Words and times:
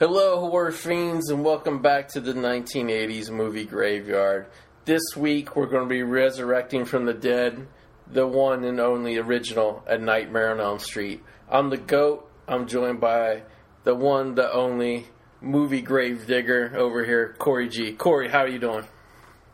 Hello, 0.00 0.40
horror 0.40 0.72
fiends, 0.72 1.28
and 1.28 1.44
welcome 1.44 1.82
back 1.82 2.08
to 2.08 2.22
the 2.22 2.32
1980s 2.32 3.30
movie 3.30 3.66
graveyard. 3.66 4.46
This 4.86 5.02
week, 5.14 5.54
we're 5.54 5.66
going 5.66 5.82
to 5.86 5.94
be 5.94 6.02
resurrecting 6.02 6.86
from 6.86 7.04
the 7.04 7.12
dead 7.12 7.66
the 8.10 8.26
one 8.26 8.64
and 8.64 8.80
only 8.80 9.18
original 9.18 9.84
A 9.86 9.98
Nightmare 9.98 10.52
on 10.52 10.58
Elm 10.58 10.78
Street. 10.78 11.22
I'm 11.50 11.68
the 11.68 11.76
GOAT. 11.76 12.26
I'm 12.48 12.66
joined 12.66 13.02
by 13.02 13.42
the 13.84 13.94
one, 13.94 14.36
the 14.36 14.50
only 14.50 15.06
movie 15.42 15.82
grave 15.82 16.26
digger 16.26 16.72
over 16.74 17.04
here, 17.04 17.34
Cory 17.38 17.68
G. 17.68 17.92
Cory, 17.92 18.30
how 18.30 18.38
are 18.38 18.48
you 18.48 18.58
doing? 18.58 18.86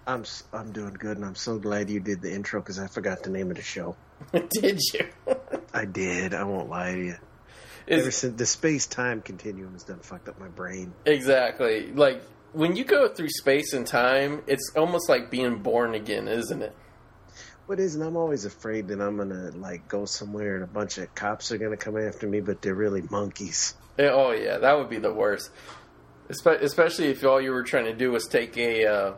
I'm 0.07 0.25
I'm 0.53 0.71
doing 0.71 0.95
good, 0.95 1.17
and 1.17 1.27
I'm 1.27 1.35
so 1.35 1.59
glad 1.59 1.91
you 1.91 1.99
did 1.99 2.23
the 2.23 2.33
intro 2.33 2.61
because 2.61 2.79
I 2.79 2.87
forgot 2.87 3.25
the 3.25 3.31
name 3.31 3.51
of 3.51 3.57
the 3.57 3.65
show. 3.65 3.97
Did 4.33 4.79
you? 4.95 5.09
I 5.75 5.87
did. 5.87 6.35
I 6.35 6.45
won't 6.45 6.71
lie 6.71 6.93
to 6.93 7.05
you. 7.05 7.17
Ever 7.89 8.11
since 8.11 8.37
the 8.37 8.47
space 8.47 8.87
time 8.87 9.23
continuum 9.23 9.73
has 9.73 9.85
done 9.85 10.01
fucked 10.01 10.29
up 10.29 10.39
my 10.41 10.49
brain. 10.49 10.93
exactly. 11.05 11.93
Like, 11.93 12.23
when 12.53 12.75
you 12.75 12.85
go 12.85 13.09
through 13.09 13.29
space 13.29 13.73
and 13.73 13.87
time, 13.87 14.43
it's 14.47 14.73
almost 14.77 15.09
like 15.09 15.31
being 15.31 15.59
born 15.59 15.95
again, 15.95 16.27
isn't 16.27 16.63
it? 16.63 16.75
What 17.67 17.81
is? 17.81 17.95
And 17.97 18.05
I'm 18.05 18.17
always 18.17 18.45
afraid 18.45 18.89
that 18.89 19.01
I'm 19.01 19.17
gonna 19.17 19.51
like 19.57 19.89
go 19.89 20.05
somewhere 20.05 20.55
and 20.55 20.65
a 20.65 20.69
bunch 20.69 20.99
of 20.99 21.13
cops 21.15 21.51
are 21.51 21.59
gonna 21.59 21.77
come 21.77 21.97
after 21.99 22.27
me, 22.29 22.41
but 22.41 22.63
they're 22.63 22.75
really 22.75 23.03
monkeys. 23.03 23.75
Yeah, 23.99 24.11
Oh 24.13 24.31
yeah, 24.31 24.59
that 24.59 24.79
would 24.79 24.89
be 24.89 24.99
the 24.99 25.13
worst. 25.13 25.51
Espe- 26.29 26.63
Especially 26.63 27.07
if 27.07 27.25
all 27.25 27.41
you 27.41 27.51
were 27.51 27.63
trying 27.65 27.87
to 27.87 27.93
do 27.93 28.13
was 28.13 28.27
take 28.27 28.57
a 28.57 28.87
uh, 28.87 29.13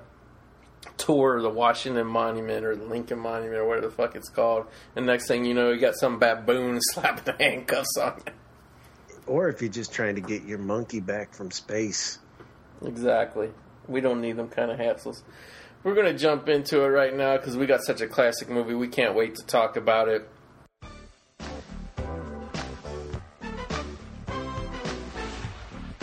tour 0.96 1.36
of 1.36 1.42
the 1.42 1.50
Washington 1.50 2.06
Monument 2.06 2.64
or 2.64 2.74
the 2.74 2.84
Lincoln 2.84 3.18
Monument 3.18 3.56
or 3.60 3.66
whatever 3.68 3.86
the 3.88 3.92
fuck 3.94 4.16
it's 4.16 4.28
called, 4.30 4.66
and 4.96 5.06
next 5.06 5.28
thing 5.28 5.44
you 5.44 5.54
know, 5.54 5.70
you 5.70 5.78
got 5.78 5.94
some 5.96 6.18
baboon 6.18 6.78
slapping 6.92 7.24
the 7.24 7.44
handcuffs 7.44 7.96
on 7.98 8.14
you. 8.26 8.32
Or 9.28 9.50
if 9.50 9.60
you're 9.60 9.70
just 9.70 9.92
trying 9.92 10.14
to 10.14 10.22
get 10.22 10.44
your 10.44 10.56
monkey 10.56 11.00
back 11.00 11.34
from 11.34 11.50
space. 11.50 12.18
Exactly. 12.82 13.50
We 13.86 14.00
don't 14.00 14.22
need 14.22 14.36
them 14.36 14.48
kind 14.48 14.70
of 14.70 14.78
hassles. 14.78 15.22
We're 15.84 15.94
gonna 15.94 16.16
jump 16.16 16.48
into 16.48 16.82
it 16.82 16.88
right 16.88 17.14
now 17.14 17.36
because 17.36 17.54
we 17.54 17.66
got 17.66 17.82
such 17.82 18.00
a 18.00 18.08
classic 18.08 18.48
movie. 18.48 18.74
We 18.74 18.88
can't 18.88 19.14
wait 19.14 19.34
to 19.34 19.44
talk 19.44 19.76
about 19.76 20.08
it. 20.08 20.28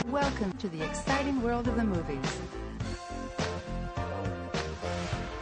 Welcome 0.05 0.53
to 0.59 0.69
the 0.69 0.85
exciting 0.85 1.41
world 1.41 1.67
of 1.67 1.75
the 1.77 1.83
movies. 1.83 2.39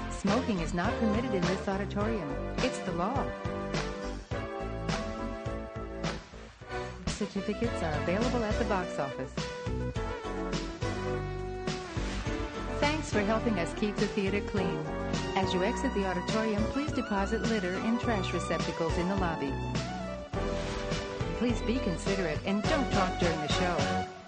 Smoking 0.09 0.59
is 0.61 0.73
not 0.73 0.98
permitted 1.02 1.34
in 1.34 1.42
this 1.42 1.67
auditorium. 1.67 2.34
It's 2.59 2.80
the 2.80 2.94
law. 2.94 3.26
Certificates 7.14 7.83
are 7.83 7.94
available 8.02 8.44
at 8.44 8.58
the 8.58 8.66
box 8.66 8.97
office. 8.97 9.31
Thanks 12.80 13.11
for 13.11 13.22
helping 13.22 13.59
us 13.59 13.72
keep 13.75 13.95
the 13.97 14.08
theater 14.08 14.42
clean. 14.42 14.83
As 15.36 15.53
you 15.53 15.64
exit 15.64 15.94
the 15.94 16.05
auditorium, 16.05 16.64
please 16.72 16.92
deposit 16.92 17.44
litter 17.44 17.75
in 17.86 18.00
trash 18.00 18.33
receptacles 18.33 18.97
in 18.97 19.08
the 19.09 19.16
lobby. 19.16 19.53
Please 21.38 21.61
be 21.61 21.78
considerate 21.80 22.39
and 22.45 22.64
don't 22.64 22.92
talk 22.92 23.20
during 23.20 23.39
the 23.42 23.48
show. 23.53 24.23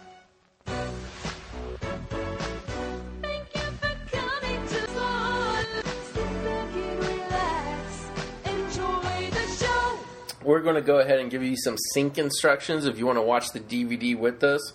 We're 10.45 10.61
going 10.61 10.75
to 10.75 10.81
go 10.81 10.99
ahead 10.99 11.19
and 11.19 11.29
give 11.31 11.43
you 11.43 11.57
some 11.57 11.75
sync 11.93 12.17
instructions 12.17 12.85
if 12.85 12.97
you 12.97 13.05
want 13.05 13.17
to 13.17 13.23
watch 13.23 13.51
the 13.51 13.59
DVD 13.59 14.17
with 14.17 14.43
us. 14.43 14.73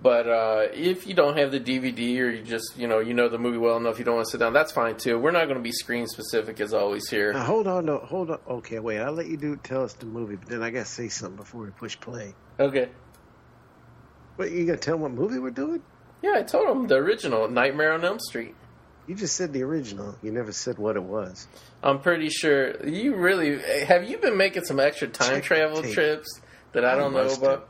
But 0.00 0.26
uh, 0.26 0.68
if 0.72 1.06
you 1.06 1.14
don't 1.14 1.36
have 1.36 1.52
the 1.52 1.60
DVD 1.60 2.18
or 2.20 2.30
you 2.30 2.42
just 2.42 2.78
you 2.78 2.88
know 2.88 3.00
you 3.00 3.12
know 3.12 3.28
the 3.28 3.38
movie 3.38 3.58
well 3.58 3.76
enough, 3.76 3.98
you 3.98 4.04
don't 4.06 4.14
want 4.14 4.26
to 4.26 4.30
sit 4.30 4.38
down. 4.38 4.54
That's 4.54 4.72
fine 4.72 4.96
too. 4.96 5.18
We're 5.18 5.32
not 5.32 5.44
going 5.44 5.58
to 5.58 5.62
be 5.62 5.70
screen 5.72 6.06
specific 6.06 6.60
as 6.60 6.72
always 6.72 7.08
here. 7.10 7.34
Now 7.34 7.44
hold 7.44 7.66
on, 7.66 7.84
no, 7.84 7.98
hold 7.98 8.30
on. 8.30 8.38
Okay, 8.48 8.78
wait. 8.78 9.00
I'll 9.00 9.12
let 9.12 9.26
you 9.26 9.36
do 9.36 9.56
tell 9.56 9.84
us 9.84 9.92
the 9.92 10.06
movie, 10.06 10.36
but 10.36 10.48
then 10.48 10.62
I 10.62 10.70
gotta 10.70 10.86
say 10.86 11.08
something 11.08 11.36
before 11.36 11.62
we 11.64 11.70
push 11.70 12.00
play. 12.00 12.34
Okay. 12.58 12.88
Wait, 14.38 14.52
you 14.52 14.64
gonna 14.64 14.78
tell 14.78 14.94
them 14.94 15.02
what 15.02 15.12
movie 15.12 15.38
we're 15.38 15.50
doing? 15.50 15.82
Yeah, 16.22 16.36
I 16.36 16.42
told 16.42 16.68
him 16.74 16.86
the 16.86 16.94
original 16.96 17.48
Nightmare 17.48 17.92
on 17.92 18.04
Elm 18.04 18.18
Street. 18.18 18.54
You 19.06 19.14
just 19.16 19.36
said 19.36 19.52
the 19.52 19.62
original. 19.62 20.16
You 20.22 20.30
never 20.32 20.52
said 20.52 20.78
what 20.78 20.96
it 20.96 21.02
was. 21.02 21.48
I'm 21.82 22.00
pretty 22.00 22.28
sure 22.28 22.84
you 22.86 23.16
really 23.16 23.58
have. 23.84 24.08
You 24.08 24.18
been 24.18 24.36
making 24.36 24.64
some 24.64 24.78
extra 24.78 25.08
time 25.08 25.36
Check 25.36 25.44
travel 25.44 25.82
trips 25.82 26.40
that 26.72 26.84
I 26.84 26.94
don't 26.94 27.12
know 27.12 27.28
about. 27.32 27.68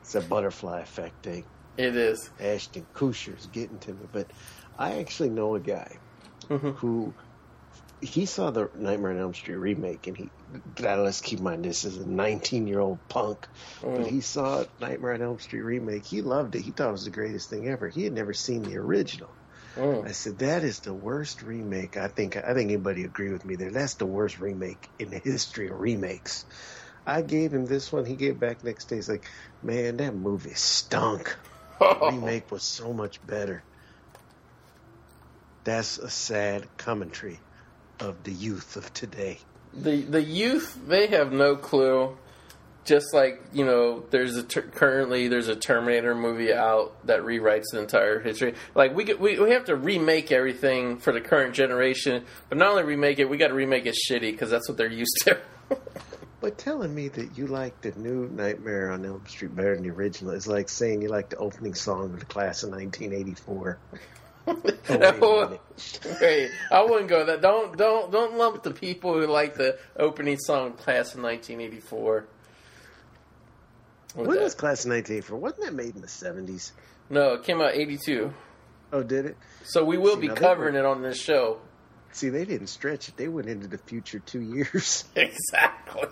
It's 0.00 0.14
a 0.14 0.20
butterfly 0.20 0.80
effect 0.80 1.22
thing. 1.24 1.44
It 1.76 1.94
is. 1.96 2.30
Ashton 2.40 2.86
Kutcher's 2.94 3.46
getting 3.52 3.78
to 3.80 3.92
me, 3.92 4.06
but 4.12 4.30
I 4.78 4.98
actually 4.98 5.30
know 5.30 5.54
a 5.54 5.60
guy 5.60 5.98
Mhm. 6.48 6.74
who 6.76 7.12
he 8.00 8.26
saw 8.26 8.50
the 8.50 8.68
Nightmare 8.76 9.12
on 9.12 9.18
Elm 9.18 9.34
Street 9.34 9.56
remake, 9.56 10.06
and 10.06 10.16
he. 10.16 10.30
Now 10.80 10.96
let's 11.02 11.20
keep 11.20 11.38
in 11.38 11.44
mind 11.44 11.64
this 11.64 11.84
is 11.84 11.96
a 11.96 12.06
19 12.08 12.66
year 12.66 12.80
old 12.80 12.98
punk, 13.08 13.46
but 13.82 14.00
Mm. 14.00 14.06
he 14.06 14.20
saw 14.20 14.64
Nightmare 14.80 15.14
on 15.14 15.22
Elm 15.22 15.38
Street 15.38 15.62
remake. 15.62 16.04
He 16.04 16.22
loved 16.22 16.54
it. 16.56 16.60
He 16.62 16.70
thought 16.72 16.88
it 16.88 16.92
was 16.92 17.04
the 17.04 17.10
greatest 17.10 17.50
thing 17.50 17.68
ever. 17.68 17.88
He 17.88 18.04
had 18.04 18.12
never 18.12 18.32
seen 18.32 18.62
the 18.62 18.76
original. 18.76 19.30
Mm. 19.76 20.08
I 20.08 20.12
said 20.12 20.38
that 20.38 20.64
is 20.64 20.80
the 20.80 20.94
worst 20.94 21.42
remake. 21.42 21.96
I 21.96 22.08
think 22.08 22.36
I 22.36 22.54
think 22.54 22.70
anybody 22.70 23.04
agree 23.04 23.30
with 23.32 23.44
me 23.44 23.56
there. 23.56 23.70
That's 23.70 23.94
the 23.94 24.06
worst 24.06 24.38
remake 24.40 24.90
in 24.98 25.10
the 25.10 25.18
history 25.18 25.68
of 25.68 25.78
remakes. 25.78 26.46
I 27.06 27.22
gave 27.22 27.52
him 27.52 27.66
this 27.66 27.92
one. 27.92 28.04
He 28.06 28.16
gave 28.16 28.38
back 28.40 28.64
next 28.64 28.86
day. 28.86 28.96
He's 28.96 29.08
like, 29.08 29.26
"Man, 29.62 29.98
that 29.98 30.14
movie 30.14 30.54
stunk. 30.54 31.36
The 31.90 31.98
remake 32.00 32.50
was 32.50 32.64
so 32.64 32.92
much 32.92 33.24
better." 33.26 33.64
That's 35.64 35.98
a 35.98 36.08
sad 36.10 36.68
commentary 36.78 37.42
of 38.00 38.22
the 38.22 38.32
youth 38.32 38.76
of 38.76 38.92
today. 38.92 39.40
the 39.72 40.02
the 40.02 40.22
youth 40.22 40.78
they 40.86 41.08
have 41.08 41.32
no 41.32 41.56
clue. 41.56 42.16
Just 42.86 43.12
like 43.12 43.42
you 43.52 43.64
know, 43.64 44.04
there's 44.10 44.36
a 44.36 44.42
ter- 44.42 44.62
currently 44.62 45.28
there's 45.28 45.48
a 45.48 45.56
Terminator 45.56 46.14
movie 46.14 46.52
out 46.52 47.06
that 47.06 47.20
rewrites 47.20 47.64
the 47.72 47.80
entire 47.80 48.20
history. 48.20 48.54
Like 48.74 48.94
we 48.94 49.04
get, 49.04 49.20
we 49.20 49.38
we 49.38 49.50
have 49.50 49.64
to 49.66 49.76
remake 49.76 50.32
everything 50.32 50.98
for 50.98 51.12
the 51.12 51.20
current 51.20 51.54
generation, 51.54 52.24
but 52.48 52.58
not 52.58 52.70
only 52.70 52.84
remake 52.84 53.18
it, 53.18 53.28
we 53.28 53.36
got 53.36 53.48
to 53.48 53.54
remake 53.54 53.86
it 53.86 53.96
shitty 54.08 54.32
because 54.32 54.50
that's 54.50 54.68
what 54.68 54.78
they're 54.78 54.90
used 54.90 55.16
to. 55.24 55.38
But 56.38 56.58
telling 56.58 56.94
me 56.94 57.08
that 57.08 57.36
you 57.36 57.46
like 57.48 57.80
the 57.80 57.90
new 57.98 58.28
Nightmare 58.28 58.92
on 58.92 59.04
Elm 59.04 59.26
Street 59.26 59.56
better 59.56 59.74
than 59.74 59.82
the 59.82 59.90
original 59.90 60.32
is 60.32 60.46
like 60.46 60.68
saying 60.68 61.02
you 61.02 61.08
like 61.08 61.30
the 61.30 61.38
opening 61.38 61.74
song 61.74 62.12
of 62.12 62.20
the 62.20 62.26
class 62.26 62.62
of 62.62 62.70
1984. 62.70 63.78
Oh. 64.88 65.58
Wait, 66.20 66.50
I 66.70 66.84
wouldn't 66.84 67.08
go 67.08 67.24
that. 67.24 67.40
Don't 67.40 67.76
don't 67.76 68.12
don't 68.12 68.38
lump 68.38 68.62
the 68.62 68.70
people 68.70 69.14
who 69.14 69.26
like 69.26 69.56
the 69.56 69.76
opening 69.98 70.38
song 70.38 70.74
"Class 70.74 71.14
of 71.14 71.22
1984." 71.22 72.26
With 74.16 74.26
When 74.28 74.36
that. 74.38 74.42
was 74.44 74.54
Class 74.54 74.84
of 74.84 74.90
1984? 74.90 75.38
Wasn't 75.38 75.62
that 75.64 75.74
made 75.74 75.94
in 75.94 76.00
the 76.00 76.06
70s? 76.06 76.72
No, 77.10 77.34
it 77.34 77.44
came 77.44 77.60
out 77.60 77.74
'82. 77.74 78.32
Oh, 78.92 79.02
did 79.02 79.26
it? 79.26 79.36
So 79.64 79.84
we 79.84 79.96
will 79.98 80.14
See, 80.14 80.22
be 80.22 80.28
covering 80.28 80.74
it 80.74 80.84
on 80.84 81.02
this 81.02 81.20
show. 81.20 81.58
See, 82.12 82.30
they 82.30 82.44
didn't 82.44 82.68
stretch 82.68 83.08
it. 83.08 83.16
They 83.16 83.28
went 83.28 83.48
into 83.48 83.66
the 83.68 83.78
future 83.78 84.18
two 84.20 84.40
years. 84.40 85.04
Exactly. 85.16 86.08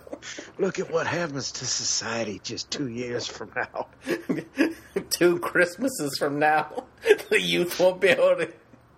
Look 0.58 0.78
at 0.78 0.90
what 0.90 1.06
happens 1.06 1.52
to 1.52 1.66
society 1.66 2.40
just 2.42 2.70
two 2.70 2.88
years 2.88 3.26
from 3.26 3.50
now. 3.56 3.88
Two 5.10 5.38
Christmases 5.38 6.16
from 6.18 6.38
now, 6.38 6.84
the 7.30 7.40
youth 7.40 7.78
won't 7.78 8.00
be 8.00 8.08
able 8.08 8.36
to 8.36 8.52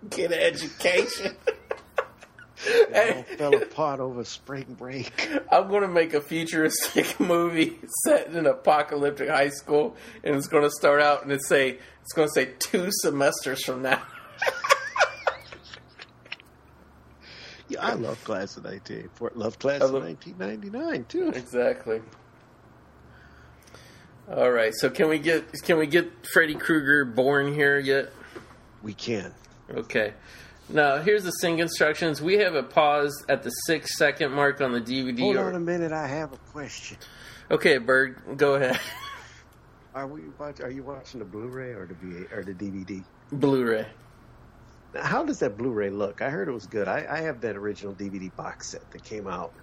get 0.09 0.31
an 0.31 0.39
education. 0.39 1.35
It 2.65 3.17
all 3.17 3.37
fell 3.37 3.61
apart 3.61 3.99
over 3.99 4.23
spring 4.23 4.75
break. 4.77 5.29
I'm 5.51 5.67
going 5.67 5.83
to 5.83 5.87
make 5.87 6.13
a 6.13 6.21
futuristic 6.21 7.19
movie 7.19 7.77
set 8.05 8.27
in 8.27 8.35
an 8.35 8.47
apocalyptic 8.47 9.29
high 9.29 9.49
school, 9.49 9.95
and 10.23 10.35
it's 10.35 10.47
going 10.47 10.63
to 10.63 10.71
start 10.71 11.01
out 11.01 11.23
and 11.23 11.31
it's 11.31 11.47
say 11.47 11.77
it's 12.01 12.13
going 12.13 12.27
to 12.27 12.33
say 12.33 12.53
two 12.59 12.89
semesters 12.91 13.63
from 13.63 13.83
now. 13.83 14.01
Yeah, 17.69 17.85
I 17.85 17.93
love 17.95 18.23
Class 18.23 18.55
of 18.55 18.63
1984. 18.63 19.31
Love 19.35 19.59
Class 19.59 19.81
I 19.81 19.85
of 19.85 19.91
1999 19.91 21.05
too. 21.05 21.29
Exactly. 21.29 22.01
All 24.31 24.51
right, 24.51 24.73
so 24.73 24.89
can 24.89 25.09
we 25.09 25.19
get 25.19 25.51
can 25.63 25.77
we 25.77 25.87
get 25.87 26.09
Freddy 26.33 26.55
Krueger 26.55 27.05
born 27.05 27.53
here 27.53 27.77
yet? 27.77 28.11
We 28.81 28.93
can. 28.93 29.33
Okay. 29.69 30.13
Now 30.69 30.97
here's 30.97 31.23
the 31.23 31.31
sync 31.31 31.59
instructions. 31.59 32.21
We 32.21 32.35
have 32.39 32.55
it 32.55 32.69
paused 32.69 33.25
at 33.29 33.43
the 33.43 33.49
six 33.49 33.97
second 33.97 34.31
mark 34.33 34.59
on 34.61 34.73
the 34.73 34.81
DVD. 34.81 35.19
Hold 35.19 35.35
or- 35.37 35.47
on 35.49 35.55
a 35.55 35.59
minute. 35.59 35.91
I 35.91 36.07
have 36.07 36.33
a 36.33 36.37
question. 36.51 36.97
Okay, 37.49 37.77
Bird, 37.77 38.21
go 38.37 38.55
ahead. 38.55 38.79
Are 39.95 40.05
we 40.05 40.21
watch? 40.37 40.59
Are 40.61 40.69
you 40.69 40.83
watching 40.83 41.19
the 41.19 41.25
Blu-ray 41.25 41.71
or 41.71 41.87
the 41.87 41.95
VA 41.95 42.35
or 42.35 42.43
the 42.43 42.53
DVD? 42.53 43.03
Blu-ray. 43.31 43.87
Now, 44.93 45.01
How 45.03 45.23
does 45.23 45.39
that 45.39 45.57
Blu-ray 45.57 45.89
look? 45.89 46.21
I 46.21 46.29
heard 46.29 46.47
it 46.47 46.51
was 46.51 46.67
good. 46.67 46.87
I, 46.87 47.05
I 47.09 47.21
have 47.21 47.41
that 47.41 47.55
original 47.55 47.93
DVD 47.95 48.33
box 48.35 48.69
set 48.69 48.91
that 48.91 49.03
came 49.03 49.27
out 49.27 49.53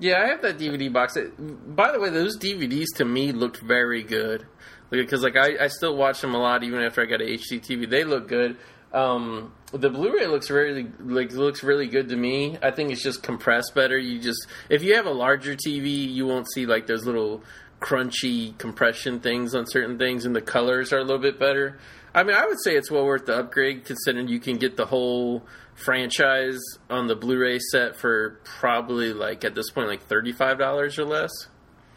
Yeah, 0.00 0.22
I 0.22 0.26
have 0.28 0.42
that 0.42 0.58
DVD 0.58 0.92
box. 0.92 1.16
It, 1.16 1.76
by 1.76 1.92
the 1.92 2.00
way, 2.00 2.10
those 2.10 2.36
DVDs 2.38 2.86
to 2.96 3.04
me 3.04 3.30
looked 3.32 3.60
very 3.60 4.02
good 4.02 4.46
because 4.90 5.22
like 5.22 5.36
I, 5.36 5.64
I 5.64 5.68
still 5.68 5.96
watch 5.96 6.20
them 6.20 6.34
a 6.34 6.38
lot 6.38 6.64
even 6.64 6.80
after 6.82 7.02
I 7.02 7.04
got 7.04 7.20
a 7.20 7.24
HD 7.24 7.60
TV. 7.60 7.88
They 7.88 8.02
look 8.04 8.26
good. 8.28 8.56
Um, 8.92 9.52
the 9.76 9.90
Blu-ray 9.90 10.26
looks 10.26 10.50
really 10.50 10.86
like 11.00 11.32
looks 11.32 11.62
really 11.62 11.88
good 11.88 12.08
to 12.08 12.16
me. 12.16 12.58
I 12.62 12.70
think 12.70 12.90
it's 12.90 13.02
just 13.02 13.22
compressed 13.22 13.74
better. 13.74 13.96
You 13.98 14.20
just 14.20 14.46
if 14.68 14.82
you 14.82 14.94
have 14.96 15.06
a 15.06 15.10
larger 15.10 15.54
TV, 15.54 16.08
you 16.12 16.26
won't 16.26 16.50
see 16.52 16.66
like 16.66 16.86
those 16.86 17.04
little 17.04 17.42
crunchy 17.80 18.56
compression 18.58 19.20
things 19.20 19.54
on 19.54 19.66
certain 19.66 19.98
things, 19.98 20.24
and 20.24 20.34
the 20.34 20.42
colors 20.42 20.92
are 20.92 20.98
a 20.98 21.02
little 21.04 21.20
bit 21.20 21.38
better. 21.38 21.78
I 22.14 22.22
mean, 22.22 22.34
I 22.34 22.46
would 22.46 22.60
say 22.62 22.76
it's 22.76 22.90
well 22.90 23.04
worth 23.04 23.26
the 23.26 23.38
upgrade 23.38 23.84
considering 23.84 24.28
you 24.28 24.40
can 24.40 24.56
get 24.56 24.76
the 24.76 24.86
whole 24.86 25.44
franchise 25.74 26.58
on 26.88 27.06
the 27.06 27.14
Blu-ray 27.14 27.58
set 27.58 27.96
for 27.96 28.40
probably 28.44 29.12
like 29.12 29.44
at 29.44 29.54
this 29.54 29.70
point 29.70 29.88
like 29.88 30.02
thirty-five 30.02 30.58
dollars 30.58 30.98
or 30.98 31.04
less. 31.04 31.30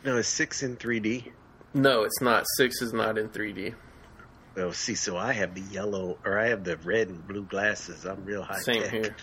No, 0.04 0.18
it's 0.18 0.30
six 0.30 0.64
in 0.64 0.78
3D. 0.78 1.32
No, 1.74 2.04
it's 2.04 2.22
not. 2.22 2.46
Six 2.56 2.82
is 2.82 2.94
not 2.94 3.18
in 3.18 3.30
3D. 3.30 3.76
Well, 4.60 4.74
see, 4.74 4.96
so 4.96 5.16
I 5.18 5.32
have 5.34 5.56
the 5.56 5.62
yellow, 5.62 6.18
or 6.26 6.38
I 6.38 6.50
have 6.50 6.64
the 6.66 6.76
red 6.78 7.08
and 7.08 7.26
blue 7.28 7.44
glasses. 7.44 8.06
I'm 8.06 8.26
real 8.26 8.44
high 8.44 8.60
Same 8.60 8.82
tech. 8.84 8.92
here. 8.92 9.16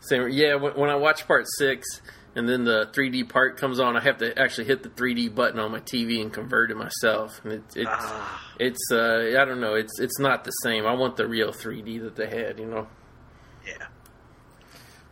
Same. 0.00 0.28
Yeah, 0.30 0.56
when, 0.56 0.72
when 0.72 0.90
I 0.90 0.96
watch 0.96 1.26
part 1.28 1.44
six 1.58 1.86
and 2.34 2.48
then 2.48 2.64
the 2.64 2.86
3D 2.92 3.28
part 3.28 3.56
comes 3.58 3.78
on, 3.78 3.96
I 3.96 4.00
have 4.00 4.18
to 4.18 4.36
actually 4.38 4.66
hit 4.66 4.82
the 4.82 4.88
3D 4.88 5.34
button 5.34 5.60
on 5.60 5.70
my 5.70 5.80
TV 5.80 6.20
and 6.20 6.32
convert 6.32 6.70
it 6.70 6.76
myself. 6.76 7.40
And 7.44 7.52
it, 7.52 7.62
it's 7.76 7.90
Ah, 7.92 8.42
it's 8.58 8.90
uh, 8.90 9.36
I 9.38 9.44
don't 9.44 9.60
know. 9.60 9.74
It's 9.74 10.00
it's 10.00 10.18
not 10.18 10.44
the 10.44 10.50
same. 10.62 10.84
I 10.86 10.94
want 10.94 11.16
the 11.16 11.26
real 11.28 11.52
3D 11.52 12.00
that 12.02 12.16
they 12.16 12.28
had. 12.28 12.58
You 12.58 12.66
know. 12.66 12.88
yeah. 13.66 13.86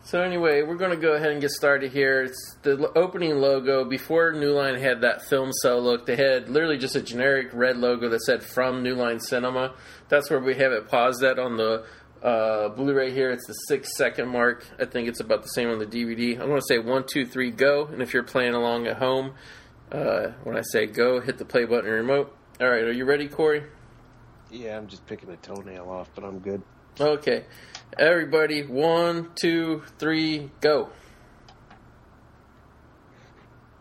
So 0.09 0.23
anyway, 0.23 0.63
we're 0.63 0.77
going 0.77 0.93
to 0.93 0.97
go 0.97 1.13
ahead 1.13 1.33
and 1.33 1.41
get 1.43 1.51
started 1.51 1.93
here. 1.93 2.23
It's 2.23 2.57
the 2.63 2.91
opening 2.97 3.37
logo. 3.43 3.85
Before 3.85 4.33
New 4.33 4.53
Line 4.53 4.77
had 4.77 5.03
that 5.03 5.21
film 5.21 5.53
cell 5.61 5.83
look, 5.83 6.07
they 6.07 6.17
had 6.17 6.49
literally 6.49 6.79
just 6.79 6.97
a 6.97 7.03
generic 7.03 7.51
red 7.53 7.77
logo 7.77 8.09
that 8.09 8.23
said 8.23 8.43
"From 8.43 8.83
New 8.83 8.95
Line 8.95 9.21
Cinema." 9.21 9.75
That's 10.09 10.31
where 10.31 10.41
we 10.41 10.55
have 10.55 10.73
it 10.73 10.89
paused 10.89 11.23
at 11.23 11.39
on 11.39 11.59
the 11.59 11.85
uh, 12.23 12.71
Blu-ray 12.71 13.13
here. 13.13 13.31
It's 13.33 13.47
the 13.47 13.53
six 13.53 13.95
second 13.99 14.31
mark. 14.31 14.65
I 14.81 14.87
think 14.87 15.09
it's 15.09 15.21
about 15.21 15.43
the 15.43 15.51
same 15.51 15.69
on 15.69 15.79
the 15.79 15.85
DVD. 15.85 16.41
I'm 16.41 16.49
going 16.49 16.59
to 16.59 16.67
say 16.67 16.79
one, 16.79 17.05
two, 17.07 17.27
three, 17.27 17.51
go. 17.51 17.85
And 17.85 18.01
if 18.01 18.15
you're 18.15 18.23
playing 18.23 18.55
along 18.55 18.87
at 18.87 18.97
home, 18.97 19.35
uh, 19.93 20.29
when 20.43 20.57
I 20.57 20.63
say 20.63 20.87
go, 20.87 21.21
hit 21.21 21.37
the 21.37 21.45
play 21.45 21.67
button 21.67 21.85
and 21.85 22.09
remote. 22.09 22.35
All 22.63 22.71
right, 22.71 22.85
are 22.85 22.93
you 22.93 23.05
ready, 23.05 23.29
Cory? 23.29 23.63
Yeah, 24.51 24.79
I'm 24.79 24.87
just 24.87 25.05
picking 25.05 25.29
a 25.29 25.37
toenail 25.37 25.91
off, 25.91 26.09
but 26.15 26.25
I'm 26.25 26.39
good. 26.39 26.63
Okay, 26.99 27.45
everybody, 27.97 28.65
one, 28.65 29.31
two, 29.35 29.83
three, 29.99 30.51
go. 30.61 30.91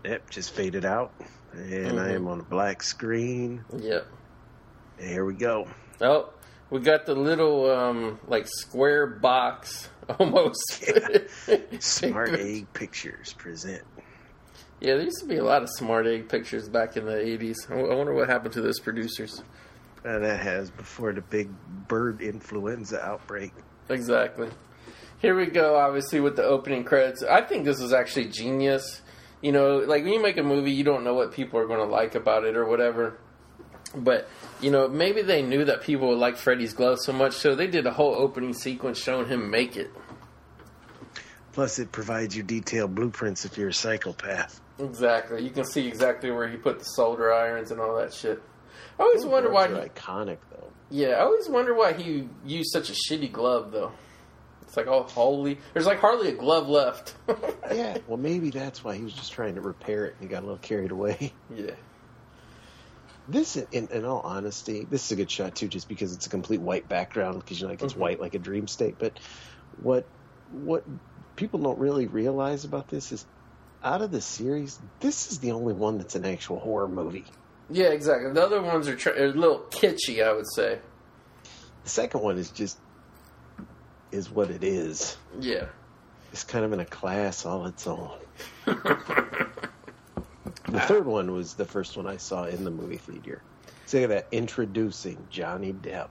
Yep, 0.06 0.30
just 0.30 0.52
faded 0.54 0.86
out. 0.86 1.12
And 1.54 2.00
I 2.00 2.10
Mhm. 2.10 2.16
am 2.16 2.28
on 2.28 2.40
a 2.40 2.44
black 2.44 2.84
screen. 2.84 3.66
Yep. 3.78 4.06
And 5.00 5.10
here 5.10 5.26
we 5.26 5.34
go. 5.34 5.68
Oh, 6.02 6.30
we 6.70 6.80
got 6.80 7.06
the 7.06 7.16
little 7.16 7.70
um 7.72 8.20
like 8.28 8.48
square 8.48 9.08
box 9.08 9.90
almost. 10.20 10.84
Smart 11.80 12.30
Egg 12.36 12.72
Pictures 12.74 13.34
present. 13.34 13.84
Yeah, 14.80 14.94
there 14.96 15.04
used 15.06 15.22
to 15.22 15.26
be 15.28 15.38
a 15.38 15.44
lot 15.44 15.64
of 15.64 15.70
smart 15.72 16.06
egg 16.06 16.30
pictures 16.30 16.70
back 16.70 16.98
in 16.98 17.06
the 17.06 17.18
eighties. 17.20 17.58
I 17.70 17.74
I 17.80 17.96
wonder 17.96 18.14
what 18.14 18.30
happened 18.30 18.54
to 18.54 18.62
those 18.62 18.80
producers. 18.80 19.42
Uh, 20.06 20.20
that 20.20 20.40
has 20.40 20.70
before 20.70 21.12
the 21.14 21.22
big 21.22 21.50
bird 21.88 22.22
influenza 22.22 23.04
outbreak. 23.04 23.52
Exactly. 23.90 24.50
Here 25.20 25.36
we 25.36 25.48
go, 25.48 25.78
obviously, 25.78 26.20
with 26.20 26.36
the 26.36 26.44
opening 26.44 26.84
credits. 26.84 27.24
I 27.24 27.42
think 27.42 27.66
this 27.66 27.80
is 27.80 27.94
actually 27.94 28.30
genius. 28.30 29.02
You 29.42 29.52
know, 29.52 29.78
like 29.78 30.04
when 30.04 30.14
you 30.14 30.22
make 30.22 30.38
a 30.38 30.44
movie, 30.44 30.72
you 30.72 30.84
don't 30.84 31.04
know 31.04 31.14
what 31.14 31.32
people 31.32 31.60
are 31.60 31.68
going 31.68 31.80
to 31.80 31.86
like 31.86 32.16
about 32.16 32.44
it 32.44 32.56
or 32.56 32.66
whatever. 32.66 33.20
But, 33.96 34.28
you 34.62 34.70
know, 34.70 34.88
maybe 34.88 35.22
they 35.22 35.42
knew 35.42 35.66
that 35.66 35.82
people 35.82 36.10
would 36.10 36.20
like 36.20 36.38
Freddy's 36.38 36.74
glove 36.74 37.00
so 37.00 37.14
much, 37.14 37.34
so 37.34 37.56
they 37.56 37.68
did 37.68 37.86
a 37.86 37.92
whole 37.92 38.14
opening 38.16 38.54
sequence 38.54 39.00
showing 39.00 39.28
him 39.28 39.50
make 39.50 39.78
it. 39.78 39.90
Plus, 41.54 41.80
it 41.80 41.92
provides 41.92 42.36
you 42.36 42.44
detailed 42.44 42.94
blueprints 42.94 43.46
if 43.46 43.58
you're 43.58 43.70
a 43.70 43.74
psychopath. 43.74 44.62
Exactly. 44.80 45.44
You 45.44 45.50
can 45.50 45.66
see 45.66 45.88
exactly 45.88 46.30
where 46.30 46.48
he 46.48 46.58
put 46.58 46.80
the 46.80 46.86
solder 46.86 47.34
irons 47.34 47.72
and 47.72 47.80
all 47.80 47.96
that 47.98 48.14
shit. 48.14 48.42
I 49.00 49.04
always 49.04 49.26
wonder 49.26 49.50
why. 49.50 49.68
He, 49.68 49.74
iconic 49.74 50.38
though. 50.52 50.70
Yeah, 50.90 51.10
I 51.10 51.22
always 51.22 51.48
wonder 51.50 51.74
why 51.74 51.94
he 51.94 52.28
used 52.46 52.72
such 52.72 52.90
a 52.90 52.94
shitty 52.94 53.32
glove, 53.32 53.72
though. 53.72 53.92
It's 54.62 54.76
like 54.76 54.88
all 54.88 55.04
holy. 55.04 55.60
There's 55.74 55.86
like 55.86 56.00
hardly 56.00 56.30
a 56.30 56.34
glove 56.36 56.68
left. 56.68 57.16
Yeah, 57.70 57.98
well, 58.08 58.18
maybe 58.18 58.50
that's 58.50 58.82
why 58.82 58.96
he 58.96 59.04
was 59.04 59.12
just 59.12 59.34
trying 59.34 59.56
to 59.56 59.62
repair 59.62 60.06
it 60.06 60.14
and 60.14 60.22
he 60.22 60.28
got 60.30 60.40
a 60.40 60.46
little 60.46 60.58
carried 60.58 60.92
away. 60.92 61.34
yeah. 61.54 61.72
This, 63.28 63.58
in, 63.58 63.88
in 63.92 64.06
all 64.06 64.22
honesty, 64.22 64.86
this 64.90 65.04
is 65.06 65.12
a 65.12 65.16
good 65.18 65.30
shot 65.30 65.54
too, 65.56 65.68
just 65.68 65.90
because 65.90 66.14
it's 66.16 66.28
a 66.28 66.30
complete 66.30 66.62
white 66.62 66.88
background 66.88 67.40
because 67.40 67.60
you 67.60 67.68
know, 67.68 67.72
like 67.74 67.84
it's 67.84 67.94
Mhm. 67.94 67.98
white 67.98 68.22
like 68.22 68.36
a 68.36 68.40
dream 68.40 68.68
state. 68.70 68.96
But 68.98 69.20
what 69.82 70.08
what 70.54 70.86
people 71.36 71.60
don't 71.60 71.78
really 71.78 72.08
realize 72.08 72.64
about 72.64 72.88
this 72.88 73.12
is, 73.12 73.26
out 73.84 74.02
of 74.02 74.12
the 74.12 74.22
series, 74.22 74.80
this 75.02 75.30
is 75.30 75.40
the 75.40 75.52
only 75.52 75.74
one 75.74 75.98
that's 75.98 76.16
an 76.16 76.24
actual 76.26 76.58
horror 76.60 76.88
movie. 76.88 77.26
Yeah, 77.70 77.88
exactly. 77.88 78.32
The 78.32 78.44
other 78.44 78.62
ones 78.62 78.88
are, 78.88 78.96
tr- 78.96 79.10
are 79.10 79.26
a 79.26 79.28
little 79.34 79.60
kitschy, 79.70 80.24
I 80.26 80.32
would 80.34 80.50
say. 80.54 80.80
The 81.84 81.90
second 81.90 82.22
one 82.22 82.38
is 82.38 82.50
just 82.52 82.78
is 84.12 84.30
what 84.30 84.50
it 84.52 84.64
is. 84.64 85.18
Yeah. 85.40 85.66
It's 86.32 86.44
kind 86.44 86.64
of 86.66 86.72
in 86.74 86.80
a 86.80 86.86
class 86.86 87.46
all 87.46 87.66
its 87.66 87.88
own. 87.88 88.12
The 90.70 90.82
third 90.82 91.06
one 91.06 91.32
was 91.32 91.54
the 91.54 91.64
first 91.66 91.96
one 91.96 92.08
I 92.08 92.18
saw 92.18 92.44
in 92.44 92.66
the 92.66 92.72
movie 92.72 92.98
theater. 92.98 93.42
Say 93.86 94.06
that 94.06 94.28
introducing 94.34 95.18
Johnny 95.30 95.72
Depp. 95.72 96.10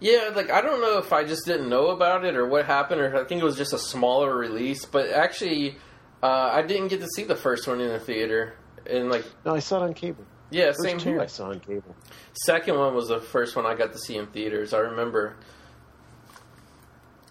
Yeah, 0.00 0.30
like 0.34 0.50
I 0.50 0.62
don't 0.62 0.80
know 0.80 0.96
if 0.98 1.12
I 1.12 1.24
just 1.24 1.44
didn't 1.44 1.68
know 1.68 1.88
about 1.88 2.24
it 2.24 2.36
or 2.36 2.46
what 2.46 2.64
happened, 2.64 3.02
or 3.02 3.14
I 3.14 3.24
think 3.24 3.42
it 3.42 3.44
was 3.44 3.56
just 3.56 3.74
a 3.74 3.78
smaller 3.78 4.34
release. 4.34 4.86
But 4.86 5.10
actually, 5.10 5.76
uh, 6.22 6.50
I 6.52 6.62
didn't 6.62 6.88
get 6.88 7.00
to 7.02 7.06
see 7.08 7.24
the 7.24 7.36
first 7.36 7.66
one 7.68 7.80
in 7.82 7.88
the 7.88 7.98
theater. 8.00 8.54
And 8.88 9.10
like, 9.10 9.26
No, 9.44 9.54
I 9.54 9.58
saw 9.58 9.82
it 9.82 9.84
on 9.84 9.92
cable. 9.94 10.24
Yeah, 10.50 10.66
First 10.66 10.82
same 10.82 10.98
two 10.98 11.10
here. 11.10 11.20
I 11.20 11.26
saw 11.26 11.50
on 11.50 11.60
cable. 11.60 11.94
Second 12.44 12.78
one 12.78 12.94
was 12.94 13.08
the 13.08 13.20
first 13.20 13.56
one 13.56 13.66
I 13.66 13.74
got 13.74 13.92
to 13.92 13.98
see 13.98 14.16
in 14.16 14.26
theaters. 14.28 14.72
I 14.72 14.78
remember 14.78 15.36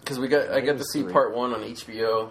because 0.00 0.18
we 0.18 0.28
got 0.28 0.50
I 0.50 0.56
Mine 0.56 0.66
got 0.66 0.78
to 0.78 0.84
see 0.84 1.02
three. 1.02 1.12
part 1.12 1.34
one 1.34 1.52
on 1.54 1.60
HBO. 1.62 2.30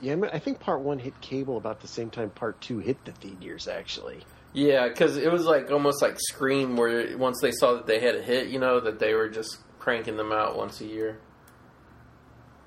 Yeah, 0.00 0.16
I 0.32 0.38
think 0.38 0.60
part 0.60 0.82
one 0.82 0.98
hit 0.98 1.20
cable 1.20 1.56
about 1.56 1.80
the 1.80 1.88
same 1.88 2.10
time 2.10 2.30
part 2.30 2.60
two 2.60 2.78
hit 2.78 3.04
the 3.04 3.12
theaters. 3.12 3.66
Actually, 3.66 4.24
Yeah, 4.52 4.88
because 4.88 5.16
it 5.16 5.32
was 5.32 5.44
like 5.46 5.70
almost 5.70 6.02
like 6.02 6.16
Scream, 6.20 6.76
where 6.76 7.16
once 7.16 7.38
they 7.40 7.50
saw 7.50 7.74
that 7.74 7.86
they 7.86 7.98
had 8.00 8.14
a 8.14 8.22
hit, 8.22 8.48
you 8.48 8.58
know, 8.58 8.78
that 8.80 8.98
they 8.98 9.14
were 9.14 9.28
just 9.28 9.58
cranking 9.78 10.16
them 10.16 10.32
out 10.32 10.56
once 10.56 10.80
a 10.80 10.86
year. 10.86 11.18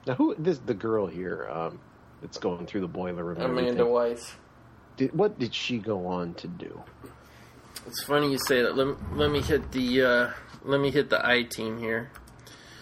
now 0.07 0.15
who 0.15 0.35
this 0.39 0.57
the 0.59 0.73
girl 0.73 1.05
here 1.05 1.47
um, 1.51 1.79
that's 2.21 2.37
going 2.39 2.65
through 2.65 2.81
the 2.81 2.87
boiler 2.87 3.23
room? 3.23 3.37
Amanda 3.39 3.69
everything. 3.71 3.89
Wyss. 3.91 4.35
Did, 4.99 5.13
what 5.13 5.39
did 5.39 5.55
she 5.55 5.77
go 5.77 6.07
on 6.07 6.33
to 6.35 6.47
do? 6.49 6.83
It's 7.87 8.03
funny 8.03 8.29
you 8.33 8.37
say 8.37 8.61
that. 8.63 8.75
Let, 8.75 8.87
me- 8.87 8.95
let 9.13 9.31
me 9.31 9.41
hit 9.41 9.71
the 9.71 10.01
uh, 10.03 10.29
let 10.63 10.81
me 10.81 10.91
hit 10.91 11.09
the 11.09 11.25
I 11.25 11.43
team 11.43 11.79
here. 11.79 12.11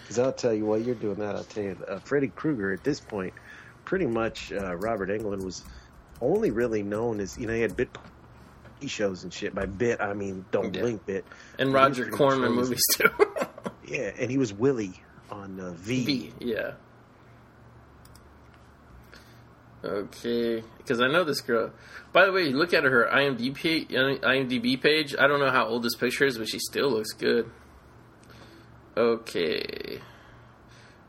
Because 0.02 0.18
I'll 0.18 0.32
tell 0.32 0.52
you, 0.52 0.64
while 0.64 0.78
you're 0.80 0.96
doing 0.96 1.20
that, 1.20 1.36
I'll 1.36 1.44
tell 1.44 1.62
you, 1.62 1.76
uh, 1.86 2.00
Freddy 2.00 2.26
Krueger 2.28 2.72
at 2.72 2.82
this 2.82 2.98
point, 2.98 3.34
pretty 3.84 4.06
much 4.06 4.50
uh, 4.52 4.74
Robert 4.74 5.10
Englund 5.10 5.44
was 5.44 5.62
only 6.20 6.50
really 6.50 6.82
known 6.82 7.20
as, 7.20 7.38
you 7.38 7.46
know, 7.46 7.54
he 7.54 7.60
had 7.60 7.76
bit 7.76 7.88
shows 8.86 9.22
and 9.22 9.32
shit. 9.32 9.54
By 9.54 9.66
bit, 9.66 10.00
I 10.00 10.12
mean 10.14 10.44
Don't 10.50 10.74
Yeah. 10.74 10.80
Blink 10.80 11.06
bit. 11.06 11.24
And 11.58 11.72
Roger 11.72 12.06
was 12.06 12.16
pretty 12.16 12.24
much 12.24 12.38
Corman 12.38 12.52
movies 12.52 12.82
too. 12.96 13.10
Yeah, 13.86 14.10
and 14.18 14.28
he 14.30 14.36
was 14.38 14.52
Willie 14.52 15.00
on 15.30 15.60
uh, 15.60 15.70
v. 15.76 16.04
V, 16.04 16.32
yeah. 16.40 16.72
Okay, 19.84 20.64
because 20.78 21.00
I 21.00 21.06
know 21.06 21.22
this 21.24 21.40
girl. 21.40 21.70
By 22.12 22.26
the 22.26 22.32
way, 22.32 22.46
look 22.46 22.74
at 22.74 22.82
her 22.84 23.08
IMDb 23.12 23.88
IMDb 23.88 24.80
page. 24.80 25.14
I 25.16 25.26
don't 25.26 25.38
know 25.38 25.50
how 25.50 25.66
old 25.66 25.84
this 25.84 25.94
picture 25.94 26.26
is, 26.26 26.36
but 26.36 26.48
she 26.48 26.58
still 26.58 26.90
looks 26.90 27.12
good. 27.12 27.50
Okay. 28.96 30.00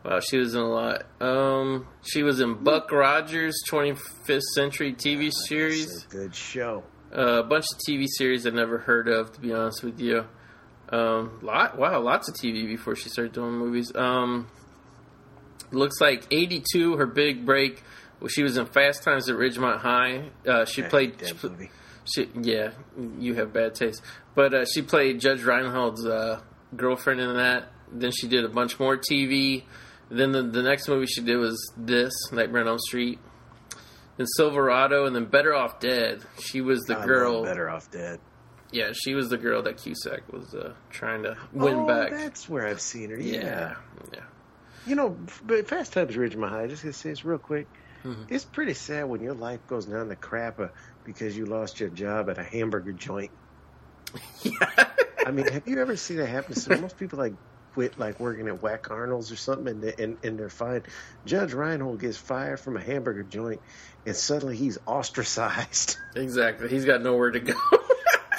Wow, 0.05 0.19
she 0.19 0.37
was 0.37 0.53
in 0.53 0.61
a 0.61 0.67
lot. 0.67 1.05
Um, 1.19 1.87
she 2.03 2.23
was 2.23 2.39
in 2.39 2.63
Buck 2.63 2.91
Rogers' 2.91 3.61
25th 3.69 4.41
Century 4.53 4.93
TV 4.93 5.31
series. 5.31 6.05
A 6.05 6.07
good 6.07 6.35
show. 6.35 6.83
Uh, 7.11 7.39
a 7.39 7.43
bunch 7.43 7.65
of 7.73 7.79
TV 7.87 8.05
series 8.07 8.45
I've 8.45 8.53
never 8.53 8.77
heard 8.77 9.07
of, 9.07 9.33
to 9.33 9.41
be 9.41 9.51
honest 9.51 9.83
with 9.83 9.99
you. 9.99 10.25
Um, 10.89 11.39
lot, 11.41 11.77
wow, 11.77 11.99
lots 11.99 12.29
of 12.29 12.35
TV 12.35 12.67
before 12.67 12.95
she 12.95 13.09
started 13.09 13.33
doing 13.33 13.53
movies. 13.53 13.93
Um, 13.95 14.47
looks 15.71 15.99
like 15.99 16.25
'82, 16.31 16.97
her 16.97 17.05
big 17.05 17.45
break. 17.45 17.83
Well, 18.19 18.27
she 18.27 18.43
was 18.43 18.57
in 18.57 18.65
Fast 18.65 19.03
Times 19.03 19.29
at 19.29 19.35
Ridgemont 19.35 19.79
High. 19.79 20.29
Uh, 20.45 20.65
she 20.65 20.81
played. 20.81 21.21
movie. 21.41 21.71
She, 22.05 22.29
yeah, 22.41 22.71
you 23.17 23.35
have 23.35 23.53
bad 23.53 23.75
taste. 23.75 24.01
But 24.35 24.53
uh, 24.53 24.65
she 24.65 24.81
played 24.81 25.19
Judge 25.19 25.41
Reinhold's 25.41 26.05
uh, 26.05 26.41
girlfriend 26.75 27.19
in 27.21 27.35
that. 27.35 27.71
Then 27.91 28.11
she 28.11 28.27
did 28.27 28.43
a 28.43 28.49
bunch 28.49 28.79
more 28.79 28.97
TV. 28.97 29.63
Then 30.09 30.31
the, 30.31 30.41
the 30.41 30.63
next 30.63 30.87
movie 30.87 31.05
she 31.05 31.21
did 31.21 31.37
was 31.37 31.71
this, 31.77 32.11
Nightmare 32.31 32.61
on 32.63 32.67
Elm 32.67 32.79
Street. 32.79 33.19
then 34.17 34.25
Silverado, 34.25 35.05
and 35.05 35.15
then 35.15 35.25
Better 35.25 35.53
Off 35.53 35.79
Dead. 35.79 36.21
She 36.39 36.61
was 36.61 36.81
the 36.81 36.97
I 36.97 37.05
girl. 37.05 37.43
Better 37.43 37.69
Off 37.69 37.91
Dead. 37.91 38.19
Yeah, 38.71 38.91
she 38.93 39.13
was 39.13 39.29
the 39.29 39.37
girl 39.37 39.63
that 39.63 39.77
Cusack 39.77 40.31
was 40.31 40.53
uh, 40.53 40.73
trying 40.89 41.23
to 41.23 41.35
win 41.53 41.75
oh, 41.75 41.87
back. 41.87 42.11
That's 42.11 42.47
where 42.47 42.67
I've 42.67 42.81
seen 42.81 43.09
her. 43.09 43.19
Yeah, 43.19 43.41
Yeah. 43.41 43.75
yeah. 44.13 44.19
You 44.85 44.95
know, 44.95 45.17
but 45.43 45.67
Fast 45.67 45.93
Times 45.93 46.15
at 46.15 46.21
Ridgemont 46.21 46.49
High, 46.49 46.67
just 46.67 46.83
gonna 46.83 46.93
say 46.93 47.09
this 47.09 47.25
real 47.25 47.37
quick. 47.37 47.67
Mhm. 48.03 48.25
It's 48.29 48.45
pretty 48.45 48.73
sad 48.73 49.03
when 49.09 49.21
your 49.21 49.33
life 49.33 49.59
goes 49.67 49.85
down 49.85 50.07
the 50.07 50.15
crapper 50.15 50.69
because 51.03 51.37
you 51.37 51.45
lost 51.45 51.79
your 51.79 51.89
job 51.89 52.29
at 52.29 52.37
a 52.37 52.43
hamburger 52.43 52.91
joint. 52.93 53.31
Yeah. 54.41 54.51
I 55.25 55.31
mean, 55.31 55.47
have 55.51 55.67
you 55.67 55.79
ever 55.81 55.95
seen 55.97 56.17
that 56.17 56.27
happen? 56.27 56.55
So 56.55 56.75
most 56.79 56.97
people 56.97 57.19
like 57.19 57.33
quit 57.73 57.99
like 57.99 58.19
working 58.19 58.47
at 58.47 58.61
Whack 58.61 58.89
Arnold's 58.89 59.31
or 59.31 59.35
something, 59.35 59.67
and 59.67 59.83
they, 59.83 59.93
and, 60.03 60.17
and 60.23 60.39
they're 60.39 60.49
fine. 60.49 60.83
Judge 61.25 61.53
Reinhold 61.53 61.99
gets 61.99 62.17
fired 62.17 62.59
from 62.59 62.77
a 62.77 62.81
hamburger 62.81 63.23
joint, 63.23 63.61
and 64.05 64.15
suddenly 64.15 64.55
he's 64.55 64.77
ostracized. 64.87 65.97
exactly. 66.15 66.69
He's 66.69 66.85
got 66.85 67.01
nowhere 67.01 67.31
to 67.31 67.39
go. 67.39 67.53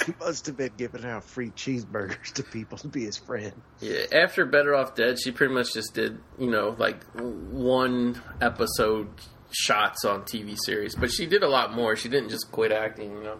he 0.05 0.13
must 0.19 0.47
have 0.47 0.57
been 0.57 0.71
giving 0.75 1.05
out 1.05 1.23
free 1.23 1.51
cheeseburgers 1.51 2.33
to 2.33 2.43
people 2.43 2.77
to 2.79 2.87
be 2.89 3.05
his 3.05 3.17
friend. 3.17 3.53
yeah. 3.79 4.05
After 4.11 4.45
Better 4.45 4.75
Off 4.75 4.95
Dead, 4.95 5.17
she 5.19 5.31
pretty 5.31 5.53
much 5.53 5.73
just 5.73 5.93
did, 5.93 6.19
you 6.37 6.49
know, 6.49 6.75
like 6.77 7.01
one 7.13 8.19
episode 8.41 9.07
shots 9.51 10.05
on 10.05 10.21
TV 10.23 10.57
series, 10.57 10.95
but 10.95 11.11
she 11.11 11.25
did 11.25 11.43
a 11.43 11.47
lot 11.49 11.73
more. 11.73 11.95
She 11.95 12.09
didn't 12.09 12.29
just 12.29 12.51
quit 12.51 12.71
acting, 12.71 13.11
you 13.11 13.23
know. 13.23 13.39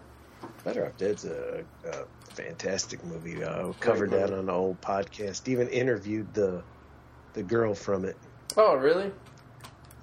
Better 0.64 0.86
Off 0.86 0.98
Dead's 0.98 1.26
a, 1.26 1.64
a 1.86 2.06
fantastic 2.34 3.04
movie. 3.04 3.44
Uh, 3.44 3.72
covered 3.80 4.12
that 4.12 4.32
on 4.32 4.40
an 4.40 4.50
old 4.50 4.80
podcast. 4.82 5.48
Even 5.48 5.68
interviewed 5.70 6.34
the 6.34 6.64
the 7.34 7.44
girl 7.44 7.74
from 7.74 8.06
it. 8.06 8.18
Oh, 8.58 8.76
really? 8.76 9.12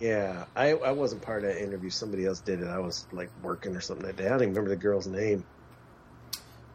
Yeah, 0.01 0.45
I 0.57 0.71
I 0.75 0.93
wasn't 0.93 1.23
part 1.23 1.45
of 1.45 1.51
that 1.53 1.63
interview. 1.63 1.91
Somebody 1.91 2.25
else 2.27 2.41
did 2.41 2.61
it. 2.61 2.69
I 2.69 2.79
was 2.79 3.07
like 3.13 3.31
working 3.43 3.75
or 3.77 3.81
something 3.81 4.07
that 4.07 4.17
day. 4.17 4.27
I 4.27 4.31
don't 4.31 4.43
even 4.43 4.49
remember 4.51 4.71
the 4.71 4.77
girl's 4.77 5.07
name. 5.07 5.45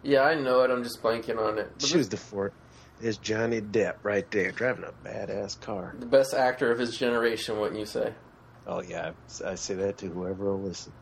Yeah, 0.02 0.22
I 0.24 0.36
know 0.36 0.62
it. 0.62 0.70
I'm 0.72 0.84
just 0.84 1.02
blanking 1.02 1.40
on 1.40 1.58
it. 1.58 1.72
But 1.80 1.88
She 1.88 1.98
was 1.98 2.10
the 2.10 2.18
fourth. 2.18 2.52
There's 3.00 3.18
Johnny 3.18 3.62
Depp 3.62 3.96
right 4.04 4.30
there 4.32 4.52
driving 4.52 4.84
a 4.86 5.08
badass 5.08 5.60
car. 5.60 5.96
the 5.98 6.06
best 6.06 6.34
actor 6.34 6.72
of 6.72 6.80
his 6.80 6.98
generation, 6.98 7.60
wouldn't 7.60 7.80
you 7.80 7.86
say? 7.86 8.14
Oh 8.66 8.82
yeah, 8.82 9.12
I, 9.46 9.56
say 9.56 9.74
that 9.76 9.98
to 10.00 10.08
whoever 10.08 10.46
will 10.46 10.62
listen. 10.62 10.94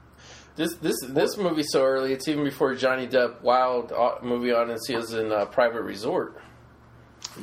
This 0.55 0.75
this 0.75 0.95
this 1.07 1.37
movie 1.37 1.63
so 1.63 1.83
early. 1.83 2.13
It's 2.13 2.27
even 2.27 2.43
before 2.43 2.73
Johnny 2.75 3.07
Depp 3.07 3.41
wild 3.41 3.91
uh, 3.91 4.15
movie 4.21 4.51
audiences 4.51 5.13
in 5.13 5.31
uh, 5.31 5.45
Private 5.45 5.81
Resort. 5.83 6.41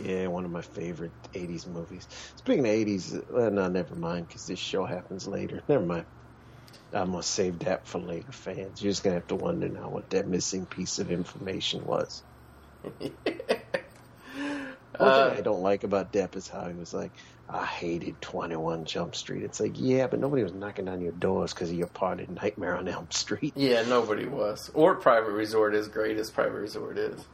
Yeah, 0.02 0.26
one 0.26 0.44
of 0.44 0.50
my 0.50 0.60
favorite 0.60 1.12
'80s 1.32 1.66
movies. 1.66 2.06
Speaking 2.36 2.66
of 2.66 2.72
'80s, 2.72 3.34
uh, 3.34 3.48
no, 3.50 3.68
never 3.68 3.94
mind, 3.94 4.26
because 4.28 4.46
this 4.46 4.58
show 4.58 4.84
happens 4.84 5.26
later. 5.26 5.62
Never 5.68 5.84
mind. 5.84 6.04
I'm 6.92 7.10
gonna 7.10 7.22
save 7.22 7.60
that 7.60 7.86
for 7.86 7.98
later 7.98 8.32
fans. 8.32 8.82
You're 8.82 8.90
just 8.92 9.02
gonna 9.04 9.14
have 9.16 9.26
to 9.28 9.36
wonder 9.36 9.68
now 9.68 9.88
what 9.88 10.10
that 10.10 10.26
missing 10.26 10.66
piece 10.66 10.98
of 10.98 11.10
information 11.10 11.84
was. 11.86 12.22
One 14.98 15.10
Uh, 15.10 15.30
thing 15.30 15.38
I 15.38 15.42
don't 15.42 15.62
like 15.62 15.84
about 15.84 16.12
Depp 16.12 16.34
is 16.34 16.48
how 16.48 16.66
he 16.68 16.74
was 16.74 16.92
like, 16.92 17.12
I 17.50 17.64
hated 17.64 18.20
21 18.20 18.84
Jump 18.84 19.14
Street. 19.14 19.42
It's 19.42 19.58
like, 19.58 19.72
yeah, 19.74 20.06
but 20.06 20.20
nobody 20.20 20.42
was 20.42 20.52
knocking 20.52 20.86
on 20.88 21.00
your 21.00 21.12
doors 21.12 21.54
because 21.54 21.70
of 21.70 21.76
your 21.76 21.86
part 21.86 22.20
in 22.20 22.34
Nightmare 22.34 22.76
on 22.76 22.86
Elm 22.88 23.10
Street. 23.10 23.54
yeah, 23.56 23.82
nobody 23.82 24.26
was. 24.26 24.70
Or 24.74 24.96
Private 24.96 25.32
Resort, 25.32 25.74
as 25.74 25.88
great 25.88 26.18
as 26.18 26.30
Private 26.30 26.60
Resort 26.60 26.98
is. 26.98 27.24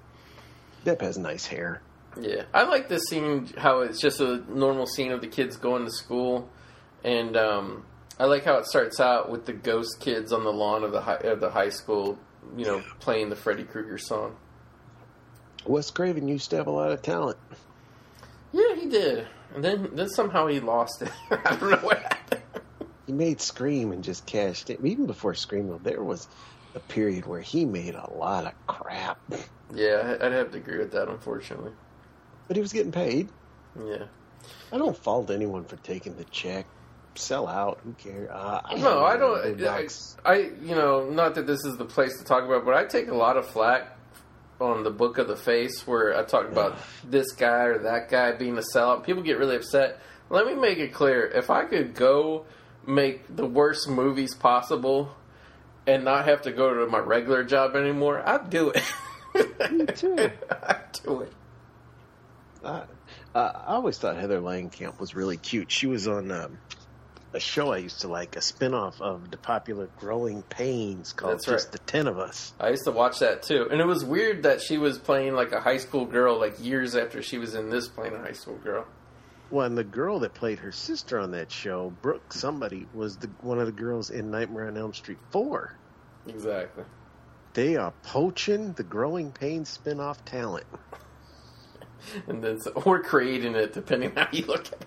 Depp 0.85 1.01
has 1.01 1.19
nice 1.19 1.47
hair. 1.47 1.83
Yeah, 2.21 2.43
I 2.53 2.63
like 2.65 2.89
this 2.89 3.03
scene. 3.09 3.51
How 3.59 3.81
it's 3.81 4.01
just 4.01 4.21
a 4.21 4.45
normal 4.49 4.87
scene 4.87 5.11
of 5.11 5.21
the 5.21 5.27
kids 5.27 5.57
going 5.57 5.85
to 5.85 5.91
school, 5.91 6.49
and 7.03 7.37
um, 7.37 7.85
I 8.21 8.27
like 8.27 8.45
how 8.45 8.59
it 8.59 8.67
starts 8.67 9.01
out 9.01 9.31
with 9.31 9.47
the 9.47 9.53
ghost 9.53 9.99
kids 9.99 10.33
on 10.33 10.45
the 10.45 10.53
lawn 10.53 10.85
of 10.85 10.93
the 10.93 11.01
high, 11.01 11.17
of 11.17 11.41
the 11.41 11.51
high 11.51 11.71
school. 11.71 12.19
You 12.57 12.67
know, 12.67 12.83
playing 13.01 13.31
the 13.31 13.37
Freddy 13.37 13.65
Krueger 13.65 13.99
song. 13.99 14.37
Wes 15.67 15.91
Craven 15.91 16.29
used 16.29 16.51
to 16.51 16.57
have 16.57 16.67
a 16.69 16.71
lot 16.71 16.93
of 16.93 17.03
talent. 17.03 17.39
Yeah, 18.53 18.77
he 18.77 18.87
did, 18.89 19.27
and 19.55 19.65
then 19.65 19.91
then 19.93 20.09
somehow 20.09 20.47
he 20.47 20.61
lost 20.61 21.03
it. 21.03 21.11
I 21.31 21.57
don't 21.57 21.71
know 21.71 21.77
what 21.79 21.99
happened. 22.03 22.43
He 23.07 23.13
made 23.13 23.41
Scream 23.41 23.93
and 23.93 24.03
just 24.03 24.25
cashed 24.27 24.71
it. 24.71 24.81
Even 24.85 25.07
before 25.07 25.35
Scream, 25.35 25.69
though, 25.69 25.79
there 25.83 26.03
was 26.03 26.27
a 26.75 26.81
period 26.81 27.27
where 27.27 27.41
he 27.41 27.65
made 27.65 27.95
a 27.95 28.11
lot 28.13 28.47
of 28.47 28.53
crap. 28.67 29.19
Yeah, 29.75 30.19
I'd 30.21 30.31
have 30.33 30.53
to 30.53 30.59
agree 30.59 30.79
with 30.79 30.93
that. 30.93 31.09
Unfortunately, 31.09 31.73
But 32.47 32.57
he 32.57 32.61
was 32.63 32.73
getting 32.73 32.93
paid. 32.93 33.29
yeah. 33.77 34.05
I 34.71 34.77
don't 34.79 34.97
fault 34.97 35.31
anyone 35.31 35.65
for 35.65 35.77
taking 35.77 36.17
the 36.17 36.25
check. 36.25 36.67
Sell 37.17 37.49
out. 37.49 37.81
Who 37.83 37.93
cares? 37.95 38.29
Uh, 38.31 38.61
I 38.65 38.75
No, 38.77 39.05
I 39.05 39.17
don't. 39.17 39.61
I. 39.65 39.89
I, 40.25 40.35
you 40.63 40.75
know, 40.77 41.09
not 41.11 41.35
that 41.37 41.47
this 41.49 41.65
is 41.65 41.77
the 41.77 41.87
place 41.87 42.19
to 42.19 42.25
talk 42.25 42.45
about, 42.45 42.65
but 42.65 42.75
I 42.75 42.85
take 42.85 43.09
a 43.09 43.15
lot 43.17 43.37
of 43.37 43.47
flack 43.49 43.94
on 44.61 44.85
the 44.85 44.91
Book 44.91 45.19
of 45.19 45.29
the 45.29 45.37
Face 45.37 45.87
where 45.87 46.17
I 46.17 46.25
talk 46.25 46.49
about 46.49 46.79
this 47.09 47.33
guy 47.33 47.65
or 47.65 47.79
that 47.81 48.09
guy 48.11 48.33
being 48.33 48.57
a 48.59 48.63
sellout. 48.63 49.05
People 49.05 49.23
get 49.23 49.39
really 49.39 49.57
upset. 49.57 50.01
Let 50.31 50.47
me 50.47 50.55
make 50.55 50.79
it 50.79 50.93
clear: 50.93 51.27
if 51.27 51.51
I 51.51 51.65
could 51.65 51.95
go 51.95 52.47
make 52.87 53.35
the 53.35 53.47
worst 53.47 53.89
movies 53.89 54.35
possible 54.35 55.15
and 55.87 56.05
not 56.05 56.27
have 56.27 56.43
to 56.43 56.53
go 56.53 56.75
to 56.75 56.87
my 56.87 56.99
regular 56.99 57.45
job 57.45 57.77
anymore, 57.77 58.23
I'd 58.27 58.51
do 58.51 58.71
it. 58.75 59.73
Me 59.73 59.87
too. 59.87 60.17
I'd 60.51 61.01
do 61.05 61.21
it. 61.23 61.33
Uh, 62.63 62.85
uh, 63.35 63.53
I 63.67 63.75
always 63.75 63.99
thought 63.99 64.17
Heather 64.17 64.41
Langenkamp 64.41 64.99
was 64.99 65.15
really 65.15 65.37
cute. 65.37 65.71
She 65.71 65.87
was 65.87 66.09
on 66.09 66.31
um, 66.31 66.59
a 67.35 67.41
show 67.41 67.73
I 67.73 67.79
used 67.79 68.01
to 68.03 68.09
like, 68.09 68.37
a 68.37 68.41
spin-off 68.41 69.01
of 69.01 69.31
the 69.31 69.37
popular 69.37 69.89
Growing 69.99 70.43
Pains 70.43 71.13
called 71.13 71.35
That's 71.35 71.49
right. 71.49 71.55
Just 71.55 71.73
the 71.73 71.79
Ten 71.79 72.07
of 72.07 72.19
Us. 72.19 72.55
I 72.61 72.71
used 72.71 72.85
to 72.85 72.93
watch 72.93 73.19
that 73.19 73.43
too, 73.43 73.69
and 73.71 73.81
it 73.81 73.87
was 73.87 74.05
weird 74.05 74.45
that 74.45 74.63
she 74.63 74.79
was 74.79 74.99
playing 74.99 75.35
like 75.35 75.53
a 75.53 75.61
high 75.61 75.79
school 75.79 76.07
girl, 76.07 76.39
like 76.39 76.65
years 76.65 76.95
after 76.95 77.23
she 77.23 77.39
was 77.39 77.55
in 77.55 77.71
this 77.71 77.89
playing 77.89 78.15
a 78.15 78.21
high 78.21 78.33
school 78.33 78.57
girl. 78.57 78.87
Well, 79.51 79.67
and 79.67 79.77
the 79.77 79.85
girl 79.85 80.21
that 80.21 80.35
played 80.35 80.61
her 80.61 80.73
sister 80.73 81.19
on 81.19 81.33
that 81.33 81.51
show, 81.51 81.93
Brooke 82.03 82.33
somebody, 82.33 82.87
was 82.95 83.17
the 83.17 83.29
one 83.41 83.59
of 83.59 83.67
the 83.67 83.73
girls 83.73 84.11
in 84.11 84.31
Nightmare 84.31 84.69
on 84.69 84.77
Elm 84.77 84.95
Street 84.95 85.19
4. 85.31 85.77
Exactly. 86.27 86.85
They 87.53 87.77
are 87.77 87.93
poaching 88.03 88.73
the 88.73 88.83
Growing 88.83 89.31
Pains 89.31 89.69
spin-off 89.69 90.25
talent. 90.25 90.67
and 92.27 92.43
then 92.43 92.61
so, 92.61 92.71
or 92.73 93.03
creating 93.03 93.55
it 93.55 93.73
depending 93.73 94.15
how 94.15 94.29
you 94.33 94.47
look 94.47 94.67
at 94.67 94.73
it. 94.73 94.87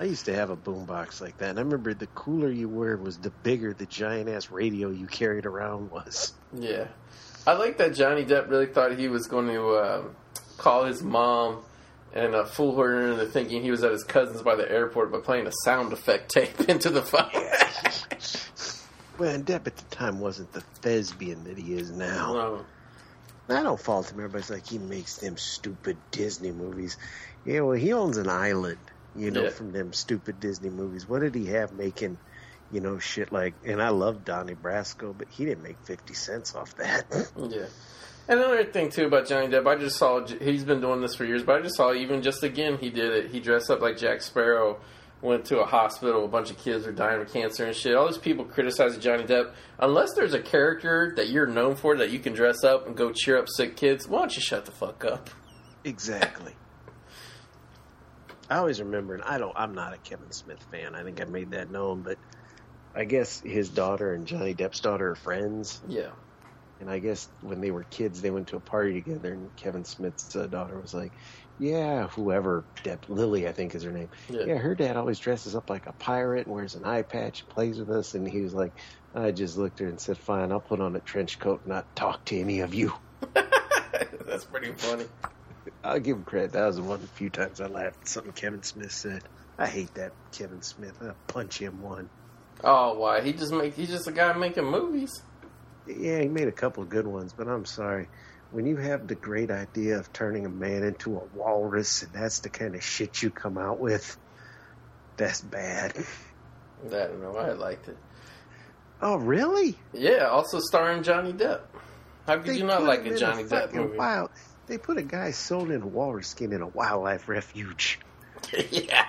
I 0.00 0.04
used 0.04 0.24
to 0.24 0.34
have 0.34 0.48
a 0.48 0.56
boombox 0.56 1.20
like 1.20 1.36
that, 1.38 1.50
and 1.50 1.58
I 1.58 1.62
remember 1.62 1.92
the 1.92 2.06
cooler 2.06 2.50
you 2.50 2.70
were 2.70 2.96
was 2.96 3.18
the 3.18 3.28
bigger 3.30 3.74
the 3.74 3.84
giant-ass 3.84 4.50
radio 4.50 4.88
you 4.88 5.06
carried 5.06 5.44
around 5.44 5.90
was. 5.90 6.32
Yeah, 6.58 6.86
I 7.46 7.52
like 7.52 7.76
that 7.76 7.94
Johnny 7.94 8.24
Depp 8.24 8.48
really 8.48 8.64
thought 8.64 8.98
he 8.98 9.08
was 9.08 9.26
going 9.26 9.48
to 9.48 9.76
um, 9.76 10.16
call 10.56 10.86
his 10.86 11.02
mom 11.02 11.62
and 12.14 12.34
uh, 12.34 12.44
fool 12.44 12.76
her 12.76 13.12
into 13.12 13.26
thinking 13.26 13.62
he 13.62 13.70
was 13.70 13.84
at 13.84 13.92
his 13.92 14.02
cousin's 14.02 14.40
by 14.40 14.56
the 14.56 14.70
airport 14.70 15.12
by 15.12 15.18
playing 15.18 15.46
a 15.46 15.52
sound 15.64 15.92
effect 15.92 16.30
tape 16.30 16.60
into 16.68 16.88
the 16.88 17.02
phone. 17.02 17.30
Well, 19.18 19.34
and 19.34 19.44
Depp 19.44 19.66
at 19.66 19.76
the 19.76 19.94
time 19.94 20.18
wasn't 20.18 20.50
the 20.52 20.62
thespian 20.80 21.44
that 21.44 21.58
he 21.58 21.74
is 21.74 21.90
now. 21.90 22.32
No. 22.32 22.64
I 23.50 23.62
don't 23.62 23.78
fault 23.78 24.10
him. 24.10 24.18
Everybody's 24.18 24.48
like, 24.48 24.66
he 24.66 24.78
makes 24.78 25.18
them 25.18 25.36
stupid 25.36 25.98
Disney 26.10 26.52
movies. 26.52 26.96
Yeah, 27.44 27.60
well, 27.60 27.76
he 27.76 27.92
owns 27.92 28.16
an 28.16 28.28
island, 28.28 28.78
you 29.16 29.30
know, 29.30 29.44
Yeah. 29.44 29.50
from 29.50 29.72
them 29.72 29.92
stupid 29.92 30.40
Disney 30.40 30.70
movies. 30.70 31.08
What 31.08 31.20
did 31.20 31.34
he 31.34 31.46
have 31.46 31.72
making, 31.72 32.18
you 32.72 32.80
know, 32.80 32.98
shit 32.98 33.32
like, 33.32 33.54
and 33.64 33.82
I 33.82 33.88
love 33.90 34.24
Donnie 34.24 34.54
Brasco, 34.54 35.14
but 35.16 35.28
he 35.30 35.44
didn't 35.44 35.62
make 35.62 35.78
50 35.84 36.14
cents 36.14 36.54
off 36.54 36.76
that. 36.76 37.04
Yeah. 37.36 37.66
And 38.28 38.38
another 38.38 38.64
thing 38.64 38.90
too 38.90 39.06
about 39.06 39.26
Johnny 39.26 39.48
Depp, 39.48 39.66
I 39.66 39.74
just 39.74 39.96
saw 39.96 40.24
he's 40.24 40.62
been 40.62 40.80
doing 40.80 41.00
this 41.00 41.16
for 41.16 41.24
years, 41.24 41.42
but 41.42 41.56
I 41.56 41.62
just 41.62 41.74
saw 41.76 41.92
even 41.92 42.22
just 42.22 42.44
again 42.44 42.78
he 42.78 42.88
did 42.90 43.12
it. 43.12 43.30
He 43.32 43.40
dressed 43.40 43.70
up 43.70 43.80
like 43.80 43.96
Jack 43.96 44.22
Sparrow, 44.22 44.78
went 45.20 45.46
to 45.46 45.58
a 45.58 45.66
hospital, 45.66 46.24
a 46.26 46.28
bunch 46.28 46.50
of 46.52 46.56
kids 46.58 46.86
are 46.86 46.92
dying 46.92 47.20
of 47.20 47.32
cancer 47.32 47.64
and 47.64 47.74
shit. 47.74 47.96
All 47.96 48.06
these 48.06 48.18
people 48.18 48.44
criticizing 48.44 49.00
Johnny 49.00 49.24
Depp. 49.24 49.52
Unless 49.80 50.14
there's 50.14 50.32
a 50.34 50.40
character 50.40 51.12
that 51.16 51.28
you're 51.30 51.48
known 51.48 51.74
for 51.74 51.96
that 51.96 52.10
you 52.10 52.20
can 52.20 52.32
dress 52.32 52.62
up 52.62 52.86
and 52.86 52.96
go 52.96 53.10
cheer 53.12 53.36
up 53.36 53.48
sick 53.48 53.76
kids, 53.76 54.06
why 54.06 54.20
don't 54.20 54.36
you 54.36 54.42
shut 54.42 54.64
the 54.64 54.70
fuck 54.72 55.04
up? 55.04 55.28
exactly. 55.82 56.52
I 58.50 58.56
always 58.56 58.80
remember, 58.80 59.14
and 59.14 59.22
I 59.22 59.38
don't, 59.38 59.52
I'm 59.54 59.74
not 59.74 59.94
a 59.94 59.98
Kevin 59.98 60.32
Smith 60.32 60.60
fan. 60.72 60.96
I 60.96 61.04
think 61.04 61.20
I 61.20 61.24
made 61.24 61.52
that 61.52 61.70
known, 61.70 62.02
but 62.02 62.18
I 62.94 63.04
guess 63.04 63.40
his 63.40 63.70
daughter 63.70 64.12
and 64.12 64.26
Johnny 64.26 64.54
Depp's 64.54 64.80
daughter 64.80 65.10
are 65.10 65.14
friends. 65.16 65.80
Yeah. 65.86 66.10
And 66.80 66.90
I 66.90 66.98
guess 66.98 67.28
when 67.42 67.60
they 67.60 67.70
were 67.70 67.84
kids, 67.84 68.20
they 68.20 68.30
went 68.30 68.48
to 68.48 68.56
a 68.56 68.60
party 68.60 68.94
together, 68.94 69.32
and 69.32 69.54
Kevin 69.54 69.84
Smith's 69.84 70.34
uh, 70.34 70.46
daughter 70.46 70.80
was 70.80 70.94
like, 70.94 71.12
"Yeah, 71.58 72.08
whoever 72.08 72.66
Depp 72.82 73.08
Lily, 73.08 73.46
I 73.46 73.52
think 73.52 73.74
is 73.74 73.82
her 73.82 73.92
name. 73.92 74.08
Yeah. 74.30 74.46
Yeah. 74.46 74.56
her 74.56 74.74
dad 74.74 74.96
always 74.96 75.18
dresses 75.18 75.54
up 75.54 75.68
like 75.68 75.86
a 75.86 75.92
pirate 75.92 76.46
and 76.46 76.54
wears 76.54 76.74
an 76.74 76.86
eye 76.86 77.02
patch, 77.02 77.42
and 77.42 77.54
plays 77.54 77.78
with 77.78 77.90
us." 77.90 78.14
And 78.14 78.26
he 78.26 78.40
was 78.40 78.54
like, 78.54 78.72
"I 79.14 79.30
just 79.30 79.58
looked 79.58 79.80
at 79.80 79.84
her 79.84 79.90
and 79.90 80.00
said, 80.00 80.16
fine, 80.18 80.50
I'll 80.52 80.60
put 80.60 80.80
on 80.80 80.96
a 80.96 81.00
trench 81.00 81.38
coat 81.38 81.60
and 81.64 81.74
not 81.74 81.94
talk 81.94 82.24
to 82.26 82.38
any 82.40 82.60
of 82.60 82.74
you.'" 82.74 82.94
That's 84.26 84.46
pretty 84.46 84.72
funny. 84.72 85.04
I'll 85.82 86.00
give 86.00 86.16
him 86.16 86.24
credit. 86.24 86.52
That 86.52 86.66
was 86.66 86.80
one 86.80 86.96
of 86.96 87.02
the 87.02 87.08
few 87.08 87.30
times 87.30 87.60
I 87.60 87.66
laughed 87.66 88.02
at 88.02 88.08
something 88.08 88.32
Kevin 88.32 88.62
Smith 88.62 88.92
said. 88.92 89.22
I 89.58 89.66
hate 89.66 89.94
that 89.94 90.12
Kevin 90.32 90.62
Smith. 90.62 90.96
I'll 91.02 91.14
punch 91.26 91.58
him 91.58 91.82
one. 91.82 92.08
Oh, 92.62 92.98
why? 92.98 93.22
He 93.22 93.32
just 93.32 93.52
make 93.52 93.74
he's 93.74 93.88
just 93.88 94.06
a 94.06 94.12
guy 94.12 94.32
making 94.34 94.64
movies. 94.64 95.22
Yeah, 95.86 96.20
he 96.20 96.28
made 96.28 96.48
a 96.48 96.52
couple 96.52 96.82
of 96.82 96.88
good 96.88 97.06
ones, 97.06 97.32
but 97.32 97.48
I'm 97.48 97.64
sorry. 97.64 98.08
When 98.50 98.66
you 98.66 98.76
have 98.76 99.06
the 99.06 99.14
great 99.14 99.50
idea 99.50 99.98
of 99.98 100.12
turning 100.12 100.44
a 100.44 100.50
man 100.50 100.82
into 100.82 101.16
a 101.16 101.22
walrus, 101.34 102.02
and 102.02 102.12
that's 102.12 102.40
the 102.40 102.48
kind 102.48 102.74
of 102.74 102.82
shit 102.82 103.22
you 103.22 103.30
come 103.30 103.56
out 103.56 103.78
with, 103.78 104.16
that's 105.16 105.40
bad. 105.40 105.94
I 106.86 106.88
don't 106.88 107.22
know. 107.22 107.36
I 107.36 107.52
liked 107.52 107.88
it. 107.88 107.96
Oh, 109.00 109.16
really? 109.16 109.76
Yeah. 109.92 110.26
Also 110.26 110.60
starring 110.60 111.02
Johnny 111.02 111.32
Depp. 111.32 111.60
How 112.26 112.38
could 112.38 112.56
you 112.56 112.64
not 112.64 112.82
like 112.82 113.06
a 113.06 113.16
Johnny 113.16 113.44
Depp 113.44 113.72
movie? 113.72 113.96
Wild, 113.96 114.30
they 114.70 114.78
put 114.78 114.96
a 114.96 115.02
guy 115.02 115.32
sewn 115.32 115.70
in 115.70 115.82
a 115.82 115.86
walrus 115.86 116.28
skin 116.28 116.52
in 116.52 116.62
a 116.62 116.68
wildlife 116.68 117.28
refuge. 117.28 117.98
yeah. 118.70 119.06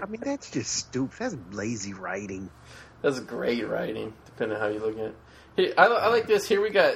I 0.00 0.06
mean, 0.06 0.20
that's 0.24 0.50
just 0.50 0.72
stupid. 0.72 1.16
That's 1.18 1.36
lazy 1.52 1.94
writing. 1.94 2.50
That's 3.02 3.20
great 3.20 3.66
writing, 3.66 4.12
depending 4.26 4.56
on 4.56 4.62
how 4.62 4.68
you 4.68 4.80
look 4.80 4.98
at 4.98 5.04
it. 5.06 5.16
Here, 5.56 5.74
I, 5.78 5.86
I 5.86 6.08
like 6.08 6.26
this. 6.26 6.46
Here 6.48 6.60
we 6.60 6.70
got 6.70 6.94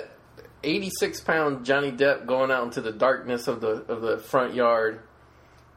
86 0.64 1.20
pound 1.20 1.64
Johnny 1.64 1.92
Depp 1.92 2.26
going 2.26 2.50
out 2.50 2.64
into 2.64 2.80
the 2.80 2.92
darkness 2.92 3.48
of 3.48 3.60
the 3.60 3.84
of 3.88 4.02
the 4.02 4.18
front 4.18 4.54
yard, 4.54 5.00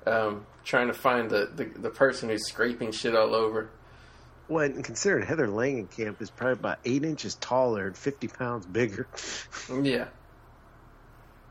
um, 0.06 0.46
trying 0.64 0.88
to 0.88 0.94
find 0.94 1.30
the, 1.30 1.50
the, 1.56 1.66
the 1.66 1.90
person 1.90 2.30
who's 2.30 2.48
scraping 2.48 2.92
shit 2.92 3.16
all 3.16 3.34
over. 3.36 3.70
Well, 4.48 4.66
and 4.66 4.84
considering 4.84 5.26
Heather 5.26 5.48
Langenkamp 5.48 6.22
is 6.22 6.30
probably 6.30 6.54
about 6.54 6.80
eight 6.86 7.04
inches 7.04 7.36
taller 7.36 7.88
and 7.88 7.98
50 7.98 8.28
pounds 8.28 8.66
bigger. 8.66 9.08
Yeah. 9.82 10.06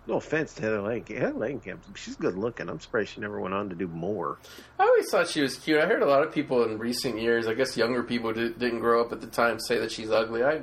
No 0.07 0.17
offense 0.17 0.53
to 0.55 0.63
Heather 0.63 0.79
Langenkamp. 0.81 1.19
Heather 1.19 1.33
Langenkamp, 1.35 1.97
she's 1.97 2.17
good 2.17 2.37
looking. 2.37 2.69
I'm 2.69 2.79
surprised 2.81 3.11
she 3.15 3.21
never 3.21 3.41
went 3.41 3.55
on 3.55 3.71
to 3.71 3.75
do 3.75 3.89
more. 3.89 4.39
I 4.79 4.85
always 4.85 5.11
thought 5.11 5.29
she 5.29 5.41
was 5.41 5.57
cute. 5.57 5.81
I 5.81 5.87
heard 5.87 6.03
a 6.03 6.07
lot 6.07 6.23
of 6.27 6.33
people 6.33 6.65
in 6.65 6.79
recent 6.79 7.19
years, 7.21 7.47
I 7.47 7.55
guess 7.55 7.77
younger 7.77 8.03
people 8.03 8.33
did, 8.33 8.59
didn't 8.59 8.81
grow 8.81 9.01
up 9.03 9.13
at 9.13 9.21
the 9.23 9.27
time, 9.27 9.59
say 9.59 9.79
that 9.79 9.91
she's 9.91 10.11
ugly. 10.11 10.43
I, 10.43 10.61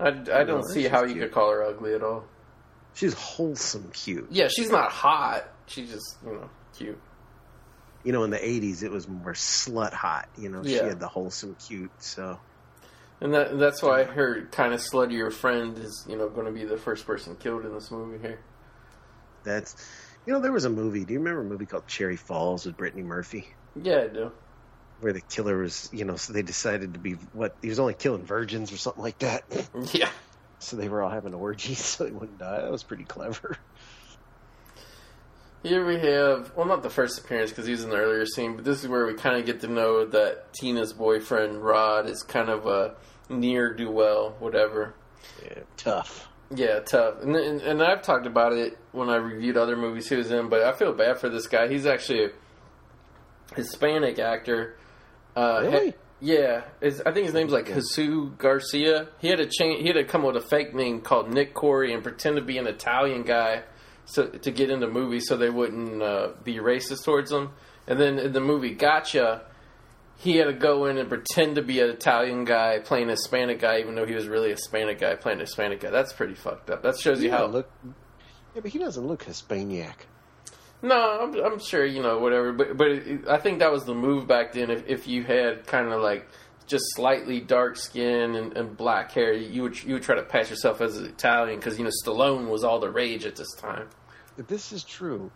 I, 0.00 0.08
I 0.08 0.44
don't 0.44 0.64
see 0.64 0.82
she's 0.82 0.90
how 0.90 1.02
you 1.02 1.12
cute. 1.14 1.24
could 1.26 1.32
call 1.32 1.50
her 1.52 1.62
ugly 1.62 1.94
at 1.94 2.02
all. 2.02 2.24
She's 2.94 3.14
wholesome 3.14 3.90
cute. 3.92 4.26
Yeah, 4.30 4.48
she's 4.48 4.70
not 4.70 4.90
hot. 4.90 5.44
She's 5.66 5.90
just, 5.90 6.16
you 6.26 6.32
know, 6.32 6.50
cute. 6.76 6.98
You 8.02 8.12
know, 8.12 8.24
in 8.24 8.30
the 8.30 8.38
80s, 8.38 8.82
it 8.82 8.90
was 8.90 9.06
more 9.06 9.34
slut 9.34 9.92
hot. 9.92 10.28
You 10.36 10.48
know, 10.48 10.64
she 10.64 10.74
had 10.74 10.98
the 10.98 11.06
wholesome 11.06 11.54
cute. 11.64 11.92
So, 12.02 12.40
And 13.20 13.32
that, 13.34 13.58
that's 13.58 13.82
why 13.82 14.02
her 14.04 14.46
kind 14.50 14.74
of 14.74 14.80
sluttier 14.80 15.32
friend 15.32 15.78
is, 15.78 16.04
you 16.08 16.16
know, 16.16 16.28
going 16.28 16.46
to 16.46 16.52
be 16.52 16.64
the 16.64 16.78
first 16.78 17.06
person 17.06 17.36
killed 17.36 17.64
in 17.64 17.72
this 17.72 17.90
movie 17.92 18.18
here. 18.20 18.40
That's, 19.44 19.76
you 20.26 20.32
know, 20.32 20.40
there 20.40 20.52
was 20.52 20.64
a 20.64 20.70
movie. 20.70 21.04
Do 21.04 21.12
you 21.12 21.18
remember 21.18 21.40
a 21.40 21.44
movie 21.44 21.66
called 21.66 21.86
Cherry 21.86 22.16
Falls 22.16 22.66
with 22.66 22.76
Brittany 22.76 23.02
Murphy? 23.02 23.48
Yeah, 23.80 24.02
I 24.02 24.08
do. 24.08 24.32
Where 25.00 25.12
the 25.12 25.20
killer 25.20 25.58
was, 25.58 25.88
you 25.92 26.04
know, 26.04 26.16
so 26.16 26.32
they 26.32 26.42
decided 26.42 26.94
to 26.94 27.00
be 27.00 27.12
what? 27.32 27.56
He 27.62 27.68
was 27.68 27.78
only 27.78 27.94
killing 27.94 28.24
virgins 28.24 28.72
or 28.72 28.76
something 28.76 29.02
like 29.02 29.18
that. 29.20 29.44
Yeah. 29.92 30.10
So 30.62 30.76
they 30.76 30.90
were 30.90 31.02
all 31.02 31.08
having 31.08 31.32
orgies 31.32 31.78
so 31.84 32.04
he 32.04 32.12
wouldn't 32.12 32.38
die. 32.38 32.60
That 32.60 32.70
was 32.70 32.82
pretty 32.82 33.04
clever. 33.04 33.56
Here 35.62 35.86
we 35.86 35.98
have, 35.98 36.52
well, 36.56 36.66
not 36.66 36.82
the 36.82 36.88
first 36.88 37.18
appearance 37.18 37.50
because 37.50 37.66
he 37.66 37.72
was 37.72 37.84
in 37.84 37.90
the 37.90 37.96
earlier 37.96 38.24
scene, 38.24 38.56
but 38.56 38.64
this 38.64 38.82
is 38.82 38.88
where 38.88 39.04
we 39.06 39.12
kind 39.12 39.36
of 39.36 39.44
get 39.44 39.60
to 39.60 39.68
know 39.68 40.06
that 40.06 40.54
Tina's 40.54 40.94
boyfriend, 40.94 41.62
Rod, 41.62 42.08
is 42.08 42.22
kind 42.22 42.48
of 42.48 42.66
a 42.66 42.94
near 43.28 43.74
do 43.74 43.90
well, 43.90 44.36
whatever. 44.38 44.94
Yeah, 45.44 45.60
tough. 45.76 46.29
Yeah, 46.54 46.80
tough. 46.80 47.22
And, 47.22 47.36
and 47.36 47.60
and 47.60 47.82
I've 47.82 48.02
talked 48.02 48.26
about 48.26 48.52
it 48.52 48.76
when 48.92 49.08
I 49.08 49.16
reviewed 49.16 49.56
other 49.56 49.76
movies 49.76 50.08
he 50.08 50.16
was 50.16 50.30
in, 50.32 50.48
but 50.48 50.62
I 50.62 50.72
feel 50.72 50.92
bad 50.92 51.18
for 51.20 51.28
this 51.28 51.46
guy. 51.46 51.68
He's 51.68 51.86
actually 51.86 52.24
a 52.24 53.54
Hispanic 53.54 54.18
actor. 54.18 54.76
Uh, 55.36 55.60
Really? 55.62 55.86
he- 55.86 55.94
yeah, 56.22 56.64
his, 56.82 57.00
I 57.06 57.12
think 57.12 57.24
his 57.24 57.34
name's 57.34 57.50
like 57.52 57.66
Jesus 57.66 57.98
Garcia. 58.36 59.08
He 59.20 59.28
had 59.28 59.38
to 59.38 59.46
change. 59.46 59.80
He 59.80 59.86
had 59.86 59.94
to 59.94 60.04
come 60.04 60.22
up 60.26 60.34
with 60.34 60.44
a 60.44 60.46
fake 60.46 60.74
name 60.74 61.00
called 61.00 61.32
Nick 61.32 61.54
Corri 61.54 61.94
and 61.94 62.02
pretend 62.02 62.36
to 62.36 62.42
be 62.42 62.58
an 62.58 62.66
Italian 62.66 63.22
guy, 63.22 63.62
so 64.04 64.26
to 64.26 64.50
get 64.50 64.68
into 64.70 64.86
movies, 64.86 65.26
so 65.28 65.38
they 65.38 65.48
wouldn't 65.48 66.02
uh, 66.02 66.32
be 66.44 66.56
racist 66.56 67.04
towards 67.04 67.32
him. 67.32 67.52
And 67.86 67.98
then 67.98 68.18
in 68.18 68.32
the 68.32 68.40
movie 68.40 68.74
Gotcha, 68.74 69.46
he 70.20 70.36
had 70.36 70.44
to 70.44 70.52
go 70.52 70.84
in 70.84 70.98
and 70.98 71.08
pretend 71.08 71.54
to 71.56 71.62
be 71.62 71.80
an 71.80 71.88
Italian 71.88 72.44
guy 72.44 72.78
playing 72.78 73.08
a 73.08 73.12
Hispanic 73.12 73.58
guy, 73.58 73.78
even 73.80 73.94
though 73.94 74.04
he 74.06 74.14
was 74.14 74.28
really 74.28 74.48
a 74.50 74.54
Hispanic 74.54 74.98
guy 75.00 75.14
playing 75.14 75.38
a 75.38 75.42
Hispanic 75.44 75.80
guy. 75.80 75.88
That's 75.90 76.12
pretty 76.12 76.34
fucked 76.34 76.68
up. 76.68 76.82
That 76.82 76.98
shows 76.98 77.22
you 77.22 77.30
Yeah, 77.30 77.38
how. 77.38 77.46
look. 77.46 77.70
Yeah, 78.54 78.60
but 78.60 78.70
he 78.70 78.78
doesn't 78.78 79.06
look 79.06 79.22
Hispaniac. 79.24 80.06
No, 80.82 81.20
I'm, 81.22 81.34
I'm 81.44 81.58
sure 81.58 81.84
you 81.84 82.02
know 82.02 82.18
whatever, 82.18 82.52
but 82.52 82.76
but 82.76 82.88
it, 82.88 83.28
I 83.28 83.38
think 83.38 83.58
that 83.60 83.70
was 83.72 83.84
the 83.84 83.94
move 83.94 84.26
back 84.26 84.52
then. 84.52 84.70
If 84.70 84.86
if 84.88 85.06
you 85.08 85.22
had 85.24 85.66
kind 85.66 85.92
of 85.92 86.00
like 86.02 86.26
just 86.66 86.84
slightly 86.94 87.40
dark 87.40 87.76
skin 87.76 88.34
and, 88.34 88.56
and 88.56 88.76
black 88.76 89.12
hair, 89.12 89.32
you 89.32 89.62
would 89.62 89.82
you 89.82 89.94
would 89.94 90.02
try 90.02 90.14
to 90.16 90.22
pass 90.22 90.48
yourself 90.50 90.80
as 90.80 90.96
an 90.98 91.06
Italian 91.06 91.58
because 91.58 91.78
you 91.78 91.84
know 91.84 91.90
Stallone 92.04 92.48
was 92.48 92.64
all 92.64 92.78
the 92.80 92.90
rage 92.90 93.24
at 93.26 93.36
this 93.36 93.52
time. 93.58 93.88
If 94.38 94.46
this 94.48 94.72
is 94.72 94.82
true, 94.84 95.30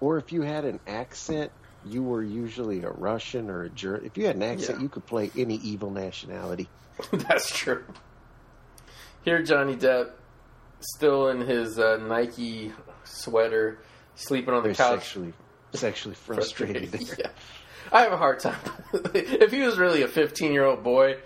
or 0.00 0.16
if 0.18 0.32
you 0.32 0.42
had 0.42 0.64
an 0.64 0.80
accent, 0.88 1.52
you 1.86 2.02
were 2.02 2.22
usually 2.22 2.82
a 2.82 2.90
Russian 2.90 3.50
or 3.50 3.62
a 3.64 3.68
German. 3.70 4.06
If 4.06 4.16
you 4.18 4.26
had 4.26 4.36
an 4.36 4.42
accent, 4.42 4.78
Yeah. 4.78 4.82
you 4.82 4.88
could 4.88 5.06
play 5.06 5.30
any 5.36 5.56
evil 5.56 5.90
nationality. 5.90 6.68
That's 7.12 7.50
true. 7.56 7.84
Here, 9.24 9.42
Johnny 9.42 9.76
Depp, 9.76 10.10
still 10.80 11.28
in 11.28 11.40
his 11.40 11.78
uh, 11.78 11.96
Nike 11.98 12.72
sweater, 13.04 13.78
sleeping 14.14 14.54
on 14.54 14.62
the 14.62 14.68
They're 14.68 14.74
couch. 14.74 15.00
sexually 15.00 15.32
sexually 15.72 16.14
frustrated. 16.14 16.94
yeah. 17.18 17.28
I 17.92 18.02
have 18.02 18.12
a 18.12 18.16
hard 18.16 18.40
time. 18.40 18.58
if 19.14 19.50
he 19.52 19.60
was 19.62 19.78
really 19.78 20.02
a 20.02 20.08
15 20.08 20.52
year 20.52 20.64
old 20.64 20.82
boy 20.82 21.16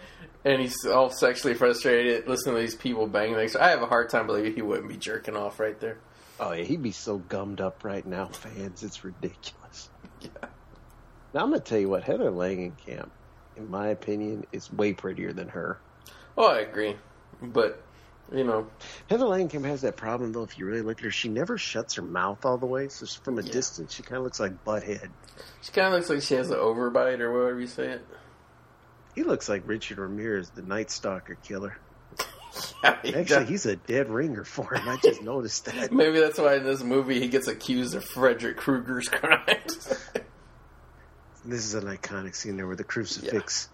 and 0.44 0.61
he's 0.61 0.85
all 0.87 1.11
sexually 1.11 1.55
frustrated 1.55 2.27
listening 2.27 2.55
to 2.57 2.61
these 2.61 2.75
people 2.75 3.07
banging 3.07 3.35
things, 3.35 3.55
I 3.57 3.68
have 3.68 3.83
a 3.83 3.87
hard 3.87 4.09
time 4.11 4.27
believing 4.27 4.55
he 4.55 4.62
wouldn't 4.62 4.88
be 4.88 4.96
jerking 4.96 5.37
off 5.37 5.61
right 5.61 5.79
there. 5.81 5.99
Oh 6.38 6.53
yeah, 6.53 6.64
he'd 6.64 6.83
be 6.83 6.92
so 6.92 7.18
gummed 7.18 7.61
up 7.61 7.85
right 7.85 8.05
now, 8.07 8.27
fans. 8.29 8.83
It's 8.83 9.05
ridiculous. 9.05 9.90
Yeah. 10.20 10.29
Now 11.32 11.42
I'm 11.42 11.50
gonna 11.50 11.60
tell 11.60 11.78
you 11.78 11.88
what 11.88 12.02
Heather 12.02 12.30
Langenkamp, 12.30 13.08
in 13.56 13.70
my 13.70 13.88
opinion, 13.88 14.44
is 14.52 14.72
way 14.72 14.92
prettier 14.92 15.32
than 15.32 15.48
her. 15.48 15.78
Oh, 16.36 16.46
I 16.46 16.60
agree. 16.60 16.96
But, 17.42 17.82
you 18.32 18.44
know, 18.44 18.66
Heather 19.08 19.24
Langenkamp 19.26 19.64
has 19.64 19.82
that 19.82 19.96
problem 19.96 20.32
though. 20.32 20.42
If 20.42 20.58
you 20.58 20.66
really 20.66 20.82
look 20.82 20.98
at 20.98 21.04
her, 21.04 21.10
she 21.10 21.28
never 21.28 21.56
shuts 21.58 21.94
her 21.94 22.02
mouth 22.02 22.44
all 22.44 22.58
the 22.58 22.66
way. 22.66 22.88
So 22.88 23.06
from 23.06 23.38
a 23.38 23.42
Yeah. 23.42 23.52
distance, 23.52 23.94
she 23.94 24.02
kind 24.02 24.18
of 24.18 24.24
looks 24.24 24.40
like 24.40 24.64
Butthead. 24.64 25.08
she 25.62 25.72
kind 25.72 25.86
of 25.88 25.92
looks 25.94 26.10
like 26.10 26.22
she 26.22 26.34
has 26.34 26.50
an 26.50 26.58
overbite 26.58 27.20
or 27.20 27.32
whatever 27.32 27.60
you 27.60 27.66
say 27.66 27.88
it. 27.90 28.06
He 29.14 29.22
looks 29.24 29.48
like 29.48 29.62
Richard 29.66 29.98
Ramirez, 29.98 30.50
the 30.50 30.62
Night 30.62 30.90
Stalker 30.90 31.36
killer. 31.36 31.76
Yeah, 32.82 32.96
he 33.02 33.14
Actually, 33.14 33.40
does. 33.40 33.48
he's 33.48 33.66
a 33.66 33.76
dead 33.76 34.08
ringer 34.10 34.42
for 34.42 34.74
him. 34.74 34.88
I 34.88 34.96
just 34.96 35.22
noticed 35.22 35.66
that. 35.66 35.92
Maybe 35.92 36.18
that's 36.18 36.38
why 36.38 36.56
in 36.56 36.64
this 36.64 36.82
movie 36.82 37.20
he 37.20 37.28
gets 37.28 37.46
accused 37.46 37.94
of 37.94 38.04
Frederick 38.04 38.56
Krueger's 38.56 39.08
crimes. 39.08 39.94
This 41.44 41.64
is 41.64 41.74
an 41.74 41.85
iconic 41.85 42.35
scene 42.35 42.57
there 42.57 42.66
with 42.66 42.79
the 42.79 42.85
crucifix. 42.85 43.68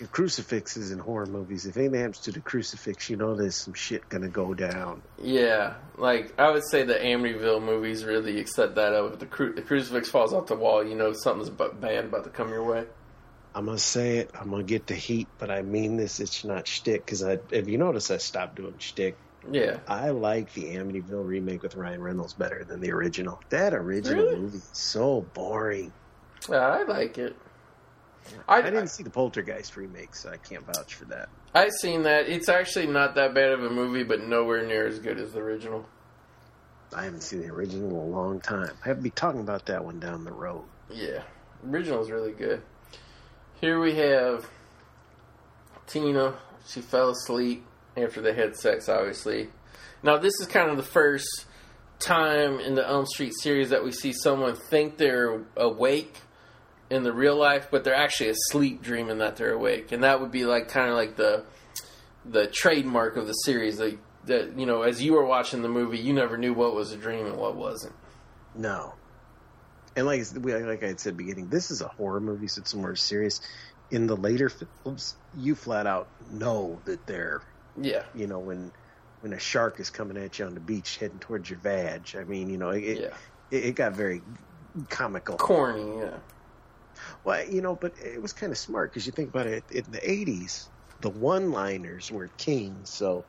If 0.00 0.10
crucifixes 0.10 0.90
in 0.90 0.98
horror 0.98 1.26
movies, 1.26 1.66
if 1.66 1.76
anything 1.76 2.00
happens 2.00 2.20
to 2.20 2.32
the 2.32 2.40
crucifix, 2.40 3.10
you 3.10 3.16
know 3.16 3.34
there's 3.36 3.54
some 3.54 3.74
shit 3.74 4.08
gonna 4.08 4.28
go 4.28 4.54
down. 4.54 5.02
Yeah, 5.22 5.74
like 5.98 6.32
I 6.40 6.50
would 6.50 6.64
say 6.66 6.82
the 6.82 6.94
Amityville 6.94 7.62
movies 7.62 8.04
really 8.04 8.44
set 8.46 8.74
that 8.76 8.94
up. 8.94 9.12
If 9.12 9.18
the, 9.20 9.26
cru- 9.26 9.52
the 9.54 9.60
crucifix 9.62 10.08
falls 10.08 10.32
off 10.32 10.46
the 10.46 10.56
wall, 10.56 10.82
you 10.84 10.94
know 10.94 11.12
something's 11.12 11.50
bad 11.50 12.06
about 12.06 12.24
to 12.24 12.30
come 12.30 12.48
your 12.48 12.64
way. 12.64 12.84
I'm 13.54 13.66
gonna 13.66 13.78
say 13.78 14.16
it. 14.16 14.30
I'm 14.34 14.50
gonna 14.50 14.62
get 14.62 14.86
the 14.86 14.94
heat, 14.94 15.28
but 15.38 15.50
I 15.50 15.60
mean 15.60 15.98
this. 15.98 16.20
It's 16.20 16.42
not 16.42 16.66
shtick 16.66 17.04
because 17.04 17.22
I, 17.22 17.38
if 17.50 17.68
you 17.68 17.76
notice, 17.76 18.10
I 18.10 18.16
stopped 18.16 18.56
doing 18.56 18.74
shtick. 18.78 19.16
Yeah, 19.50 19.78
I 19.86 20.10
like 20.10 20.54
the 20.54 20.74
Amityville 20.76 21.26
remake 21.26 21.62
with 21.62 21.74
Ryan 21.74 22.00
Reynolds 22.00 22.32
better 22.32 22.64
than 22.64 22.80
the 22.80 22.92
original. 22.92 23.42
That 23.50 23.74
original 23.74 24.24
Really? 24.24 24.36
movie 24.36 24.56
is 24.58 24.68
so 24.72 25.20
boring. 25.34 25.92
I 26.50 26.82
like 26.84 27.18
it. 27.18 27.36
I, 28.48 28.58
I, 28.58 28.62
didn't 28.62 28.88
see 28.88 29.02
the 29.02 29.10
Poltergeist 29.10 29.76
remake, 29.76 30.14
so 30.14 30.30
I 30.30 30.36
can't 30.36 30.64
vouch 30.64 30.94
for 30.94 31.04
that. 31.06 31.28
I 31.54 31.64
I've 31.64 31.72
seen 31.80 32.02
that. 32.02 32.28
It's 32.28 32.48
actually 32.48 32.86
not 32.86 33.14
that 33.16 33.34
bad 33.34 33.50
of 33.50 33.64
a 33.64 33.70
movie, 33.70 34.04
but 34.04 34.20
nowhere 34.20 34.64
near 34.64 34.86
as 34.86 34.98
good 34.98 35.18
as 35.18 35.32
the 35.32 35.40
original. 35.40 35.86
I 36.94 37.04
haven't 37.04 37.22
seen 37.22 37.40
the 37.40 37.48
original 37.48 37.88
in 37.88 37.96
a 37.96 38.04
long 38.04 38.40
time. 38.40 38.72
I 38.84 38.88
have 38.88 38.98
to 38.98 39.02
be 39.02 39.10
talking 39.10 39.40
about 39.40 39.66
that 39.66 39.84
one 39.84 39.98
down 39.98 40.24
the 40.24 40.32
road. 40.32 40.64
Yeah, 40.90 41.22
original's 41.68 42.10
really 42.10 42.32
good. 42.32 42.62
Here 43.60 43.80
we 43.80 43.94
have 43.94 44.48
Tina. 45.86 46.34
She 46.66 46.80
fell 46.80 47.10
asleep 47.10 47.64
after 47.96 48.20
they 48.20 48.34
had 48.34 48.56
sex, 48.56 48.88
obviously. 48.88 49.48
Now, 50.02 50.18
this 50.18 50.34
is 50.40 50.46
kind 50.46 50.70
of 50.70 50.76
the 50.76 50.82
first 50.82 51.46
time 51.98 52.60
in 52.60 52.74
the 52.74 52.86
Elm 52.86 53.06
Street 53.06 53.32
series 53.40 53.70
that 53.70 53.84
we 53.84 53.92
see 53.92 54.12
someone 54.12 54.56
think 54.56 54.98
they're 54.98 55.44
awake 55.56 56.16
in 56.92 57.02
the 57.04 57.12
real 57.12 57.36
life, 57.36 57.68
but 57.70 57.84
they're 57.84 57.94
actually 57.94 58.28
asleep 58.30 58.82
dreaming 58.82 59.18
that 59.18 59.36
they're 59.36 59.52
awake. 59.52 59.92
And 59.92 60.04
that 60.04 60.20
would 60.20 60.30
be 60.30 60.44
like 60.44 60.68
kind 60.68 60.90
of 60.90 60.94
like 60.96 61.16
the 61.16 61.44
the 62.24 62.46
trademark 62.46 63.16
of 63.16 63.26
the 63.26 63.32
series. 63.32 63.80
Like 63.80 63.98
that, 64.26 64.58
you 64.58 64.66
know, 64.66 64.82
as 64.82 65.02
you 65.02 65.14
were 65.14 65.24
watching 65.24 65.62
the 65.62 65.68
movie, 65.68 65.98
you 65.98 66.12
never 66.12 66.36
knew 66.36 66.52
what 66.52 66.74
was 66.74 66.92
a 66.92 66.96
dream 66.96 67.26
and 67.26 67.36
what 67.36 67.56
wasn't. 67.56 67.94
No. 68.54 68.94
And 69.96 70.06
like 70.06 70.22
we- 70.40 70.54
like 70.54 70.82
I 70.82 70.88
had 70.88 71.00
said 71.00 71.10
at 71.10 71.16
the 71.16 71.24
beginning, 71.24 71.48
this 71.48 71.70
is 71.70 71.80
a 71.80 71.88
horror 71.88 72.20
movie, 72.20 72.46
so 72.48 72.60
it's 72.60 72.74
more 72.74 72.94
serious. 72.96 73.40
in 73.90 74.06
the 74.06 74.16
later 74.16 74.48
films, 74.48 75.16
you 75.36 75.54
flat 75.54 75.86
out 75.86 76.08
know 76.30 76.80
that 76.86 77.06
they're 77.06 77.42
Yeah, 77.80 78.04
you 78.14 78.26
know 78.26 78.38
when 78.38 78.72
when 79.20 79.32
a 79.34 79.38
shark 79.38 79.80
is 79.80 79.90
coming 79.90 80.16
at 80.16 80.38
you 80.38 80.46
on 80.46 80.54
the 80.54 80.60
beach 80.60 80.96
heading 80.96 81.18
towards 81.18 81.48
your 81.50 81.58
vag. 81.58 82.14
I 82.18 82.24
mean, 82.24 82.48
you 82.48 82.56
know, 82.58 82.70
it 82.70 83.00
yeah, 83.00 83.14
it, 83.50 83.64
it 83.66 83.74
got 83.74 83.92
very 83.92 84.22
comical. 84.88 85.36
corny. 85.36 85.98
Yeah, 86.00 86.16
Well, 87.24 87.44
you 87.48 87.60
know, 87.60 87.74
but 87.74 87.94
it 88.02 88.20
was 88.20 88.32
kind 88.32 88.52
of 88.52 88.58
smart 88.58 88.90
because 88.90 89.06
you 89.06 89.12
think 89.12 89.30
about 89.30 89.46
it. 89.46 89.64
In 89.70 89.84
the 89.90 89.98
'80s, 89.98 90.68
the 91.00 91.10
one-liners 91.10 92.10
were 92.10 92.28
king. 92.38 92.76
So 92.84 93.24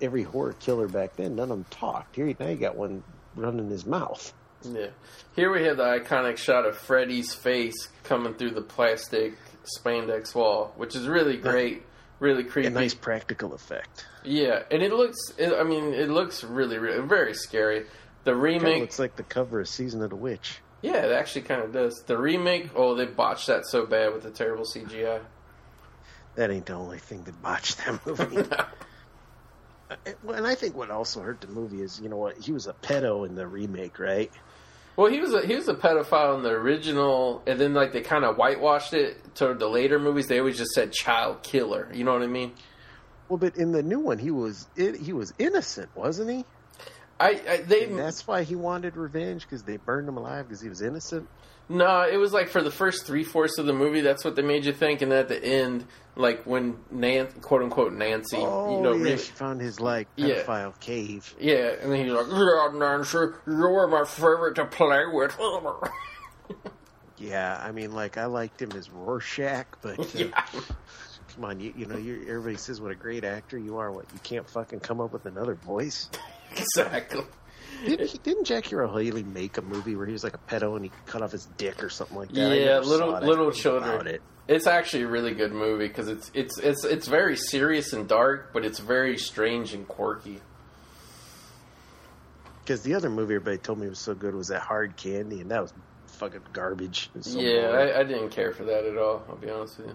every 0.00 0.22
horror 0.22 0.54
killer 0.54 0.88
back 0.88 1.16
then, 1.16 1.36
none 1.36 1.44
of 1.44 1.48
them 1.50 1.64
talked. 1.70 2.16
Here 2.16 2.34
now 2.38 2.48
you 2.48 2.56
got 2.56 2.76
one 2.76 3.02
running 3.36 3.70
his 3.70 3.86
mouth. 3.86 4.32
yeah. 4.62 4.88
Here 5.36 5.50
we 5.52 5.64
have 5.64 5.76
the 5.76 5.84
iconic 5.84 6.36
shot 6.36 6.66
of 6.66 6.76
Freddy's 6.76 7.32
face 7.34 7.88
coming 8.04 8.34
through 8.34 8.50
the 8.50 8.62
plastic 8.62 9.34
spandex 9.64 10.34
wall, 10.34 10.72
which 10.76 10.96
is 10.96 11.06
really 11.06 11.36
great, 11.36 11.82
really 12.18 12.44
creepy. 12.44 12.68
A 12.68 12.70
nice 12.70 12.94
practical 12.94 13.54
effect. 13.54 14.06
Yeah, 14.24 14.62
and 14.70 14.82
it 14.82 14.92
looks. 14.92 15.18
It, 15.38 15.52
I 15.52 15.62
mean, 15.62 15.94
it 15.94 16.08
looks 16.10 16.44
really, 16.44 16.78
really 16.78 17.06
very 17.06 17.34
scary. 17.34 17.86
The 18.24 18.34
remake, 18.34 18.80
looks 18.80 18.98
like 18.98 19.16
the 19.16 19.22
cover 19.22 19.60
of 19.60 19.68
Season 19.68 20.02
of 20.02 20.10
the 20.10 20.16
Witch. 20.16 20.58
Yeah, 20.82 21.04
it 21.04 21.12
actually 21.12 21.42
kind 21.42 21.62
of 21.62 21.72
does. 21.72 22.02
The 22.06 22.16
remake, 22.18 22.70
oh, 22.74 22.94
they 22.94 23.06
botched 23.06 23.46
that 23.48 23.66
so 23.66 23.86
bad 23.86 24.12
with 24.12 24.22
the 24.22 24.30
terrible 24.30 24.64
CGI. 24.64 25.20
That 26.36 26.50
ain't 26.50 26.66
the 26.66 26.74
only 26.74 26.98
thing 26.98 27.24
that 27.24 27.40
botched 27.42 27.78
that 27.78 28.04
movie. 28.06 28.38
Uh, 29.90 29.96
Well, 30.22 30.36
and 30.36 30.46
I 30.46 30.54
think 30.54 30.76
what 30.76 30.90
also 30.90 31.20
hurt 31.20 31.40
the 31.40 31.48
movie 31.48 31.82
is, 31.82 32.00
you 32.00 32.08
know 32.08 32.16
what, 32.16 32.38
he 32.38 32.52
was 32.52 32.66
a 32.68 32.72
pedo 32.72 33.26
in 33.26 33.34
the 33.34 33.46
remake, 33.46 33.98
right? 33.98 34.30
Well, 34.96 35.10
he 35.10 35.18
was 35.18 35.34
a, 35.34 35.44
he 35.44 35.56
was 35.56 35.66
a 35.68 35.74
pedophile 35.74 36.36
in 36.36 36.42
the 36.42 36.50
original, 36.50 37.42
and 37.46 37.60
then 37.60 37.74
like 37.74 37.92
they 37.92 38.00
kind 38.00 38.24
of 38.24 38.36
whitewashed 38.36 38.94
it 38.94 39.34
to 39.36 39.54
the 39.54 39.68
later 39.68 39.98
movies. 39.98 40.28
They 40.28 40.38
always 40.38 40.58
just 40.58 40.72
said 40.72 40.92
child 40.92 41.42
killer. 41.42 41.90
You 41.92 42.04
know 42.04 42.12
what 42.12 42.22
I 42.22 42.26
mean? 42.28 42.52
Well, 43.28 43.38
but 43.38 43.56
in 43.56 43.72
the 43.72 43.82
new 43.82 43.98
one, 43.98 44.18
he 44.18 44.30
was 44.30 44.68
it, 44.76 44.96
he 44.96 45.12
was 45.12 45.32
innocent, 45.38 45.88
wasn't 45.96 46.30
he? 46.30 46.44
I, 47.20 47.40
I 47.48 47.56
they 47.58 47.84
And 47.84 47.98
that's 47.98 48.26
why 48.26 48.42
he 48.44 48.56
wanted 48.56 48.96
revenge 48.96 49.42
because 49.42 49.62
they 49.62 49.76
burned 49.76 50.08
him 50.08 50.16
alive 50.16 50.48
because 50.48 50.60
he 50.62 50.68
was 50.68 50.80
innocent. 50.82 51.28
no, 51.68 52.02
it 52.10 52.16
was 52.16 52.32
like 52.32 52.48
for 52.48 52.62
the 52.62 52.70
first 52.70 53.06
three 53.06 53.22
fourths 53.24 53.58
of 53.58 53.66
the 53.66 53.72
movie. 53.72 54.00
That's 54.00 54.24
what 54.24 54.34
they 54.36 54.42
made 54.42 54.64
you 54.64 54.72
think, 54.72 55.02
and 55.02 55.12
then 55.12 55.18
at 55.20 55.28
the 55.28 55.44
end, 55.44 55.84
like 56.16 56.44
when 56.46 56.78
Nan, 56.90 57.28
quote 57.42 57.62
unquote 57.62 57.92
Nancy, 57.92 58.38
oh, 58.38 58.74
you 58.76 58.82
know, 58.82 58.94
yeah, 58.94 59.12
re- 59.12 59.18
she 59.18 59.32
found 59.32 59.60
his 59.60 59.78
like 59.80 60.08
Yeah. 60.16 60.42
pedophile 60.42 60.80
cave. 60.80 61.34
yeah, 61.38 61.74
and 61.80 61.92
then 61.92 62.04
he's 62.04 62.12
like, 62.12 62.26
"Yeah, 62.28 62.70
Nancy, 62.72 63.18
you 63.46 63.68
were 63.68 63.86
my 63.86 64.04
favorite 64.04 64.54
to 64.56 64.64
play 64.64 65.04
with." 65.06 65.36
Yeah, 67.18 67.60
I 67.62 67.70
mean, 67.72 67.92
like 67.92 68.16
I 68.16 68.24
liked 68.24 68.62
him 68.62 68.72
as 68.72 68.88
Rorschach, 68.88 69.66
but 69.82 69.98
uh, 70.00 70.04
yeah, 70.14 70.42
come 71.34 71.44
on, 71.44 71.60
you, 71.60 71.70
you 71.76 71.84
know, 71.84 71.98
you 71.98 72.22
everybody 72.26 72.56
says 72.56 72.80
what 72.80 72.90
a 72.90 72.94
great 72.94 73.24
actor 73.24 73.58
you 73.58 73.76
are. 73.76 73.92
What 73.92 74.06
you 74.14 74.18
can't 74.22 74.48
fucking 74.48 74.80
come 74.80 75.02
up 75.02 75.12
with 75.12 75.26
another 75.26 75.54
voice? 75.54 76.08
Exactly. 76.52 77.24
Didn't, 77.84 78.22
didn't 78.22 78.44
Jackie 78.44 78.74
Earle 78.74 78.98
Haley 78.98 79.22
make 79.22 79.56
a 79.56 79.62
movie 79.62 79.96
where 79.96 80.06
he 80.06 80.12
was 80.12 80.22
like 80.22 80.34
a 80.34 80.38
pedo 80.38 80.76
and 80.76 80.84
he 80.84 80.92
cut 81.06 81.22
off 81.22 81.32
his 81.32 81.46
dick 81.56 81.82
or 81.82 81.88
something 81.88 82.16
like 82.16 82.30
that? 82.32 82.58
Yeah, 82.58 82.78
little 82.80 83.12
saw 83.12 83.16
it. 83.16 83.22
I 83.22 83.26
little 83.26 83.50
children. 83.52 84.06
it. 84.06 84.22
It's 84.48 84.66
actually 84.66 85.04
a 85.04 85.08
really 85.08 85.32
good 85.32 85.52
movie 85.52 85.88
because 85.88 86.08
it's 86.08 86.30
it's 86.34 86.58
it's 86.58 86.84
it's 86.84 87.06
very 87.06 87.36
serious 87.36 87.92
and 87.92 88.06
dark, 88.08 88.52
but 88.52 88.64
it's 88.64 88.80
very 88.80 89.16
strange 89.16 89.72
and 89.72 89.86
quirky. 89.88 90.40
Because 92.62 92.82
the 92.82 92.94
other 92.94 93.08
movie 93.08 93.34
everybody 93.34 93.58
told 93.58 93.78
me 93.78 93.88
was 93.88 93.98
so 93.98 94.14
good 94.14 94.34
was 94.34 94.48
that 94.48 94.60
Hard 94.60 94.96
Candy, 94.96 95.40
and 95.40 95.50
that 95.50 95.62
was 95.62 95.72
fucking 96.06 96.42
garbage. 96.52 97.10
So 97.20 97.40
yeah. 97.40 97.68
I, 97.68 98.00
I 98.00 98.04
didn't 98.04 98.30
care 98.30 98.52
for 98.52 98.64
that 98.64 98.84
at 98.84 98.98
all. 98.98 99.24
I'll 99.28 99.36
be 99.36 99.48
honest 99.48 99.78
with 99.78 99.88
you. 99.88 99.94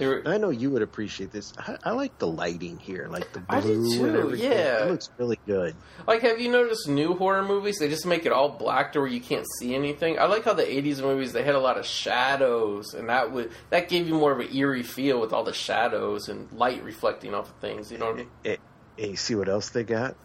I 0.00 0.38
know 0.38 0.50
you 0.50 0.70
would 0.70 0.82
appreciate 0.82 1.32
this. 1.32 1.52
I, 1.58 1.76
I 1.84 1.90
like 1.92 2.18
the 2.18 2.26
lighting 2.26 2.78
here, 2.78 3.08
like 3.10 3.32
the 3.32 3.40
blue. 3.40 3.58
I 3.58 3.60
do 3.60 3.96
too, 3.96 4.28
and 4.28 4.38
yeah. 4.38 4.84
it 4.84 4.90
looks 4.90 5.10
really 5.18 5.38
good. 5.46 5.74
like, 6.06 6.22
have 6.22 6.40
you 6.40 6.50
noticed 6.50 6.88
new 6.88 7.14
horror 7.14 7.44
movies? 7.44 7.78
They 7.78 7.88
just 7.88 8.06
make 8.06 8.24
it 8.24 8.32
all 8.32 8.48
black 8.48 8.92
to 8.92 9.00
where 9.00 9.08
you 9.08 9.20
can't 9.20 9.46
see 9.58 9.74
anything. 9.74 10.18
I 10.18 10.26
like 10.26 10.44
how 10.44 10.54
the 10.54 10.62
'80s 10.62 11.00
movies 11.00 11.32
they 11.32 11.42
had 11.42 11.54
a 11.54 11.60
lot 11.60 11.78
of 11.78 11.86
shadows, 11.86 12.94
and 12.94 13.08
that 13.08 13.32
would 13.32 13.50
that 13.70 13.88
gave 13.88 14.06
you 14.06 14.14
more 14.14 14.32
of 14.32 14.40
an 14.40 14.54
eerie 14.54 14.82
feel 14.82 15.20
with 15.20 15.32
all 15.32 15.44
the 15.44 15.52
shadows 15.52 16.28
and 16.28 16.50
light 16.52 16.82
reflecting 16.84 17.34
off 17.34 17.50
of 17.50 17.56
things. 17.56 17.90
You 17.90 17.98
know 17.98 18.06
what 18.06 18.14
I 18.14 18.48
mean? 18.48 18.58
Hey, 18.98 19.14
see 19.14 19.36
what 19.36 19.48
else 19.48 19.70
they 19.70 19.84
got? 19.84 20.16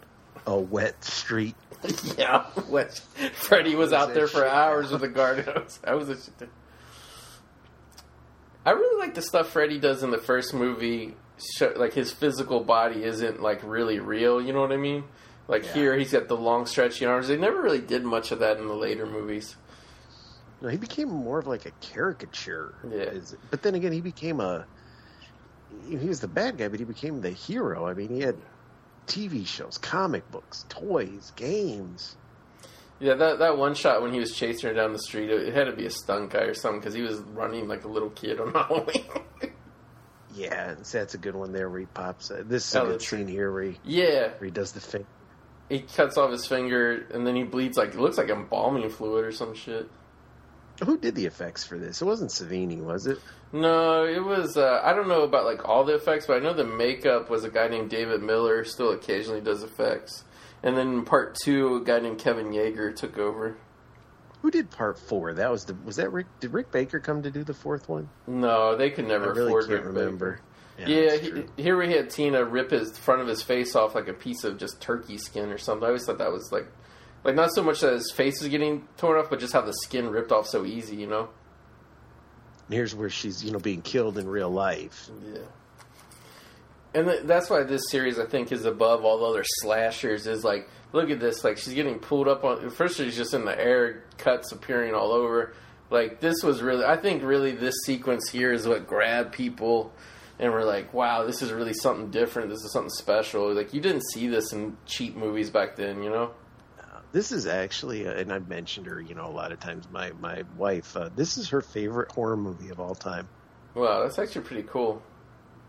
A 0.47 0.57
wet 0.57 1.03
street. 1.03 1.55
yeah, 2.17 2.43
when 2.69 2.87
Freddy 3.33 3.75
was 3.75 3.93
out 3.93 4.13
there 4.13 4.27
for 4.27 4.41
shit? 4.41 4.51
hours 4.51 4.91
with 4.91 5.01
the 5.01 5.07
guard 5.07 5.45
hose. 5.45 5.79
That 5.83 5.97
was 5.97 6.09
a. 6.09 6.17
I 8.65 8.71
really 8.71 8.99
like 8.99 9.13
the 9.15 9.21
stuff 9.21 9.49
Freddy 9.49 9.79
does 9.79 10.03
in 10.03 10.11
the 10.11 10.17
first 10.17 10.53
movie. 10.53 11.15
Show, 11.57 11.73
like 11.75 11.93
his 11.93 12.11
physical 12.11 12.63
body 12.63 13.03
isn't 13.03 13.41
like 13.41 13.61
really 13.63 13.99
real. 13.99 14.41
You 14.41 14.53
know 14.53 14.61
what 14.61 14.71
I 14.71 14.77
mean? 14.77 15.03
Like 15.47 15.65
Yeah. 15.65 15.73
here, 15.73 15.97
he's 15.97 16.11
got 16.11 16.27
the 16.27 16.37
long 16.37 16.65
stretchy 16.65 17.05
arms. 17.05 17.27
They 17.27 17.37
never 17.37 17.61
really 17.61 17.81
did 17.81 18.03
much 18.05 18.31
of 18.31 18.39
that 18.39 18.57
in 18.57 18.67
the 18.67 18.75
later 18.75 19.05
movies. 19.05 19.55
No, 20.61 20.69
he 20.69 20.77
became 20.77 21.09
more 21.09 21.39
of 21.39 21.47
like 21.47 21.65
a 21.65 21.71
caricature. 21.81 22.75
Yeah. 22.89 23.13
But 23.51 23.63
then 23.63 23.75
again, 23.75 23.91
he 23.91 23.99
became 23.99 24.39
a. 24.39 24.65
He 25.89 25.95
was 26.07 26.21
the 26.21 26.27
bad 26.27 26.57
guy, 26.57 26.67
but 26.69 26.79
he 26.79 26.85
became 26.85 27.19
the 27.21 27.31
hero. 27.31 27.87
I 27.87 27.93
mean, 27.95 28.09
he 28.09 28.21
had 28.21 28.37
TV 29.07 29.45
shows, 29.45 29.77
comic 29.79 30.29
books, 30.31 30.65
toys, 30.69 31.33
games. 31.35 32.15
Yeah, 33.03 33.15
that 33.15 33.39
that 33.39 33.57
one 33.57 33.75
shot 33.75 34.01
when 34.01 34.13
he 34.13 34.19
was 34.19 34.33
chasing 34.33 34.69
her 34.69 34.73
down 34.73 34.93
the 34.93 34.99
street, 34.99 35.29
it, 35.29 35.49
it 35.49 35.53
had 35.53 35.65
to 35.65 35.73
be 35.73 35.85
a 35.85 35.89
stunt 35.89 36.29
guy 36.31 36.43
or 36.43 36.53
something 36.53 36.79
because 36.79 36.93
he 36.93 37.01
was 37.01 37.17
running 37.19 37.67
like 37.67 37.83
a 37.83 37.89
little 37.89 38.11
kid 38.11 38.39
on 38.39 38.53
Halloween. 38.53 39.03
Yeah, 40.33 40.75
that's 40.91 41.13
a 41.13 41.17
good 41.17 41.35
one 41.35 41.51
there 41.51 41.69
where 41.69 41.81
he 41.81 41.85
pops. 41.85 42.31
Uh, 42.31 42.43
this 42.45 42.67
is 42.67 42.75
a 42.75 42.81
Oh, 42.81 42.85
good 42.87 43.01
scene 43.01 43.27
here 43.27 43.51
where 43.51 43.63
he, 43.63 43.79
yeah, 43.83 44.29
where 44.29 44.45
he 44.45 44.51
does 44.51 44.71
the 44.71 44.79
thing. 44.79 45.05
he 45.69 45.81
cuts 45.81 46.17
off 46.17 46.31
his 46.31 46.47
finger 46.47 47.05
and 47.13 47.27
then 47.27 47.35
he 47.35 47.43
bleeds 47.43 47.77
like 47.77 47.89
it 47.89 47.99
looks 47.99 48.17
like 48.17 48.29
embalming 48.29 48.89
fluid 48.89 49.25
or 49.25 49.31
some 49.31 49.53
shit. 49.53 49.89
Who 50.83 50.97
did 50.97 51.13
the 51.15 51.25
effects 51.27 51.63
for 51.63 51.77
this? 51.77 52.01
It 52.01 52.05
wasn't 52.05 52.31
Savini, 52.31 52.79
was 52.81 53.05
it? 53.05 53.19
No, 53.51 54.05
it 54.05 54.23
was. 54.23 54.57
Uh, 54.57 54.81
I 54.83 54.93
don't 54.93 55.07
know 55.07 55.21
about 55.21 55.45
like 55.45 55.67
all 55.69 55.83
the 55.83 55.93
effects, 55.93 56.25
but 56.25 56.37
I 56.37 56.39
know 56.39 56.53
the 56.53 56.63
makeup 56.63 57.29
was 57.29 57.43
a 57.43 57.49
guy 57.49 57.67
named 57.67 57.91
David 57.91 58.23
Miller. 58.23 58.63
Still 58.63 58.91
occasionally 58.91 59.41
does 59.41 59.61
effects. 59.61 60.23
And 60.63 60.77
then 60.77 61.03
part 61.03 61.35
two, 61.43 61.75
a 61.75 61.81
guy 61.81 61.99
named 61.99 62.19
Kevin 62.19 62.51
Yagher 62.51 62.95
took 62.95 63.17
over. 63.17 63.57
Who 64.41 64.51
did 64.51 64.71
part 64.71 64.97
four? 64.97 65.33
That 65.33 65.51
was 65.51 65.65
the 65.65 65.73
was 65.85 65.97
that 65.97 66.11
Rick? 66.11 66.27
Did 66.39 66.53
Rick 66.53 66.71
Baker 66.71 66.99
come 66.99 67.23
to 67.23 67.31
do 67.31 67.43
the 67.43 67.53
fourth 67.53 67.87
one? 67.87 68.09
No, 68.27 68.75
they 68.75 68.89
could 68.89 69.05
I 69.05 69.09
never 69.09 69.33
really 69.33 69.47
afford 69.47 69.67
can't 69.67 69.83
Rick 69.83 69.95
remember. 69.95 70.31
Baker. 70.77 70.89
Yeah, 70.89 71.09
that's 71.11 71.21
he, 71.21 71.63
here 71.63 71.77
we 71.77 71.93
had 71.93 72.09
Tina 72.09 72.43
rip 72.43 72.71
his 72.71 72.97
front 72.97 73.21
of 73.21 73.27
his 73.27 73.41
face 73.43 73.75
off 73.75 73.93
like 73.93 74.07
a 74.07 74.13
piece 74.13 74.43
of 74.43 74.57
just 74.57 74.81
turkey 74.81 75.17
skin 75.17 75.49
or 75.49 75.57
something. 75.57 75.83
I 75.83 75.87
always 75.87 76.05
thought 76.05 76.17
that 76.17 76.31
was 76.31 76.51
like, 76.51 76.65
like 77.23 77.35
not 77.35 77.53
so 77.53 77.61
much 77.63 77.81
that 77.81 77.93
his 77.93 78.11
face 78.11 78.41
was 78.41 78.49
getting 78.49 78.87
torn 78.97 79.19
off, 79.19 79.29
but 79.29 79.39
just 79.39 79.53
how 79.53 79.61
the 79.61 79.73
skin 79.73 80.09
ripped 80.09 80.31
off 80.31 80.47
so 80.47 80.65
easy, 80.65 80.95
you 80.95 81.07
know? 81.07 81.29
And 82.67 82.73
here's 82.73 82.95
where 82.95 83.09
she's 83.09 83.43
you 83.43 83.51
know 83.51 83.59
being 83.59 83.81
killed 83.81 84.17
in 84.17 84.27
real 84.27 84.49
life. 84.49 85.09
Yeah. 85.25 85.39
And 86.93 87.07
th- 87.07 87.23
that's 87.23 87.49
why 87.49 87.63
this 87.63 87.83
series, 87.89 88.19
I 88.19 88.25
think, 88.25 88.51
is 88.51 88.65
above 88.65 89.03
all 89.03 89.19
the 89.19 89.25
other 89.25 89.43
slashers. 89.61 90.27
Is 90.27 90.43
like, 90.43 90.69
look 90.91 91.09
at 91.09 91.19
this. 91.19 91.43
Like, 91.43 91.57
she's 91.57 91.73
getting 91.73 91.99
pulled 91.99 92.27
up 92.27 92.43
on. 92.43 92.69
First, 92.69 92.97
she's 92.97 93.17
just 93.17 93.33
in 93.33 93.45
the 93.45 93.59
air, 93.59 94.03
cuts 94.17 94.51
appearing 94.51 94.93
all 94.93 95.11
over. 95.11 95.53
Like, 95.89 96.19
this 96.19 96.43
was 96.43 96.61
really. 96.61 96.85
I 96.85 96.97
think 96.97 97.23
really 97.23 97.51
this 97.51 97.75
sequence 97.85 98.29
here 98.29 98.53
is 98.53 98.67
what 98.67 98.87
grabbed 98.87 99.33
people, 99.33 99.91
and 100.39 100.51
we're 100.51 100.65
like, 100.65 100.93
wow, 100.93 101.23
this 101.23 101.41
is 101.41 101.51
really 101.51 101.73
something 101.73 102.11
different. 102.11 102.49
This 102.49 102.63
is 102.63 102.71
something 102.71 102.89
special. 102.89 103.53
Like, 103.53 103.73
you 103.73 103.81
didn't 103.81 104.03
see 104.11 104.27
this 104.27 104.53
in 104.53 104.77
cheap 104.85 105.15
movies 105.15 105.49
back 105.49 105.75
then, 105.75 106.03
you 106.03 106.09
know? 106.09 106.31
This 107.11 107.31
is 107.31 107.45
actually, 107.45 108.07
uh, 108.07 108.13
and 108.13 108.33
I've 108.33 108.47
mentioned 108.47 108.87
her, 108.87 108.99
you 108.99 109.13
know, 109.13 109.27
a 109.27 109.29
lot 109.29 109.51
of 109.51 109.59
times. 109.59 109.87
My 109.91 110.11
my 110.19 110.43
wife, 110.57 110.97
uh, 110.97 111.09
this 111.15 111.37
is 111.37 111.49
her 111.49 111.61
favorite 111.61 112.11
horror 112.11 112.35
movie 112.35 112.69
of 112.69 112.79
all 112.79 112.95
time. 112.95 113.27
Wow, 113.75 114.01
that's 114.01 114.17
actually 114.17 114.41
pretty 114.41 114.63
cool. 114.63 114.99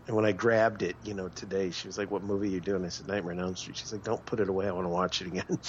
And 0.07 0.15
when 0.15 0.25
I 0.25 0.31
grabbed 0.33 0.83
it, 0.83 0.95
you 1.03 1.13
know, 1.15 1.29
today, 1.29 1.71
she 1.71 1.87
was 1.87 1.97
like, 1.97 2.11
"What 2.11 2.23
movie 2.23 2.47
are 2.47 2.51
you 2.51 2.61
doing?" 2.61 2.85
I 2.85 2.89
said, 2.89 3.07
"Nightmare 3.07 3.33
on 3.33 3.39
Elm 3.39 3.55
Street." 3.55 3.75
She's 3.77 3.91
like, 3.91 4.03
"Don't 4.03 4.23
put 4.25 4.39
it 4.39 4.49
away. 4.49 4.67
I 4.67 4.71
want 4.71 4.85
to 4.85 4.89
watch 4.89 5.21
it 5.21 5.27
again." 5.27 5.45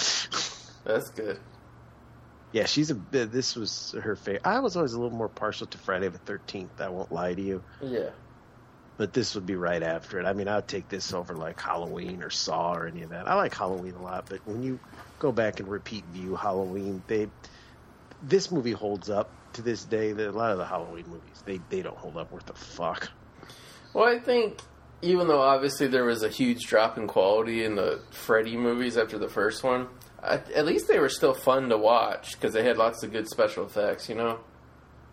That's 0.83 1.09
good. 1.09 1.39
yeah, 2.51 2.65
she's 2.65 2.91
a. 2.91 2.95
bit- 2.95 3.31
This 3.31 3.55
was 3.55 3.95
her 4.01 4.15
favorite. 4.15 4.45
I 4.45 4.59
was 4.59 4.75
always 4.75 4.93
a 4.93 4.99
little 4.99 5.17
more 5.17 5.27
partial 5.29 5.65
to 5.67 5.77
Friday 5.79 6.07
the 6.07 6.19
Thirteenth. 6.19 6.79
I 6.79 6.89
won't 6.89 7.11
lie 7.11 7.33
to 7.33 7.41
you, 7.41 7.63
Yeah. 7.81 8.11
but 8.97 9.11
this 9.11 9.33
would 9.35 9.45
be 9.47 9.55
right 9.55 9.81
after 9.81 10.19
it. 10.19 10.25
I 10.25 10.33
mean, 10.33 10.47
I'd 10.47 10.67
take 10.67 10.87
this 10.87 11.13
over 11.13 11.33
like 11.35 11.59
Halloween 11.59 12.21
or 12.21 12.29
Saw 12.29 12.73
or 12.75 12.85
any 12.87 13.01
of 13.01 13.09
that. 13.09 13.27
I 13.27 13.33
like 13.33 13.55
Halloween 13.55 13.95
a 13.95 14.01
lot, 14.03 14.27
but 14.29 14.39
when 14.45 14.61
you 14.61 14.79
go 15.19 15.31
back 15.31 15.59
and 15.59 15.67
repeat 15.67 16.05
view 16.13 16.35
Halloween, 16.35 17.01
they 17.07 17.27
this 18.21 18.51
movie 18.51 18.71
holds 18.71 19.09
up 19.09 19.29
to 19.53 19.61
this 19.63 19.83
day. 19.83 20.11
A 20.11 20.31
lot 20.31 20.51
of 20.51 20.57
the 20.59 20.65
Halloween 20.65 21.05
movies, 21.07 21.41
they 21.45 21.59
they 21.69 21.81
don't 21.81 21.97
hold 21.97 22.17
up 22.17 22.31
worth 22.31 22.49
a 22.51 22.53
fuck. 22.53 23.09
Well, 23.97 24.05
I 24.07 24.19
think 24.19 24.61
even 25.01 25.27
though 25.27 25.41
obviously 25.41 25.87
there 25.87 26.05
was 26.05 26.21
a 26.21 26.29
huge 26.29 26.67
drop 26.67 26.99
in 26.99 27.07
quality 27.07 27.63
in 27.63 27.73
the 27.73 27.99
Freddy 28.11 28.55
movies 28.55 28.95
after 28.95 29.17
the 29.17 29.27
first 29.27 29.63
one, 29.63 29.87
at, 30.21 30.51
at 30.51 30.67
least 30.67 30.87
they 30.87 30.99
were 30.99 31.09
still 31.09 31.33
fun 31.33 31.69
to 31.69 31.79
watch 31.79 32.33
because 32.33 32.53
they 32.53 32.63
had 32.63 32.77
lots 32.77 33.01
of 33.01 33.11
good 33.11 33.27
special 33.27 33.65
effects. 33.65 34.07
You 34.07 34.13
know? 34.13 34.39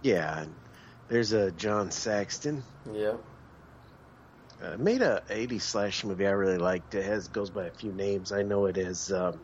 Yeah, 0.02 0.44
There's 1.08 1.32
a 1.32 1.50
John 1.52 1.90
Saxon. 1.92 2.62
Yeah. 2.92 3.14
Uh, 4.62 4.76
made 4.76 5.00
a 5.00 5.22
80s 5.30 5.62
slash 5.62 6.04
movie 6.04 6.26
I 6.26 6.32
really 6.32 6.58
liked. 6.58 6.94
It 6.94 7.06
has 7.06 7.28
goes 7.28 7.48
by 7.48 7.64
a 7.64 7.70
few 7.70 7.90
names. 7.90 8.32
I 8.32 8.42
know 8.42 8.66
it 8.66 8.76
as 8.76 9.10
um, 9.10 9.40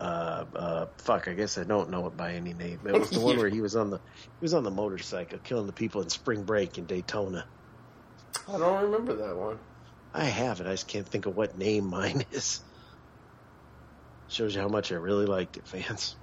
uh, 0.00 0.46
uh, 0.56 0.86
fuck. 0.96 1.28
I 1.28 1.34
guess 1.34 1.58
I 1.58 1.64
don't 1.64 1.90
know 1.90 2.06
it 2.06 2.16
by 2.16 2.32
any 2.32 2.54
name. 2.54 2.80
It 2.86 2.98
was 2.98 3.10
the 3.10 3.20
one 3.26 3.36
where 3.36 3.50
he 3.50 3.60
was 3.60 3.76
on 3.76 3.90
the 3.90 3.98
he 3.98 4.40
was 4.40 4.54
on 4.54 4.62
the 4.62 4.70
motorcycle 4.70 5.38
killing 5.44 5.66
the 5.66 5.72
people 5.74 6.00
in 6.00 6.08
Spring 6.08 6.44
Break 6.44 6.78
in 6.78 6.86
Daytona. 6.86 7.44
I 8.52 8.58
don't 8.58 8.82
remember 8.84 9.14
that 9.14 9.36
one. 9.36 9.58
I 10.14 10.24
have 10.24 10.60
it. 10.60 10.66
I 10.66 10.70
just 10.70 10.88
can't 10.88 11.06
think 11.06 11.26
of 11.26 11.36
what 11.36 11.58
name 11.58 11.88
mine 11.88 12.24
is. 12.32 12.60
Shows 14.28 14.54
you 14.54 14.60
how 14.60 14.68
much 14.68 14.92
I 14.92 14.96
really 14.96 15.26
liked 15.26 15.56
it, 15.56 15.66
fans. 15.66 16.16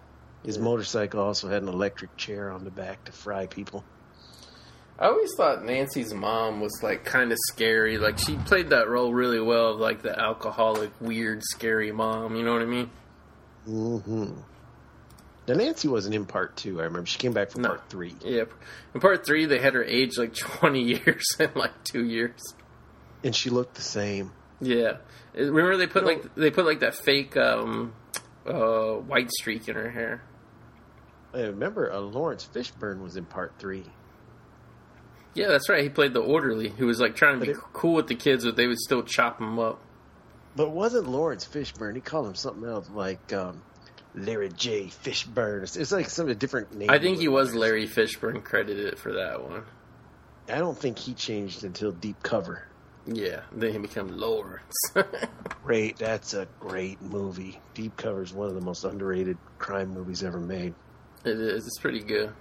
His 0.43 0.57
Yeah. 0.57 0.63
motorcycle 0.63 1.19
also 1.21 1.47
had 1.49 1.61
an 1.63 1.69
electric 1.69 2.15
chair 2.17 2.51
on 2.51 2.63
the 2.63 2.71
back 2.71 3.03
to 3.05 3.11
fry 3.11 3.47
people. 3.47 3.83
I 4.97 5.07
always 5.07 5.31
thought 5.35 5.65
Nancy's 5.65 6.13
mom 6.13 6.61
was 6.61 6.79
like 6.81 7.03
kind 7.03 7.31
of 7.31 7.37
scary. 7.51 7.97
Like 7.97 8.17
she 8.17 8.37
played 8.37 8.69
that 8.69 8.87
role 8.87 9.13
really 9.13 9.41
well 9.41 9.71
of 9.73 9.79
like 9.79 10.01
the 10.01 10.17
alcoholic, 10.17 10.91
weird, 11.01 11.43
scary 11.43 11.91
mom. 11.91 12.35
You 12.35 12.43
know 12.43 12.53
what 12.53 12.61
I 12.61 12.65
mean? 12.65 12.89
hmm 13.65 14.31
Now 15.47 15.53
Nancy 15.55 15.87
wasn't 15.87 16.15
in 16.15 16.25
part 16.25 16.57
two. 16.57 16.79
I 16.81 16.85
remember 16.85 17.05
she 17.05 17.19
came 17.19 17.33
back 17.33 17.51
from 17.51 17.61
No. 17.63 17.69
part 17.69 17.89
three, 17.89 18.15
Yeah. 18.23 18.45
In 18.93 18.99
part 19.01 19.25
three, 19.25 19.45
they 19.45 19.59
had 19.59 19.73
her 19.75 19.83
age 19.83 20.17
like 20.17 20.33
20 20.59 20.81
years 20.81 21.23
in 21.39 21.51
like 21.55 21.83
two 21.83 22.03
years. 22.03 22.41
and 23.23 23.35
she 23.35 23.49
looked 23.49 23.75
the 23.75 23.81
same. 23.81 24.31
Yeah. 24.59 24.97
Remember 25.33 25.77
they 25.77 25.87
put 25.87 26.03
You 26.03 26.07
know- 26.09 26.13
like 26.23 26.35
they 26.35 26.49
put 26.51 26.65
like 26.65 26.79
that 26.79 26.95
fake 26.95 27.35
um 27.37 27.93
uh 28.45 28.93
white 28.93 29.29
streak 29.31 29.67
in 29.67 29.75
her 29.75 29.89
hair. 29.89 30.23
I 31.33 31.41
remember 31.41 31.91
uh, 31.91 31.99
Laurence 31.99 32.47
Fishburne 32.51 33.01
was 33.03 33.17
in 33.17 33.25
part 33.25 33.53
three. 33.59 33.83
Yeah, 35.33 35.47
that's 35.49 35.67
right. 35.67 35.83
He 35.83 35.89
played 35.89 36.13
the 36.13 36.21
orderly 36.21 36.69
who 36.69 36.85
was 36.87 36.99
like 37.01 37.15
trying 37.17 37.33
to 37.33 37.39
But 37.39 37.45
be 37.47 37.51
it- 37.51 37.57
cool 37.73 37.93
with 37.95 38.07
the 38.07 38.15
kids, 38.15 38.45
but 38.45 38.55
they 38.55 38.67
would 38.67 38.79
still 38.79 39.03
chop 39.03 39.39
him 39.41 39.59
up. 39.59 39.81
But 40.55 40.67
it 40.67 40.71
wasn't 40.71 41.09
Laurence 41.09 41.45
Fishburne? 41.45 41.95
He 41.95 42.01
called 42.01 42.27
him 42.27 42.35
something 42.35 42.63
else, 42.67 42.89
like 42.89 43.33
um, 43.33 43.61
Larry 44.15 44.49
J. 44.49 44.85
Fishburne. 44.87 45.63
It's- 45.63 45.91
like 45.91 46.09
some 46.09 46.33
different 46.37 46.73
name. 46.73 46.89
I 46.89 46.99
think 46.99 47.19
he 47.19 47.27
was 47.27 47.53
Larry 47.53 47.87
Fishburne 47.87 48.43
credited 48.43 48.97
for 48.97 49.13
that 49.13 49.43
one. 49.43 49.63
I 50.47 50.57
don't 50.59 50.77
think 50.77 50.97
he 50.99 51.13
changed 51.13 51.63
until 51.63 51.91
Deep 51.91 52.21
Cover. 52.23 52.63
Yeah, 53.07 53.41
then 53.51 53.71
he 53.71 53.77
became 53.77 54.07
Laurence. 54.07 54.73
Great, 55.63 55.97
that's 55.97 56.33
a 56.33 56.47
great 56.59 57.01
movie. 57.01 57.59
Deep 57.75 57.97
Cover 57.97 58.23
is 58.23 58.33
one 58.33 58.47
of 58.49 58.55
the 58.55 58.61
most 58.61 58.83
underrated 58.83 59.37
crime 59.59 59.89
movies 59.93 60.23
ever 60.23 60.39
made. 60.39 60.73
it 61.23 61.39
is. 61.39 61.65
It's 61.67 61.79
pretty 61.79 62.01
good. 62.01 62.33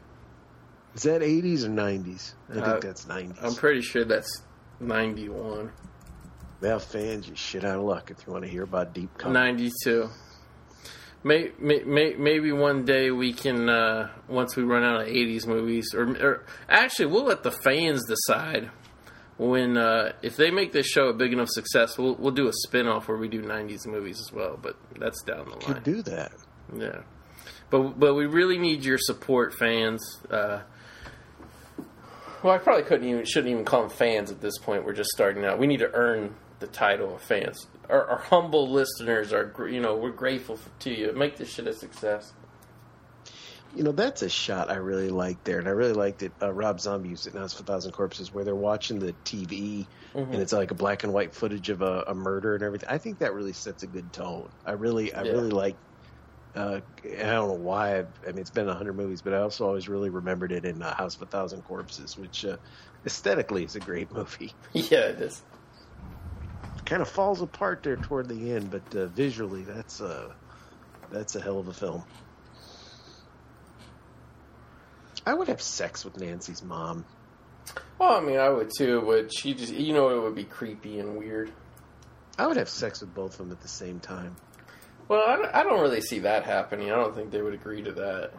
Is 0.95 1.03
that 1.03 1.23
80s 1.23 1.65
or 1.65 1.69
90s? 1.71 2.35
I 2.49 2.53
think 2.55 2.67
Uh, 2.67 2.79
that's 2.81 3.05
90s. 3.07 3.37
I'm 3.43 3.55
pretty 3.55 3.81
sure 3.83 4.05
that's 4.05 4.43
91. 4.81 5.73
well, 6.61 6.79
fans, 6.79 7.29
you 7.29 7.35
shit 7.37 7.65
out 7.65 7.79
of 7.79 7.85
luck 7.85 8.11
if 8.11 8.27
you 8.27 8.33
want 8.33 8.45
to 8.45 8.51
hear 8.51 8.63
about 8.63 8.95
Deep 8.95 9.11
Cover. 9.19 9.33
92. 9.35 10.09
May, 11.27 11.53
may, 11.59 11.83
may, 11.85 12.15
maybe 12.15 12.53
one 12.53 12.85
day 12.85 13.11
we 13.11 13.33
can, 13.33 13.69
uh, 13.69 14.11
once 14.29 14.57
we 14.57 14.63
run 14.63 14.85
out 14.85 15.01
of 15.01 15.07
80s 15.09 15.47
movies, 15.47 15.95
or, 15.95 16.05
or 16.23 16.45
actually, 16.69 17.07
we'll 17.07 17.25
let 17.25 17.43
the 17.43 17.51
fans 17.51 18.05
decide 18.07 18.71
when, 19.39 19.79
uh, 19.79 20.13
if 20.21 20.37
they 20.37 20.51
make 20.51 20.73
this 20.73 20.87
show 20.87 21.09
a 21.09 21.15
big 21.15 21.33
enough 21.33 21.49
success, 21.49 21.97
we'll, 21.97 22.15
we'll 22.17 22.33
do 22.33 22.47
a 22.47 22.53
spin 22.53 22.87
off 22.87 23.09
where 23.09 23.17
we 23.17 23.29
do 23.29 23.43
90s 23.43 23.87
movies 23.87 24.21
as 24.21 24.31
well, 24.33 24.59
but 24.61 24.77
that's 24.99 25.23
down 25.23 25.47
the 25.47 25.53
line. 25.53 25.75
Could 25.75 25.83
do 25.83 26.03
that. 26.03 26.33
Yeah, 26.77 27.01
but 27.71 27.99
but 27.99 28.15
we 28.15 28.27
really 28.27 28.59
need 28.59 28.85
your 28.85 28.99
support, 28.99 29.55
fans. 29.55 30.03
Uh, 30.31 30.61
well, 32.43 32.55
I 32.55 32.59
probably 32.59 32.85
couldn't 32.85 33.09
even 33.09 33.25
shouldn't 33.25 33.53
even 33.53 33.65
call 33.65 33.83
them 33.83 33.91
fans 33.91 34.31
at 34.31 34.41
this 34.41 34.59
point. 34.59 34.85
We're 34.85 34.93
just 34.93 35.11
starting 35.11 35.45
out. 35.45 35.59
We 35.59 35.67
need 35.67 35.81
to 35.81 35.91
earn 35.93 36.35
the 36.65 36.73
title 36.73 37.15
of 37.15 37.21
fans. 37.23 37.67
Our, 37.91 38.07
our 38.07 38.19
humble 38.19 38.71
listeners 38.71 39.33
are, 39.33 39.53
you 39.69 39.81
know, 39.81 39.95
we're 39.97 40.11
grateful 40.11 40.59
to 40.81 40.91
you. 40.91 41.13
Make 41.13 41.37
this 41.37 41.53
shit 41.53 41.67
a 41.67 41.73
success. 41.75 42.33
You 43.77 43.83
know, 43.83 43.93
that's 43.93 44.23
a 44.23 44.29
shot 44.31 44.71
I 44.71 44.77
really 44.77 45.11
liked 45.11 45.45
there, 45.45 45.59
and 45.59 45.67
I 45.67 45.73
really 45.73 45.93
liked 45.95 46.23
it. 46.23 46.33
Uh, 46.41 46.53
Rob 46.53 46.81
Zombie 46.81 47.09
used 47.09 47.27
it 47.27 47.35
in 47.35 47.41
House 47.41 47.55
of 47.55 47.61
a 47.61 47.65
Thousand 47.65 47.91
Corpses, 47.93 48.33
where 48.33 48.45
they're 48.45 48.55
watching 48.55 48.99
the 48.99 49.15
TV, 49.25 49.87
Mm-hmm. 50.15 50.33
and 50.33 50.41
it's 50.41 50.53
like 50.53 50.71
a 50.71 50.75
black 50.75 51.03
and 51.03 51.13
white 51.13 51.35
footage 51.35 51.71
of 51.71 51.83
a, 51.83 52.05
a 52.07 52.15
murder 52.15 52.55
and 52.55 52.63
everything. 52.63 52.89
I 52.89 52.99
think 52.99 53.19
that 53.19 53.35
really 53.35 53.53
sets 53.53 53.83
a 53.83 53.89
good 53.89 54.13
tone. 54.13 54.49
I 54.65 54.73
really, 54.73 55.13
I 55.13 55.25
Yeah. 55.25 55.33
really 55.33 55.51
like. 55.51 55.75
Uh, 56.55 56.79
I 57.05 57.17
don't 57.25 57.49
know 57.49 57.55
why. 57.55 57.99
I've, 57.99 58.07
I 58.23 58.29
mean, 58.29 58.39
it's 58.39 58.51
been 58.51 58.69
a 58.69 58.75
hundred 58.75 58.93
movies, 58.93 59.23
but 59.23 59.35
I 59.35 59.39
also 59.39 59.67
always 59.67 59.89
really 59.89 60.11
remembered 60.11 60.53
it 60.53 60.65
in 60.65 60.83
uh, 60.83 60.95
House 60.95 61.17
of 61.17 61.23
a 61.23 61.27
Thousand 61.27 61.63
Corpses, 61.63 62.17
which 62.17 62.45
uh, 62.45 62.59
aesthetically 63.05 63.65
is 63.65 63.75
a 63.75 63.81
great 63.81 64.13
movie. 64.15 64.53
Yeah, 64.73 64.99
it 65.09 65.21
is. 65.21 65.43
Kind 66.85 67.01
of 67.01 67.09
falls 67.09 67.41
apart 67.41 67.83
there 67.83 67.97
toward 67.97 68.29
the 68.29 68.53
end, 68.53 68.71
but 68.71 68.95
uh, 68.95 69.07
visually, 69.07 69.63
that's 69.63 70.01
a 70.01 70.35
that's 71.11 71.35
a 71.35 71.41
hell 71.41 71.59
of 71.59 71.69
a 71.69 71.73
film. 71.73 72.05
I 75.27 75.33
would 75.33 75.49
have 75.49 75.63
sex 75.63 76.05
with 76.05 76.19
Nancy's 76.19 76.63
mom. 76.63 77.05
Well, 77.99 78.13
I 78.13 78.21
mean, 78.21 78.39
I 78.39 78.51
would 78.51 78.71
too, 78.77 79.03
but 79.07 79.33
she 79.33 79.55
just, 79.55 79.73
you 79.73 79.95
know, 79.95 80.11
it 80.11 80.21
would 80.23 80.35
be 80.35 80.45
creepy 80.45 80.99
and 80.99 81.17
weird. 81.17 81.51
I 82.39 82.47
would 82.47 82.57
have 82.57 82.69
sex 82.69 83.01
with 83.01 83.15
both 83.15 83.33
of 83.33 83.39
them 83.39 83.53
at 83.53 83.61
the 83.61 83.69
same 83.69 84.01
time. 84.01 84.37
Well, 85.09 85.25
I 85.27 85.37
don't, 85.37 85.55
I 85.55 85.63
don't 85.63 85.81
really 85.81 86.01
see 86.01 86.19
that 86.21 86.45
happening. 86.45 86.91
I 86.91 86.97
don't 86.97 87.15
think 87.15 87.31
they 87.31 87.41
would 87.41 87.55
agree 87.55 87.83
to 87.83 87.93
that. 87.93 88.33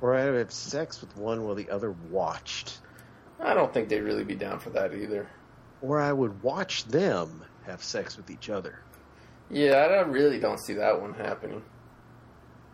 Or 0.00 0.14
I 0.14 0.26
would 0.26 0.38
have 0.38 0.52
sex 0.52 1.00
with 1.00 1.16
one 1.16 1.42
while 1.44 1.54
the 1.54 1.70
other 1.70 1.90
watched. 1.90 2.78
I 3.40 3.54
don't 3.54 3.72
think 3.72 3.88
they'd 3.88 4.00
really 4.00 4.24
be 4.24 4.34
down 4.34 4.60
for 4.60 4.70
that 4.70 4.94
either. 4.94 5.28
Or 5.80 5.98
I 5.98 6.12
would 6.12 6.42
watch 6.42 6.84
them 6.84 7.44
have 7.70 7.82
sex 7.82 8.16
with 8.16 8.30
each 8.30 8.50
other. 8.50 8.78
Yeah, 9.50 9.84
I 9.84 9.88
don't, 9.88 10.10
really 10.12 10.38
don't 10.38 10.60
see 10.60 10.74
that 10.74 11.00
one 11.00 11.14
happening. 11.14 11.62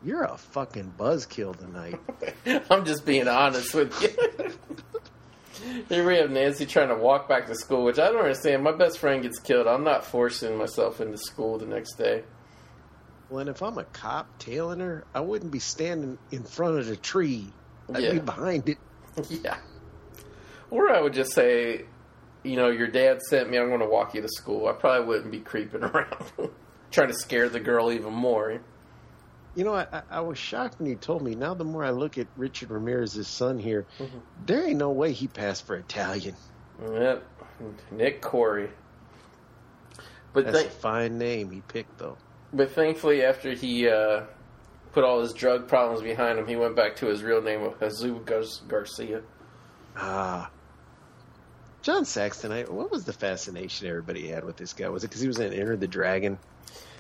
You're 0.05 0.25
a 0.25 0.37
fucking 0.37 0.95
buzzkill 0.99 1.57
tonight. 1.59 1.99
I'm 2.71 2.85
just 2.85 3.07
being 3.07 3.29
honest 3.29 3.75
with 3.75 4.01
you. 4.03 4.53
Here 5.89 6.07
we 6.07 6.17
have 6.17 6.31
Nancy 6.31 6.67
trying 6.67 6.89
to 6.89 6.95
walk 6.97 7.29
back 7.29 7.47
to 7.47 7.55
school, 7.55 7.85
which 7.85 7.99
I 7.99 8.09
don't 8.11 8.19
understand. 8.21 8.63
My 8.63 8.73
best 8.73 8.99
friend 8.99 9.23
gets 9.23 9.39
killed. 9.39 9.67
I'm 9.67 9.85
not 9.85 10.05
forcing 10.05 10.57
myself 10.57 11.01
into 11.01 11.17
school 11.19 11.57
the 11.59 11.67
next 11.67 11.95
day. 11.95 12.25
well, 13.31 13.41
and 13.41 13.49
if 13.49 13.63
I'm 13.63 13.79
a 13.79 13.85
cop 13.85 14.39
tailing 14.39 14.81
her, 14.81 15.05
I 15.15 15.21
wouldn't 15.21 15.51
be 15.51 15.59
standing 15.61 16.19
in 16.31 16.45
front 16.45 16.79
of 16.79 16.87
the 16.87 16.97
tree. 16.97 17.47
I'd 17.93 18.03
Yeah. 18.03 18.13
be 18.13 18.19
behind 18.21 18.69
it. 18.69 18.79
yeah. 19.31 19.57
Or 20.71 20.91
I 20.91 21.01
would 21.01 21.15
just 21.15 21.33
say, 21.33 21.87
you 22.47 22.57
know, 22.57 22.69
your 22.69 22.87
dad 22.87 23.21
sent 23.23 23.51
me. 23.51 23.59
I'm 23.59 23.69
going 23.69 23.81
to 23.81 23.89
walk 23.89 24.15
you 24.15 24.23
to 24.23 24.29
school. 24.29 24.69
I 24.69 24.73
probably 24.73 25.07
wouldn't 25.07 25.31
be 25.31 25.41
creeping 25.41 25.83
around, 25.85 26.51
trying 26.91 27.09
to 27.09 27.15
scare 27.15 27.49
the 27.49 27.61
girl 27.61 27.93
even 27.93 28.13
more. 28.13 28.61
You 29.55 29.65
know, 29.65 29.75
I, 29.75 30.03
I, 30.11 30.21
was 30.21 30.37
shocked 30.37 30.79
when 30.79 30.89
you 30.89 30.97
told 30.97 31.23
me. 31.23 31.35
Now, 31.35 31.55
the 31.55 31.65
more 31.65 31.83
I 31.83 31.91
look 31.91 32.19
at 32.19 32.27
Richard 32.37 32.71
Ramirez's 32.71 33.27
son 33.27 33.59
here, 33.59 33.87
there 34.45 34.67
ain't 34.67 34.79
no 34.79 34.91
way 34.91 35.13
he 35.13 35.29
passed 35.29 35.67
for 35.67 35.77
Italian. 35.77 36.37
Yep, 36.83 37.25
Nick 37.91 38.21
Corri. 38.21 38.69
But 40.35 40.45
That's 40.45 40.59
th- 40.59 40.67
a 40.67 40.71
fine 40.71 41.17
name 41.17 41.51
he 41.51 41.63
picked, 41.63 41.97
though. 41.97 42.19
But 42.53 42.73
thankfully, 42.73 43.25
after 43.25 43.53
he 43.53 43.89
uh, 43.89 44.25
put 44.93 45.05
all 45.05 45.23
his 45.23 45.33
drug 45.33 45.69
problems 45.69 46.03
behind 46.03 46.39
him, 46.39 46.47
he 46.47 46.57
went 46.57 46.77
back 46.77 46.97
to 46.97 47.07
his 47.07 47.23
real 47.23 47.41
name 47.41 47.63
of 47.63 47.81
Jesus 47.81 48.21
Gar- 48.27 48.69
Garcia. 48.69 49.23
Ah. 49.97 50.51
John 51.87 52.05
Saxon, 52.05 52.51
I, 52.51 52.65
what 52.65 52.91
was 52.91 53.05
the 53.05 53.13
fascination 53.13 53.87
everybody 53.87 54.27
had 54.27 54.45
with 54.45 54.57
this 54.57 54.73
guy? 54.73 54.89
Was 54.89 55.05
it 55.05 55.07
because 55.07 55.21
he 55.21 55.29
was 55.29 55.39
in 55.39 55.53
Enter 55.53 55.77
the 55.77 55.87
Dragon? 55.87 56.37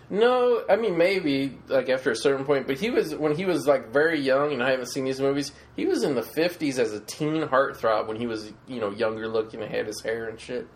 No, 0.08 0.62
I 0.70 0.76
mean 0.76 0.96
maybe 0.96 1.58
like 1.66 1.88
after 1.88 2.12
a 2.12 2.14
certain 2.14 2.46
point, 2.46 2.68
but 2.68 2.78
he 2.78 2.90
was 2.90 3.12
when 3.12 3.34
he 3.34 3.46
was 3.46 3.66
like 3.66 3.88
very 3.88 4.20
young, 4.20 4.52
and 4.52 4.62
I 4.62 4.70
haven't 4.70 4.86
seen 4.86 5.02
these 5.02 5.18
movies. 5.18 5.50
He 5.74 5.86
was 5.86 6.04
in 6.04 6.14
the 6.14 6.22
fifties 6.22 6.78
as 6.78 6.92
a 6.92 7.00
teen 7.00 7.42
heartthrob 7.48 8.06
when 8.06 8.16
he 8.16 8.28
was 8.28 8.52
you 8.68 8.78
know 8.78 8.92
younger 8.92 9.26
looking 9.26 9.60
and 9.60 9.74
had 9.74 9.88
his 9.88 10.00
hair 10.02 10.28
and 10.28 10.38
shit. 10.38 10.68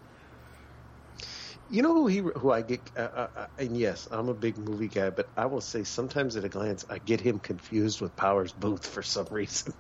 You 1.71 1.83
know 1.83 1.95
who 1.95 2.09
he 2.09 2.19
who 2.19 2.51
I 2.51 2.63
get? 2.63 2.81
Uh, 2.97 3.03
uh, 3.03 3.29
uh, 3.37 3.47
and 3.61 3.77
yes, 3.77 4.09
I'm 4.11 4.29
a 4.29 4.35
big 4.35 4.59
movie 4.59 4.89
guy, 4.89 5.11
but 5.11 5.29
I 5.37 5.47
will 5.47 5.61
say 5.61 5.85
sometimes 5.85 6.35
at 6.35 6.45
a 6.45 6.49
glance 6.49 6.85
I 6.91 6.99
get 6.99 7.21
him 7.21 7.39
confused 7.39 8.01
with 8.01 8.17
Powers 8.17 8.51
Boothe 8.51 8.85
for 8.85 9.05
some 9.05 9.29
reason. 9.31 9.73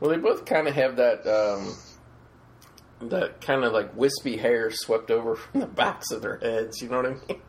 Well, 0.00 0.10
they 0.10 0.16
both 0.16 0.44
kind 0.46 0.66
of 0.66 0.74
have 0.74 0.96
that 0.96 1.24
um, 1.28 1.76
that 3.02 3.40
kind 3.40 3.64
of 3.64 3.72
like 3.72 3.96
wispy 3.96 4.36
hair 4.36 4.70
swept 4.70 5.10
over 5.10 5.36
from 5.36 5.60
the 5.60 5.66
backs 5.66 6.10
of 6.10 6.22
their 6.22 6.38
heads. 6.38 6.80
You 6.82 6.88
know 6.88 6.96
what 7.02 7.06
I 7.06 7.10
mean? 7.10 7.40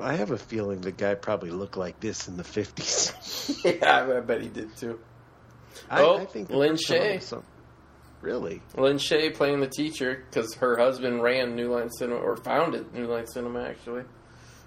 I 0.00 0.14
have 0.14 0.30
a 0.30 0.38
feeling 0.38 0.80
the 0.80 0.92
guy 0.92 1.14
probably 1.14 1.50
looked 1.50 1.76
like 1.76 2.00
this 2.00 2.26
in 2.28 2.36
the 2.36 2.42
50s. 2.44 3.64
yeah, 3.82 4.06
I 4.16 4.20
bet 4.20 4.40
he 4.40 4.48
did 4.48 4.74
too. 4.76 4.98
I, 5.90 6.00
Oh, 6.02 6.18
I 6.18 6.24
think 6.24 6.50
Lin 6.50 6.74
Shaye. 6.74 7.20
some- 7.22 7.44
Really? 8.22 8.62
Lin 8.76 8.96
Shaye 8.98 9.34
playing 9.34 9.60
the 9.60 9.66
teacher 9.68 10.24
because 10.30 10.54
her 10.54 10.76
husband 10.78 11.22
ran 11.22 11.56
New 11.56 11.74
Line 11.74 11.90
Cinema 11.90 12.20
or 12.20 12.36
founded 12.36 12.94
New 12.94 13.06
Line 13.06 13.26
Cinema 13.26 13.64
actually. 13.64 14.04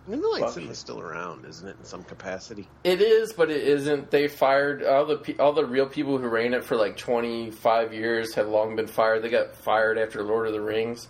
New 0.07 0.31
Line 0.31 0.41
Fuck. 0.41 0.53
Cinema's 0.53 0.77
still 0.77 0.99
around, 0.99 1.45
isn't 1.45 1.67
it, 1.67 1.75
in 1.79 1.85
some 1.85 2.03
capacity? 2.03 2.67
It 2.83 3.01
is, 3.01 3.33
but 3.33 3.49
it 3.49 3.63
isn't. 3.63 4.11
They 4.11 4.27
fired 4.27 4.83
all 4.83 5.05
the 5.05 5.17
pe- 5.17 5.37
all 5.37 5.53
the 5.53 5.65
real 5.65 5.87
people 5.87 6.17
who 6.17 6.27
ran 6.27 6.53
it 6.53 6.63
for 6.63 6.75
like 6.75 6.97
twenty 6.97 7.49
five 7.51 7.93
years 7.93 8.35
have 8.35 8.47
long 8.47 8.75
been 8.75 8.87
fired. 8.87 9.23
They 9.23 9.29
got 9.29 9.55
fired 9.55 9.97
after 9.97 10.23
Lord 10.23 10.47
of 10.47 10.53
the 10.53 10.61
Rings. 10.61 11.07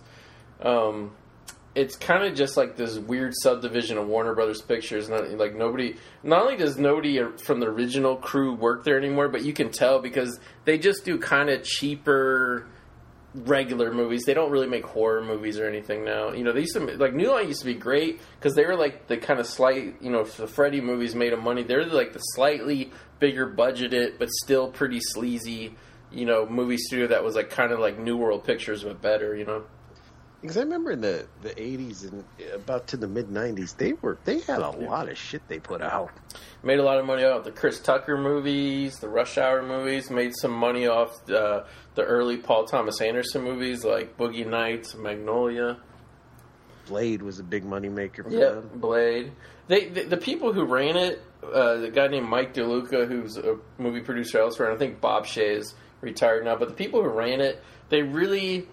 Um, 0.62 1.12
it's 1.74 1.94
kind 1.94 2.24
of 2.24 2.34
just 2.34 2.56
like 2.56 2.76
this 2.76 2.96
weird 2.98 3.34
subdivision 3.34 3.98
of 3.98 4.06
Warner 4.06 4.34
Brothers 4.34 4.62
Pictures. 4.62 5.10
Not, 5.10 5.28
like 5.32 5.54
nobody, 5.54 5.96
not 6.22 6.40
only 6.40 6.56
does 6.56 6.78
nobody 6.78 7.20
from 7.44 7.60
the 7.60 7.66
original 7.66 8.16
crew 8.16 8.54
work 8.54 8.82
there 8.84 8.96
anymore, 8.96 9.28
but 9.28 9.44
you 9.44 9.52
can 9.52 9.70
tell 9.70 10.00
because 10.00 10.40
they 10.64 10.78
just 10.78 11.04
do 11.04 11.18
kind 11.18 11.50
of 11.50 11.62
cheaper 11.64 12.66
regular 13.44 13.92
movies. 13.92 14.24
They 14.24 14.34
don't 14.34 14.50
really 14.50 14.66
make 14.66 14.84
horror 14.84 15.22
movies 15.22 15.58
or 15.58 15.68
anything 15.68 16.04
now. 16.04 16.32
You 16.32 16.44
know, 16.44 16.52
they 16.52 16.60
used 16.60 16.74
to 16.74 16.80
like 16.96 17.14
New 17.14 17.30
Line 17.30 17.48
used 17.48 17.60
to 17.60 17.66
be 17.66 17.74
great 17.74 18.20
because 18.38 18.54
they 18.54 18.64
were 18.64 18.76
like 18.76 19.06
the 19.06 19.16
kind 19.16 19.38
of 19.38 19.46
slight. 19.46 19.96
You 20.00 20.10
know, 20.10 20.20
if 20.20 20.36
the 20.36 20.46
Freddy 20.46 20.80
movies 20.80 21.14
made 21.14 21.32
them 21.32 21.44
money, 21.44 21.62
they're 21.62 21.84
like 21.84 22.12
the 22.12 22.18
slightly 22.18 22.92
bigger 23.18 23.46
budgeted 23.46 24.18
but 24.18 24.30
still 24.30 24.70
pretty 24.70 25.00
sleazy. 25.00 25.74
You 26.10 26.24
know, 26.24 26.46
movie 26.46 26.78
studio 26.78 27.08
that 27.08 27.24
was 27.24 27.34
like 27.34 27.50
kind 27.50 27.72
of 27.72 27.78
like 27.78 27.98
New 27.98 28.16
World 28.16 28.44
Pictures 28.44 28.84
but 28.84 29.02
better. 29.02 29.36
You 29.36 29.44
know. 29.44 29.64
Because 30.46 30.58
I 30.58 30.60
remember 30.62 30.92
in 30.92 31.00
the 31.00 31.26
the 31.42 31.50
80s 31.50 32.04
and 32.10 32.24
about 32.54 32.86
to 32.88 32.96
the 32.96 33.08
mid 33.08 33.28
90s, 33.28 33.76
they 33.76 33.94
were 33.94 34.18
they 34.24 34.38
had 34.40 34.60
a 34.60 34.70
lot 34.70 35.08
of 35.08 35.18
shit 35.18 35.42
they 35.48 35.58
put 35.58 35.82
out. 35.82 36.10
Made 36.62 36.78
a 36.78 36.84
lot 36.84 36.98
of 36.98 37.04
money 37.06 37.24
off 37.24 37.44
the 37.44 37.50
Chris 37.50 37.80
Tucker 37.80 38.16
movies, 38.16 38.98
the 39.00 39.08
Rush 39.08 39.38
Hour 39.38 39.62
movies. 39.62 40.10
Made 40.10 40.34
some 40.36 40.52
money 40.52 40.86
off 40.86 41.10
uh, 41.30 41.64
the 41.94 42.02
early 42.02 42.36
Paul 42.36 42.64
Thomas 42.66 43.00
Anderson 43.00 43.42
movies 43.42 43.84
like 43.84 44.16
Boogie 44.16 44.46
Nights, 44.46 44.94
Magnolia. 44.94 45.78
Blade 46.86 47.22
was 47.22 47.40
a 47.40 47.44
big 47.44 47.64
money 47.64 47.88
maker 47.88 48.22
for 48.22 48.30
Yeah, 48.30 48.50
them. 48.50 48.70
Blade. 48.76 49.32
They 49.66 49.88
the, 49.88 50.02
the 50.04 50.16
people 50.16 50.52
who 50.52 50.64
ran 50.64 50.96
it, 50.96 51.20
uh, 51.42 51.78
the 51.78 51.90
guy 51.90 52.06
named 52.06 52.28
Mike 52.28 52.54
DeLuca, 52.54 53.08
who's 53.08 53.36
a 53.36 53.58
movie 53.78 54.00
producer 54.00 54.38
elsewhere, 54.38 54.68
and 54.70 54.76
I 54.76 54.78
think 54.78 55.00
Bob 55.00 55.26
Shaye 55.26 55.56
is 55.58 55.74
retired 56.00 56.44
now. 56.44 56.54
But 56.54 56.68
the 56.68 56.74
people 56.74 57.02
who 57.02 57.08
ran 57.08 57.40
it, 57.40 57.60
they 57.88 58.02
really 58.02 58.68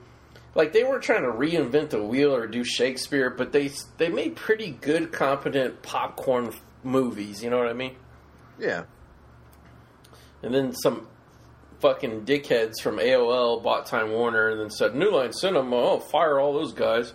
like 0.56 0.74
they 0.74 0.84
weren't 0.84 1.04
trying 1.04 1.24
to 1.24 1.30
reinvent 1.30 1.90
the 1.90 2.04
wheel 2.04 2.36
or 2.36 2.48
do 2.48 2.64
Shakespeare, 2.64 3.30
but 3.30 3.52
they 3.52 3.72
they 3.98 4.10
made 4.10 4.36
pretty 4.36 4.72
good, 4.72 5.12
competent 5.12 5.82
popcorn 5.82 6.54
movies. 6.84 7.44
You 7.44 7.50
know 7.50 7.58
what 7.58 7.68
I 7.68 7.74
mean? 7.74 7.96
Yeah. 8.60 8.84
And 10.42 10.54
then 10.54 10.74
some 10.74 11.08
fucking 11.80 12.26
dickheads 12.26 12.82
from 12.82 12.98
AOL 12.98 13.64
bought 13.64 13.86
Time 13.86 14.12
Warner 14.12 14.50
and 14.50 14.60
then 14.60 14.70
said, 14.70 14.96
New 14.96 15.12
Line 15.12 15.34
Cinema, 15.34 15.76
oh, 15.76 16.00
fire 16.00 16.40
all 16.40 16.54
those 16.54 16.74
guys. 16.74 17.14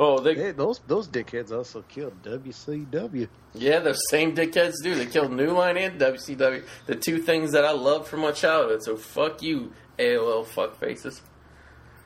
Oh, 0.00 0.20
they 0.20 0.34
Hey, 0.34 0.52
those 0.52 0.80
those 0.86 1.08
dickheads 1.08 1.50
also 1.50 1.82
killed 1.82 2.22
WCW. 2.22 3.28
Yeah, 3.54 3.80
those 3.80 4.00
same 4.10 4.34
dickheads 4.34 4.74
do. 4.82 4.94
They 4.94 5.06
killed 5.06 5.32
New 5.32 5.50
Line 5.50 5.76
and 5.76 6.00
WCW. 6.00 6.64
The 6.86 6.94
two 6.94 7.18
things 7.18 7.52
that 7.52 7.64
I 7.64 7.72
loved 7.72 8.06
from 8.06 8.20
my 8.20 8.30
childhood. 8.30 8.84
So 8.84 8.96
fuck 8.96 9.42
you, 9.42 9.72
AOL 9.98 10.46
fuckfaces. 10.46 11.20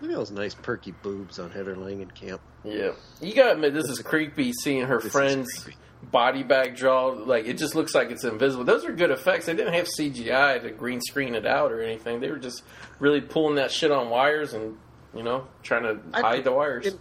Look 0.02 0.10
at 0.10 0.16
those 0.16 0.30
nice 0.32 0.54
perky 0.54 0.90
boobs 0.90 1.38
on 1.38 1.50
Heather 1.52 1.76
Langenkamp. 1.76 2.40
Yeah. 2.64 2.90
You 3.20 3.34
gotta 3.34 3.52
admit, 3.52 3.72
this 3.72 3.88
is 3.88 4.00
creepy 4.00 4.52
seeing 4.52 4.84
her 4.86 5.00
This 5.00 5.12
friend's 5.12 5.68
body 6.10 6.42
bag 6.42 6.74
draw. 6.76 7.06
Like, 7.06 7.46
it 7.46 7.56
just 7.56 7.76
looks 7.76 7.94
like 7.94 8.10
it's 8.10 8.24
invisible. 8.24 8.64
Those 8.64 8.84
are 8.84 8.92
good 8.92 9.12
effects. 9.12 9.46
They 9.46 9.54
didn't 9.54 9.74
have 9.74 9.86
CGI 9.86 10.60
to 10.62 10.70
green 10.72 11.00
screen 11.00 11.36
it 11.36 11.46
out 11.46 11.70
or 11.70 11.80
anything. 11.80 12.18
They 12.20 12.30
were 12.30 12.38
just 12.38 12.64
really 12.98 13.20
pulling 13.20 13.54
that 13.56 13.70
shit 13.70 13.92
on 13.92 14.10
wires 14.10 14.54
and, 14.54 14.76
you 15.14 15.22
know, 15.22 15.46
trying 15.62 15.84
to 15.84 16.00
I- 16.12 16.20
hide 16.20 16.44
the 16.44 16.52
wires. 16.52 16.86
it- 16.86 16.98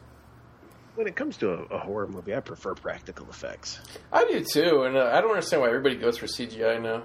When 0.94 1.08
it 1.08 1.16
comes 1.16 1.38
to 1.38 1.50
a, 1.54 1.64
a 1.76 1.80
horror 1.80 2.08
movie, 2.08 2.36
I 2.36 2.40
prefer 2.42 2.76
practical 2.76 3.28
effects. 3.32 3.80
I 4.14 4.26
do 4.26 4.44
too, 4.44 4.84
and 4.84 4.96
uh, 4.96 5.10
I 5.12 5.22
don't 5.22 5.32
understand 5.32 5.64
why 5.64 5.70
everybody 5.70 5.96
goes 5.96 6.20
for 6.20 6.28
CGI 6.28 6.80
now. 6.80 7.02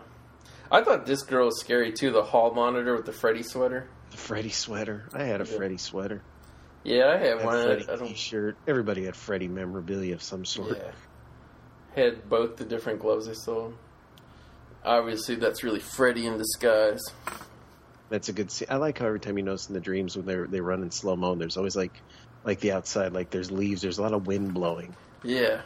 I 0.70 0.82
thought 0.82 1.06
this 1.06 1.22
girl 1.22 1.46
was 1.46 1.58
scary 1.60 1.92
too. 1.92 2.10
The 2.10 2.22
hall 2.24 2.52
monitor 2.52 2.94
with 2.96 3.06
the 3.06 3.12
Freddy 3.12 3.42
sweater. 3.44 3.88
Freddy 4.16 4.50
sweater. 4.50 5.04
I 5.12 5.24
had 5.24 5.40
a 5.40 5.44
Yeah. 5.44 5.56
Freddy 5.56 5.76
sweater. 5.78 6.22
Yeah, 6.84 7.04
I 7.06 7.14
I 7.14 7.18
had 7.18 7.36
had 7.38 7.44
one. 7.44 7.56
I, 7.56 7.64
Freddy 7.64 7.82
I 7.88 7.96
don't. 7.96 8.08
T-shirt. 8.08 8.56
Everybody 8.66 9.04
had 9.04 9.16
Freddy 9.16 9.48
memorabilia 9.48 10.14
of 10.14 10.22
some 10.22 10.44
sort. 10.44 10.76
Yeah, 10.78 10.92
had 12.02 12.28
both 12.28 12.56
the 12.56 12.64
different 12.64 13.00
gloves 13.00 13.26
they 13.26 13.34
sold. 13.34 13.74
Obviously, 14.84 15.34
that's 15.34 15.64
really 15.64 15.80
Freddy 15.80 16.26
in 16.26 16.38
disguise. 16.38 17.02
That's 18.08 18.28
a 18.28 18.32
good 18.32 18.52
scene. 18.52 18.68
I 18.70 18.76
like 18.76 18.98
how 19.00 19.06
every 19.06 19.18
time 19.18 19.36
you 19.36 19.42
notice 19.42 19.66
in 19.68 19.74
the 19.74 19.80
dreams 19.80 20.16
when 20.16 20.26
they 20.26 20.36
they 20.36 20.60
run 20.60 20.82
in 20.82 20.90
slow 20.92 21.16
mo, 21.16 21.34
there's 21.34 21.56
always 21.56 21.74
like 21.74 21.92
like 22.44 22.60
the 22.60 22.70
outside, 22.72 23.12
like 23.12 23.30
there's 23.30 23.50
leaves. 23.50 23.82
There's 23.82 23.98
a 23.98 24.02
lot 24.02 24.12
of 24.12 24.26
wind 24.28 24.54
blowing. 24.54 24.94
Yeah, 25.24 25.62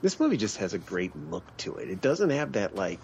This 0.00 0.18
movie 0.18 0.38
just 0.38 0.56
has 0.56 0.72
a 0.72 0.78
great 0.78 1.14
look 1.30 1.44
to 1.58 1.74
it. 1.76 1.90
It 1.90 2.00
doesn't 2.00 2.30
have 2.30 2.52
that 2.52 2.74
like 2.74 3.00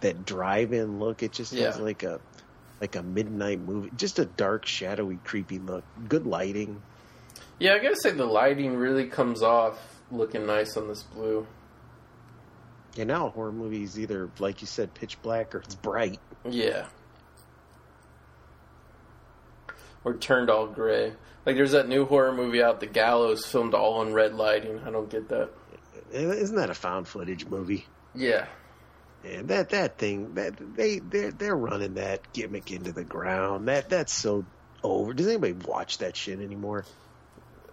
that 0.00 0.24
drive-in 0.24 0.98
look. 1.00 1.22
It 1.22 1.32
just 1.32 1.52
has 1.54 1.78
like 1.78 2.02
a 2.02 2.18
like 2.80 2.96
a 2.96 3.02
midnight 3.02 3.60
movie, 3.60 3.90
just 3.96 4.18
a 4.18 4.24
dark, 4.24 4.66
shadowy, 4.66 5.18
creepy 5.24 5.58
look. 5.58 5.84
Good 6.08 6.26
lighting. 6.26 6.82
yeah. 7.58 7.74
I 7.74 7.78
gotta 7.78 7.96
say 7.96 8.10
the 8.12 8.26
lighting 8.26 8.76
really 8.76 9.06
comes 9.06 9.42
off 9.42 9.78
looking 10.10 10.46
nice 10.46 10.76
on 10.76 10.88
this 10.88 11.02
blue. 11.02 11.46
Yeah, 12.94 13.04
now 13.04 13.26
a 13.26 13.30
horror 13.30 13.52
movie 13.52 13.82
is 13.82 13.98
either 13.98 14.30
like 14.38 14.60
you 14.60 14.66
said, 14.66 14.94
pitch 14.94 15.20
black 15.22 15.54
or 15.54 15.58
it's 15.58 15.74
bright. 15.74 16.18
Yeah. 16.48 16.86
Or 20.04 20.14
turned 20.14 20.50
all 20.50 20.66
gray. 20.66 21.12
Like 21.44 21.56
there's 21.56 21.72
that 21.72 21.88
new 21.88 22.04
horror 22.06 22.32
movie 22.32 22.62
out, 22.62 22.80
The 22.80 22.86
Gallows, 22.86 23.44
filmed 23.46 23.74
all 23.74 24.02
in 24.02 24.12
red 24.12 24.34
lighting. 24.34 24.80
I 24.86 24.90
don't 24.90 25.10
get 25.10 25.28
that. 25.28 25.50
Isn't 26.12 26.56
that 26.56 26.70
a 26.70 26.74
found 26.74 27.08
footage 27.08 27.46
movie? 27.46 27.86
Yeah. 28.14 28.46
And 29.32 29.48
that 29.48 29.70
that 29.70 29.98
thing 29.98 30.34
that 30.34 30.54
they 30.76 31.00
they're 31.00 31.32
they're 31.32 31.56
running 31.56 31.94
that 31.94 32.32
gimmick 32.32 32.70
into 32.70 32.92
the 32.92 33.04
ground. 33.04 33.68
That 33.68 33.88
that's 33.88 34.12
so 34.12 34.44
over. 34.82 35.12
Does 35.12 35.26
anybody 35.26 35.52
watch 35.52 35.98
that 35.98 36.16
shit 36.16 36.40
anymore? 36.40 36.84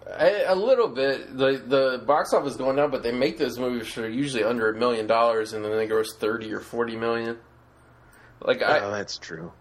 A 0.06 0.54
little 0.54 0.88
bit. 0.88 1.36
The 1.36 1.62
the 1.66 2.02
box 2.04 2.32
office 2.34 2.52
is 2.52 2.56
going 2.58 2.76
down, 2.76 2.90
but 2.90 3.02
they 3.02 3.12
make 3.12 3.38
those 3.38 3.58
movies 3.58 3.92
for 3.92 4.06
usually 4.08 4.44
under 4.44 4.70
a 4.70 4.76
million 4.76 5.06
dollars, 5.06 5.52
and 5.52 5.64
then 5.64 5.76
they 5.76 5.86
gross 5.86 6.14
thirty 6.16 6.52
or 6.52 6.60
forty 6.60 6.96
million. 6.96 7.38
Like 8.40 8.60
oh, 8.62 8.66
I, 8.66 8.90
that's 8.90 9.16
true. 9.16 9.52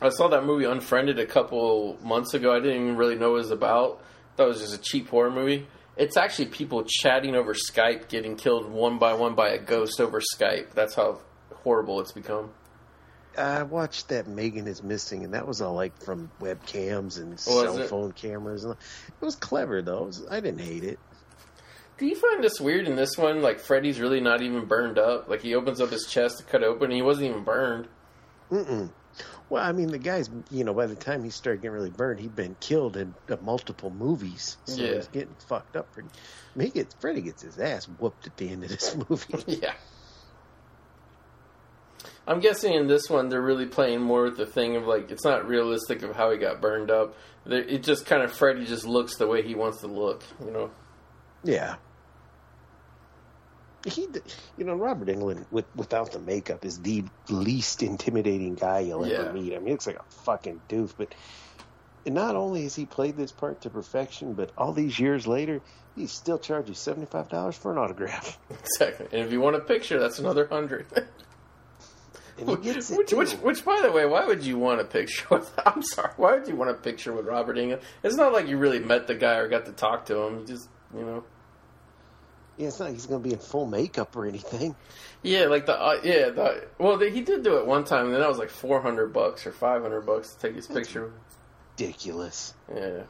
I 0.00 0.08
saw 0.08 0.28
that 0.28 0.44
movie 0.44 0.64
Unfriended 0.64 1.18
a 1.18 1.26
couple 1.26 1.98
months 2.02 2.34
ago. 2.34 2.52
I 2.52 2.60
didn't 2.60 2.82
even 2.82 2.96
really 2.96 3.14
know 3.14 3.30
what 3.30 3.36
it 3.36 3.42
was 3.42 3.50
about. 3.50 4.02
Thought 4.36 4.44
it 4.44 4.48
was 4.48 4.60
just 4.60 4.74
a 4.74 4.78
cheap 4.78 5.08
horror 5.08 5.30
movie. 5.30 5.66
It's 5.96 6.16
actually 6.16 6.46
people 6.46 6.84
chatting 6.86 7.34
over 7.34 7.54
Skype, 7.54 8.08
getting 8.08 8.36
killed 8.36 8.70
one 8.70 8.98
by 8.98 9.14
one 9.14 9.34
by 9.34 9.48
a 9.50 9.58
ghost 9.58 10.00
over 10.00 10.20
Skype. 10.20 10.72
That's 10.72 10.94
how 10.94 11.20
horrible 11.54 12.00
it's 12.00 12.12
become. 12.12 12.50
I 13.38 13.62
watched 13.64 14.08
that 14.08 14.26
Megan 14.26 14.66
is 14.66 14.82
missing, 14.82 15.24
and 15.24 15.34
that 15.34 15.46
was 15.46 15.60
all 15.60 15.74
like 15.74 16.02
from 16.02 16.30
webcams 16.40 17.18
and 17.18 17.32
oh, 17.48 17.64
Was 17.64 17.76
cell 17.76 17.88
phone 17.88 18.12
cameras. 18.12 18.64
And 18.64 18.72
it 18.74 19.24
was 19.24 19.36
clever 19.36 19.82
though. 19.82 20.04
Was- 20.04 20.26
I 20.30 20.40
didn't 20.40 20.60
hate 20.60 20.84
it. 20.84 20.98
Do 21.98 22.06
you 22.06 22.14
find 22.14 22.44
this 22.44 22.60
weird 22.60 22.86
in 22.86 22.96
this 22.96 23.16
one? 23.16 23.40
Like 23.40 23.58
Freddy's 23.58 24.00
really 24.00 24.20
not 24.20 24.42
even 24.42 24.66
burned 24.66 24.98
up. 24.98 25.28
Like 25.28 25.40
he 25.42 25.54
opens 25.54 25.80
up 25.80 25.90
his 25.90 26.06
chest 26.06 26.38
to 26.38 26.44
cut 26.44 26.62
open, 26.62 26.84
and 26.84 26.94
he 26.94 27.02
wasn't 27.02 27.30
even 27.30 27.44
burned. 27.44 27.88
Mm-mm. 28.50 28.90
Well, 29.48 29.62
I 29.64 29.72
mean, 29.72 29.88
the 29.88 29.98
guy's, 29.98 30.28
you 30.50 30.64
know, 30.64 30.74
by 30.74 30.86
the 30.86 30.94
time 30.96 31.22
he 31.24 31.30
started 31.30 31.62
getting 31.62 31.74
really 31.74 31.90
burned, 31.90 32.18
he'd 32.20 32.34
been 32.34 32.56
killed 32.60 32.96
in 32.96 33.14
uh, 33.30 33.36
multiple 33.42 33.90
movies. 33.90 34.56
So 34.64 34.82
Yeah. 34.82 34.94
he's 34.94 35.06
getting 35.08 35.34
fucked 35.48 35.76
up. 35.76 35.92
Pretty. 35.92 36.08
I 36.08 36.58
mean, 36.58 36.66
he 36.68 36.72
gets, 36.72 36.94
Freddy 37.00 37.20
gets 37.22 37.42
his 37.42 37.58
ass 37.58 37.84
whooped 37.86 38.26
at 38.26 38.36
the 38.36 38.48
end 38.50 38.64
of 38.64 38.70
this 38.70 38.96
movie. 39.08 39.44
Yeah. 39.62 39.74
I'm 42.28 42.40
guessing 42.40 42.74
in 42.74 42.88
this 42.88 43.08
one 43.08 43.28
they're 43.28 43.40
really 43.40 43.66
playing 43.66 44.00
more 44.00 44.24
with 44.24 44.36
the 44.36 44.46
thing 44.46 44.74
of 44.74 44.84
like 44.84 45.12
it's 45.12 45.24
not 45.24 45.46
realistic 45.46 46.02
of 46.02 46.16
how 46.16 46.32
he 46.32 46.38
got 46.38 46.60
burned 46.60 46.90
up. 46.90 47.14
It 47.46 47.84
just 47.84 48.04
kind 48.04 48.22
of 48.22 48.32
Freddy 48.32 48.64
just 48.66 48.84
looks 48.84 49.16
the 49.16 49.28
way 49.28 49.42
he 49.42 49.54
wants 49.54 49.80
to 49.82 49.86
look, 49.86 50.24
you 50.44 50.50
know. 50.50 50.70
yeah. 51.44 51.76
He, 53.86 54.08
you 54.58 54.64
know, 54.64 54.74
Robert 54.74 55.08
Englund 55.08 55.46
with 55.50 55.64
without 55.76 56.10
the 56.12 56.18
makeup 56.18 56.64
is 56.64 56.80
the 56.80 57.04
least 57.30 57.82
intimidating 57.82 58.54
guy 58.56 58.80
you'll 58.80 59.06
Yeah. 59.06 59.18
ever 59.20 59.32
meet. 59.32 59.52
I 59.54 59.58
mean, 59.58 59.66
he 59.66 59.72
looks 59.72 59.86
like 59.86 59.96
a 59.98 60.04
fucking 60.24 60.60
doof, 60.68 60.94
but 60.98 61.14
not 62.04 62.34
only 62.36 62.64
has 62.64 62.74
he 62.74 62.84
played 62.84 63.16
this 63.16 63.32
part 63.32 63.60
to 63.62 63.70
perfection, 63.70 64.34
but 64.34 64.50
all 64.58 64.72
these 64.72 64.98
years 64.98 65.26
later, 65.26 65.60
he 65.94 66.06
still 66.06 66.38
charges 66.38 66.78
seventy 66.78 67.06
five 67.06 67.28
dollars 67.28 67.56
for 67.56 67.70
an 67.72 67.78
autograph, 67.78 68.38
Exactly. 68.50 69.06
And 69.12 69.26
if 69.26 69.32
you 69.32 69.40
want 69.40 69.56
a 69.56 69.60
picture, 69.60 69.98
that's 70.00 70.18
another 70.18 70.46
hundred. 70.46 70.86
and 72.38 72.48
he 72.50 72.56
gets 72.56 72.90
it 72.90 72.98
which, 72.98 73.12
which, 73.12 73.32
which, 73.34 73.64
by 73.64 73.80
the 73.82 73.90
way, 73.92 74.04
why 74.04 74.26
would 74.26 74.44
you 74.44 74.58
want 74.58 74.80
a 74.80 74.84
picture 74.84 75.26
with? 75.30 75.50
I'm 75.64 75.82
sorry. 75.82 76.10
Why 76.16 76.34
would 76.34 76.48
you 76.48 76.56
want 76.56 76.70
a 76.70 76.74
picture 76.74 77.12
with 77.12 77.26
Robert 77.26 77.56
Englund? 77.56 77.82
It's 78.02 78.16
not 78.16 78.32
like 78.32 78.46
you 78.48 78.58
really 78.58 78.80
met 78.80 79.06
the 79.06 79.14
guy 79.14 79.36
or 79.36 79.48
got 79.48 79.66
to 79.66 79.72
talk 79.72 80.06
to 80.06 80.18
him. 80.18 80.40
You 80.40 80.46
just, 80.46 80.68
you 80.94 81.02
know. 81.04 81.24
Yeah, 82.56 82.68
it's 82.68 82.78
not 82.78 82.86
like 82.86 82.94
he's 82.94 83.06
going 83.06 83.22
to 83.22 83.28
be 83.28 83.34
in 83.34 83.38
full 83.40 83.66
makeup 83.66 84.16
or 84.16 84.26
anything. 84.26 84.74
Yeah, 85.22 85.44
like 85.46 85.66
the 85.66 85.78
uh, 85.78 86.00
yeah, 86.02 86.30
the, 86.30 86.64
well, 86.78 86.96
the, 86.96 87.10
he 87.10 87.20
did 87.20 87.42
do 87.42 87.58
it 87.58 87.66
one 87.66 87.84
time, 87.84 88.06
and 88.06 88.14
then 88.14 88.20
that 88.20 88.28
was 88.28 88.38
like 88.38 88.50
four 88.50 88.80
hundred 88.80 89.12
bucks 89.12 89.46
or 89.46 89.52
five 89.52 89.82
hundred 89.82 90.02
bucks 90.06 90.34
to 90.34 90.40
take 90.40 90.54
his 90.56 90.66
picture. 90.66 91.12
Ridiculous. 91.78 92.54
Yeah, 92.74 93.02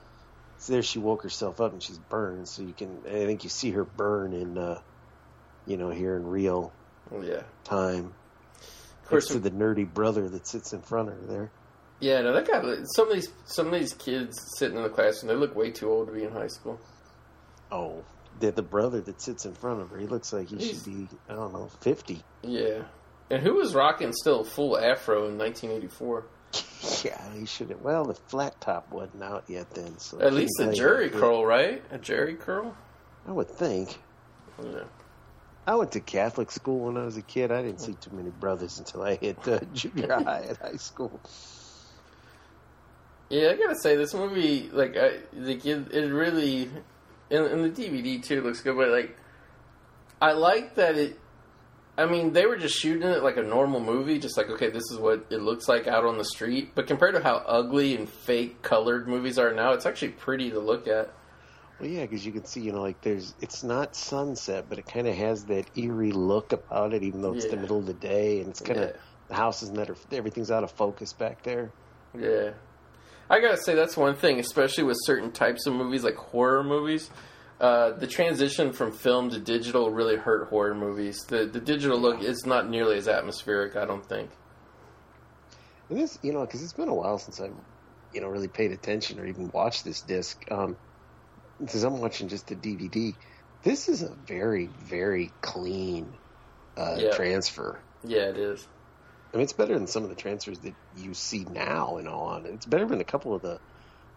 So 0.58 0.72
there 0.72 0.82
she 0.82 0.98
woke 0.98 1.22
herself 1.22 1.60
up 1.60 1.72
and 1.72 1.82
she's 1.82 1.98
burned. 1.98 2.48
So 2.48 2.62
you 2.62 2.72
can, 2.72 2.98
I 3.06 3.10
think 3.26 3.44
you 3.44 3.50
see 3.50 3.70
her 3.72 3.84
burn 3.84 4.32
in 4.32 4.58
uh, 4.58 4.80
you 5.66 5.76
know, 5.76 5.90
here 5.90 6.16
in 6.16 6.26
real 6.26 6.72
Yeah. 7.22 7.42
time. 7.64 8.12
Of 9.04 9.08
course, 9.08 9.28
to 9.28 9.38
the 9.38 9.50
nerdy 9.52 9.88
brother 9.92 10.28
that 10.28 10.48
sits 10.48 10.72
in 10.72 10.80
front 10.82 11.10
of 11.10 11.14
her 11.20 11.26
there. 11.26 11.50
yeah. 12.00 12.20
No, 12.22 12.32
that 12.32 12.48
guy. 12.48 12.60
Some 12.96 13.06
of 13.08 13.14
these, 13.14 13.28
some 13.44 13.66
of 13.66 13.72
these 13.78 13.92
kids 13.94 14.36
sitting 14.58 14.76
in 14.76 14.82
the 14.82 14.88
classroom, 14.88 15.28
they 15.32 15.38
look 15.38 15.54
way 15.54 15.70
too 15.70 15.88
old 15.88 16.08
to 16.08 16.12
be 16.12 16.24
in 16.24 16.32
high 16.32 16.48
school. 16.48 16.80
Oh, 17.70 18.02
the 18.40 18.50
the 18.52 18.62
brother 18.62 19.00
that 19.02 19.20
sits 19.20 19.44
in 19.44 19.54
front 19.54 19.80
of 19.80 19.90
her. 19.90 19.98
He 19.98 20.06
looks 20.06 20.32
like 20.32 20.48
he 20.48 20.56
He's- 20.56 20.84
should 20.84 20.84
be 20.84 21.08
I 21.28 21.34
don't 21.34 21.52
know 21.52 21.68
fifty. 21.80 22.22
Yeah. 22.42 22.82
And 23.30 23.42
who 23.42 23.54
was 23.54 23.74
rocking 23.74 24.12
still 24.12 24.44
full 24.44 24.78
afro 24.78 25.26
in 25.28 25.36
1984? 25.38 26.24
Yeah, 27.04 27.20
he 27.34 27.46
should 27.46 27.70
have. 27.70 27.80
Well, 27.80 28.04
the 28.04 28.14
flat 28.14 28.60
top 28.60 28.92
wasn't 28.92 29.22
out 29.22 29.44
yet 29.48 29.70
then, 29.74 29.98
so 29.98 30.20
At 30.20 30.32
least 30.32 30.60
a 30.60 30.72
Jerry 30.72 31.10
curl, 31.10 31.44
right? 31.44 31.82
A 31.90 31.98
Jerry 31.98 32.34
curl. 32.34 32.76
I 33.26 33.32
would 33.32 33.48
think. 33.50 33.98
Yeah. 34.62 34.84
I 35.66 35.74
went 35.74 35.92
to 35.92 36.00
Catholic 36.00 36.50
school 36.52 36.86
when 36.86 36.96
I 36.96 37.04
was 37.04 37.16
a 37.16 37.22
kid. 37.22 37.50
I 37.50 37.62
didn't 37.62 37.80
see 37.80 37.94
too 37.94 38.10
many 38.12 38.30
brothers 38.30 38.78
until 38.78 39.02
I 39.02 39.16
hit 39.16 39.36
uh, 39.48 39.60
junior 39.74 40.12
high 40.12 40.44
and 40.48 40.56
high 40.58 40.76
school. 40.76 41.18
Yeah, 43.28 43.48
I 43.50 43.56
gotta 43.56 43.76
say 43.76 43.96
this 43.96 44.14
movie, 44.14 44.70
like, 44.72 44.96
I, 44.96 45.18
like 45.34 45.66
it, 45.66 45.92
it 45.92 46.12
really, 46.12 46.70
and, 47.30 47.44
and 47.46 47.64
the 47.64 47.70
DVD 47.82 48.22
too 48.22 48.40
looks 48.42 48.60
good, 48.60 48.76
but 48.76 48.88
like, 48.88 49.16
I 50.20 50.32
like 50.32 50.74
that 50.76 50.96
it. 50.96 51.18
I 51.98 52.04
mean, 52.04 52.32
they 52.34 52.44
were 52.44 52.56
just 52.58 52.78
shooting 52.78 53.08
it 53.08 53.22
like 53.22 53.38
a 53.38 53.42
normal 53.42 53.80
movie, 53.80 54.18
just 54.18 54.36
like 54.36 54.50
okay, 54.50 54.68
this 54.70 54.90
is 54.90 54.98
what 54.98 55.26
it 55.30 55.40
looks 55.40 55.66
like 55.68 55.86
out 55.86 56.04
on 56.04 56.18
the 56.18 56.24
street. 56.24 56.72
But 56.74 56.86
compared 56.86 57.14
to 57.14 57.22
how 57.22 57.36
ugly 57.36 57.96
and 57.96 58.08
fake 58.08 58.60
colored 58.62 59.08
movies 59.08 59.38
are 59.38 59.52
now, 59.54 59.72
it's 59.72 59.86
actually 59.86 60.10
pretty 60.10 60.50
to 60.50 60.58
look 60.60 60.86
at. 60.86 61.10
Well, 61.80 61.88
yeah, 61.90 62.02
because 62.02 62.24
you 62.24 62.32
can 62.32 62.44
see, 62.46 62.60
you 62.60 62.72
know, 62.72 62.80
like 62.80 63.00
there's, 63.02 63.34
it's 63.42 63.62
not 63.62 63.94
sunset, 63.94 64.64
but 64.68 64.78
it 64.78 64.86
kind 64.86 65.06
of 65.06 65.14
has 65.14 65.44
that 65.46 65.66
eerie 65.76 66.12
look 66.12 66.52
about 66.52 66.94
it, 66.94 67.02
even 67.02 67.20
though 67.20 67.34
it's 67.34 67.46
the 67.46 67.56
middle 67.56 67.78
of 67.78 67.84
the 67.86 67.92
day, 67.92 68.40
and 68.40 68.48
it's 68.48 68.60
kind 68.60 68.80
of 68.80 68.90
Yeah. 68.90 68.96
the 69.28 69.34
house 69.34 69.62
is 69.62 69.70
not, 69.70 69.90
everything's 70.10 70.50
out 70.50 70.64
of 70.64 70.70
focus 70.70 71.12
back 71.12 71.42
there. 71.42 71.70
Yeah. 72.18 72.52
I 73.28 73.40
gotta 73.40 73.56
say 73.56 73.74
that's 73.74 73.96
one 73.96 74.14
thing, 74.14 74.38
especially 74.38 74.84
with 74.84 74.98
certain 75.02 75.32
types 75.32 75.66
of 75.66 75.74
movies 75.74 76.04
like 76.04 76.16
horror 76.16 76.62
movies. 76.62 77.10
Uh, 77.60 77.92
the 77.92 78.06
transition 78.06 78.72
from 78.72 78.92
film 78.92 79.30
to 79.30 79.38
digital 79.38 79.90
really 79.90 80.16
hurt 80.16 80.48
horror 80.48 80.74
movies. 80.74 81.24
The 81.28 81.46
the 81.46 81.60
digital 81.60 81.98
look 81.98 82.22
is 82.22 82.44
not 82.46 82.68
nearly 82.68 82.98
as 82.98 83.08
atmospheric, 83.08 83.76
I 83.76 83.84
don't 83.86 84.06
think. 84.06 84.30
And 85.88 85.98
this, 85.98 86.18
you 86.22 86.32
know, 86.32 86.40
because 86.44 86.62
it's 86.62 86.72
been 86.72 86.88
a 86.88 86.94
while 86.94 87.18
since 87.18 87.40
I've, 87.40 87.54
you 88.12 88.20
know, 88.20 88.28
really 88.28 88.48
paid 88.48 88.72
attention 88.72 89.18
or 89.20 89.26
even 89.26 89.50
watched 89.52 89.84
this 89.84 90.02
disc. 90.02 90.40
Um, 90.50 90.76
because 91.60 91.84
I'm 91.84 91.98
watching 92.00 92.28
just 92.28 92.48
the 92.48 92.56
DVD. 92.56 93.14
This 93.62 93.88
is 93.88 94.02
a 94.02 94.14
very, 94.26 94.66
very 94.66 95.30
clean 95.40 96.12
uh, 96.76 96.96
Yeah. 96.98 97.10
transfer. 97.10 97.80
Yeah, 98.04 98.28
it 98.28 98.36
is. 98.36 98.66
I 99.36 99.38
mean, 99.38 99.44
it's 99.44 99.52
better 99.52 99.74
than 99.74 99.86
some 99.86 100.02
of 100.02 100.08
the 100.08 100.14
transfers 100.14 100.60
that 100.60 100.72
you 100.96 101.12
see 101.12 101.44
now. 101.44 101.98
In 101.98 102.08
all 102.08 102.22
honesty, 102.28 102.54
it's 102.54 102.64
better 102.64 102.86
than 102.86 103.02
a 103.02 103.04
couple 103.04 103.34
of 103.34 103.42
the. 103.42 103.60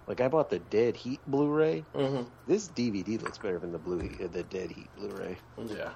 Like 0.07 0.21
I 0.21 0.29
bought 0.29 0.49
the 0.49 0.59
Dead 0.59 0.95
Heat 0.95 1.19
Blu-ray. 1.27 1.81
hmm 1.93 2.21
This 2.47 2.69
DVD 2.69 3.21
looks 3.21 3.37
better 3.37 3.59
than 3.59 3.73
the 3.73 3.77
blue, 3.79 3.99
uh, 4.23 4.27
the 4.31 4.43
Dead 4.43 4.71
Heat 4.71 4.87
Blu-ray. 4.97 5.37
Yeah. 5.67 5.89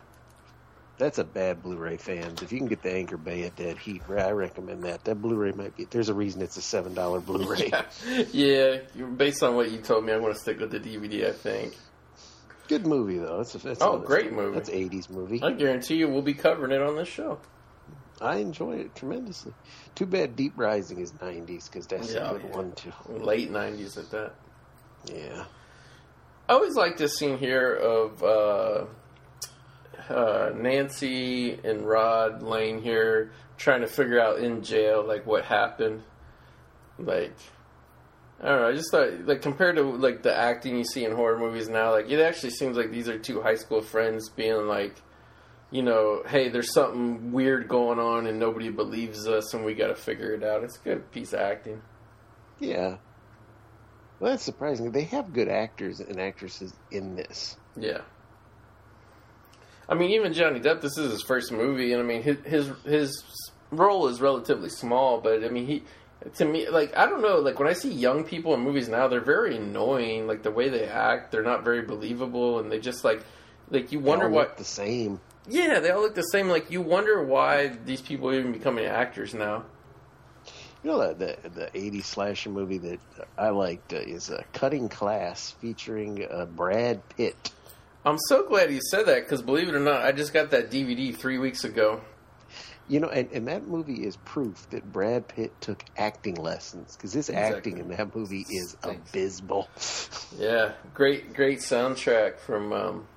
That's 0.97 1.19
a 1.19 1.23
bad 1.23 1.63
Blu-ray 1.63 1.95
fans. 1.97 2.41
If 2.41 2.51
you 2.51 2.57
can 2.57 2.67
get 2.67 2.83
the 2.83 2.91
Anchor 2.93 3.15
Bay 3.17 3.43
at 3.43 3.55
Dead 3.55 3.77
Heat, 3.77 4.01
I 4.09 4.31
recommend 4.31 4.83
that. 4.83 5.05
That 5.05 5.21
Blu-ray 5.21 5.53
might 5.53 5.77
be. 5.77 5.85
There's 5.85 6.09
a 6.09 6.13
reason 6.13 6.41
it's 6.41 6.57
a 6.57 6.61
seven 6.61 6.93
dollar 6.93 7.21
Blu-ray. 7.21 7.71
yeah, 8.33 8.79
you- 8.93 9.07
based 9.07 9.41
on 9.41 9.55
what 9.55 9.71
you 9.71 9.77
told 9.79 10.03
me, 10.05 10.11
I'm 10.11 10.19
going 10.19 10.33
to 10.33 10.39
stick 10.39 10.59
with 10.59 10.71
the 10.71 10.79
DVD. 10.81 11.29
I 11.29 11.31
think. 11.31 11.75
Good 12.67 12.85
movie 12.85 13.17
though. 13.19 13.39
It's 13.39 13.55
a, 13.55 13.69
it's 13.71 13.81
Oh, 13.81 13.99
great 13.99 14.31
movie. 14.33 14.53
That's 14.55 14.69
'80s 14.69 15.09
movie. 15.09 15.41
I 15.41 15.51
guarantee 15.53 15.95
you, 15.95 16.07
we'll 16.09 16.21
be 16.21 16.33
covering 16.33 16.71
it 16.71 16.81
on 16.81 16.95
this 16.95 17.07
show. 17.07 17.39
I 18.21 18.37
enjoy 18.37 18.73
it 18.77 18.95
tremendously. 18.95 19.53
Too 19.95 20.05
bad 20.05 20.35
Deep 20.35 20.53
Rising 20.55 20.99
is 20.99 21.11
'90s 21.13 21.69
because 21.69 21.87
that's 21.87 22.13
Yeah, 22.13 22.29
a 22.29 22.33
good 22.33 22.43
yeah. 22.49 22.55
one 22.55 22.71
too. 22.73 22.93
Late 23.09 23.51
'90s 23.51 23.97
at 23.97 24.11
that. 24.11 24.33
Yeah. 25.05 25.45
I 26.47 26.53
always 26.53 26.75
like 26.75 26.97
this 26.97 27.17
scene 27.17 27.37
here 27.37 27.73
of 27.73 28.21
uh, 28.23 28.85
uh, 30.09 30.51
Nancy 30.55 31.53
and 31.63 31.87
Rod 31.87 32.41
laying 32.43 32.81
here 32.81 33.31
trying 33.57 33.81
to 33.81 33.87
figure 33.87 34.19
out 34.19 34.39
in 34.39 34.61
jail 34.63 35.03
like 35.05 35.25
what 35.25 35.45
happened. 35.45 36.03
Like 36.99 37.33
I 38.41 38.47
don't 38.49 38.61
know. 38.61 38.67
I 38.69 38.73
just 38.73 38.91
thought 38.91 39.25
like 39.25 39.41
compared 39.41 39.77
to 39.77 39.83
like 39.83 40.21
the 40.23 40.35
acting 40.35 40.77
you 40.77 40.83
see 40.85 41.05
in 41.05 41.13
horror 41.13 41.39
movies 41.39 41.67
now, 41.69 41.91
like 41.91 42.09
it 42.09 42.19
actually 42.21 42.51
seems 42.51 42.77
like 42.77 42.91
these 42.91 43.09
are 43.09 43.17
two 43.17 43.41
high 43.41 43.55
school 43.55 43.81
friends 43.81 44.29
being 44.29 44.67
like. 44.67 44.95
You 45.73 45.81
know, 45.81 46.21
hey, 46.27 46.49
there's 46.49 46.71
something 46.71 47.31
weird 47.31 47.67
going 47.67 47.97
on 47.97 48.27
and 48.27 48.37
nobody 48.37 48.69
believes 48.69 49.27
us 49.27 49.55
and 49.55 49.65
we 49.65 49.73
got 49.73 49.87
to 49.87 49.95
figure 49.95 50.31
it 50.35 50.43
out. 50.43 50.63
It's 50.63 50.77
a 50.77 50.83
good 50.83 51.11
piece 51.11 51.33
of 51.33 51.39
acting. 51.39 51.81
Yeah. 52.59 52.97
Well, 54.19 54.31
that's 54.31 54.43
surprising. 54.43 54.91
They 54.91 55.05
have 55.05 55.33
good 55.33 55.49
actors 55.49 55.99
and 55.99 56.19
actresses 56.19 56.73
in 56.91 57.15
this. 57.15 57.57
Yeah. 57.75 58.01
I 59.89 59.95
mean, 59.95 60.11
even 60.11 60.31
Johnny 60.33 60.59
Depp. 60.59 60.81
This 60.81 60.95
is 60.95 61.11
his 61.11 61.23
first 61.23 61.51
movie, 61.51 61.91
and 61.91 62.01
I 62.01 62.05
mean, 62.05 62.21
his 62.21 62.37
his 62.45 62.71
his 62.85 63.23
role 63.71 64.07
is 64.07 64.21
relatively 64.21 64.69
small. 64.69 65.19
But 65.19 65.43
I 65.43 65.49
mean, 65.49 65.65
he 65.65 65.83
to 66.35 66.45
me, 66.45 66.69
like 66.69 66.95
I 66.95 67.07
don't 67.07 67.21
know, 67.21 67.39
like 67.39 67.57
when 67.57 67.67
I 67.67 67.73
see 67.73 67.91
young 67.91 68.23
people 68.23 68.53
in 68.53 68.59
movies 68.61 68.87
now, 68.87 69.07
they're 69.07 69.21
very 69.21 69.57
annoying. 69.57 70.27
Like 70.27 70.43
the 70.43 70.51
way 70.51 70.69
they 70.69 70.85
act, 70.85 71.31
they're 71.31 71.43
not 71.43 71.63
very 71.63 71.81
believable, 71.81 72.59
and 72.59 72.71
they 72.71 72.79
just 72.79 73.03
like 73.03 73.23
like 73.71 73.91
you 73.91 73.99
wonder 73.99 74.29
what. 74.29 74.57
the 74.57 74.63
same. 74.63 75.19
Yeah, 75.47 75.79
they 75.79 75.89
all 75.91 76.01
look 76.01 76.15
the 76.15 76.21
same. 76.21 76.47
Like 76.47 76.71
you 76.71 76.81
wonder 76.81 77.23
why 77.23 77.67
these 77.85 78.01
people 78.01 78.29
are 78.29 78.33
even 78.33 78.51
becoming 78.53 78.85
actors 78.85 79.33
now. 79.33 79.65
You 80.83 80.91
know 80.91 81.13
the 81.13 81.37
the, 81.43 81.49
the 81.49 81.65
'80s 81.73 82.05
slasher 82.05 82.49
movie 82.49 82.77
that 82.79 82.99
I 83.37 83.49
liked 83.49 83.93
uh, 83.93 83.97
is 83.97 84.29
uh, 84.29 84.43
Cutting 84.53 84.89
Class, 84.89 85.51
featuring 85.59 86.25
uh, 86.29 86.45
Brad 86.45 87.07
Pitt. 87.09 87.51
I'm 88.05 88.17
so 88.27 88.47
glad 88.47 88.71
you 88.71 88.81
said 88.89 89.05
that 89.05 89.23
because 89.23 89.41
believe 89.41 89.69
it 89.69 89.75
or 89.75 89.79
not, 89.79 90.01
I 90.03 90.11
just 90.11 90.33
got 90.33 90.51
that 90.51 90.69
DVD 90.69 91.15
three 91.15 91.37
weeks 91.37 91.63
ago. 91.63 92.01
You 92.89 92.99
know, 92.99 93.07
and, 93.07 93.31
and 93.31 93.47
that 93.47 93.65
movie 93.65 94.05
is 94.05 94.17
proof 94.17 94.69
that 94.71 94.91
Brad 94.91 95.29
Pitt 95.29 95.53
took 95.61 95.85
acting 95.97 96.35
lessons 96.35 96.97
because 96.97 97.13
his 97.13 97.29
Exactly. 97.29 97.55
acting 97.57 97.77
in 97.77 97.87
that 97.89 98.13
movie 98.13 98.45
is 98.49 98.75
abysmal. 98.83 99.69
Yeah, 100.37 100.73
great, 100.95 101.33
great 101.33 101.59
soundtrack 101.59 102.39
from. 102.39 102.73
Um, 102.73 103.07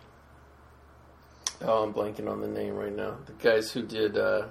oh, 1.63 1.83
I'm 1.83 1.93
blanking 1.93 2.31
on 2.31 2.41
the 2.41 2.49
name 2.49 2.75
right 2.75 2.95
now. 2.95 3.17
The 3.27 3.33
guys 3.33 3.71
who 3.73 3.83
did 3.83 4.17
uh, 4.17 4.47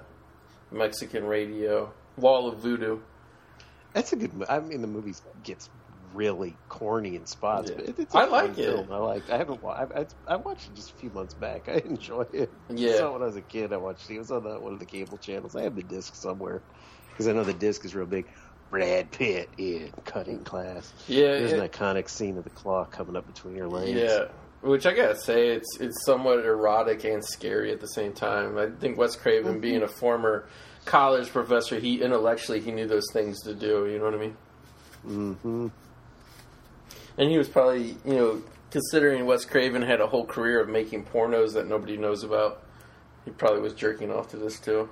Mexican 0.70 1.24
Radio, 1.24 1.92
Wall 2.16 2.48
of 2.48 2.58
Voodoo. 2.58 2.98
That's 3.92 4.12
a 4.12 4.16
good. 4.16 4.30
I 4.48 4.60
mean, 4.60 4.80
the 4.82 4.86
movie 4.88 5.14
gets 5.42 5.70
really 6.14 6.56
corny 6.68 7.16
in 7.16 7.26
spots, 7.26 7.70
Yeah. 7.70 7.76
but 7.76 7.88
it, 7.88 7.98
it's 7.98 8.14
a 8.14 8.18
I 8.18 8.24
like 8.26 8.50
it. 8.52 8.56
Film. 8.66 8.92
I 8.92 8.96
like. 8.98 9.30
I 9.30 9.36
haven't. 9.38 9.60
I, 9.64 10.06
I, 10.26 10.36
watched 10.36 10.68
it 10.68 10.74
just 10.74 10.90
a 10.90 10.94
few 10.94 11.10
months 11.10 11.34
back. 11.34 11.68
I 11.68 11.74
enjoy 11.84 12.26
it. 12.32 12.50
Yeah. 12.68 13.08
When 13.08 13.22
I 13.22 13.26
was 13.26 13.36
a 13.36 13.40
kid, 13.42 13.72
I 13.72 13.76
watched 13.78 14.10
it. 14.10 14.14
It 14.16 14.18
was 14.18 14.30
on 14.30 14.44
the, 14.44 14.58
one 14.58 14.72
of 14.72 14.78
the 14.78 14.86
cable 14.86 15.18
channels. 15.18 15.56
I 15.56 15.62
have 15.62 15.76
the 15.76 15.82
disc 15.82 16.14
somewhere 16.14 16.60
because 17.10 17.28
I 17.28 17.32
know 17.32 17.44
the 17.44 17.54
disc 17.54 17.84
is 17.84 17.94
real 17.94 18.06
big. 18.06 18.26
Brad 18.68 19.12
Pitt 19.12 19.48
in 19.58 19.92
Cutting 20.04 20.42
Class. 20.42 20.92
Yeah, 21.06 21.38
There's 21.38 21.52
it- 21.52 21.60
an 21.60 21.68
iconic 21.68 22.08
scene 22.08 22.36
of 22.36 22.44
the 22.44 22.50
claw 22.50 22.84
coming 22.84 23.14
up 23.16 23.26
between 23.26 23.54
your 23.54 23.68
legs. 23.68 23.92
yeah. 23.92 24.24
Which 24.66 24.84
I 24.84 24.94
gotta 24.94 25.16
say, 25.16 25.50
it's 25.50 25.78
it's 25.78 26.04
somewhat 26.04 26.44
erotic 26.44 27.04
and 27.04 27.24
scary 27.24 27.70
at 27.70 27.80
the 27.80 27.86
same 27.86 28.12
time. 28.12 28.58
I 28.58 28.68
think 28.80 28.98
Wes 28.98 29.14
Craven, 29.14 29.60
being 29.60 29.82
a 29.82 29.88
former 29.88 30.48
college 30.84 31.28
professor, 31.28 31.78
he 31.78 32.02
intellectually 32.02 32.58
he 32.60 32.72
knew 32.72 32.88
those 32.88 33.06
things 33.12 33.40
to 33.42 33.54
do. 33.54 33.86
You 33.86 33.98
know 33.98 34.06
what 34.06 34.14
I 34.14 34.18
mean? 34.18 34.36
Mm-hmm. 35.06 35.68
And 37.18 37.30
he 37.30 37.38
was 37.38 37.48
probably, 37.48 37.96
you 38.04 38.14
know, 38.14 38.42
considering 38.72 39.24
Wes 39.24 39.44
Craven 39.44 39.82
had 39.82 40.00
a 40.00 40.06
whole 40.08 40.26
career 40.26 40.60
of 40.60 40.68
making 40.68 41.04
pornos 41.04 41.52
that 41.52 41.68
nobody 41.68 41.96
knows 41.96 42.24
about, 42.24 42.64
he 43.24 43.30
probably 43.30 43.60
was 43.60 43.72
jerking 43.72 44.10
off 44.10 44.30
to 44.30 44.36
this 44.36 44.58
too. 44.58 44.88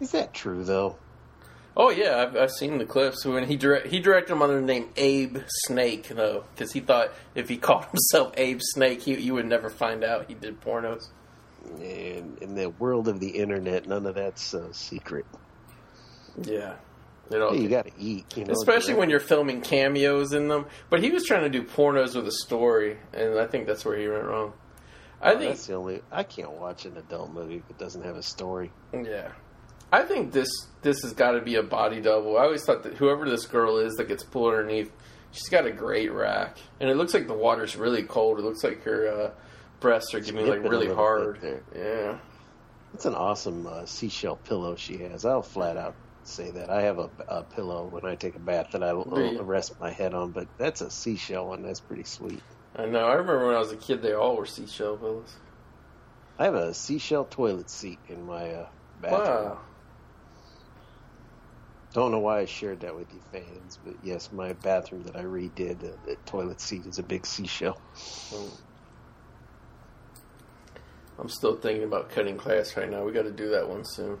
Is 0.00 0.10
that 0.10 0.34
true 0.34 0.64
though? 0.64 0.96
Oh 1.80 1.90
yeah, 1.90 2.22
I've, 2.22 2.36
I've 2.36 2.50
seen 2.50 2.78
the 2.78 2.84
clips 2.84 3.24
when 3.24 3.44
he 3.44 3.56
direct 3.56 3.86
he 3.86 4.00
directed 4.00 4.32
them 4.32 4.42
under 4.42 4.56
the 4.56 4.66
name 4.66 4.88
Abe 4.96 5.38
Snake 5.66 6.08
though, 6.08 6.44
because 6.52 6.72
he 6.72 6.80
thought 6.80 7.12
if 7.36 7.48
he 7.48 7.56
called 7.56 7.84
himself 7.84 8.32
Abe 8.36 8.58
Snake, 8.60 9.00
he, 9.02 9.14
you 9.14 9.34
would 9.34 9.46
never 9.46 9.70
find 9.70 10.02
out 10.02 10.26
he 10.26 10.34
did 10.34 10.60
pornos. 10.60 11.06
And 11.80 12.38
in 12.42 12.54
the 12.56 12.70
world 12.70 13.06
of 13.06 13.20
the 13.20 13.28
internet, 13.28 13.86
none 13.86 14.06
of 14.06 14.16
that's 14.16 14.54
uh, 14.54 14.72
secret. 14.72 15.24
Yeah, 16.42 16.76
it 17.30 17.40
all, 17.40 17.52
Hey, 17.52 17.60
you 17.60 17.68
got 17.68 17.86
to 17.86 17.92
eat, 17.98 18.36
you 18.36 18.44
know. 18.44 18.52
especially 18.52 18.94
when 18.94 19.10
you're 19.10 19.20
filming 19.20 19.60
cameos 19.60 20.32
in 20.32 20.48
them. 20.48 20.66
But 20.90 21.02
he 21.02 21.10
was 21.10 21.24
trying 21.24 21.42
to 21.42 21.50
do 21.50 21.62
pornos 21.62 22.16
with 22.16 22.26
a 22.26 22.32
story, 22.32 22.96
and 23.12 23.38
I 23.38 23.46
think 23.46 23.66
that's 23.66 23.84
where 23.84 23.98
he 23.98 24.08
went 24.08 24.24
wrong. 24.24 24.52
I 25.20 25.34
think 25.34 25.50
that's 25.50 25.66
the 25.66 25.74
only. 25.74 26.00
I 26.10 26.22
can't 26.22 26.52
watch 26.52 26.86
an 26.86 26.96
adult 26.96 27.32
movie 27.32 27.62
that 27.68 27.78
doesn't 27.78 28.02
have 28.04 28.16
a 28.16 28.22
story. 28.22 28.70
Yeah, 28.92 29.32
I 29.90 30.02
think 30.02 30.32
this 30.32 30.50
this 30.82 31.02
has 31.02 31.12
got 31.14 31.32
to 31.32 31.40
be 31.40 31.54
a 31.56 31.62
body 31.62 32.00
double. 32.00 32.36
I 32.38 32.42
always 32.42 32.64
thought 32.64 32.82
that 32.84 32.94
whoever 32.94 33.28
this 33.28 33.46
girl 33.46 33.78
is 33.78 33.94
that 33.94 34.08
gets 34.08 34.22
pulled 34.22 34.54
underneath, 34.54 34.90
she's 35.32 35.48
got 35.48 35.66
a 35.66 35.72
great 35.72 36.12
rack, 36.12 36.58
and 36.80 36.90
it 36.90 36.96
looks 36.96 37.14
like 37.14 37.26
the 37.26 37.34
water's 37.34 37.76
really 37.76 38.02
cold. 38.02 38.38
It 38.38 38.44
looks 38.44 38.62
like 38.62 38.82
her 38.84 39.08
uh, 39.08 39.30
breasts 39.80 40.14
are 40.14 40.20
getting 40.20 40.46
like 40.46 40.62
really 40.62 40.92
hard. 40.92 41.62
Yeah. 41.74 42.18
It's 42.94 43.04
an 43.06 43.14
awesome 43.14 43.66
uh, 43.66 43.84
seashell 43.86 44.36
pillow 44.36 44.74
she 44.76 44.98
has. 44.98 45.24
I'll 45.24 45.42
flat 45.42 45.76
out 45.76 45.94
say 46.24 46.50
that. 46.50 46.68
I 46.70 46.82
have 46.82 46.98
a, 46.98 47.08
a 47.28 47.42
pillow 47.42 47.86
when 47.86 48.04
I 48.04 48.14
take 48.14 48.34
a 48.36 48.38
bath 48.40 48.72
that 48.72 48.82
I 48.82 48.88
l- 48.90 49.04
Do 49.04 49.24
you? 49.24 49.42
rest 49.42 49.78
my 49.80 49.90
head 49.90 50.12
on, 50.14 50.30
but 50.32 50.46
that's 50.58 50.80
a 50.82 50.90
seashell 50.90 51.48
one. 51.48 51.62
That's 51.62 51.80
pretty 51.80 52.04
sweet. 52.04 52.42
I 52.76 52.86
know. 52.86 53.06
I 53.06 53.12
remember 53.14 53.46
when 53.46 53.54
I 53.54 53.58
was 53.58 53.72
a 53.72 53.76
kid, 53.76 54.02
they 54.02 54.12
all 54.12 54.36
were 54.36 54.46
seashell 54.46 54.96
pillows. 54.98 55.36
I 56.38 56.44
have 56.44 56.54
a 56.54 56.72
seashell 56.74 57.24
toilet 57.24 57.68
seat 57.70 57.98
in 58.08 58.26
my 58.26 58.50
uh, 58.52 58.68
bathroom. 59.00 59.20
Wow. 59.44 59.58
Don't 61.94 62.12
know 62.12 62.18
why 62.18 62.40
I 62.40 62.44
shared 62.44 62.80
that 62.80 62.94
with 62.94 63.12
you 63.12 63.20
fans, 63.32 63.78
but 63.84 63.94
yes, 64.02 64.30
my 64.30 64.52
bathroom 64.52 65.04
that 65.04 65.16
I 65.16 65.22
redid, 65.22 65.82
uh, 65.82 65.96
the 66.04 66.16
toilet 66.26 66.60
seat 66.60 66.84
is 66.86 66.98
a 66.98 67.02
big 67.02 67.24
seashell. 67.24 67.80
I'm 71.18 71.28
still 71.28 71.56
thinking 71.56 71.84
about 71.84 72.10
cutting 72.10 72.36
class 72.36 72.76
right 72.76 72.90
now. 72.90 73.04
We 73.04 73.12
got 73.12 73.22
to 73.22 73.32
do 73.32 73.50
that 73.50 73.68
one 73.68 73.84
soon. 73.84 74.18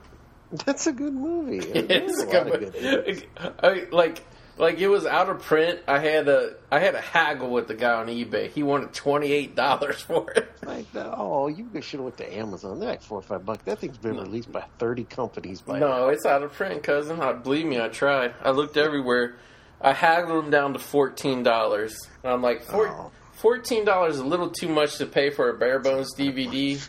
That's 0.64 0.86
a 0.86 0.92
good 0.92 1.12
movie. 1.12 1.58
It's 1.74 2.22
a 2.22 2.26
lot 2.26 2.48
of 2.48 2.60
good. 2.60 2.72
good. 2.72 3.26
I, 3.62 3.86
like 3.92 4.24
like 4.58 4.78
it 4.78 4.88
was 4.88 5.06
out 5.06 5.28
of 5.28 5.40
print. 5.42 5.80
I 5.86 5.98
had 6.00 6.28
a 6.28 6.54
I 6.70 6.80
had 6.80 6.94
a 6.94 7.00
haggle 7.00 7.50
with 7.50 7.68
the 7.68 7.74
guy 7.74 7.92
on 7.94 8.06
eBay. 8.08 8.50
He 8.50 8.62
wanted 8.62 8.92
twenty 8.92 9.32
eight 9.32 9.54
dollars 9.54 10.00
for 10.00 10.30
it. 10.32 10.50
Like, 10.68 10.92
the, 10.92 11.10
oh, 11.16 11.48
you 11.48 11.66
should 11.80 12.00
have 12.00 12.04
went 12.04 12.18
to 12.18 12.36
Amazon. 12.36 12.78
They're 12.78 12.90
like 12.90 13.00
four 13.00 13.18
or 13.20 13.22
five 13.22 13.46
bucks. 13.46 13.62
That 13.64 13.78
thing's 13.78 13.96
been 13.96 14.16
released 14.18 14.52
by 14.52 14.64
thirty 14.78 15.04
companies 15.04 15.62
by 15.62 15.78
No, 15.78 16.08
it's 16.08 16.26
out 16.26 16.42
of 16.42 16.52
print, 16.52 16.82
cousin. 16.82 17.20
I 17.22 17.32
believe 17.32 17.64
me. 17.64 17.80
I 17.80 17.88
tried. 17.88 18.34
I 18.42 18.50
looked 18.50 18.76
everywhere. 18.76 19.36
I 19.80 19.92
haggled 19.94 20.44
him 20.44 20.50
down 20.50 20.74
to 20.74 20.78
fourteen 20.78 21.42
dollars. 21.42 21.96
And 22.22 22.32
I'm 22.32 22.42
like, 22.42 22.62
four, 22.64 22.88
Oh. 22.88 23.10
fourteen 23.32 23.86
dollars 23.86 24.14
is 24.16 24.20
a 24.20 24.26
little 24.26 24.50
too 24.50 24.68
much 24.68 24.98
to 24.98 25.06
pay 25.06 25.30
for 25.30 25.48
a 25.48 25.56
bare 25.56 25.78
bones 25.78 26.14
DVD. 26.14 26.86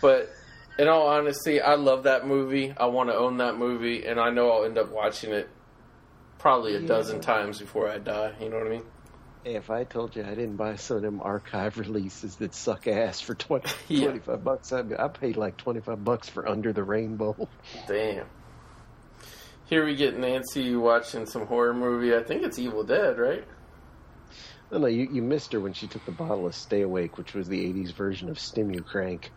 But 0.00 0.30
in 0.78 0.88
all 0.88 1.08
honesty, 1.08 1.60
I 1.60 1.74
love 1.74 2.04
that 2.04 2.26
movie. 2.26 2.72
I 2.74 2.86
want 2.86 3.10
to 3.10 3.16
own 3.16 3.36
that 3.38 3.58
movie, 3.58 4.06
and 4.06 4.18
I 4.18 4.30
know 4.30 4.50
I'll 4.50 4.64
end 4.64 4.78
up 4.78 4.90
watching 4.92 5.32
it 5.32 5.48
probably 6.40 6.74
a 6.74 6.80
dozen 6.80 7.20
times 7.20 7.60
before 7.60 7.88
I 7.88 7.98
die. 7.98 8.32
You 8.40 8.48
know 8.48 8.58
what 8.58 8.66
I 8.66 8.70
mean? 8.70 8.84
If 9.44 9.70
I 9.70 9.84
told 9.84 10.16
you 10.16 10.22
I 10.22 10.30
didn't 10.30 10.56
buy 10.56 10.76
some 10.76 10.96
of 10.98 11.02
them 11.02 11.20
archive 11.22 11.78
releases 11.78 12.36
that 12.36 12.54
suck 12.54 12.86
ass 12.88 13.20
for 13.20 13.34
20, 13.34 13.70
Yeah. 13.88 14.08
25 14.08 14.44
bucks, 14.44 14.72
I, 14.72 14.82
I 14.98 15.08
paid 15.08 15.36
like 15.36 15.56
25 15.56 16.04
bucks 16.04 16.28
for 16.28 16.48
Under 16.48 16.72
the 16.72 16.82
Rainbow. 16.82 17.48
Damn. 17.88 18.26
Here 19.66 19.84
we 19.84 19.94
get 19.94 20.18
Nancy 20.18 20.74
watching 20.74 21.26
some 21.26 21.46
horror 21.46 21.72
movie. 21.72 22.14
I 22.14 22.22
think 22.22 22.42
it's 22.42 22.58
Evil 22.58 22.82
Dead, 22.82 23.18
right? 23.18 23.44
No, 24.72 24.78
no, 24.78 24.86
you, 24.86 25.08
you 25.10 25.22
missed 25.22 25.52
her 25.52 25.60
when 25.60 25.72
she 25.72 25.86
took 25.86 26.04
the 26.04 26.12
bottle 26.12 26.46
of 26.46 26.54
Stay 26.54 26.82
Awake, 26.82 27.16
which 27.18 27.34
was 27.34 27.48
the 27.48 27.64
80s 27.72 27.92
version 27.92 28.28
of 28.28 28.36
Stimu 28.38 28.84
Crank. 28.84 29.30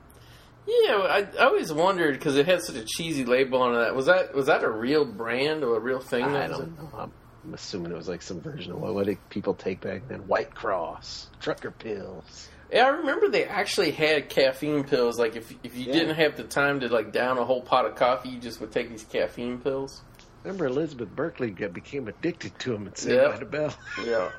Yeah, 0.65 0.93
I, 0.95 1.27
I 1.39 1.45
always 1.45 1.71
wondered 1.73 2.13
because 2.13 2.37
it 2.37 2.45
had 2.45 2.61
such 2.61 2.75
a 2.77 2.85
cheesy 2.85 3.25
label 3.25 3.61
on 3.61 3.75
that. 3.75 3.95
Was 3.95 4.05
that 4.05 4.33
was 4.33 4.45
that 4.45 4.63
a 4.63 4.69
real 4.69 5.03
brand 5.05 5.63
or 5.63 5.75
a 5.75 5.79
real 5.79 5.99
thing? 5.99 6.23
I 6.23 6.47
don't 6.47 6.77
know. 6.77 6.89
I'm, 6.97 7.11
I'm 7.43 7.53
assuming 7.53 7.91
it 7.91 7.95
was 7.97 8.07
like 8.07 8.21
some 8.21 8.39
version 8.39 8.71
of 8.71 8.79
what, 8.79 8.93
what 8.93 9.05
did 9.05 9.17
people 9.29 9.53
take 9.53 9.81
back 9.81 10.07
then? 10.07 10.19
White 10.27 10.55
Cross, 10.55 11.27
Trucker 11.41 11.71
Pills. 11.71 12.47
Yeah, 12.71 12.85
I 12.85 12.87
remember 12.89 13.27
they 13.29 13.43
actually 13.43 13.91
had 13.91 14.29
caffeine 14.29 14.85
pills. 14.85 15.19
Like 15.19 15.35
if 15.35 15.53
if 15.63 15.75
you 15.75 15.87
Yeah. 15.87 15.93
didn't 15.93 16.15
have 16.15 16.37
the 16.37 16.43
time 16.45 16.79
to 16.79 16.87
like 16.87 17.11
down 17.11 17.37
a 17.37 17.43
whole 17.43 17.61
pot 17.61 17.85
of 17.85 17.95
coffee, 17.95 18.29
you 18.29 18.39
just 18.39 18.61
would 18.61 18.71
take 18.71 18.89
these 18.89 19.03
caffeine 19.03 19.59
pills. 19.59 20.01
Remember 20.43 20.65
Elizabeth 20.65 21.09
Berkley 21.13 21.51
got, 21.51 21.71
became 21.73 22.07
addicted 22.07 22.57
to 22.59 22.71
them 22.71 22.87
and 22.87 22.97
said 22.97 23.15
Yeah. 23.15 23.27
by 23.31 23.37
the 23.37 23.45
Bell. 23.45 23.73
Yeah. 24.05 24.29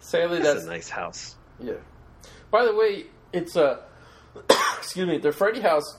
Sadly, 0.00 0.38
That's 0.38 0.54
that's 0.54 0.66
a 0.66 0.68
nice 0.70 0.88
house. 0.88 1.36
Yeah. 1.60 1.74
By 2.50 2.64
the 2.64 2.74
way, 2.74 3.06
it's 3.32 3.56
uh 3.56 3.78
excuse 4.78 5.06
me, 5.06 5.18
the 5.18 5.32
Freddy 5.32 5.60
house 5.60 5.96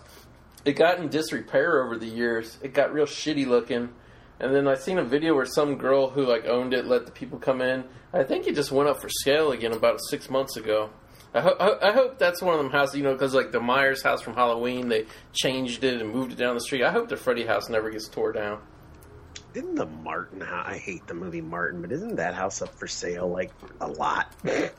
it 0.65 0.73
got 0.73 0.99
in 0.99 1.09
disrepair 1.09 1.83
over 1.83 1.97
the 1.97 2.05
years. 2.07 2.57
It 2.61 2.73
got 2.73 2.93
real 2.93 3.05
shitty 3.05 3.45
looking. 3.47 3.89
And 4.39 4.55
then 4.55 4.67
I 4.67 4.75
seen 4.75 4.97
a 4.97 5.03
video 5.03 5.35
where 5.35 5.45
some 5.45 5.77
girl 5.77 6.09
who 6.09 6.25
like 6.25 6.45
owned 6.45 6.73
it 6.73 6.85
let 6.85 7.05
the 7.05 7.11
people 7.11 7.39
come 7.39 7.61
in. 7.61 7.83
I 8.13 8.23
think 8.23 8.47
it 8.47 8.55
just 8.55 8.71
went 8.71 8.89
up 8.89 9.01
for 9.01 9.09
sale 9.09 9.51
again 9.51 9.73
about 9.73 9.99
six 10.09 10.29
months 10.29 10.57
ago. 10.57 10.89
I, 11.33 11.41
ho- 11.41 11.77
I 11.81 11.91
hope 11.91 12.17
that's 12.17 12.41
one 12.41 12.55
of 12.55 12.59
them 12.59 12.71
houses, 12.71 12.95
you 12.95 13.03
know, 13.03 13.13
because 13.13 13.35
like 13.35 13.51
the 13.51 13.59
Myers 13.59 14.01
house 14.01 14.21
from 14.21 14.33
Halloween, 14.33 14.87
they 14.89 15.05
changed 15.33 15.83
it 15.83 16.01
and 16.01 16.11
moved 16.11 16.31
it 16.31 16.37
down 16.37 16.55
the 16.55 16.61
street. 16.61 16.83
I 16.83 16.91
hope 16.91 17.09
the 17.09 17.17
Freddy 17.17 17.45
house 17.45 17.69
never 17.69 17.91
gets 17.91 18.07
tore 18.07 18.31
down. 18.31 18.61
Isn't 19.53 19.75
the 19.75 19.85
Martin 19.85 20.41
house? 20.41 20.65
I 20.67 20.77
hate 20.77 21.05
the 21.07 21.13
movie 21.13 21.41
Martin, 21.41 21.81
but 21.81 21.91
isn't 21.91 22.15
that 22.15 22.33
house 22.33 22.61
up 22.61 22.73
for 22.79 22.87
sale 22.87 23.29
like 23.29 23.51
a 23.79 23.87
lot? 23.87 24.33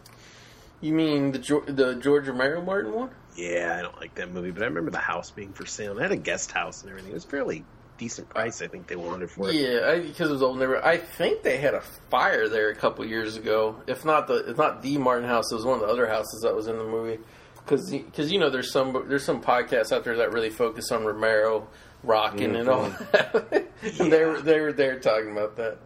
You 0.82 0.94
mean 0.94 1.32
the 1.32 1.62
the 1.66 1.96
George 1.96 2.26
Romero 2.26 2.62
Martin 2.62 2.94
one? 2.94 3.10
Yeah, 3.36 3.76
I 3.78 3.82
don't 3.82 3.98
like 3.98 4.14
that 4.16 4.30
movie, 4.30 4.50
but 4.50 4.62
I 4.62 4.66
remember 4.66 4.90
the 4.90 4.98
house 4.98 5.30
being 5.30 5.52
for 5.52 5.66
sale. 5.66 5.94
They 5.94 6.02
had 6.02 6.12
a 6.12 6.16
guest 6.16 6.52
house 6.52 6.82
and 6.82 6.90
everything. 6.90 7.10
It 7.10 7.14
was 7.14 7.24
fairly 7.24 7.64
decent 8.00 8.30
price, 8.30 8.62
I 8.62 8.66
think 8.66 8.86
they 8.86 8.96
wanted 8.96 9.30
for 9.30 9.50
it. 9.50 9.56
Yeah, 9.56 9.86
I, 9.86 10.00
because 10.00 10.30
it 10.30 10.32
was 10.32 10.42
old 10.42 10.58
neighborhood. 10.58 10.84
I 10.84 10.96
think 10.96 11.42
they 11.42 11.58
had 11.58 11.74
a 11.74 11.82
fire 12.10 12.48
there 12.48 12.70
a 12.70 12.74
couple 12.74 13.04
years 13.04 13.36
ago. 13.36 13.76
If 13.86 14.06
not 14.06 14.26
the, 14.26 14.50
if 14.50 14.56
not 14.56 14.82
the 14.82 14.96
Martin 14.96 15.28
house, 15.28 15.52
it 15.52 15.54
was 15.54 15.66
one 15.66 15.74
of 15.74 15.86
the 15.86 15.92
other 15.92 16.08
houses 16.08 16.40
that 16.42 16.56
was 16.56 16.66
in 16.66 16.78
the 16.78 16.84
movie. 16.84 17.22
Because, 17.56 17.90
because 17.90 18.32
you 18.32 18.38
know, 18.38 18.48
there's 18.48 18.72
some 18.72 19.04
there's 19.06 19.22
some 19.22 19.42
podcasts 19.42 19.92
out 19.92 20.02
there 20.04 20.16
that 20.16 20.32
really 20.32 20.48
focus 20.48 20.90
on 20.90 21.04
Romero 21.04 21.68
rocking 22.02 22.56
and 22.56 22.68
all 22.68 22.86
mm-hmm. 22.86 23.04
that. 23.12 23.68
and 24.00 24.10
they 24.10 24.24
were 24.24 24.40
they 24.40 24.60
were 24.60 24.72
there 24.72 24.98
talking 24.98 25.30
about 25.30 25.56
that. 25.56 25.76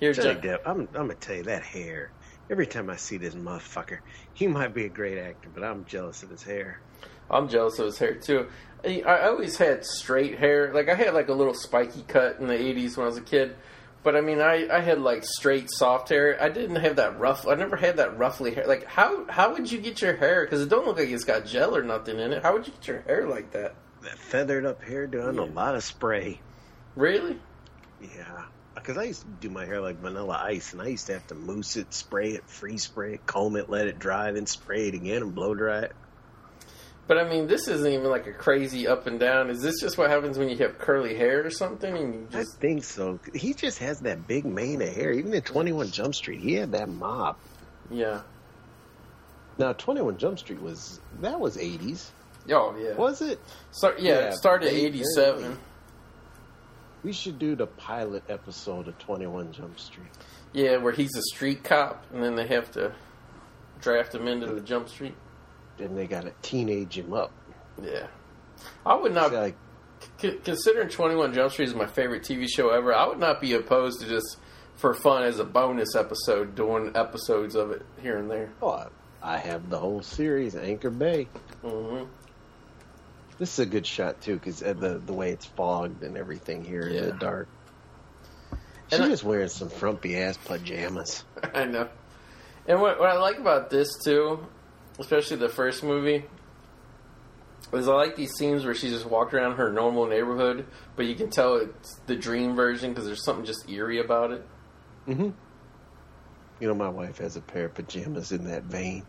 Here, 0.00 0.14
Johnny 0.14 0.34
John, 0.34 0.42
Depp, 0.42 0.60
I'm, 0.64 0.80
I'm 0.80 0.88
gonna 0.92 1.14
tell 1.14 1.36
you 1.36 1.42
that 1.42 1.62
hair. 1.62 2.10
Every 2.50 2.66
time 2.66 2.90
I 2.90 2.96
see 2.96 3.16
this 3.16 3.36
motherfucker, 3.36 4.00
he 4.34 4.48
might 4.48 4.74
be 4.74 4.84
a 4.84 4.88
great 4.88 5.18
actor, 5.18 5.48
but 5.54 5.62
I'm 5.62 5.84
jealous 5.84 6.24
of 6.24 6.30
his 6.30 6.42
hair. 6.42 6.80
I'm 7.30 7.48
jealous 7.48 7.78
of 7.78 7.86
his 7.86 7.98
hair 7.98 8.14
too. 8.14 8.48
I, 8.84 9.28
always 9.28 9.56
had 9.56 9.84
straight 9.84 10.38
hair. 10.38 10.74
Like 10.74 10.88
I 10.88 10.94
had 10.94 11.14
like 11.14 11.28
a 11.28 11.32
little 11.32 11.54
spiky 11.54 12.02
cut 12.02 12.40
in 12.40 12.48
the 12.48 12.54
'80s 12.54 12.96
when 12.96 13.04
I 13.04 13.08
was 13.08 13.18
a 13.18 13.22
kid. 13.22 13.56
But 14.02 14.16
I 14.16 14.20
mean, 14.20 14.40
I, 14.40 14.66
I 14.68 14.80
had 14.80 15.00
like 15.00 15.24
straight 15.24 15.70
soft 15.70 16.08
hair. 16.08 16.42
I 16.42 16.48
didn't 16.48 16.76
have 16.76 16.96
that 16.96 17.20
rough. 17.20 17.46
I 17.46 17.54
never 17.54 17.76
had 17.76 17.98
that 17.98 18.18
roughly 18.18 18.52
hair. 18.52 18.66
Like 18.66 18.84
how 18.84 19.26
how 19.28 19.52
would 19.52 19.70
you 19.70 19.78
get 19.78 20.02
your 20.02 20.16
hair? 20.16 20.44
Because 20.44 20.60
it 20.62 20.68
don't 20.68 20.86
look 20.86 20.98
like 20.98 21.08
it's 21.08 21.24
got 21.24 21.46
gel 21.46 21.76
or 21.76 21.84
nothing 21.84 22.18
in 22.18 22.32
it. 22.32 22.42
How 22.42 22.52
would 22.54 22.66
you 22.66 22.72
get 22.72 22.88
your 22.88 23.00
hair 23.02 23.28
like 23.28 23.52
that? 23.52 23.74
That 24.02 24.18
feathered 24.18 24.66
up 24.66 24.82
hair 24.82 25.06
doing 25.06 25.38
a 25.38 25.44
lot 25.44 25.76
of 25.76 25.84
spray. 25.84 26.40
Really? 26.96 27.38
Yeah. 28.00 28.46
Because 28.82 28.98
I 28.98 29.04
used 29.04 29.22
to 29.22 29.28
do 29.40 29.50
my 29.50 29.64
hair 29.64 29.80
like 29.80 29.96
vanilla 30.00 30.40
ice, 30.42 30.72
and 30.72 30.82
I 30.82 30.88
used 30.88 31.06
to 31.06 31.12
have 31.14 31.26
to 31.28 31.34
mousse 31.34 31.76
it, 31.76 31.92
spray 31.94 32.30
it, 32.32 32.44
free 32.48 32.78
spray 32.78 33.14
it, 33.14 33.26
comb 33.26 33.56
it, 33.56 33.68
let 33.70 33.86
it 33.86 33.98
dry, 33.98 34.30
then 34.32 34.46
spray 34.46 34.88
it 34.88 34.94
again 34.94 35.22
and 35.22 35.34
blow 35.34 35.54
dry 35.54 35.80
it. 35.80 35.92
But 37.06 37.18
I 37.18 37.28
mean, 37.28 37.48
this 37.48 37.66
isn't 37.66 37.90
even 37.92 38.08
like 38.08 38.26
a 38.28 38.32
crazy 38.32 38.86
up 38.86 39.06
and 39.08 39.18
down. 39.18 39.50
Is 39.50 39.60
this 39.60 39.80
just 39.80 39.98
what 39.98 40.10
happens 40.10 40.38
when 40.38 40.48
you 40.48 40.56
have 40.58 40.78
curly 40.78 41.16
hair 41.16 41.44
or 41.44 41.50
something? 41.50 41.96
And 41.96 42.14
you 42.14 42.28
I 42.32 42.42
just 42.42 42.58
think 42.60 42.84
so. 42.84 43.18
He 43.34 43.52
just 43.52 43.78
has 43.80 44.00
that 44.00 44.28
big 44.28 44.44
mane 44.44 44.80
of 44.80 44.88
hair. 44.94 45.10
Even 45.10 45.34
in 45.34 45.42
21 45.42 45.90
Jump 45.90 46.14
Street, 46.14 46.40
he 46.40 46.54
had 46.54 46.72
that 46.72 46.88
mop. 46.88 47.40
yeah. 47.90 48.20
Now, 49.58 49.72
21 49.74 50.16
Jump 50.18 50.38
Street 50.38 50.62
was, 50.62 51.00
that 51.20 51.38
was 51.38 51.56
80s. 51.58 52.10
Oh 52.50 52.74
yeah. 52.80 52.94
Was 52.94 53.20
it? 53.20 53.38
Start, 53.72 54.00
yeah, 54.00 54.12
Yeah, 54.12 54.26
it 54.28 54.34
started 54.34 54.72
'87. 54.72 55.42
very- 55.42 55.56
We 57.02 57.12
should 57.12 57.38
do 57.38 57.56
the 57.56 57.66
pilot 57.66 58.24
episode 58.28 58.88
of 58.88 58.98
21 58.98 59.52
Jump 59.52 59.78
Street. 59.80 60.08
Yeah, 60.52 60.76
where 60.78 60.92
he's 60.92 61.14
a 61.16 61.22
street 61.22 61.62
cop, 61.64 62.04
and 62.12 62.22
then 62.22 62.34
they 62.36 62.46
have 62.48 62.70
to 62.72 62.92
draft 63.80 64.14
him 64.14 64.28
into 64.28 64.46
the 64.46 64.60
Jump 64.60 64.88
Street. 64.88 65.14
Then 65.78 65.94
they 65.94 66.06
got 66.06 66.24
to 66.24 66.32
teenage 66.42 66.98
him 66.98 67.12
up. 67.14 67.32
Yeah, 67.82 68.08
I 68.84 68.94
would 68.96 69.14
not. 69.14 69.32
Like, 69.32 69.56
c- 70.18 70.38
considering 70.44 70.88
Twenty 70.88 71.14
One 71.14 71.32
Jump 71.32 71.52
Street 71.52 71.68
is 71.68 71.74
my 71.74 71.86
favorite 71.86 72.22
TV 72.22 72.46
show 72.48 72.68
ever, 72.70 72.92
I 72.94 73.06
would 73.06 73.18
not 73.18 73.40
be 73.40 73.54
opposed 73.54 74.00
to 74.00 74.06
just 74.08 74.36
for 74.76 74.92
fun 74.92 75.22
as 75.22 75.38
a 75.38 75.44
bonus 75.44 75.94
episode 75.94 76.54
doing 76.54 76.92
episodes 76.94 77.54
of 77.54 77.70
it 77.70 77.82
here 78.02 78.18
and 78.18 78.30
there. 78.30 78.50
oh, 78.60 78.88
I- 79.22 79.38
have 79.38 79.70
the 79.70 79.78
whole 79.78 80.02
series, 80.02 80.54
Anchor 80.56 80.90
Bay. 80.90 81.24
hmm 81.62 82.04
This 83.40 83.54
is 83.54 83.58
a 83.60 83.66
good 83.66 83.86
shot, 83.86 84.20
too, 84.20 84.34
because 84.34 84.60
the, 84.60 85.00
the 85.04 85.14
way 85.14 85.30
it's 85.30 85.46
fogged 85.46 86.02
and 86.02 86.18
everything 86.18 86.62
here 86.62 86.82
in 86.82 87.06
the 87.06 87.12
dark. 87.12 87.48
And 88.92 89.02
She 89.02 89.24
I- 89.24 89.26
wearing 89.26 89.48
some 89.48 89.70
frumpy 89.70 90.18
ass 90.18 90.36
pajamas. 90.36 91.24
I 91.54 91.64
know. 91.64 91.88
And 92.66 92.82
what, 92.82 93.00
what 93.00 93.08
I 93.08 93.18
like 93.18 93.38
about 93.38 93.70
this 93.70 93.88
too, 94.04 94.46
especially 94.98 95.38
the 95.38 95.48
first 95.48 95.82
movie, 95.82 96.24
is 97.72 97.88
I 97.88 97.94
like 97.94 98.14
these 98.14 98.32
scenes 98.34 98.64
where 98.64 98.74
she 98.74 98.90
just 98.90 99.06
walked 99.06 99.32
around 99.32 99.56
her 99.56 99.72
normal 99.72 100.06
neighborhood, 100.06 100.66
but 100.94 101.06
you 101.06 101.14
can 101.14 101.30
tell 101.30 101.56
it's 101.56 101.94
the 102.06 102.16
dream 102.16 102.54
version 102.54 102.90
because 102.90 103.06
there's 103.06 103.24
something 103.24 103.46
just 103.46 103.70
eerie 103.70 104.00
about 104.00 104.32
it. 104.32 104.46
Mm-hmm. 105.08 105.30
You 106.60 106.68
know, 106.68 106.74
my 106.74 106.90
wife 106.90 107.18
has 107.18 107.36
a 107.36 107.40
pair 107.40 107.64
of 107.66 107.74
pajamas 107.74 108.32
in 108.32 108.44
that 108.44 108.64
vein. 108.64 109.06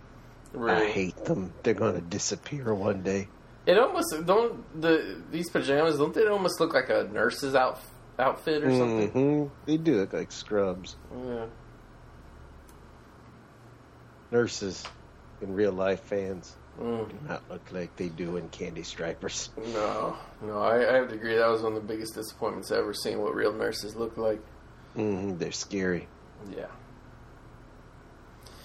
I 0.57 0.85
hate 0.85 1.17
them. 1.25 1.53
They're 1.63 1.73
going 1.73 1.95
to 1.95 2.01
disappear 2.01 2.73
one 2.73 3.03
day. 3.03 3.27
It 3.65 3.77
almost 3.77 4.25
don't 4.25 4.81
the 4.81 5.21
these 5.31 5.49
pajamas 5.49 5.97
don't 5.97 6.13
they 6.13 6.25
almost 6.25 6.59
look 6.59 6.73
like 6.73 6.89
a 6.89 7.07
nurse's 7.11 7.53
out, 7.55 7.79
outfit 8.17 8.63
or 8.63 8.71
something? 8.71 9.09
hmm 9.09 9.45
They 9.65 9.77
do 9.77 9.97
look 9.97 10.13
like 10.13 10.31
scrubs. 10.31 10.95
Yeah. 11.15 11.45
Nurses 14.31 14.83
in 15.41 15.53
real 15.53 15.73
life 15.73 16.01
fans 16.01 16.55
Mm, 16.79 17.09
do 17.09 17.15
not 17.27 17.43
look 17.49 17.69
like 17.73 17.93
they 17.97 18.07
do 18.07 18.37
in 18.37 18.47
Candy 18.47 18.83
Stripers. 18.83 19.49
no, 19.73 20.15
no, 20.41 20.59
I, 20.61 20.89
I 20.89 20.93
have 20.95 21.09
to 21.09 21.15
agree. 21.15 21.35
That 21.35 21.49
was 21.49 21.61
one 21.61 21.73
of 21.75 21.81
the 21.81 21.87
biggest 21.87 22.15
disappointments 22.15 22.71
I've 22.71 22.79
ever 22.79 22.93
seen. 22.93 23.19
What 23.19 23.35
real 23.35 23.51
nurses 23.53 23.93
look 23.95 24.15
like. 24.17 24.39
hmm 24.95 25.37
they're 25.37 25.51
scary. 25.51 26.07
Yeah. 26.55 26.67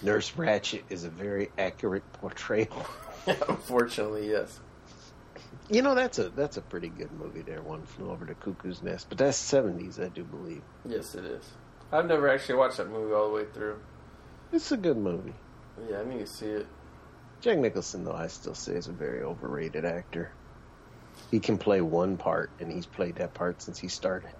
Nurse 0.01 0.31
Ratched 0.31 0.83
is 0.89 1.03
a 1.03 1.09
very 1.09 1.49
accurate 1.57 2.03
portrayal. 2.13 2.85
Unfortunately, 3.27 4.29
yes. 4.29 4.59
You 5.69 5.81
know, 5.81 5.95
that's 5.95 6.17
a 6.17 6.29
that's 6.29 6.55
a 6.55 6.61
pretty 6.61 6.87
good 6.87 7.11
movie 7.11 7.41
there. 7.41 7.61
One 7.61 7.83
flew 7.83 8.09
over 8.09 8.23
the 8.23 8.35
cuckoo's 8.35 8.81
nest, 8.81 9.07
but 9.09 9.17
that's 9.17 9.37
seventies, 9.37 9.99
I 9.99 10.07
do 10.07 10.23
believe. 10.23 10.61
Yes, 10.85 11.13
it 11.13 11.25
is. 11.25 11.43
I've 11.91 12.05
never 12.05 12.29
actually 12.29 12.55
watched 12.55 12.77
that 12.77 12.89
movie 12.89 13.13
all 13.13 13.27
the 13.27 13.33
way 13.33 13.45
through. 13.53 13.77
It's 14.53 14.71
a 14.71 14.77
good 14.77 14.97
movie. 14.97 15.33
Yeah, 15.89 15.99
I 15.99 16.05
need 16.05 16.19
to 16.19 16.27
see 16.27 16.47
it. 16.47 16.67
Jack 17.41 17.57
Nicholson, 17.57 18.03
though, 18.03 18.13
I 18.13 18.27
still 18.27 18.55
say 18.55 18.73
is 18.73 18.87
a 18.87 18.93
very 18.93 19.21
overrated 19.21 19.85
actor. 19.85 20.31
He 21.31 21.39
can 21.39 21.57
play 21.57 21.81
one 21.81 22.17
part, 22.17 22.49
and 22.59 22.71
he's 22.71 22.85
played 22.85 23.15
that 23.15 23.33
part 23.33 23.61
since 23.61 23.77
he 23.77 23.89
started. 23.89 24.31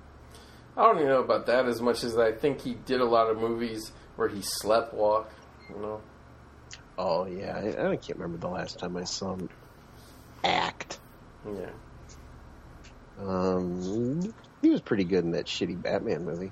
I 0.76 0.84
don't 0.84 0.98
even 0.98 1.10
know 1.10 1.24
about 1.24 1.46
that 1.48 1.66
as 1.66 1.82
much 1.82 2.04
as 2.04 2.18
I 2.18 2.32
think 2.32 2.62
he 2.62 2.76
did 2.86 3.02
a 3.02 3.06
lot 3.06 3.30
of 3.30 3.38
movies 3.38 3.92
where 4.16 4.30
he 4.30 4.42
slept 4.42 4.94
walk. 4.94 5.30
You 5.70 5.82
know. 5.82 6.02
Oh 6.98 7.26
yeah, 7.26 7.56
I, 7.58 7.92
I 7.92 7.96
can't 7.98 8.18
remember 8.18 8.38
the 8.38 8.48
last 8.48 8.80
time 8.80 8.96
I 8.96 9.04
saw 9.04 9.36
him 9.36 9.50
act. 10.44 11.00
Yeah. 11.48 11.70
Um, 13.20 14.34
he 14.62 14.70
was 14.70 14.82
pretty 14.82 15.04
good 15.04 15.24
in 15.24 15.32
that 15.32 15.46
shitty 15.46 15.82
Batman 15.82 16.26
movie. 16.26 16.52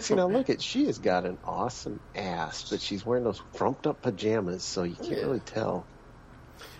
See 0.00 0.14
now, 0.14 0.28
look 0.28 0.48
at 0.48 0.62
she 0.62 0.86
has 0.86 0.98
got 0.98 1.26
an 1.26 1.36
awesome 1.44 2.00
ass, 2.14 2.70
but 2.70 2.80
she's 2.80 3.04
wearing 3.04 3.24
those 3.24 3.42
frumped 3.54 3.86
up 3.86 4.00
pajamas, 4.02 4.62
so 4.62 4.84
you 4.84 4.94
can't 4.94 5.10
Yeah. 5.10 5.16
really 5.24 5.40
tell. 5.40 5.84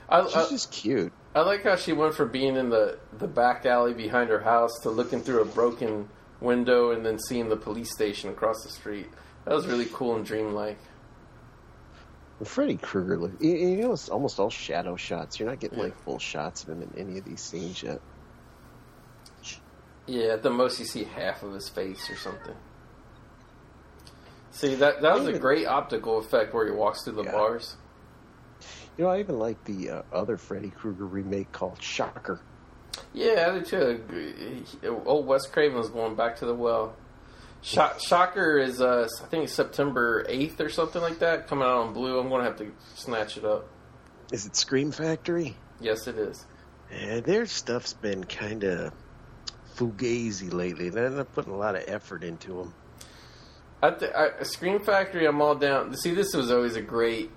I, 0.08 0.24
She's 0.26 0.36
I, 0.36 0.48
just 0.48 0.70
cute. 0.72 1.12
I 1.34 1.40
like 1.40 1.64
how 1.64 1.76
she 1.76 1.92
went 1.92 2.14
from 2.14 2.30
being 2.30 2.56
in 2.56 2.70
the, 2.70 2.98
the 3.18 3.26
back 3.26 3.66
alley 3.66 3.92
behind 3.94 4.30
her 4.30 4.40
house 4.40 4.70
to 4.82 4.90
looking 4.90 5.20
through 5.20 5.42
a 5.42 5.44
broken 5.46 6.08
window 6.40 6.90
and 6.92 7.04
then 7.04 7.18
seeing 7.18 7.48
the 7.48 7.56
police 7.56 7.90
station 7.90 8.30
across 8.30 8.62
the 8.62 8.68
street. 8.70 9.08
That 9.44 9.54
was 9.54 9.66
really 9.66 9.86
cool 9.86 10.14
and 10.16 10.24
dreamlike. 10.24 10.78
Freddy 12.42 12.76
Krueger, 12.76 13.16
look, 13.16 13.32
you, 13.40 13.52
you 13.54 13.76
know, 13.82 13.92
it's 13.92 14.08
almost 14.08 14.40
all 14.40 14.50
shadow 14.50 14.96
shots. 14.96 15.38
You're 15.38 15.48
not 15.48 15.60
getting 15.60 15.78
Yeah. 15.78 15.84
like 15.84 15.98
full 16.02 16.18
shots 16.18 16.62
of 16.64 16.70
him 16.70 16.82
in 16.82 16.90
any 16.98 17.18
of 17.18 17.24
these 17.24 17.40
scenes 17.40 17.82
yet. 17.82 18.00
Yeah, 20.06 20.32
at 20.34 20.42
the 20.42 20.50
most 20.50 20.78
you 20.78 20.84
see 20.84 21.04
half 21.04 21.42
of 21.42 21.52
his 21.54 21.68
face 21.68 22.10
or 22.10 22.16
something. 22.16 22.54
See 24.50 24.74
that 24.76 25.00
that 25.02 25.14
was 25.14 25.26
a 25.26 25.38
great 25.38 25.66
optical 25.66 26.18
effect 26.18 26.52
where 26.54 26.66
he 26.66 26.72
walks 26.72 27.02
through 27.04 27.14
the 27.14 27.24
Yeah. 27.24 27.32
bars. 27.32 27.76
You 28.96 29.04
know, 29.04 29.10
I 29.10 29.18
even 29.20 29.38
like 29.38 29.62
the 29.64 29.90
uh, 29.90 30.02
other 30.12 30.36
Freddy 30.36 30.70
Krueger 30.70 31.06
remake 31.06 31.50
called 31.52 31.80
Shocker. 31.82 32.40
Yeah, 33.12 33.48
I 33.50 33.58
do 33.58 33.64
too. 33.64 35.02
Old 35.06 35.26
Wes 35.26 35.46
Craven 35.46 35.76
was 35.78 35.88
going 35.88 36.14
back 36.14 36.36
to 36.36 36.46
the 36.46 36.54
well. 36.54 36.94
Shock, 37.64 37.98
Shocker 37.98 38.58
is, 38.58 38.82
uh, 38.82 39.08
I 39.22 39.26
think 39.28 39.44
it's 39.44 39.54
September 39.54 40.24
8th 40.28 40.60
or 40.60 40.68
something 40.68 41.00
like 41.00 41.20
that, 41.20 41.48
coming 41.48 41.64
out 41.64 41.86
on 41.86 41.94
Blue. 41.94 42.18
I'm 42.18 42.28
going 42.28 42.42
to 42.42 42.48
have 42.48 42.58
to 42.58 42.70
snatch 42.94 43.38
it 43.38 43.44
up. 43.46 43.66
Is 44.30 44.44
it 44.44 44.54
Scream 44.54 44.92
Factory? 44.92 45.56
Yes, 45.80 46.06
it 46.06 46.18
is. 46.18 46.44
Yeah, 46.92 47.20
their 47.20 47.46
stuff's 47.46 47.94
been 47.94 48.24
kind 48.24 48.64
of 48.64 48.92
fugazi 49.76 50.52
lately. 50.52 50.90
They're 50.90 51.08
not 51.08 51.32
putting 51.32 51.54
a 51.54 51.56
lot 51.56 51.74
of 51.74 51.84
effort 51.88 52.22
into 52.22 52.52
them. 52.58 52.74
I, 53.82 53.90
th- 53.90 54.12
I 54.12 54.42
Scream 54.42 54.80
Factory, 54.80 55.26
I'm 55.26 55.40
all 55.40 55.54
down. 55.54 55.94
See, 55.96 56.14
this 56.14 56.34
was 56.34 56.50
always 56.50 56.76
a 56.76 56.82
great, 56.82 57.30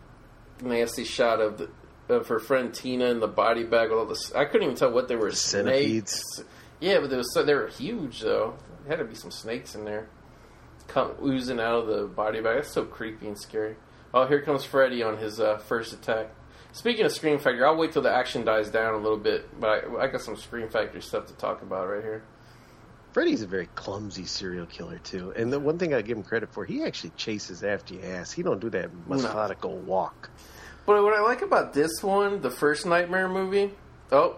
nasty 0.61 1.05
shot 1.05 1.39
of 1.39 1.57
the 1.57 1.69
of 2.09 2.27
her 2.27 2.39
friend 2.39 2.73
Tina 2.73 3.05
in 3.05 3.19
the 3.19 3.27
body 3.27 3.63
bag 3.63 3.89
with 3.89 3.99
all 3.99 4.05
this. 4.05 4.33
I 4.33 4.45
couldn't 4.45 4.63
even 4.63 4.75
tell 4.77 4.91
what 4.91 5.07
they 5.07 5.15
were. 5.15 5.31
Centipedes. 5.31 6.11
Snakes. 6.11 6.49
Yeah, 6.79 6.99
but 6.99 7.09
there 7.09 7.17
was 7.17 7.33
so 7.33 7.43
they 7.43 7.53
were 7.53 7.67
huge 7.67 8.21
though. 8.21 8.55
There 8.85 8.95
had 8.95 9.03
to 9.03 9.09
be 9.09 9.15
some 9.15 9.31
snakes 9.31 9.75
in 9.75 9.83
there, 9.83 10.07
come 10.87 11.15
oozing 11.23 11.59
out 11.59 11.75
of 11.75 11.87
the 11.87 12.07
body 12.07 12.41
bag. 12.41 12.57
That's 12.57 12.73
so 12.73 12.85
creepy 12.85 13.27
and 13.27 13.37
scary. 13.37 13.75
Oh, 14.13 14.25
here 14.25 14.41
comes 14.41 14.63
Freddy 14.63 15.03
on 15.03 15.17
his 15.17 15.39
uh, 15.39 15.57
first 15.57 15.93
attack. 15.93 16.29
Speaking 16.71 17.05
of 17.05 17.11
Scream 17.11 17.39
Factory, 17.39 17.63
I'll 17.63 17.75
wait 17.75 17.91
till 17.91 18.01
the 18.01 18.13
action 18.13 18.45
dies 18.45 18.69
down 18.69 18.93
a 18.93 18.97
little 18.97 19.17
bit, 19.17 19.59
but 19.59 19.67
I, 19.67 20.03
I 20.03 20.07
got 20.07 20.21
some 20.21 20.35
Scream 20.35 20.69
Factory 20.69 21.01
stuff 21.01 21.25
to 21.27 21.33
talk 21.33 21.61
about 21.61 21.87
right 21.87 22.03
here. 22.03 22.23
Freddy's 23.13 23.41
a 23.41 23.47
very 23.47 23.67
clumsy 23.73 24.25
serial 24.25 24.67
killer 24.67 24.99
too, 24.99 25.33
and 25.35 25.51
the 25.51 25.59
one 25.59 25.79
thing 25.79 25.93
I 25.93 26.01
give 26.01 26.17
him 26.17 26.23
credit 26.23 26.53
for, 26.53 26.65
he 26.65 26.83
actually 26.83 27.11
chases 27.17 27.63
after 27.63 27.95
your 27.95 28.05
ass. 28.05 28.31
He 28.31 28.43
don't 28.43 28.59
do 28.59 28.69
that 28.69 28.91
methodical 29.07 29.77
walk. 29.79 30.29
But 30.85 31.03
what 31.03 31.13
I 31.13 31.21
like 31.21 31.41
about 31.41 31.73
this 31.73 32.03
one, 32.03 32.41
the 32.41 32.51
first 32.51 32.85
Nightmare 32.85 33.27
movie, 33.27 33.71
oh, 34.11 34.37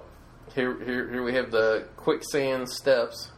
here, 0.56 0.82
here, 0.84 1.10
here 1.10 1.24
we 1.24 1.34
have 1.34 1.52
the 1.52 1.88
quicksand 1.98 2.70
steps. 2.70 3.32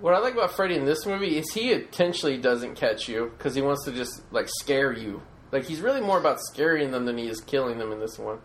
What 0.00 0.14
I 0.14 0.18
like 0.18 0.32
about 0.32 0.52
Freddy 0.52 0.76
in 0.76 0.86
this 0.86 1.04
movie 1.04 1.36
is 1.36 1.52
he 1.52 1.72
intentionally 1.72 2.38
doesn't 2.38 2.74
catch 2.74 3.06
you 3.06 3.32
because 3.36 3.54
he 3.54 3.60
wants 3.60 3.84
to 3.84 3.92
just 3.92 4.22
like 4.32 4.48
scare 4.48 4.92
you. 4.92 5.22
Like 5.52 5.64
he's 5.64 5.80
really 5.80 6.00
more 6.00 6.18
about 6.18 6.40
scaring 6.40 6.90
them 6.90 7.04
than 7.04 7.18
he 7.18 7.28
is 7.28 7.40
killing 7.42 7.78
them 7.78 7.92
in 7.92 8.00
this 8.00 8.18
one. 8.18 8.38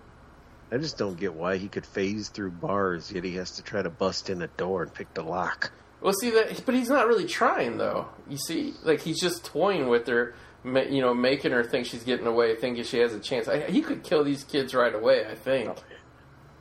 I 0.69 0.77
just 0.77 0.97
don't 0.97 1.17
get 1.17 1.33
why 1.33 1.55
he 1.55 1.69
could 1.69 1.85
phase 1.85 2.27
through 2.27 2.51
bars, 2.51 3.11
yet 3.11 3.23
he 3.23 3.35
has 3.35 3.51
to 3.51 3.63
try 3.63 3.81
to 3.81 3.89
bust 3.89 4.29
in 4.29 4.41
a 4.41 4.47
door 4.47 4.83
and 4.83 4.93
pick 4.93 5.13
the 5.13 5.23
lock. 5.23 5.71
Well, 6.01 6.13
see 6.13 6.31
that, 6.31 6.65
but 6.65 6.75
he's 6.75 6.89
not 6.89 7.07
really 7.07 7.25
trying 7.25 7.77
though. 7.77 8.09
You 8.29 8.37
see, 8.37 8.73
like 8.83 8.99
he's 8.99 9.21
just 9.21 9.45
toying 9.45 9.87
with 9.87 10.07
her, 10.07 10.35
you 10.65 11.01
know, 11.01 11.13
making 11.13 11.51
her 11.51 11.63
think 11.63 11.85
she's 11.85 12.03
getting 12.03 12.27
away, 12.27 12.55
thinking 12.57 12.83
she 12.83 12.99
has 12.99 13.13
a 13.13 13.19
chance. 13.19 13.47
I, 13.47 13.69
he 13.71 13.81
could 13.81 14.03
kill 14.03 14.25
these 14.25 14.43
kids 14.43 14.73
right 14.75 14.93
away. 14.93 15.25
I 15.25 15.35
think. 15.35 15.77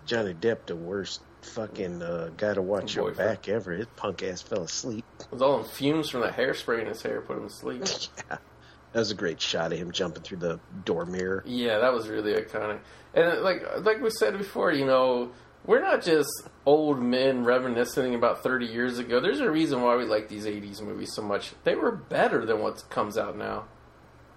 Johnny 0.06 0.34
Depp, 0.34 0.66
the 0.66 0.76
worst 0.76 1.22
fucking 1.44 2.02
uh, 2.02 2.30
guy 2.36 2.54
to 2.54 2.62
watch 2.62 2.94
your 2.94 3.10
Boyfriend. 3.10 3.30
back 3.30 3.48
ever. 3.48 3.72
His 3.72 3.86
punk 3.96 4.22
ass 4.22 4.42
fell 4.42 4.62
asleep. 4.62 5.04
With 5.30 5.42
all 5.42 5.58
them 5.58 5.66
fumes 5.66 6.08
from 6.10 6.22
the 6.22 6.28
hairspray 6.28 6.80
in 6.80 6.86
his 6.86 7.02
hair, 7.02 7.20
put 7.20 7.36
him 7.36 7.48
to 7.48 7.54
sleep. 7.54 7.82
yeah. 8.30 8.38
That 8.92 9.00
was 9.00 9.10
a 9.10 9.14
great 9.16 9.40
shot 9.40 9.72
of 9.72 9.78
him 9.78 9.90
jumping 9.90 10.22
through 10.22 10.38
the 10.38 10.60
door 10.84 11.04
mirror. 11.04 11.42
Yeah, 11.46 11.78
that 11.80 11.92
was 11.92 12.08
really 12.08 12.32
iconic. 12.34 12.78
And 13.12 13.38
uh, 13.38 13.40
like 13.42 13.62
like 13.84 14.00
we 14.00 14.10
said 14.10 14.38
before, 14.38 14.70
you 14.72 14.84
know, 14.84 15.32
we're 15.66 15.80
not 15.80 16.02
just 16.02 16.28
old 16.64 17.00
men 17.00 17.44
reminiscing 17.44 18.14
about 18.14 18.42
30 18.42 18.66
years 18.66 18.98
ago. 18.98 19.20
There's 19.20 19.40
a 19.40 19.50
reason 19.50 19.82
why 19.82 19.96
we 19.96 20.04
like 20.04 20.28
these 20.28 20.46
80s 20.46 20.80
movies 20.82 21.12
so 21.14 21.22
much. 21.22 21.52
They 21.64 21.74
were 21.74 21.90
better 21.92 22.46
than 22.46 22.60
what 22.60 22.88
comes 22.90 23.18
out 23.18 23.36
now. 23.36 23.64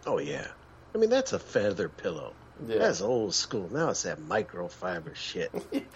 Oh 0.05 0.17
yeah. 0.19 0.47
I 0.95 0.97
mean 0.97 1.09
that's 1.09 1.33
a 1.33 1.39
feather 1.39 1.89
pillow. 1.89 2.33
Yeah. 2.65 2.79
That's 2.79 3.01
old 3.01 3.35
school. 3.35 3.69
Now 3.71 3.89
it's 3.89 4.03
that 4.03 4.19
microfiber 4.19 5.15
shit. 5.15 5.51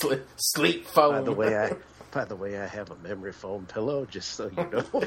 sleep, 0.00 0.22
sleep 0.36 0.86
phone. 0.86 1.12
by 1.12 1.22
the 1.22 1.32
way, 1.32 1.56
I 1.56 1.76
by 2.10 2.24
the 2.24 2.36
way 2.36 2.58
I 2.58 2.66
have 2.66 2.90
a 2.90 2.96
memory 2.96 3.32
foam 3.32 3.66
pillow, 3.66 4.06
just 4.06 4.30
so 4.32 4.50
you 4.50 4.68
know. 4.70 5.04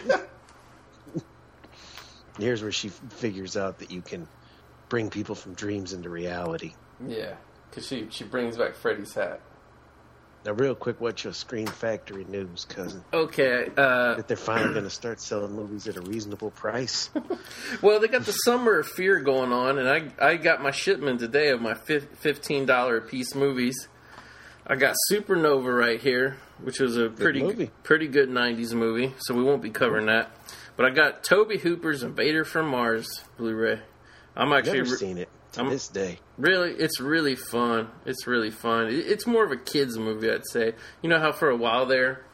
Here's 2.39 2.61
where 2.63 2.71
she 2.71 2.89
figures 2.89 3.55
out 3.57 3.79
that 3.79 3.91
you 3.91 4.01
can 4.01 4.27
bring 4.89 5.09
people 5.09 5.35
from 5.35 5.53
dreams 5.53 5.93
into 5.93 6.09
reality. 6.09 6.73
yeah, 7.07 7.35
because 7.69 7.85
she, 7.87 8.07
she 8.09 8.23
brings 8.23 8.57
back 8.57 8.73
Freddy's 8.75 9.13
hat. 9.13 9.39
Now, 10.45 10.51
real 10.51 10.75
quick, 10.75 10.99
what's 10.99 11.23
your 11.23 11.31
Scream 11.31 11.67
Factory 11.67 12.25
news, 12.25 12.65
cousin? 12.65 13.03
Okay, 13.13 13.69
uh, 13.77 14.15
That 14.15 14.27
they're 14.27 14.35
finally 14.35 14.73
going 14.73 14.83
to 14.83 14.89
start 14.89 15.21
selling 15.21 15.53
movies 15.53 15.87
at 15.87 15.95
a 15.95 16.01
reasonable 16.01 16.51
price. 16.51 17.09
well, 17.81 18.01
they 18.01 18.09
got 18.09 18.25
the 18.25 18.33
Summer 18.33 18.79
of 18.79 18.87
Fear 18.87 19.21
going 19.21 19.53
on, 19.53 19.77
and 19.79 19.87
I, 19.87 20.09
I 20.19 20.35
got 20.35 20.61
my 20.61 20.71
shipment 20.71 21.21
today 21.21 21.49
of 21.49 21.61
my 21.61 21.73
$15 21.73 22.97
a 22.97 23.01
piece 23.01 23.35
movies. 23.35 23.87
I 24.67 24.75
got 24.75 24.95
Supernova 25.09 25.77
right 25.77 25.99
here, 26.01 26.37
which 26.61 26.79
was 26.79 26.97
a 26.97 27.09
pretty 27.09 27.41
movie. 27.41 27.69
pretty 27.83 28.07
good 28.07 28.29
'90s 28.29 28.73
movie. 28.73 29.13
So 29.19 29.33
we 29.33 29.43
won't 29.43 29.61
be 29.61 29.69
covering 29.71 30.05
that. 30.05 30.31
But 30.77 30.85
I 30.85 30.89
got 30.91 31.21
Tobe 31.21 31.59
Hooper's 31.59 32.01
Invader 32.01 32.45
from 32.45 32.67
Mars 32.69 33.23
Blu-ray. 33.37 33.81
I'm 34.37 34.53
actually 34.53 34.79
Never 34.79 34.91
re- 34.91 34.97
seen 34.97 35.17
it 35.17 35.27
to 35.53 35.61
I'm- 35.61 35.69
this 35.69 35.87
day. 35.87 36.19
really, 36.37 36.71
it's 36.73 36.99
really 36.99 37.35
fun. 37.35 37.89
It's 38.05 38.27
really 38.27 38.51
fun. 38.51 38.87
It's 38.89 39.25
more 39.25 39.43
of 39.43 39.51
a 39.51 39.57
kids 39.57 39.97
movie, 39.97 40.29
I'd 40.29 40.45
say. 40.51 40.73
You 41.01 41.09
know 41.09 41.19
how 41.19 41.31
for 41.31 41.49
a 41.49 41.55
while 41.55 41.85
there, 41.85 42.25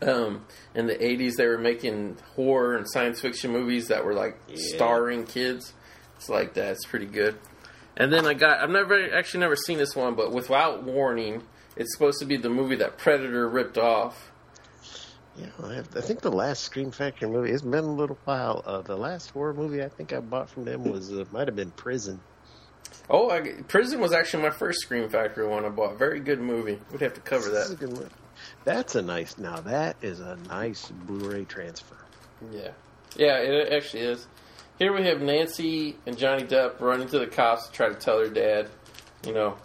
um, 0.00 0.44
in 0.74 0.86
the 0.86 0.94
'80s, 1.02 1.36
they 1.36 1.46
were 1.46 1.58
making 1.58 2.16
horror 2.34 2.76
and 2.76 2.88
science 2.90 3.20
fiction 3.20 3.52
movies 3.52 3.88
that 3.88 4.04
were 4.04 4.14
like 4.14 4.36
starring 4.54 5.24
kids. 5.26 5.72
It's 6.16 6.28
like 6.28 6.54
that. 6.54 6.72
It's 6.72 6.86
pretty 6.86 7.06
good. 7.06 7.38
And 7.96 8.12
then 8.12 8.26
I 8.26 8.34
got 8.34 8.60
I've 8.60 8.70
never 8.70 9.12
actually 9.14 9.40
never 9.40 9.56
seen 9.56 9.78
this 9.78 9.94
one, 9.94 10.14
but 10.14 10.32
without 10.32 10.82
warning, 10.82 11.42
it's 11.76 11.92
supposed 11.94 12.18
to 12.20 12.24
be 12.26 12.36
the 12.36 12.48
movie 12.50 12.76
that 12.76 12.98
Predator 12.98 13.48
ripped 13.48 13.78
off. 13.78 14.31
Yeah, 15.36 15.46
I, 15.64 15.74
have, 15.74 15.96
I 15.96 16.00
think 16.02 16.20
the 16.20 16.30
last 16.30 16.62
Scream 16.62 16.90
Factory 16.90 17.28
movie. 17.28 17.50
It's 17.50 17.62
been 17.62 17.84
a 17.84 17.92
little 17.92 18.18
while. 18.24 18.62
Uh, 18.66 18.82
the 18.82 18.96
last 18.96 19.30
horror 19.30 19.54
movie 19.54 19.82
I 19.82 19.88
think 19.88 20.12
I 20.12 20.20
bought 20.20 20.50
from 20.50 20.64
them 20.64 20.84
was 20.84 21.10
uh, 21.12 21.24
might 21.32 21.48
have 21.48 21.56
been 21.56 21.70
Prison. 21.70 22.20
Oh, 23.08 23.30
I, 23.30 23.40
Prison 23.68 24.00
was 24.00 24.12
actually 24.12 24.42
my 24.42 24.50
first 24.50 24.80
Scream 24.82 25.08
Factory 25.08 25.46
one 25.46 25.64
I 25.64 25.70
bought. 25.70 25.98
Very 25.98 26.20
good 26.20 26.40
movie. 26.40 26.78
We'd 26.90 27.00
have 27.00 27.14
to 27.14 27.20
cover 27.22 27.48
that. 27.50 27.70
a 27.70 27.74
good 27.74 27.90
movie. 27.92 28.10
That's 28.64 28.94
a 28.94 29.02
nice. 29.02 29.38
Now 29.38 29.60
that 29.60 29.96
is 30.02 30.20
a 30.20 30.36
nice 30.48 30.88
Blu-ray 30.90 31.44
transfer. 31.46 31.96
Yeah, 32.50 32.70
yeah, 33.16 33.38
it 33.38 33.72
actually 33.72 34.02
is. 34.02 34.26
Here 34.78 34.92
we 34.92 35.06
have 35.06 35.22
Nancy 35.22 35.96
and 36.06 36.18
Johnny 36.18 36.42
Depp 36.44 36.80
running 36.80 37.08
to 37.08 37.18
the 37.18 37.26
cops 37.26 37.68
to 37.68 37.72
try 37.72 37.88
to 37.88 37.94
tell 37.94 38.18
their 38.18 38.28
dad, 38.28 38.68
you 39.26 39.32
know, 39.32 39.56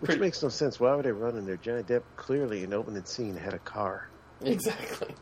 Which 0.00 0.08
Pretty- 0.08 0.20
makes 0.20 0.42
no 0.42 0.48
sense. 0.48 0.78
Why 0.80 0.94
would 0.94 1.04
they 1.04 1.12
run 1.12 1.36
in 1.38 1.46
there? 1.46 1.56
Johnny 1.56 1.82
Depp 1.82 2.02
clearly 2.16 2.64
in 2.64 2.72
opening 2.74 3.04
scene 3.04 3.36
had 3.36 3.54
a 3.54 3.58
car. 3.60 4.08
Exactly. 4.44 5.14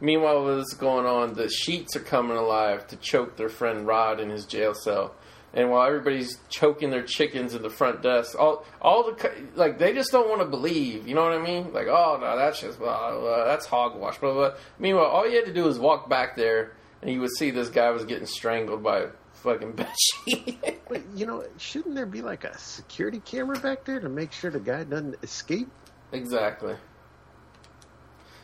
Meanwhile, 0.00 0.42
what 0.42 0.58
is 0.58 0.74
going 0.74 1.06
on, 1.06 1.34
the 1.34 1.48
sheets 1.48 1.94
are 1.94 2.00
coming 2.00 2.36
alive 2.36 2.86
to 2.88 2.96
choke 2.96 3.36
their 3.36 3.48
friend 3.48 3.86
Rod 3.86 4.18
in 4.18 4.30
his 4.30 4.46
jail 4.46 4.74
cell. 4.74 5.14
And 5.54 5.70
while 5.70 5.86
everybody's 5.86 6.38
choking 6.48 6.90
their 6.90 7.02
chickens 7.02 7.54
in 7.54 7.62
the 7.62 7.70
front 7.70 8.02
desk, 8.02 8.36
all 8.38 8.64
all 8.80 9.04
the 9.04 9.30
like 9.54 9.78
they 9.78 9.92
just 9.92 10.10
don't 10.10 10.28
want 10.28 10.40
to 10.40 10.46
believe. 10.46 11.06
You 11.06 11.14
know 11.14 11.22
what 11.22 11.34
I 11.34 11.42
mean? 11.42 11.72
Like, 11.72 11.88
oh 11.88 12.18
no, 12.20 12.36
that's 12.36 12.60
just 12.60 12.78
blah, 12.78 13.10
blah, 13.10 13.20
blah, 13.20 13.44
that's 13.44 13.66
hogwash. 13.66 14.18
Blah, 14.18 14.32
blah. 14.32 14.54
Meanwhile, 14.78 15.04
all 15.04 15.28
you 15.28 15.36
had 15.36 15.44
to 15.44 15.52
do 15.52 15.64
was 15.64 15.78
walk 15.78 16.08
back 16.08 16.36
there, 16.36 16.72
and 17.02 17.10
you 17.12 17.20
would 17.20 17.36
see 17.36 17.50
this 17.50 17.68
guy 17.68 17.90
was 17.90 18.06
getting 18.06 18.26
strangled 18.26 18.82
by 18.82 19.00
a 19.00 19.08
fucking 19.34 19.78
sheet. 20.24 20.58
But 20.88 21.02
you 21.14 21.26
know, 21.26 21.44
shouldn't 21.58 21.94
there 21.94 22.06
be 22.06 22.22
like 22.22 22.44
a 22.44 22.56
security 22.56 23.20
camera 23.20 23.58
back 23.60 23.84
there 23.84 24.00
to 24.00 24.08
make 24.08 24.32
sure 24.32 24.50
the 24.50 24.58
guy 24.58 24.84
doesn't 24.84 25.16
escape? 25.22 25.68
exactly. 26.12 26.74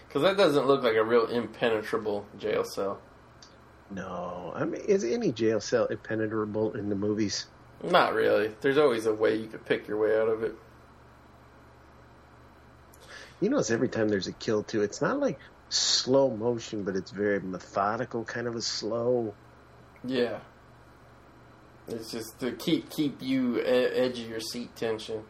Because 0.08 0.22
that 0.22 0.36
doesn't 0.36 0.66
look 0.66 0.82
like 0.82 0.96
a 0.96 1.04
real 1.04 1.26
impenetrable 1.26 2.26
jail 2.38 2.64
cell. 2.64 2.98
No, 3.90 4.52
I 4.54 4.64
mean, 4.64 4.80
is 4.82 5.04
any 5.04 5.32
jail 5.32 5.60
cell 5.60 5.86
impenetrable 5.86 6.74
in 6.74 6.88
the 6.88 6.96
movies? 6.96 7.46
Not 7.82 8.14
really. 8.14 8.52
There's 8.60 8.78
always 8.78 9.06
a 9.06 9.14
way 9.14 9.36
you 9.36 9.46
could 9.46 9.64
pick 9.64 9.86
your 9.86 9.98
way 9.98 10.18
out 10.18 10.28
of 10.28 10.42
it. 10.42 10.54
You 13.40 13.50
notice 13.50 13.70
every 13.70 13.88
time 13.88 14.08
there's 14.08 14.26
a 14.26 14.32
kill 14.32 14.62
too, 14.62 14.82
it's 14.82 15.00
not 15.00 15.20
like 15.20 15.38
slow 15.68 16.30
motion, 16.30 16.82
but 16.82 16.96
it's 16.96 17.10
very 17.10 17.40
methodical, 17.40 18.24
kind 18.24 18.46
of 18.46 18.56
a 18.56 18.62
slow. 18.62 19.34
Yeah. 20.04 20.38
It's 21.86 22.10
just 22.10 22.38
to 22.40 22.52
keep 22.52 22.90
keep 22.90 23.22
you 23.22 23.62
edge 23.62 24.18
of 24.18 24.28
your 24.28 24.40
seat 24.40 24.74
tension. 24.76 25.22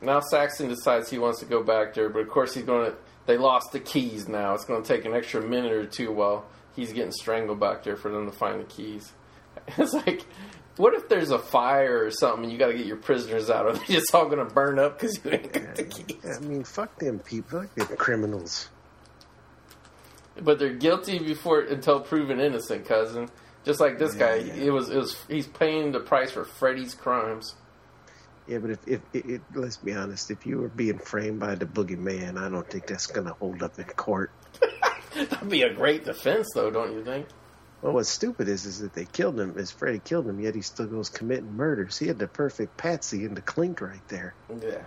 Now 0.00 0.20
Saxon 0.20 0.68
decides 0.68 1.10
he 1.10 1.18
wants 1.18 1.40
to 1.40 1.46
go 1.46 1.62
back 1.62 1.94
there, 1.94 2.08
but 2.08 2.20
of 2.20 2.28
course 2.28 2.54
he's 2.54 2.64
going 2.64 2.92
to. 2.92 2.96
They 3.28 3.36
lost 3.36 3.72
the 3.72 3.78
keys 3.80 4.26
now. 4.26 4.54
It's 4.54 4.64
going 4.64 4.82
to 4.82 4.88
take 4.88 5.04
an 5.04 5.12
extra 5.14 5.42
minute 5.42 5.70
or 5.72 5.84
two 5.84 6.10
while 6.10 6.46
he's 6.74 6.94
getting 6.94 7.12
strangled 7.12 7.60
back 7.60 7.84
there 7.84 7.94
for 7.94 8.10
them 8.10 8.24
to 8.24 8.32
find 8.32 8.58
the 8.58 8.64
keys. 8.64 9.12
It's 9.76 9.92
like, 9.92 10.24
what 10.78 10.94
if 10.94 11.08
there's 11.10 11.30
a 11.30 11.38
fire 11.38 12.04
or 12.06 12.10
something 12.10 12.44
and 12.44 12.52
you 12.52 12.58
got 12.58 12.68
to 12.68 12.74
get 12.74 12.86
your 12.86 12.96
prisoners 12.96 13.50
out? 13.50 13.66
Are 13.66 13.72
they 13.74 13.84
just 13.94 14.14
all 14.14 14.24
going 14.30 14.38
to 14.38 14.54
burn 14.54 14.78
up 14.78 14.98
because 14.98 15.22
you 15.22 15.30
ain't 15.32 15.52
got 15.52 15.74
the 15.74 15.84
keys? 15.84 16.38
I 16.38 16.40
mean, 16.40 16.64
fuck 16.64 16.98
them 16.98 17.18
people, 17.18 17.66
they're 17.74 17.84
criminals. 17.96 18.70
But 20.40 20.58
they're 20.58 20.72
guilty 20.74 21.18
before 21.18 21.60
until 21.60 22.00
proven 22.00 22.40
innocent, 22.40 22.86
cousin. 22.86 23.28
Just 23.64 23.78
like 23.80 23.98
this 23.98 24.14
Yeah, 24.14 24.18
guy, 24.20 24.34
yeah. 24.36 24.54
it 24.54 24.70
was 24.70 24.88
it 24.88 24.96
was 24.96 25.16
he's 25.28 25.46
paying 25.48 25.92
the 25.92 26.00
price 26.00 26.30
for 26.30 26.44
Freddy's 26.44 26.94
crimes. 26.94 27.56
Yeah, 28.48 28.58
but 28.58 28.70
if, 28.70 28.88
if 28.88 29.00
it, 29.12 29.26
it, 29.26 29.40
let's 29.54 29.76
be 29.76 29.92
honest, 29.92 30.30
if 30.30 30.46
you 30.46 30.58
were 30.58 30.68
being 30.68 30.98
framed 30.98 31.38
by 31.38 31.54
the 31.54 31.66
boogeyman, 31.66 32.38
I 32.38 32.48
don't 32.48 32.68
think 32.68 32.86
that's 32.86 33.06
going 33.06 33.26
to 33.26 33.34
hold 33.34 33.62
up 33.62 33.78
in 33.78 33.84
court. 33.84 34.30
That'd 35.14 35.50
be 35.50 35.62
a 35.62 35.72
great 35.72 36.04
defense, 36.04 36.48
though, 36.54 36.70
don't 36.70 36.92
you 36.92 37.04
think? 37.04 37.26
Well, 37.82 37.92
what's 37.92 38.08
stupid 38.08 38.48
is 38.48 38.64
is 38.64 38.80
that 38.80 38.94
they 38.94 39.04
killed 39.04 39.38
him, 39.38 39.56
is 39.56 39.70
Freddy 39.70 40.00
killed 40.00 40.26
him, 40.26 40.40
yet 40.40 40.54
he 40.54 40.62
still 40.62 40.86
goes 40.86 41.10
committing 41.10 41.54
murders. 41.54 41.98
He 41.98 42.08
had 42.08 42.18
the 42.18 42.26
perfect 42.26 42.76
patsy 42.76 43.24
in 43.24 43.34
the 43.34 43.42
clink 43.42 43.80
right 43.80 44.06
there. 44.08 44.34
Yeah. 44.50 44.82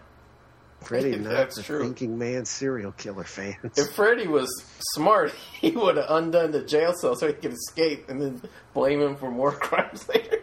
Freddy, 0.81 1.15
not 1.17 1.51
the 1.51 1.63
true. 1.63 1.83
thinking 1.83 2.17
man 2.17 2.45
serial 2.45 2.91
killer 2.91 3.23
fans. 3.23 3.77
If 3.77 3.91
Freddy 3.95 4.27
was 4.27 4.49
smart, 4.93 5.33
he 5.61 5.71
would 5.71 5.97
have 5.97 6.07
undone 6.09 6.51
the 6.51 6.63
jail 6.63 6.93
cell 6.93 7.15
so 7.15 7.27
he 7.27 7.33
could 7.33 7.53
escape, 7.53 8.09
and 8.09 8.21
then 8.21 8.41
blame 8.73 9.01
him 9.01 9.15
for 9.15 9.31
more 9.31 9.51
crimes 9.51 10.07
later. 10.09 10.39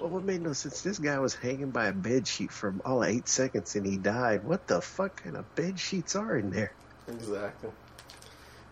Well, 0.00 0.08
what 0.08 0.24
made 0.24 0.40
no 0.40 0.54
sense? 0.54 0.80
This 0.80 0.98
guy 0.98 1.18
was 1.18 1.34
hanging 1.34 1.70
by 1.70 1.86
a 1.86 1.92
bed 1.92 2.26
sheet 2.26 2.50
for 2.50 2.74
all 2.84 3.04
eight 3.04 3.28
seconds 3.28 3.76
and 3.76 3.86
he 3.86 3.98
died. 3.98 4.44
What 4.44 4.66
the 4.66 4.80
fuck 4.80 5.22
kind 5.22 5.36
of 5.36 5.54
bed 5.54 5.78
sheets 5.78 6.16
are 6.16 6.38
in 6.38 6.50
there? 6.50 6.72
Exactly. 7.06 7.70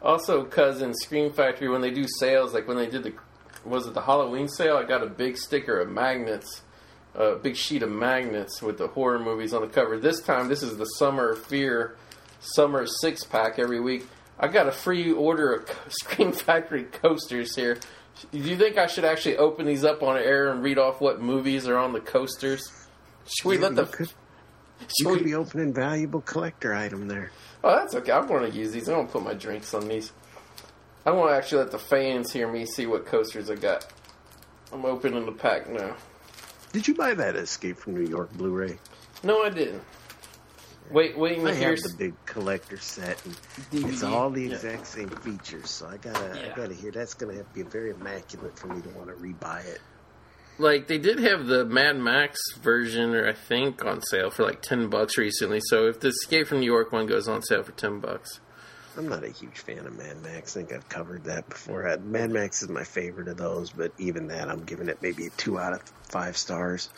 Also, 0.00 0.44
cousin 0.44 0.94
Scream 0.94 1.32
Factory 1.32 1.68
when 1.68 1.80
they 1.82 1.90
do 1.90 2.06
sales, 2.18 2.54
like 2.54 2.66
when 2.66 2.76
they 2.76 2.88
did 2.88 3.02
the 3.02 3.12
was 3.64 3.86
it 3.86 3.94
the 3.94 4.00
Halloween 4.00 4.48
sale? 4.48 4.76
I 4.76 4.84
got 4.84 5.02
a 5.02 5.06
big 5.06 5.36
sticker 5.36 5.80
of 5.80 5.90
magnets, 5.90 6.62
a 7.14 7.34
big 7.34 7.56
sheet 7.56 7.82
of 7.82 7.90
magnets 7.90 8.62
with 8.62 8.78
the 8.78 8.86
horror 8.86 9.18
movies 9.18 9.52
on 9.52 9.60
the 9.60 9.68
cover. 9.68 9.98
This 9.98 10.22
time, 10.22 10.48
this 10.48 10.62
is 10.62 10.76
the 10.78 10.84
Summer 10.84 11.34
Fear 11.34 11.96
Summer 12.40 12.86
six 12.86 13.24
pack 13.24 13.58
every 13.58 13.80
week. 13.80 14.06
I 14.38 14.46
got 14.46 14.68
a 14.68 14.72
free 14.72 15.12
order 15.12 15.52
of 15.52 15.68
Scream 15.88 16.32
Factory 16.32 16.84
coasters 16.84 17.56
here. 17.56 17.78
Do 18.32 18.38
you 18.38 18.56
think 18.56 18.78
I 18.78 18.86
should 18.86 19.04
actually 19.04 19.36
open 19.36 19.66
these 19.66 19.84
up 19.84 20.02
on 20.02 20.16
air 20.16 20.50
and 20.50 20.62
read 20.62 20.78
off 20.78 21.00
what 21.00 21.20
movies 21.20 21.66
are 21.68 21.76
on 21.78 21.92
the 21.92 22.00
coasters? 22.00 22.70
Should 23.26 23.48
we 23.48 23.56
Yeah, 23.56 23.62
let 23.62 23.74
the 23.76 23.82
you 23.82 23.88
could, 23.88 24.12
you 24.98 25.06
could 25.06 25.18
we- 25.18 25.24
be 25.24 25.34
opening 25.34 25.72
valuable 25.74 26.20
collector 26.22 26.74
item 26.74 27.08
there. 27.08 27.30
Oh, 27.64 27.74
that's 27.76 27.94
okay. 27.96 28.12
I'm 28.12 28.26
going 28.26 28.50
to 28.50 28.56
use 28.56 28.72
these. 28.72 28.88
I 28.88 28.92
don't 28.92 29.10
put 29.10 29.22
my 29.24 29.34
drinks 29.34 29.74
on 29.74 29.88
these. 29.88 30.12
I 31.04 31.10
want 31.10 31.30
to 31.30 31.36
actually 31.36 31.58
let 31.62 31.70
the 31.72 31.78
fans 31.78 32.32
hear 32.32 32.50
me 32.50 32.66
see 32.66 32.86
what 32.86 33.06
coasters 33.06 33.50
I 33.50 33.54
got. 33.56 33.86
I'm 34.72 34.84
opening 34.84 35.24
the 35.26 35.32
pack 35.32 35.68
now. 35.68 35.96
Did 36.72 36.86
you 36.86 36.94
buy 36.94 37.14
that 37.14 37.34
Escape 37.34 37.78
from 37.78 37.94
New 37.94 38.08
York 38.08 38.30
Blu-ray? 38.34 38.78
No, 39.24 39.42
I 39.42 39.48
didn't. 39.48 39.82
Wait, 40.90 41.16
waiting 41.18 41.46
I 41.46 41.50
to 41.50 41.56
have 41.56 41.78
hear. 41.78 41.88
the 41.88 41.94
big 41.96 42.14
collector 42.26 42.76
set, 42.78 43.24
and 43.26 43.36
it's 43.72 44.02
all 44.02 44.30
the 44.30 44.42
Yeah. 44.44 44.54
exact 44.54 44.86
same 44.86 45.08
features. 45.10 45.70
So 45.70 45.86
I 45.86 45.96
gotta, 45.96 46.38
Yeah. 46.38 46.52
I 46.52 46.56
gotta 46.56 46.74
hear. 46.74 46.90
That's 46.90 47.14
gonna 47.14 47.34
have 47.34 47.48
to 47.48 47.54
be 47.54 47.62
very 47.62 47.90
immaculate 47.90 48.58
for 48.58 48.68
me 48.68 48.80
to 48.82 48.88
want 48.90 49.08
to 49.08 49.14
rebuy 49.14 49.64
it. 49.66 49.80
Like 50.58 50.88
they 50.88 50.98
did 50.98 51.20
have 51.20 51.46
the 51.46 51.64
Mad 51.64 51.98
Max 51.98 52.38
version, 52.60 53.14
or 53.14 53.28
I 53.28 53.32
think, 53.32 53.84
on 53.84 54.02
sale 54.02 54.30
for 54.30 54.42
like 54.44 54.60
ten 54.62 54.88
bucks 54.88 55.16
recently. 55.16 55.60
So 55.62 55.86
if 55.86 56.00
the 56.00 56.08
Escape 56.08 56.48
from 56.48 56.60
New 56.60 56.66
York 56.66 56.90
one 56.90 57.06
goes 57.06 57.28
on 57.28 57.42
sale 57.42 57.62
for 57.62 57.72
ten 57.72 58.00
bucks, 58.00 58.40
I'm 58.96 59.08
not 59.08 59.22
a 59.22 59.28
huge 59.28 59.60
fan 59.60 59.86
of 59.86 59.96
Mad 59.96 60.20
Max. 60.24 60.56
I 60.56 60.60
think 60.60 60.72
I've 60.72 60.88
covered 60.88 61.24
that 61.24 61.48
before. 61.48 61.86
Uh, 61.86 61.98
Mad 61.98 62.30
Max 62.32 62.62
is 62.64 62.68
my 62.68 62.82
favorite 62.82 63.28
of 63.28 63.36
those, 63.36 63.70
but 63.70 63.92
even 63.98 64.26
that, 64.28 64.48
I'm 64.48 64.64
giving 64.64 64.88
it 64.88 64.98
maybe 65.00 65.26
a 65.26 65.30
two 65.30 65.58
out 65.60 65.74
of 65.74 65.82
five 66.08 66.36
stars. 66.36 66.88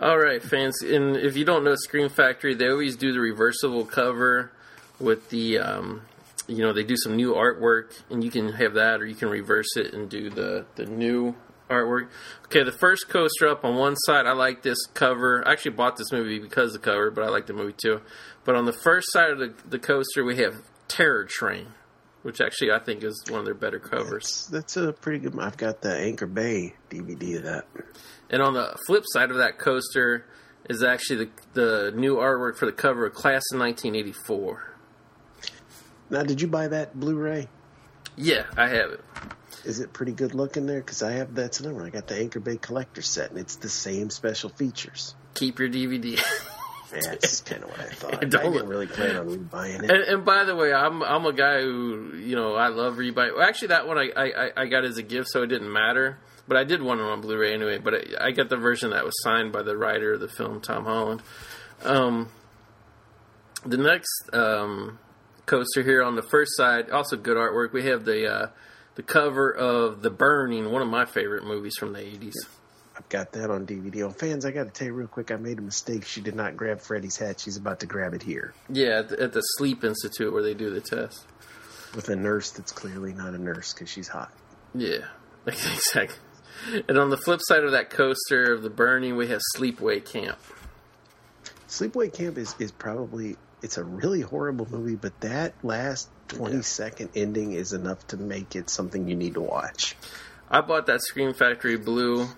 All 0.00 0.18
right, 0.18 0.42
fans, 0.42 0.82
and 0.82 1.16
if 1.16 1.36
you 1.36 1.44
don't 1.44 1.62
know 1.62 1.76
Scream 1.76 2.08
Factory, 2.08 2.54
they 2.54 2.68
always 2.68 2.96
do 2.96 3.12
the 3.12 3.20
reversible 3.20 3.84
cover 3.84 4.50
with 4.98 5.30
the, 5.30 5.60
um, 5.60 6.02
you 6.48 6.58
know, 6.58 6.72
they 6.72 6.82
do 6.82 6.96
some 6.96 7.14
new 7.14 7.32
artwork, 7.34 8.02
and 8.10 8.24
you 8.24 8.30
can 8.30 8.52
have 8.54 8.74
that, 8.74 9.00
or 9.00 9.06
you 9.06 9.14
can 9.14 9.28
reverse 9.28 9.76
it 9.76 9.94
and 9.94 10.10
do 10.10 10.30
the 10.30 10.66
the 10.74 10.84
new 10.86 11.36
artwork. 11.70 12.08
Okay, 12.46 12.64
the 12.64 12.72
first 12.72 13.08
coaster 13.08 13.48
up 13.48 13.64
on 13.64 13.76
one 13.76 13.94
side, 13.96 14.26
I 14.26 14.32
like 14.32 14.62
this 14.62 14.84
cover. 14.94 15.46
I 15.46 15.52
actually 15.52 15.72
bought 15.72 15.96
this 15.96 16.10
movie 16.12 16.38
because 16.38 16.74
of 16.74 16.82
the 16.82 16.90
cover, 16.90 17.10
but 17.10 17.24
I 17.24 17.28
like 17.28 17.46
the 17.46 17.52
movie 17.52 17.74
too. 17.76 18.00
But 18.44 18.56
on 18.56 18.64
the 18.64 18.72
first 18.72 19.12
side 19.12 19.30
of 19.30 19.38
the, 19.38 19.54
the 19.68 19.78
coaster, 19.78 20.24
we 20.24 20.36
have 20.38 20.54
Terror 20.88 21.24
Train, 21.24 21.68
which 22.22 22.40
actually 22.40 22.72
I 22.72 22.80
think 22.80 23.04
is 23.04 23.22
one 23.28 23.40
of 23.40 23.44
their 23.44 23.54
better 23.54 23.78
covers. 23.78 24.48
That's, 24.50 24.74
that's 24.74 24.76
a 24.76 24.92
pretty 24.92 25.20
good. 25.20 25.38
I've 25.38 25.56
got 25.56 25.80
the 25.82 25.96
Anchor 25.96 26.26
Bay 26.26 26.74
DVD 26.90 27.36
of 27.36 27.42
that. 27.44 27.66
And 28.34 28.42
on 28.42 28.52
the 28.52 28.74
flip 28.88 29.04
side 29.06 29.30
of 29.30 29.36
that 29.36 29.58
coaster 29.60 30.26
is 30.68 30.82
actually 30.82 31.26
the 31.26 31.30
the 31.92 31.92
new 31.94 32.16
artwork 32.16 32.56
for 32.56 32.66
the 32.66 32.72
cover 32.72 33.06
of 33.06 33.14
Class 33.14 33.44
of 33.52 33.60
1984. 33.60 34.74
Now, 36.10 36.24
did 36.24 36.40
you 36.40 36.48
buy 36.48 36.66
that 36.66 36.98
Blu-ray? 36.98 37.48
Yeah, 38.16 38.44
I 38.56 38.66
have 38.68 38.90
it. 38.90 39.00
Is 39.64 39.78
it 39.78 39.92
pretty 39.92 40.10
good 40.12 40.34
looking 40.34 40.66
there? 40.66 40.80
Because 40.80 41.00
I 41.04 41.12
have 41.12 41.32
that's 41.34 41.58
the 41.58 41.68
number. 41.68 41.84
I 41.84 41.90
got 41.90 42.08
the 42.08 42.16
Anchor 42.16 42.40
Bay 42.40 42.56
collector 42.56 43.02
set, 43.02 43.30
and 43.30 43.38
it's 43.38 43.54
the 43.56 43.68
same 43.68 44.10
special 44.10 44.50
features. 44.50 45.14
Keep 45.34 45.60
your 45.60 45.68
DVD. 45.68 46.16
Yeah, 46.16 47.00
that's 47.04 47.40
kind 47.40 47.62
of 47.62 47.70
what 47.70 47.78
I 47.80 47.84
thought. 47.90 48.14
I 48.14 48.26
Don't- 48.26 48.52
didn't 48.52 48.68
really 48.68 48.88
plan 48.88 49.14
on 49.16 49.28
rebuying 49.28 49.84
it. 49.84 49.90
and, 49.92 50.02
and 50.02 50.24
by 50.24 50.42
the 50.42 50.56
way, 50.56 50.72
I'm 50.74 51.04
I'm 51.04 51.24
a 51.24 51.32
guy 51.32 51.60
who 51.62 52.14
you 52.16 52.34
know 52.34 52.56
I 52.56 52.66
love 52.68 52.96
rebuy. 52.96 53.32
Well, 53.36 53.42
actually, 53.42 53.68
that 53.68 53.86
one 53.86 53.96
I, 53.96 54.10
I 54.16 54.50
I 54.56 54.66
got 54.66 54.84
as 54.84 54.98
a 54.98 55.02
gift, 55.04 55.28
so 55.30 55.42
it 55.44 55.46
didn't 55.46 55.72
matter. 55.72 56.18
But 56.46 56.56
I 56.58 56.64
did 56.64 56.82
want 56.82 57.00
it 57.00 57.04
on 57.04 57.20
Blu-ray 57.20 57.54
anyway. 57.54 57.78
But 57.78 57.94
I, 57.94 58.26
I 58.26 58.30
got 58.32 58.48
the 58.50 58.56
version 58.56 58.90
that 58.90 59.04
was 59.04 59.14
signed 59.22 59.52
by 59.52 59.62
the 59.62 59.76
writer 59.76 60.12
of 60.14 60.20
the 60.20 60.28
film, 60.28 60.60
Tom 60.60 60.84
Holland. 60.84 61.22
Um, 61.82 62.28
the 63.64 63.78
next 63.78 64.28
um, 64.32 64.98
coaster 65.46 65.82
here 65.82 66.02
on 66.02 66.16
the 66.16 66.22
first 66.22 66.56
side, 66.56 66.90
also 66.90 67.16
good 67.16 67.36
artwork. 67.36 67.72
We 67.72 67.84
have 67.86 68.04
the 68.04 68.30
uh, 68.30 68.46
the 68.94 69.02
cover 69.02 69.50
of 69.50 70.02
The 70.02 70.10
Burning, 70.10 70.70
one 70.70 70.82
of 70.82 70.88
my 70.88 71.04
favorite 71.06 71.44
movies 71.44 71.74
from 71.78 71.92
the 71.94 72.00
'80s. 72.00 72.34
I've 72.96 73.08
got 73.08 73.32
that 73.32 73.50
on 73.50 73.66
DVD. 73.66 74.02
Oh, 74.02 74.10
fans, 74.10 74.44
I 74.44 74.52
got 74.52 74.64
to 74.64 74.70
tell 74.70 74.86
you 74.86 74.92
real 74.92 75.08
quick, 75.08 75.32
I 75.32 75.36
made 75.36 75.58
a 75.58 75.62
mistake. 75.62 76.04
She 76.04 76.20
did 76.20 76.36
not 76.36 76.56
grab 76.56 76.80
Freddy's 76.80 77.16
hat. 77.16 77.40
She's 77.40 77.56
about 77.56 77.80
to 77.80 77.86
grab 77.86 78.14
it 78.14 78.22
here 78.22 78.54
Yeah, 78.68 79.00
at 79.00 79.08
the, 79.08 79.20
at 79.20 79.32
the 79.32 79.40
Sleep 79.40 79.82
Institute 79.82 80.32
where 80.32 80.44
they 80.44 80.54
do 80.54 80.70
the 80.70 80.80
test. 80.80 81.26
with 81.96 82.08
a 82.08 82.14
nurse 82.14 82.52
that's 82.52 82.70
clearly 82.70 83.12
not 83.12 83.34
a 83.34 83.38
nurse 83.38 83.72
because 83.72 83.88
she's 83.90 84.06
hot. 84.06 84.32
Yeah, 84.76 85.06
exactly. 85.46 86.14
And 86.88 86.98
on 86.98 87.10
the 87.10 87.16
flip 87.16 87.40
side 87.42 87.64
of 87.64 87.72
that 87.72 87.90
coaster 87.90 88.52
of 88.52 88.62
the 88.62 88.70
burning, 88.70 89.16
we 89.16 89.28
have 89.28 89.40
Sleepaway 89.56 90.04
Camp. 90.04 90.38
Sleepaway 91.68 92.12
Camp 92.12 92.38
is, 92.38 92.54
is 92.58 92.72
probably 92.72 93.36
it's 93.62 93.78
a 93.78 93.84
really 93.84 94.20
horrible 94.20 94.68
movie, 94.70 94.94
but 94.94 95.18
that 95.20 95.54
last 95.64 96.08
twenty 96.28 96.62
second 96.62 97.10
ending 97.16 97.52
is 97.52 97.72
enough 97.72 98.06
to 98.08 98.16
make 98.16 98.54
it 98.54 98.68
something 98.68 99.08
you 99.08 99.16
need 99.16 99.34
to 99.34 99.40
watch. 99.40 99.96
I 100.50 100.60
bought 100.60 100.86
that 100.86 101.00
Scream 101.00 101.32
Factory 101.32 101.78
Blue 101.78 102.28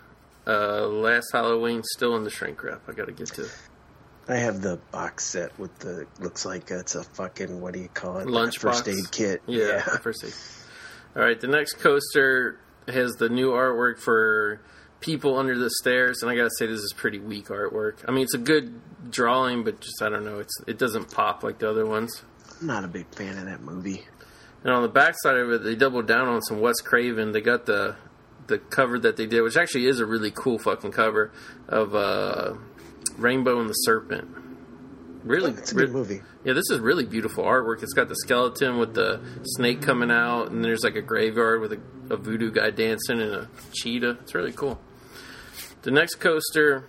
uh, 0.47 0.87
last 0.87 1.31
Halloween, 1.33 1.83
still 1.83 2.15
in 2.17 2.23
the 2.23 2.31
shrink 2.31 2.63
wrap. 2.63 2.83
I 2.89 2.93
got 2.93 3.07
to 3.07 3.13
get 3.13 3.29
to 3.29 3.43
it. 3.43 3.59
I 4.29 4.37
have 4.37 4.61
the 4.61 4.79
box 4.91 5.25
set 5.25 5.59
with 5.59 5.77
the 5.79 6.07
looks 6.21 6.45
like 6.45 6.71
it's 6.71 6.95
a 6.95 7.03
fucking 7.03 7.61
what 7.61 7.75
do 7.75 7.81
you 7.81 7.89
call 7.89 8.19
it? 8.19 8.27
Lunchbox. 8.27 8.61
first 8.61 8.89
aid 8.89 9.11
kit. 9.11 9.43
Yeah, 9.47 9.81
first 9.99 10.25
aid. 10.25 10.35
All 11.17 11.23
right, 11.23 11.41
the 11.41 11.49
next 11.49 11.75
coaster 11.75 12.59
has 12.89 13.13
the 13.13 13.29
new 13.29 13.51
artwork 13.51 13.99
for 13.99 14.61
people 15.01 15.39
under 15.39 15.59
the 15.59 15.71
stairs, 15.71 16.23
and 16.23 16.31
I 16.31 16.37
gotta 16.37 16.51
say 16.59 16.67
this 16.67 16.81
is 16.81 16.95
pretty 16.97 17.19
weak 17.19 17.47
artwork. 17.47 17.99
I 18.07 18.13
mean, 18.13 18.25
it's 18.25 18.35
a 18.35 18.39
good 18.39 18.81
drawing, 19.11 19.65
but 19.65 19.81
just 19.81 20.03
I 20.03 20.09
don't 20.09 20.25
know, 20.25 20.39
it's 20.39 20.55
it 20.67 20.79
doesn't 20.79 21.13
pop 21.13 21.43
like 21.43 21.59
the 21.59 21.69
other 21.69 21.87
ones. 21.87 22.23
I'm 22.61 22.67
not 22.67 22.85
a 22.85 22.89
big 22.89 23.15
fan 23.15 23.39
of 23.39 23.45
that 23.47 23.61
movie. 23.61 24.05
And 24.65 24.73
on 24.73 24.83
the 24.83 24.89
back 24.89 25.15
side 25.23 25.37
of 25.37 25.51
it, 25.51 25.63
they 25.63 25.75
doubled 25.77 26.09
down 26.09 26.29
on 26.29 26.43
some 26.43 26.61
Wes 26.61 26.81
Craven. 26.81 27.33
They 27.33 27.41
got 27.41 27.67
the 27.67 27.97
the 28.47 28.59
cover 28.59 28.99
that 29.01 29.17
they 29.17 29.27
did, 29.27 29.43
which 29.43 29.57
actually 29.57 29.87
is 29.87 30.01
a 30.01 30.07
really 30.07 30.31
cool 30.31 30.59
fucking 30.59 30.93
cover 30.93 31.33
of 31.69 31.95
uh, 31.95 32.55
Rainbow 33.17 33.61
and 33.61 33.69
the 33.69 33.75
Serpent. 33.75 34.29
Really, 35.27 35.51
It's 35.51 35.73
a 35.73 35.75
re- 35.75 35.87
good 35.87 35.93
movie. 35.93 36.23
yeah, 36.45 36.53
this 36.53 36.71
is 36.71 36.79
really 36.79 37.05
beautiful 37.05 37.43
artwork. 37.45 37.83
It's 37.83 37.93
got 37.93 38.09
the 38.09 38.15
skeleton 38.17 38.79
with 38.79 38.95
the 38.95 39.21
snake 39.43 39.83
coming 39.83 40.11
out, 40.11 40.51
and 40.53 40.65
there's 40.65 40.85
like 40.85 40.95
a 40.95 41.03
graveyard 41.03 41.61
with 41.61 41.73
a, 41.73 41.81
a 42.11 42.17
voodoo 42.17 42.53
guy 42.53 42.71
dancing 42.71 43.21
and 43.21 43.33
a 43.35 43.49
cheetah. 43.73 44.19
It's 44.23 44.35
really 44.35 44.53
cool. 44.53 44.81
The 45.83 45.91
next 45.91 46.15
coaster, 46.17 46.85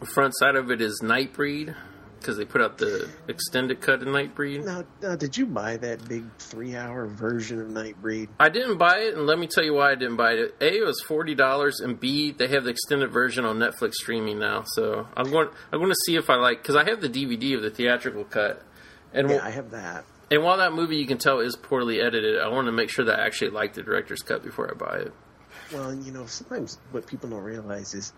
the 0.00 0.06
front 0.06 0.32
side 0.38 0.56
of 0.56 0.70
it 0.70 0.80
is 0.80 1.00
Nightbreed 1.02 1.74
because 2.22 2.36
they 2.38 2.44
put 2.44 2.60
out 2.62 2.78
the 2.78 3.08
extended 3.28 3.80
cut 3.80 4.00
of 4.02 4.08
Nightbreed. 4.08 4.64
Now, 4.64 4.84
now, 5.02 5.16
did 5.16 5.36
you 5.36 5.44
buy 5.44 5.76
that 5.76 6.08
big 6.08 6.24
three 6.38 6.76
hour 6.76 7.06
version 7.06 7.60
of 7.60 7.66
Nightbreed? 7.68 8.28
I 8.40 8.48
didn't 8.48 8.78
buy 8.78 8.98
it, 9.00 9.14
and 9.16 9.26
let 9.26 9.38
me 9.38 9.46
tell 9.46 9.64
you 9.64 9.74
why 9.74 9.90
I 9.90 9.94
didn't 9.94 10.16
buy 10.16 10.32
it. 10.32 10.54
A, 10.60 10.78
it 10.78 10.86
was 10.86 11.00
forty 11.02 11.34
dollars, 11.34 11.80
and 11.80 11.98
B, 12.00 12.32
they 12.32 12.48
have 12.48 12.64
the 12.64 12.70
extended 12.70 13.10
version 13.10 13.44
on 13.44 13.58
Netflix 13.58 13.94
streaming 13.94 14.38
now. 14.38 14.62
So 14.66 15.06
I'm 15.16 15.30
going. 15.30 15.48
I'm 15.72 15.78
going 15.80 15.90
to 15.90 15.98
see 16.06 16.16
if 16.16 16.30
I 16.30 16.36
like 16.36 16.62
because 16.62 16.76
I 16.76 16.84
have 16.88 17.00
the 17.00 17.08
DVD 17.08 17.56
of 17.56 17.62
the 17.62 17.70
theatrical 17.70 18.24
cut, 18.24 18.62
and 19.12 19.28
Yeah, 19.28 19.38
wh- 19.38 19.44
I 19.46 19.50
have 19.50 19.70
that. 19.72 20.04
and 20.30 20.42
while 20.42 20.56
that 20.58 20.72
movie 20.72 20.96
you 20.96 21.06
can 21.06 21.18
tell 21.18 21.40
is 21.40 21.56
poorly 21.56 22.00
edited, 22.00 22.40
I 22.40 22.48
want 22.48 22.66
to 22.66 22.72
make 22.72 22.88
sure 22.90 23.04
that 23.04 23.18
I 23.20 23.26
actually 23.26 23.50
like 23.50 23.74
the 23.74 23.82
director's 23.82 24.22
cut 24.22 24.42
before 24.42 24.70
I 24.70 24.74
buy 24.74 24.96
it. 25.06 25.12
Well, 25.72 25.94
you 25.94 26.12
know, 26.12 26.26
sometimes 26.26 26.78
what 26.90 27.06
people 27.06 27.28
don't 27.30 27.42
realize 27.42 27.94
is 27.94 28.12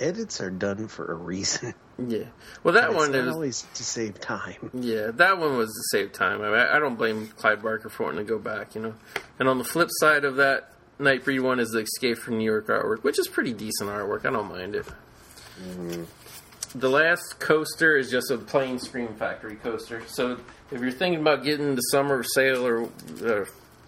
edits 0.00 0.40
are 0.40 0.50
done 0.50 0.88
for 0.88 1.06
a 1.10 1.14
reason. 1.14 1.74
Yeah. 1.98 2.24
Well, 2.62 2.74
that 2.74 2.90
it's 2.90 2.94
one 2.94 3.14
is. 3.14 3.32
always 3.32 3.62
to 3.72 3.82
save 3.82 4.20
time. 4.20 4.70
Yeah, 4.74 5.12
that 5.12 5.38
one 5.38 5.56
was 5.56 5.70
to 5.70 5.96
save 5.96 6.12
time. 6.12 6.42
I, 6.42 6.50
mean, 6.50 6.58
I 6.58 6.78
don't 6.78 6.96
blame 6.96 7.28
Clive 7.28 7.62
Barker 7.62 7.88
for 7.88 8.02
wanting 8.02 8.18
to 8.18 8.24
go 8.30 8.38
back, 8.38 8.74
you 8.74 8.82
know. 8.82 8.94
And 9.38 9.48
on 9.48 9.56
the 9.56 9.64
flip 9.64 9.88
side 9.90 10.26
of 10.26 10.36
that 10.36 10.72
Nightbreed 10.98 11.42
one 11.42 11.60
is 11.60 11.70
the 11.70 11.80
Escape 11.80 12.18
from 12.18 12.38
New 12.38 12.44
York 12.44 12.68
artwork, 12.68 13.02
which 13.02 13.18
is 13.18 13.28
pretty 13.28 13.52
decent 13.52 13.90
artwork. 13.90 14.24
I 14.24 14.30
don't 14.30 14.48
mind 14.48 14.74
it. 14.74 14.86
The 16.74 16.88
last 16.90 17.38
coaster 17.38 17.96
is 17.96 18.10
just 18.10 18.30
a 18.30 18.38
plain 18.38 18.78
Scream 18.78 19.14
Factory 19.14 19.56
coaster. 19.56 20.02
So 20.06 20.38
if 20.70 20.80
you're 20.80 20.90
thinking 20.90 21.20
about 21.20 21.44
getting 21.44 21.74
the 21.74 21.82
summer 21.82 22.22
sale 22.22 22.66
or 22.66 22.84
uh, 23.24 23.44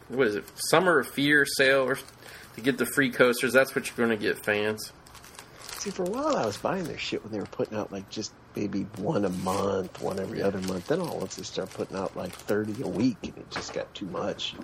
what 0.09 0.27
is 0.27 0.37
it, 0.37 0.45
summer 0.55 0.99
of 0.99 1.09
fear 1.09 1.45
sale 1.47 1.83
or 1.83 1.97
to 1.97 2.61
get 2.61 2.79
the 2.79 2.87
free 2.87 3.11
coasters, 3.11 3.53
that's 3.53 3.75
what 3.75 3.87
you're 3.87 4.07
going 4.07 4.19
to 4.19 4.23
get, 4.23 4.45
fans. 4.45 4.93
See, 5.79 5.91
for 5.91 6.03
a 6.03 6.11
while 6.11 6.37
I 6.37 6.45
was 6.45 6.57
buying 6.57 6.85
their 6.85 6.99
shit 6.99 7.22
when 7.22 7.33
they 7.33 7.39
were 7.39 7.47
putting 7.47 7.79
out 7.79 7.93
like 7.93 8.09
just 8.11 8.33
maybe 8.57 8.81
one 8.97 9.24
a 9.24 9.29
month, 9.31 10.03
one 10.03 10.18
every 10.18 10.43
other 10.43 10.59
month. 10.62 10.89
Then 10.89 11.01
all 11.01 11.18
once 11.18 11.37
they 11.37 11.45
start 11.45 11.70
putting 11.70 11.97
out 11.97 12.16
like 12.16 12.33
thirty 12.33 12.83
a 12.83 12.89
week, 12.89 13.16
and 13.22 13.37
it 13.39 13.49
just 13.51 13.72
got 13.72 13.95
too 13.95 14.07
much. 14.07 14.55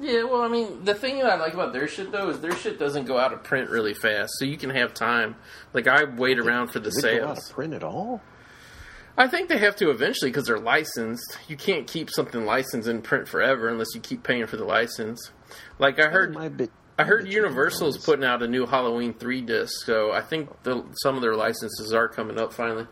Yeah, 0.00 0.22
well, 0.22 0.40
I 0.40 0.48
mean, 0.48 0.84
the 0.84 0.94
thing 0.94 1.18
that 1.18 1.26
I 1.26 1.36
like 1.36 1.52
about 1.52 1.72
their 1.72 1.88
shit 1.88 2.12
though 2.12 2.30
is 2.30 2.40
their 2.40 2.54
shit 2.54 2.78
doesn't 2.78 3.06
go 3.06 3.18
out 3.18 3.32
of 3.32 3.42
print 3.42 3.70
really 3.70 3.92
fast, 3.92 4.32
so 4.38 4.44
you 4.44 4.56
can 4.56 4.70
have 4.70 4.94
time. 4.94 5.34
Like 5.74 5.88
I 5.88 6.04
wait 6.04 6.38
around 6.38 6.68
for 6.68 6.78
the 6.78 6.90
it 6.90 7.02
go 7.02 7.28
out 7.28 7.36
sales. 7.36 7.48
of 7.50 7.54
print 7.56 7.74
at 7.74 7.82
all? 7.82 8.22
I 9.18 9.26
think 9.26 9.48
they 9.48 9.58
have 9.58 9.76
to 9.76 9.90
eventually 9.90 10.30
because 10.30 10.46
they're 10.46 10.60
licensed. 10.60 11.38
You 11.48 11.56
can't 11.56 11.86
keep 11.86 12.08
something 12.08 12.44
licensed 12.46 12.88
in 12.88 13.02
print 13.02 13.26
forever 13.28 13.68
unless 13.68 13.88
you 13.94 14.00
keep 14.00 14.22
paying 14.22 14.46
for 14.46 14.56
the 14.56 14.64
license. 14.64 15.32
Like 15.78 15.98
I 16.00 16.08
heard, 16.08 16.32
My 16.32 16.48
bit, 16.48 16.70
I 17.00 17.04
heard 17.04 17.26
Universal's 17.32 17.96
putting 17.96 18.26
out 18.26 18.42
a 18.42 18.46
new 18.46 18.66
Halloween 18.66 19.14
three 19.14 19.40
disc, 19.40 19.86
so 19.86 20.12
I 20.12 20.20
think 20.20 20.50
the, 20.64 20.84
some 21.02 21.16
of 21.16 21.22
their 21.22 21.34
licenses 21.34 21.94
are 21.94 22.08
coming 22.08 22.38
up 22.38 22.52
finally. 22.52 22.86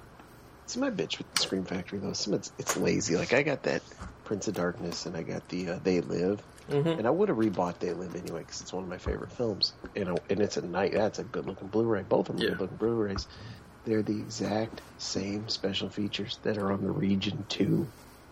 It's 0.64 0.78
my 0.78 0.88
bitch 0.90 1.18
with 1.18 1.30
the 1.34 1.42
Scream 1.42 1.64
Factory 1.64 1.98
though, 1.98 2.14
some 2.14 2.32
it's, 2.32 2.50
it's 2.58 2.74
lazy. 2.78 3.16
Like 3.16 3.34
I 3.34 3.42
got 3.42 3.64
that 3.64 3.82
Prince 4.24 4.48
of 4.48 4.54
Darkness, 4.54 5.04
and 5.04 5.14
I 5.14 5.22
got 5.24 5.46
the 5.50 5.68
uh, 5.72 5.78
They 5.84 6.00
Live, 6.00 6.42
Mhm. 6.70 6.98
and 6.98 7.06
I 7.06 7.10
would 7.10 7.28
have 7.28 7.36
rebought 7.36 7.80
They 7.80 7.92
Live 7.92 8.16
anyway 8.16 8.40
because 8.40 8.62
it's 8.62 8.72
one 8.72 8.82
of 8.84 8.88
my 8.88 8.96
favorite 8.98 9.32
films. 9.32 9.74
You 9.94 10.06
know, 10.06 10.16
and 10.30 10.40
it's 10.40 10.56
a 10.56 10.62
night. 10.62 10.92
That's 10.94 11.18
a 11.18 11.24
good 11.24 11.44
looking 11.44 11.68
Blu-ray. 11.68 12.04
Both 12.08 12.30
of 12.30 12.36
them 12.36 12.44
Yeah. 12.46 12.52
are 12.52 12.56
good 12.56 12.60
looking 12.62 12.76
Blu-rays. 12.78 13.26
They're 13.84 14.02
the 14.02 14.18
exact 14.18 14.80
same 14.96 15.48
special 15.50 15.90
features 15.90 16.38
that 16.44 16.56
are 16.56 16.72
on 16.72 16.82
the 16.82 16.90
Region 16.90 17.44
Two 17.50 17.88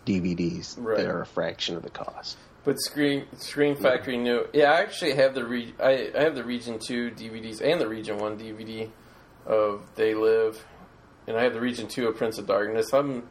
DVDs. 0.07 0.75
Right. 0.79 0.97
That 0.97 1.05
are 1.07 1.21
a 1.21 1.25
fraction 1.27 1.75
of 1.75 1.83
the 1.83 1.89
cost. 1.91 2.35
But 2.67 2.81
Screen 2.81 3.27
Scream 3.37 3.77
Factory 3.77 4.17
new. 4.17 4.45
Yeah, 4.51 4.73
I 4.73 4.81
actually 4.81 5.13
have 5.13 5.33
the 5.33 5.45
re- 5.45 5.73
I, 5.79 6.11
I 6.13 6.23
have 6.23 6.35
the 6.35 6.43
Region 6.43 6.79
Two 6.79 7.11
DVDs 7.11 7.61
and 7.61 7.79
the 7.79 7.87
Region 7.87 8.17
One 8.17 8.37
DVD 8.37 8.89
of 9.45 9.83
They 9.95 10.13
Live, 10.13 10.65
and 11.27 11.37
I 11.37 11.43
have 11.43 11.53
the 11.53 11.61
Region 11.61 11.87
Two 11.87 12.09
of 12.09 12.17
Prince 12.17 12.37
of 12.39 12.45
Darkness. 12.45 12.91
I'm 12.91 13.29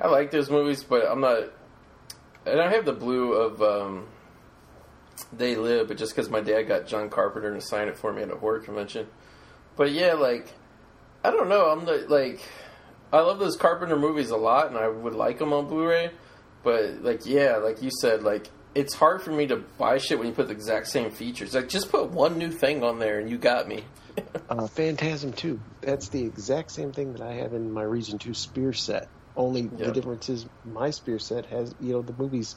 I 0.00 0.06
like 0.06 0.30
those 0.30 0.50
movies, 0.50 0.84
but 0.84 1.04
I'm 1.04 1.20
not. 1.20 1.50
And 2.46 2.60
I 2.60 2.70
have 2.70 2.84
the 2.84 2.92
blue 2.92 3.32
of 3.32 3.60
um, 3.60 4.06
They 5.32 5.56
Live, 5.56 5.88
but 5.88 5.96
just 5.96 6.14
because 6.14 6.30
my 6.30 6.40
dad 6.40 6.68
got 6.68 6.86
John 6.86 7.10
Carpenter 7.10 7.52
to 7.52 7.60
sign 7.60 7.88
it 7.88 7.98
for 7.98 8.12
me 8.12 8.22
at 8.22 8.30
a 8.30 8.36
horror 8.36 8.60
convention. 8.60 9.08
But 9.74 9.90
yeah, 9.90 10.12
like 10.12 10.54
I 11.24 11.32
don't 11.32 11.48
know. 11.48 11.70
I'm 11.70 11.86
the, 11.86 12.06
like 12.08 12.40
I 13.12 13.18
love 13.18 13.40
those 13.40 13.56
Carpenter 13.56 13.96
movies 13.96 14.30
a 14.30 14.36
lot, 14.36 14.68
and 14.68 14.76
I 14.78 14.86
would 14.86 15.14
like 15.14 15.38
them 15.38 15.52
on 15.52 15.66
Blu-ray. 15.66 16.12
But 16.62 17.02
like, 17.02 17.26
yeah, 17.26 17.56
like 17.56 17.82
you 17.82 17.90
said, 18.00 18.22
like 18.22 18.48
it's 18.76 18.94
hard 18.94 19.22
for 19.22 19.32
me 19.32 19.46
to 19.48 19.56
buy 19.78 19.98
shit 19.98 20.18
when 20.18 20.28
you 20.28 20.34
put 20.34 20.46
the 20.48 20.52
exact 20.52 20.86
same 20.86 21.10
features. 21.10 21.54
Like, 21.54 21.68
just 21.68 21.90
put 21.90 22.10
one 22.10 22.38
new 22.38 22.50
thing 22.52 22.84
on 22.84 22.98
there, 22.98 23.18
and 23.18 23.28
you 23.30 23.38
got 23.38 23.66
me. 23.68 23.84
Uh, 24.48 24.66
Phantasm 24.68 25.32
Two. 25.32 25.60
That's 25.82 26.08
the 26.08 26.22
exact 26.24 26.70
same 26.70 26.92
thing 26.92 27.12
that 27.14 27.20
I 27.20 27.32
have 27.34 27.52
in 27.52 27.70
my 27.72 27.82
Region 27.82 28.16
Two 28.18 28.32
Sphere 28.32 28.72
set. 28.72 29.08
Only 29.36 29.62
Yeah. 29.76 29.86
the 29.86 29.92
difference 29.92 30.28
is 30.30 30.46
my 30.64 30.90
Sphere 30.90 31.18
set 31.18 31.46
has 31.46 31.74
you 31.80 31.92
know 31.94 32.00
the 32.02 32.14
movie's 32.16 32.54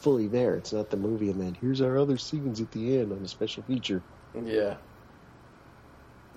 fully 0.00 0.26
there. 0.28 0.54
It's 0.56 0.72
not 0.72 0.88
the 0.90 0.96
movie 0.96 1.30
and 1.30 1.40
then 1.40 1.56
here's 1.60 1.80
our 1.82 1.96
other 1.98 2.16
scenes 2.16 2.60
at 2.60 2.72
the 2.72 2.98
end 2.98 3.12
on 3.12 3.18
a 3.18 3.28
special 3.28 3.62
feature. 3.64 4.02
yeah, 4.34 4.76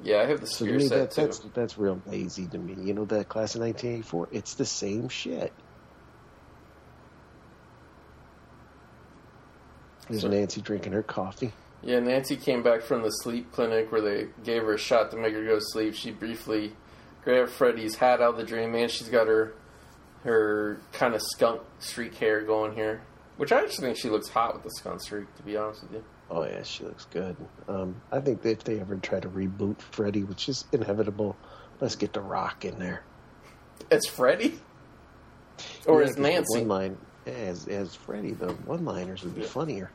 yeah. 0.04 0.18
I 0.22 0.26
have 0.26 0.42
the 0.42 0.48
So 0.48 0.66
to 0.66 0.72
spear 0.72 0.78
me, 0.80 0.88
set 0.88 0.98
that, 1.00 1.12
too. 1.16 1.22
that's 1.22 1.40
that's 1.54 1.78
real 1.78 2.02
lazy 2.06 2.46
to 2.48 2.58
me. 2.58 2.76
You 2.86 2.94
know 2.94 3.06
that 3.06 3.30
class 3.30 3.56
of 3.56 3.62
1984. 3.62 4.30
It's 4.34 4.54
the 4.56 4.66
same 4.66 5.10
shit. 5.10 5.52
There's 10.10 10.22
So- 10.24 10.28
Nancy 10.30 10.62
drinking 10.62 10.94
her 10.94 11.04
coffee. 11.04 11.54
Yeah, 11.82 12.00
Nancy 12.00 12.36
came 12.36 12.62
back 12.62 12.82
from 12.82 13.04
the 13.04 13.10
sleep 13.10 13.52
clinic 13.54 13.92
where 13.92 14.02
they 14.02 14.28
gave 14.44 14.64
her 14.64 14.74
a 14.74 14.78
shot 14.78 15.12
to 15.12 15.18
make 15.18 15.34
her 15.34 15.44
go 15.46 15.56
to 15.56 15.62
sleep. 15.62 15.94
She 15.94 16.12
briefly 16.12 16.74
grabbed 17.24 17.52
Freddy's 17.52 17.96
hat 17.96 18.22
out 18.22 18.32
of 18.32 18.38
the 18.38 18.44
dream, 18.44 18.76
and 18.76 18.92
she's 18.92 19.08
got 19.10 19.28
her 19.28 19.54
her 20.26 20.82
kind 20.92 21.16
of 21.16 21.22
skunk 21.22 21.62
streak 21.80 22.14
hair 22.16 22.42
going 22.42 22.74
here, 22.74 23.02
which 23.38 23.54
I 23.54 23.62
actually 23.62 23.86
think 23.88 23.98
she 23.98 24.10
looks 24.10 24.28
hot 24.28 24.54
with 24.54 24.64
the 24.64 24.72
skunk 24.72 25.00
streak. 25.02 25.34
To 25.38 25.44
be 25.44 25.56
honest 25.56 25.84
with 25.84 25.94
you. 25.94 26.04
Oh 26.30 26.44
yeah, 26.44 26.62
she 26.64 26.84
looks 26.84 27.06
good. 27.06 27.38
Um, 27.70 28.02
I 28.12 28.20
think 28.20 28.42
that 28.42 28.50
if 28.52 28.64
they 28.66 28.82
ever 28.82 28.98
try 28.98 29.22
to 29.22 29.30
reboot 29.30 29.80
Freddy, 29.80 30.24
which 30.24 30.50
is 30.50 30.66
inevitable, 30.74 31.38
let's 31.80 31.96
get 31.96 32.12
The 32.12 32.20
Rock 32.22 32.66
in 32.66 32.78
there. 32.78 33.04
It's 33.90 34.08
Freddy? 34.10 34.60
Or 35.88 36.04
Yeah, 36.04 36.12
the 36.12 36.20
Nancy? 36.22 36.60
One 36.60 36.68
line 36.68 36.98
as 37.26 37.68
as 37.70 37.96
Freddy, 37.96 38.32
the 38.34 38.50
one-liners 38.66 39.24
would 39.24 39.36
be 39.36 39.42
Yeah. 39.42 39.48
funnier. 39.48 39.92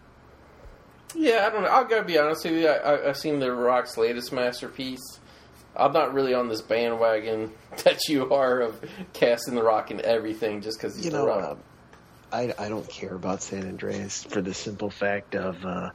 Yeah, 1.15 1.47
I 1.47 1.51
don't 1.51 1.63
know. 1.63 1.69
I'll 1.69 1.85
gotta 1.85 2.05
be 2.05 2.19
honest 2.19 2.45
with 2.45 2.55
you. 2.55 2.69
I, 2.69 2.77
I, 2.77 3.09
I've 3.09 3.17
seen 3.17 3.39
The 3.39 3.53
Rock's 3.53 3.97
latest 3.97 4.33
masterpiece. 4.33 5.21
I'm 5.77 5.93
not 5.93 6.15
really 6.15 6.35
on 6.35 6.49
this 6.49 6.61
bandwagon 6.63 7.53
that 7.85 8.09
you 8.09 8.33
are 8.33 8.61
of 8.61 8.81
casting 9.13 9.55
The 9.55 9.63
Rock 9.63 9.91
in 9.91 10.01
everything 10.01 10.61
just 10.61 10.79
because 10.79 10.97
he's 10.97 11.07
You 11.07 11.11
The 11.13 11.19
know, 11.19 11.27
Rock. 11.27 11.59
uh, 12.33 12.37
I 12.37 12.55
I 12.59 12.69
don't 12.69 12.89
care 12.89 13.15
about 13.15 13.43
San 13.43 13.67
Andreas 13.67 14.25
for 14.25 14.41
the 14.41 14.55
simple 14.55 14.91
fact 14.91 15.35
of 15.37 15.65
uh, 15.65 15.91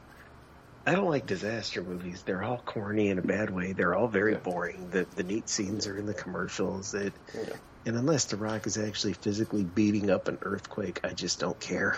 I 0.86 0.94
don't 0.96 1.10
like 1.10 1.26
disaster 1.26 1.84
movies. 1.84 2.24
They're 2.26 2.44
all 2.44 2.58
corny 2.66 3.10
in 3.10 3.20
a 3.20 3.22
bad 3.22 3.50
way. 3.50 3.74
They're 3.74 3.96
all 3.96 4.08
very 4.08 4.34
Yeah. 4.34 4.40
boring. 4.40 4.90
The 4.92 5.06
the 5.16 5.24
neat 5.24 5.50
scenes 5.50 5.86
are 5.88 5.98
in 5.98 6.06
the 6.06 6.14
commercials. 6.14 6.92
That 6.92 7.14
Yeah. 7.36 7.56
and 7.86 7.98
unless 7.98 8.26
The 8.26 8.38
Rock 8.38 8.68
is 8.68 8.78
actually 8.78 9.14
physically 9.14 9.64
beating 9.66 10.10
up 10.10 10.28
an 10.30 10.38
earthquake, 10.44 11.02
I 11.04 11.10
just 11.14 11.40
don't 11.40 11.60
care. 11.60 11.98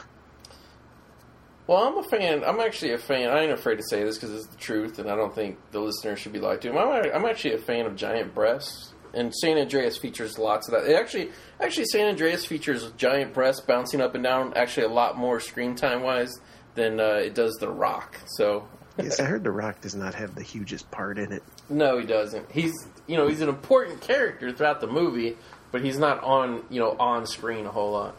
Well, 1.68 1.84
I'm 1.88 1.98
a 1.98 2.04
fan. 2.04 2.44
I'm 2.44 2.60
actually 2.60 2.94
a 2.94 2.98
fan. 2.98 3.30
I 3.30 3.42
ain't 3.44 3.52
afraid 3.52 3.78
to 3.78 3.84
say 3.84 4.04
this 4.04 4.18
because 4.18 4.34
it's 4.36 4.48
the 4.48 4.58
truth, 4.58 5.00
and 5.00 5.10
I 5.10 5.16
don't 5.16 5.34
think 5.34 5.58
the 5.72 5.80
listener 5.80 6.16
should 6.16 6.34
be 6.34 6.40
lied 6.40 6.62
to. 6.62 6.72
I'm, 6.78 7.12
I'm 7.16 7.26
actually 7.26 7.54
a 7.54 7.60
fan 7.60 7.86
of 7.86 7.96
giant 7.96 8.34
breasts. 8.34 8.94
and 9.14 9.34
San 9.34 9.58
Andreas 9.58 9.98
features 9.98 10.38
lots 10.38 10.68
of 10.68 10.74
that. 10.74 10.90
It 10.90 10.96
actually, 10.96 11.30
actually, 11.60 11.86
San 11.86 12.08
Andreas 12.08 12.46
features 12.46 12.92
giant 12.98 13.34
breasts 13.34 13.62
bouncing 13.62 14.02
up 14.02 14.16
and 14.16 14.24
down. 14.24 14.54
Actually, 14.56 14.88
a 14.88 14.90
lot 14.90 15.18
more 15.18 15.40
screen 15.40 15.76
time 15.76 16.02
wise 16.02 16.34
than 16.76 17.00
uh, 17.00 17.16
it 17.24 17.36
does 17.36 17.54
The 17.60 17.70
Rock. 17.70 18.18
So 18.26 18.68
Yes, 18.98 19.20
I 19.20 19.24
heard 19.26 19.44
The 19.44 19.52
Rock 19.52 19.82
does 19.82 19.96
not 19.96 20.14
have 20.16 20.36
the 20.36 20.44
hugest 20.44 20.90
part 20.92 21.18
in 21.18 21.32
it. 21.32 21.44
no, 21.70 21.98
he 22.00 22.06
doesn't. 22.06 22.52
He's 22.52 22.74
you 23.08 23.16
know 23.18 23.28
he's 23.28 23.42
an 23.42 23.50
important 23.50 24.02
character 24.02 24.52
throughout 24.52 24.82
the 24.82 24.88
movie, 24.88 25.38
but 25.72 25.82
he's 25.84 25.98
not 26.00 26.22
on 26.24 26.64
you 26.70 26.80
know 26.80 26.96
on 27.00 27.26
screen 27.28 27.66
a 27.66 27.72
whole 27.72 27.92
lot. 27.94 28.16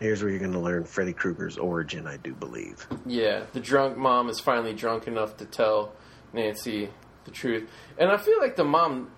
Here's 0.00 0.22
where 0.22 0.30
you're 0.30 0.40
going 0.40 0.52
to 0.52 0.58
learn 0.58 0.84
Freddy 0.84 1.12
Krueger's 1.12 1.58
origin, 1.58 2.06
I 2.06 2.16
do 2.16 2.34
believe. 2.34 2.86
Yeah, 3.04 3.44
the 3.52 3.60
drunk 3.60 3.96
mom 3.98 4.28
is 4.30 4.40
finally 4.40 4.72
drunk 4.72 5.06
enough 5.06 5.36
to 5.36 5.44
tell 5.44 5.92
Nancy 6.32 6.88
the 7.24 7.30
truth, 7.30 7.68
and 7.98 8.10
I 8.10 8.16
feel 8.16 8.38
like 8.40 8.56
the 8.56 8.64
mom 8.64 9.10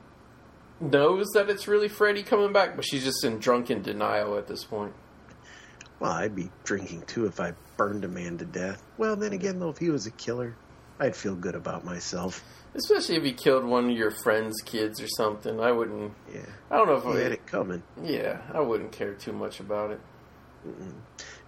knows 0.81 1.29
that 1.35 1.49
it's 1.49 1.69
really 1.69 1.89
Freddy 1.89 2.25
coming 2.25 2.53
back, 2.53 2.75
but 2.75 2.85
she's 2.85 3.05
just 3.05 3.25
in 3.25 3.39
drunken 3.39 3.83
denial 3.83 4.37
at 4.37 4.49
this 4.49 4.65
point. 4.65 4.93
Well, 6.01 6.11
I'd 6.11 6.35
be 6.35 6.51
drinking 6.65 7.03
too 7.03 7.27
if 7.27 7.39
I 7.39 7.53
burned 7.77 8.05
a 8.05 8.09
man 8.09 8.39
to 8.39 8.45
death. 8.45 8.83
Well, 8.99 9.15
then 9.15 9.33
again, 9.33 9.61
though, 9.61 9.71
if 9.71 9.79
he 9.79 9.89
was 9.91 10.07
a 10.07 10.11
killer, 10.11 10.57
I'd 10.99 11.15
feel 11.15 11.37
good 11.37 11.55
about 11.55 11.85
myself. 11.85 12.43
Especially 12.75 13.15
if 13.17 13.23
he 13.23 13.33
killed 13.33 13.65
one 13.65 13.85
of 13.91 13.97
your 13.97 14.11
friend's 14.11 14.61
kids 14.63 15.01
or 15.01 15.07
something. 15.07 15.61
I 15.61 15.71
wouldn't. 15.71 16.13
Yeah, 16.35 16.41
I 16.73 16.77
don't 16.77 16.89
know 16.89 16.97
if 16.97 17.05
he 17.05 17.23
had 17.23 17.31
I. 17.31 17.35
it 17.35 17.47
coming. 17.47 17.85
Yeah, 18.03 18.41
I 18.53 18.61
wouldn't 18.61 18.91
care 18.91 19.15
too 19.15 19.33
much 19.33 19.61
about 19.61 19.93
it. 19.93 20.01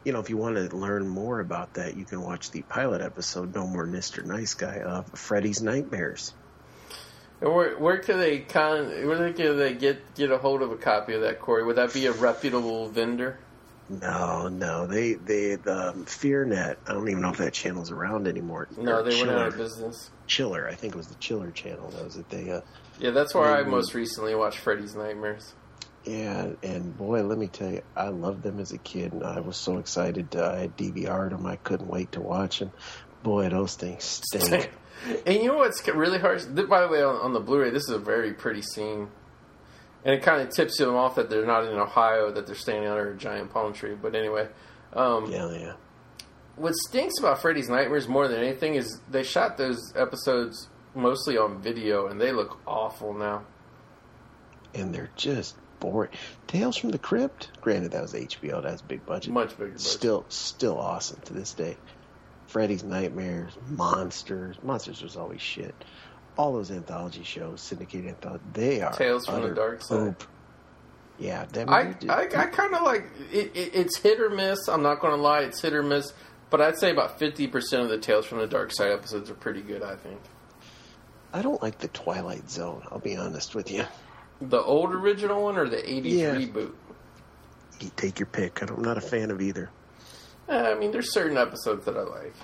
You 0.04 0.12
know, 0.12 0.20
if 0.20 0.28
you 0.28 0.36
want 0.36 0.56
to 0.56 0.76
learn 0.76 1.08
more 1.08 1.40
about 1.40 1.74
that, 1.74 1.96
you 1.96 2.04
can 2.04 2.20
watch 2.20 2.50
the 2.50 2.62
pilot 2.62 3.00
episode, 3.00 3.54
No 3.54 3.66
More 3.66 3.86
Mr. 3.86 4.24
Nice 4.24 4.54
Guy, 4.54 4.80
of 4.80 5.06
Freddy's 5.18 5.62
Nightmares. 5.62 6.34
And 7.40 7.54
where 7.54 7.76
where 7.78 7.98
could 7.98 8.18
they 8.18 8.40
con? 8.40 8.86
Where 9.06 9.32
could 9.32 9.56
they 9.58 9.74
get 9.74 10.14
get 10.14 10.30
a 10.30 10.38
hold 10.38 10.62
of 10.62 10.70
a 10.72 10.76
copy 10.76 11.14
of 11.14 11.22
that, 11.22 11.40
Cory? 11.40 11.64
Would 11.64 11.76
that 11.76 11.92
be 11.92 12.06
a 12.06 12.12
reputable 12.12 12.88
vendor? 12.88 13.38
No, 13.88 14.48
no, 14.48 14.86
they 14.86 15.14
they 15.14 15.56
the 15.56 15.90
um, 15.90 16.04
FearNet. 16.06 16.76
I 16.86 16.92
don't 16.92 17.08
even 17.08 17.20
know 17.22 17.30
if 17.30 17.38
that 17.38 17.52
channel's 17.52 17.90
around 17.90 18.26
anymore. 18.28 18.68
No, 18.78 19.02
they 19.02 19.14
went 19.14 19.30
out 19.30 19.48
of 19.48 19.56
business. 19.58 20.10
Chiller, 20.26 20.66
I 20.66 20.74
think 20.74 20.94
it 20.94 20.96
was 20.96 21.08
the 21.08 21.16
Chiller 21.16 21.50
channel. 21.50 21.90
That 21.90 22.04
was 22.04 22.16
it. 22.16 22.30
They 22.30 22.50
uh, 22.50 22.62
Yeah, 22.98 23.10
that's 23.10 23.34
where 23.34 23.52
I 23.52 23.62
Mhm. 23.62 23.68
most 23.68 23.94
recently 23.94 24.34
watched 24.34 24.58
Freddy's 24.58 24.94
Nightmares. 24.94 25.52
Yeah, 26.04 26.48
and 26.62 26.96
boy, 26.96 27.22
let 27.22 27.38
me 27.38 27.46
tell 27.46 27.70
you, 27.70 27.82
I 27.96 28.08
loved 28.08 28.42
them 28.42 28.60
as 28.60 28.72
a 28.72 28.78
kid, 28.78 29.12
and 29.12 29.24
I 29.24 29.40
was 29.40 29.56
so 29.56 29.78
excited. 29.78 30.32
To, 30.32 30.44
I 30.44 30.58
had 30.60 30.76
DVR'd 30.76 31.32
them. 31.32 31.46
I 31.46 31.56
couldn't 31.56 31.88
wait 31.88 32.12
to 32.12 32.20
watch 32.20 32.58
them. 32.58 32.72
Boy, 33.22 33.48
those 33.48 33.74
things 33.74 34.04
stink. 34.04 34.70
and 35.26 35.36
you 35.36 35.46
know 35.46 35.56
what's 35.56 35.86
really 35.88 36.18
hard? 36.18 36.42
By 36.68 36.82
the 36.82 36.88
way, 36.88 37.02
on, 37.02 37.16
on 37.16 37.32
the 37.32 37.40
Blu-ray, 37.40 37.70
this 37.70 37.84
is 37.84 37.90
a 37.90 37.98
very 37.98 38.34
pretty 38.34 38.60
scene, 38.60 39.08
and 40.04 40.14
it 40.14 40.22
kind 40.22 40.42
of 40.42 40.50
tips 40.54 40.76
them 40.76 40.94
off 40.94 41.14
that 41.14 41.30
they're 41.30 41.46
not 41.46 41.64
in 41.64 41.78
Ohio, 41.78 42.30
that 42.32 42.46
they're 42.46 42.54
standing 42.54 42.88
under 42.88 43.12
a 43.12 43.16
giant 43.16 43.50
palm 43.50 43.72
tree. 43.72 43.94
But 43.94 44.14
anyway, 44.14 44.48
um, 44.92 45.30
yeah, 45.30 45.50
yeah. 45.52 45.72
what 46.56 46.74
stinks 46.74 47.14
about 47.18 47.40
Freddy's 47.40 47.70
Nightmares 47.70 48.08
more 48.08 48.28
than 48.28 48.40
anything 48.40 48.74
is 48.74 49.00
they 49.10 49.22
shot 49.22 49.56
those 49.56 49.94
episodes 49.96 50.68
mostly 50.94 51.38
on 51.38 51.62
video, 51.62 52.08
and 52.08 52.20
they 52.20 52.30
look 52.30 52.58
awful 52.66 53.14
now. 53.14 53.44
And 54.74 54.94
they're 54.94 55.10
just 55.16 55.56
boring. 55.90 56.10
Tales 56.46 56.76
from 56.76 56.90
the 56.90 56.98
Crypt. 56.98 57.50
Granted, 57.60 57.92
that 57.92 58.02
was 58.02 58.12
HBO. 58.14 58.62
That's 58.62 58.80
a 58.80 58.84
big 58.84 59.04
budget. 59.06 59.32
Much 59.32 59.50
bigger. 59.50 59.72
budget. 59.72 59.80
Still, 59.80 60.24
still 60.28 60.78
awesome 60.78 61.20
to 61.26 61.32
this 61.32 61.52
day. 61.52 61.76
Freddy's 62.46 62.84
Nightmares, 62.84 63.52
Monsters. 63.68 64.56
Monsters 64.62 65.02
was 65.02 65.16
always 65.16 65.40
shit. 65.40 65.74
All 66.36 66.52
those 66.52 66.70
anthology 66.70 67.22
shows, 67.22 67.60
syndicated 67.60 68.08
anthology, 68.08 68.44
they 68.52 68.80
are 68.80 68.92
Tales 68.92 69.26
from 69.26 69.42
the 69.42 69.50
Dark 69.50 69.82
Side. 69.82 70.18
poop. 70.18 70.28
Yeah, 71.18 71.44
that 71.52 71.68
I, 71.68 71.94
I, 72.08 72.22
I 72.22 72.46
kind 72.46 72.74
of 72.74 72.82
like 72.82 73.04
it, 73.32 73.52
it, 73.54 73.70
it's 73.74 73.98
hit 73.98 74.20
or 74.20 74.30
miss. 74.30 74.68
I'm 74.68 74.82
not 74.82 75.00
going 75.00 75.14
to 75.14 75.20
lie, 75.20 75.40
it's 75.40 75.60
hit 75.62 75.72
or 75.72 75.82
miss. 75.82 76.12
But 76.50 76.60
I'd 76.60 76.76
say 76.78 76.90
about 76.90 77.18
50% 77.18 77.82
of 77.82 77.88
the 77.88 77.98
Tales 77.98 78.26
from 78.26 78.38
the 78.38 78.46
Dark 78.46 78.72
Side 78.72 78.90
episodes 78.90 79.30
are 79.30 79.34
pretty 79.34 79.62
good, 79.62 79.82
I 79.82 79.96
think. 79.96 80.20
I 81.32 81.42
don't 81.42 81.60
like 81.62 81.78
the 81.78 81.88
Twilight 81.88 82.48
Zone. 82.48 82.82
I'll 82.90 83.00
be 83.00 83.16
honest 83.16 83.54
with 83.56 83.70
you. 83.72 83.84
The 84.40 84.60
old 84.60 84.92
original 84.92 85.42
one 85.44 85.56
or 85.56 85.68
the 85.68 85.76
80s 85.78 86.12
Yeah. 86.12 86.34
reboot? 86.34 86.72
You 87.80 87.90
take 87.96 88.18
your 88.18 88.26
pick. 88.26 88.60
I'm 88.62 88.82
not 88.82 88.98
a 88.98 89.00
fan 89.00 89.30
of 89.30 89.40
either. 89.40 89.70
Eh, 90.48 90.70
I 90.72 90.74
mean, 90.74 90.90
there's 90.92 91.12
certain 91.12 91.36
episodes 91.36 91.84
that 91.86 91.96
I 91.96 92.02
like. 92.02 92.34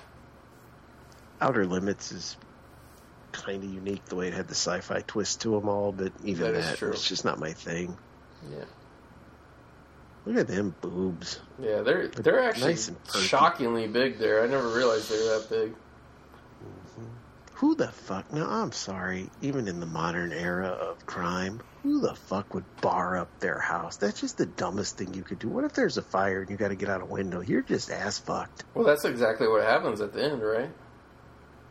Outer 1.39 1.65
Limits 1.65 2.11
is 2.11 2.37
kind 3.31 3.63
of 3.63 3.69
unique 3.73 4.03
the 4.05 4.15
way 4.15 4.27
it 4.27 4.33
had 4.33 4.47
the 4.47 4.55
sci-fi 4.55 5.01
twist 5.01 5.41
to 5.41 5.51
them 5.51 5.69
all, 5.69 5.91
but 5.91 6.11
even 6.23 6.51
That 6.53 6.55
is 6.59 6.79
that, 6.79 6.87
it's 6.89 7.07
just 7.07 7.23
not 7.25 7.39
my 7.39 7.53
thing. 7.53 7.97
Yeah. 8.51 8.65
Look 10.25 10.37
at 10.37 10.47
them 10.47 10.75
boobs. 10.81 11.39
Yeah, 11.59 11.81
they're 11.81 12.07
they're 12.09 12.43
actually 12.43 12.73
Nice 12.73 12.91
shockingly 13.19 13.87
big 13.87 14.19
there. 14.19 14.43
I 14.43 14.47
never 14.47 14.67
realized 14.67 15.09
they 15.09 15.17
were 15.17 15.39
that 15.39 15.49
big. 15.49 15.73
Who 17.61 17.75
the 17.75 17.89
fuck? 17.89 18.33
Now, 18.33 18.49
I'm 18.49 18.71
sorry. 18.71 19.29
Even 19.43 19.67
in 19.67 19.79
the 19.79 19.85
modern 19.85 20.31
era 20.33 20.65
of 20.69 21.05
crime, 21.05 21.61
who 21.83 22.01
the 22.01 22.15
fuck 22.15 22.55
would 22.55 22.63
bar 22.81 23.17
up 23.17 23.39
their 23.39 23.59
house? 23.59 23.97
That's 23.97 24.19
just 24.19 24.39
the 24.39 24.47
dumbest 24.47 24.97
thing 24.97 25.13
you 25.13 25.21
could 25.21 25.37
do. 25.37 25.47
What 25.47 25.63
if 25.63 25.73
there's 25.73 25.97
a 25.97 26.01
fire 26.01 26.41
and 26.41 26.49
you 26.49 26.57
got 26.57 26.69
to 26.69 26.75
get 26.75 26.89
out 26.89 27.01
a 27.01 27.05
window? 27.05 27.41
You're 27.41 27.61
just 27.61 27.91
ass 27.91 28.17
fucked. 28.17 28.63
Well, 28.73 28.83
that's 28.83 29.05
exactly 29.05 29.47
what 29.47 29.63
happens 29.63 30.01
at 30.01 30.11
the 30.11 30.23
end, 30.23 30.41
right? 30.41 30.71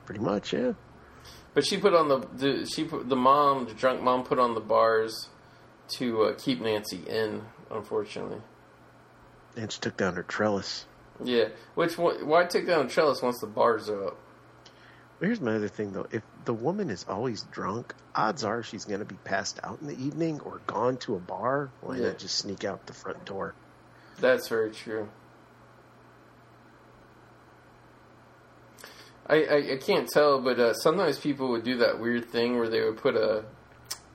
Pretty 0.07 0.21
much, 0.21 0.53
yeah. 0.53 0.75
But 1.55 1.67
she 1.67 1.77
put 1.77 1.93
on 1.93 2.07
the, 2.07 2.19
the 2.37 2.67
she 2.67 2.85
put 2.85 3.09
the 3.09 3.17
mom, 3.17 3.67
the 3.67 3.75
drunk 3.75 4.01
mom, 4.01 4.23
put 4.23 4.39
on 4.39 4.55
the 4.55 4.61
bars 4.61 5.29
to 5.97 6.23
uh, 6.23 6.35
keep 6.39 6.61
Nancy 6.61 7.03
in. 7.09 7.43
Unfortunately, 7.69 8.39
And 9.57 9.71
she 9.73 9.81
took 9.81 9.97
down 9.97 10.15
her 10.15 10.23
trellis. 10.23 10.87
yeah. 11.23 11.49
Which 11.75 11.99
why 11.99 12.45
take 12.45 12.69
down 12.69 12.87
a 12.87 12.89
trellis 12.89 13.23
once 13.23 13.41
the 13.41 13.47
bars 13.49 13.89
are 13.89 14.09
up? 14.09 14.17
Here's 15.21 15.41
my 15.41 15.55
other 15.57 15.69
thing, 15.69 15.93
though. 15.93 16.07
If 16.11 16.23
the 16.47 16.55
woman 16.55 16.89
is 16.89 17.05
always 17.09 17.43
drunk, 17.45 17.95
odds 18.15 18.43
are 18.43 18.63
she's 18.63 18.87
going 18.87 19.01
to 19.01 19.05
be 19.07 19.17
passed 19.25 19.61
out 19.63 19.81
in 19.83 19.87
the 19.87 19.99
evening 20.03 20.41
or 20.41 20.61
gone 20.67 20.97
to 20.99 21.15
a 21.15 21.19
bar. 21.19 21.71
Why 21.83 21.97
Yeah. 21.97 22.09
not 22.09 22.19
just 22.19 22.37
sneak 22.39 22.65
out 22.65 22.87
the 22.87 22.95
front 22.95 23.25
door? 23.27 23.55
That's 24.19 24.49
very 24.49 24.71
true. 24.71 25.09
I, 29.27 29.45
I, 29.45 29.73
I 29.75 29.77
can't 29.77 30.09
tell, 30.09 30.41
but 30.41 30.59
uh, 30.59 30.75
sometimes 30.75 31.19
people 31.19 31.51
would 31.51 31.65
do 31.65 31.77
that 31.79 32.01
weird 32.01 32.31
thing 32.31 32.59
where 32.59 32.69
they 32.69 32.81
would 32.83 32.97
put 32.97 33.15
a 33.15 33.45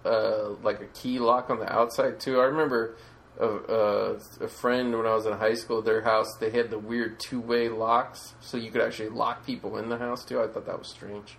uh, 0.04 0.50
like 0.62 0.82
a 0.82 0.86
key 0.88 1.18
lock 1.20 1.50
on 1.50 1.60
the 1.60 1.72
outside 1.72 2.20
too. 2.20 2.40
I 2.40 2.46
remember 2.46 2.96
a, 3.40 3.48
a, 3.48 4.14
a 4.42 4.48
friend 4.48 4.96
when 4.98 5.06
I 5.06 5.14
was 5.16 5.26
in 5.26 5.34
high 5.34 5.56
school. 5.56 5.82
Their 5.82 6.02
house 6.04 6.36
they 6.40 6.52
had 6.52 6.70
the 6.70 6.80
weird 6.80 7.20
two 7.20 7.40
way 7.42 7.70
locks, 7.70 8.36
so 8.42 8.58
you 8.58 8.72
could 8.72 8.82
actually 8.82 9.10
lock 9.10 9.46
people 9.46 9.78
in 9.78 9.90
the 9.90 9.98
house 9.98 10.26
too. 10.26 10.42
I 10.42 10.48
thought 10.48 10.66
that 10.68 10.80
was 10.80 10.88
strange. 10.90 11.38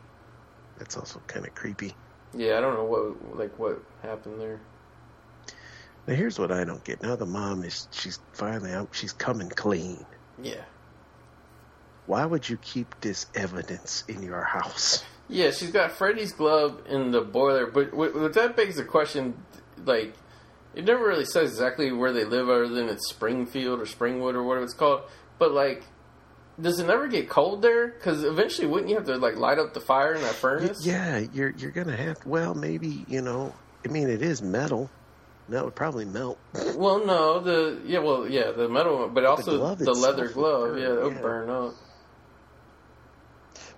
That's 0.78 0.96
also 0.96 1.20
kind 1.26 1.46
of 1.46 1.54
creepy. 1.54 1.94
Yeah, 2.34 2.58
I 2.58 2.60
don't 2.60 2.74
know 2.74 2.84
what 2.84 3.36
like 3.38 3.58
what 3.58 3.82
happened 4.02 4.40
there. 4.40 4.60
Now, 6.06 6.14
here's 6.14 6.38
what 6.38 6.52
I 6.52 6.64
don't 6.64 6.84
get. 6.84 7.02
Now 7.02 7.16
the 7.16 7.26
mom 7.26 7.64
is 7.64 7.88
she's 7.92 8.20
finally 8.32 8.72
out. 8.72 8.90
She's 8.92 9.12
coming 9.12 9.48
clean. 9.50 10.06
Yeah, 10.38 10.64
Why 12.06 12.26
would 12.26 12.48
you 12.48 12.58
keep 12.58 13.00
this 13.00 13.26
evidence 13.34 14.04
in 14.08 14.22
your 14.22 14.42
house? 14.44 15.04
Yeah, 15.28 15.50
she's 15.50 15.72
got 15.72 15.92
Freddy's 15.92 16.32
glove 16.32 16.82
in 16.88 17.10
the 17.10 17.22
boiler, 17.22 17.66
but 17.66 17.92
what, 17.94 18.14
what 18.14 18.34
that 18.34 18.54
begs 18.56 18.76
the 18.76 18.84
question, 18.84 19.44
like, 19.84 20.14
it 20.76 20.84
never 20.84 21.04
really 21.04 21.24
says 21.24 21.50
exactly 21.50 21.90
where 21.90 22.12
they 22.12 22.24
live, 22.24 22.48
other 22.48 22.68
than 22.68 22.88
it's 22.88 23.08
Springfield 23.08 23.80
or 23.80 23.84
Springwood 23.84 24.34
or 24.34 24.42
whatever 24.42 24.64
it's 24.64 24.74
called. 24.74 25.02
But 25.38 25.52
like, 25.52 25.82
does 26.60 26.78
it 26.78 26.86
never 26.86 27.08
get 27.08 27.28
cold 27.28 27.62
there? 27.62 27.88
Because 27.88 28.22
eventually, 28.22 28.66
wouldn't 28.66 28.90
you 28.90 28.96
have 28.96 29.06
to 29.06 29.16
like 29.16 29.36
light 29.36 29.58
up 29.58 29.74
the 29.74 29.80
fire 29.80 30.14
in 30.14 30.22
that 30.22 30.34
furnace? 30.34 30.84
yeah, 30.84 31.24
you're 31.32 31.50
you're 31.50 31.70
gonna 31.70 31.96
have. 31.96 32.24
Well, 32.24 32.54
maybe 32.54 33.04
you 33.08 33.22
know. 33.22 33.54
I 33.84 33.88
mean, 33.88 34.08
it 34.10 34.20
is 34.20 34.42
metal. 34.42 34.90
That 35.48 35.64
would 35.64 35.76
probably 35.76 36.04
melt. 36.04 36.38
Well, 36.74 37.06
no, 37.06 37.40
the 37.40 37.80
yeah, 37.86 38.00
well, 38.00 38.28
yeah, 38.28 38.50
the 38.50 38.68
metal, 38.68 38.98
one, 38.98 39.14
but 39.14 39.24
also 39.24 39.56
glove 39.58 39.78
the, 39.78 39.92
leather 39.92 40.24
would 40.24 40.34
glove. 40.34 40.70
burn, 40.72 40.78
yeah, 40.78 40.92
it 40.92 41.02
would 41.02 41.14
yeah. 41.14 41.20
burn 41.20 41.50
up. 41.50 41.74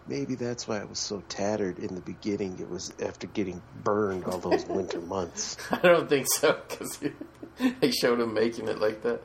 Maybe 0.09 0.35
that's 0.35 0.67
why 0.67 0.79
it 0.79 0.89
was 0.89 0.99
so 0.99 1.23
tattered 1.29 1.79
in 1.79 1.95
the 1.95 2.01
beginning. 2.01 2.59
It 2.59 2.69
was 2.71 2.93
after 3.03 3.27
getting 3.27 3.61
burned 3.85 4.25
all 4.25 4.39
those 4.39 4.65
winter 4.67 5.01
months. 5.03 5.57
I 5.71 5.79
don't 5.79 6.09
think 6.09 6.27
so 6.29 6.59
because 6.69 6.99
they 7.81 7.91
showed 7.91 8.19
him 8.21 8.33
making 8.35 8.69
it 8.69 8.79
like 8.79 9.03
that. 9.03 9.21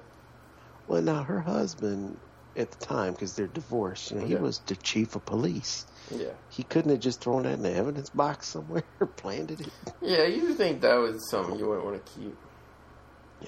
Well, 0.88 1.02
now 1.02 1.24
her 1.24 1.40
husband 1.40 2.18
at 2.58 2.70
the 2.72 2.86
time, 2.86 3.14
because 3.14 3.36
they're 3.36 3.48
divorced, 3.48 4.12
you 4.12 4.20
know, 4.20 4.26
he 4.26 4.36
was 4.36 4.60
the 4.66 4.76
chief 4.76 5.16
of 5.16 5.26
police. 5.26 5.86
Yeah, 6.12 6.32
He 6.50 6.64
couldn't 6.64 6.92
have 6.92 7.00
just 7.00 7.22
thrown 7.22 7.44
that 7.44 7.54
in 7.54 7.64
the 7.64 7.74
evidence 7.74 8.10
box 8.10 8.48
somewhere 8.50 8.84
or 9.00 9.08
planted 9.08 9.62
it. 9.62 9.70
yeah, 10.02 10.26
you 10.26 10.54
think 10.54 10.82
that 10.82 10.96
was 10.96 11.30
something 11.30 11.58
you 11.58 11.68
wouldn't 11.68 11.86
want 11.86 12.06
to 12.06 12.12
keep. 12.12 12.36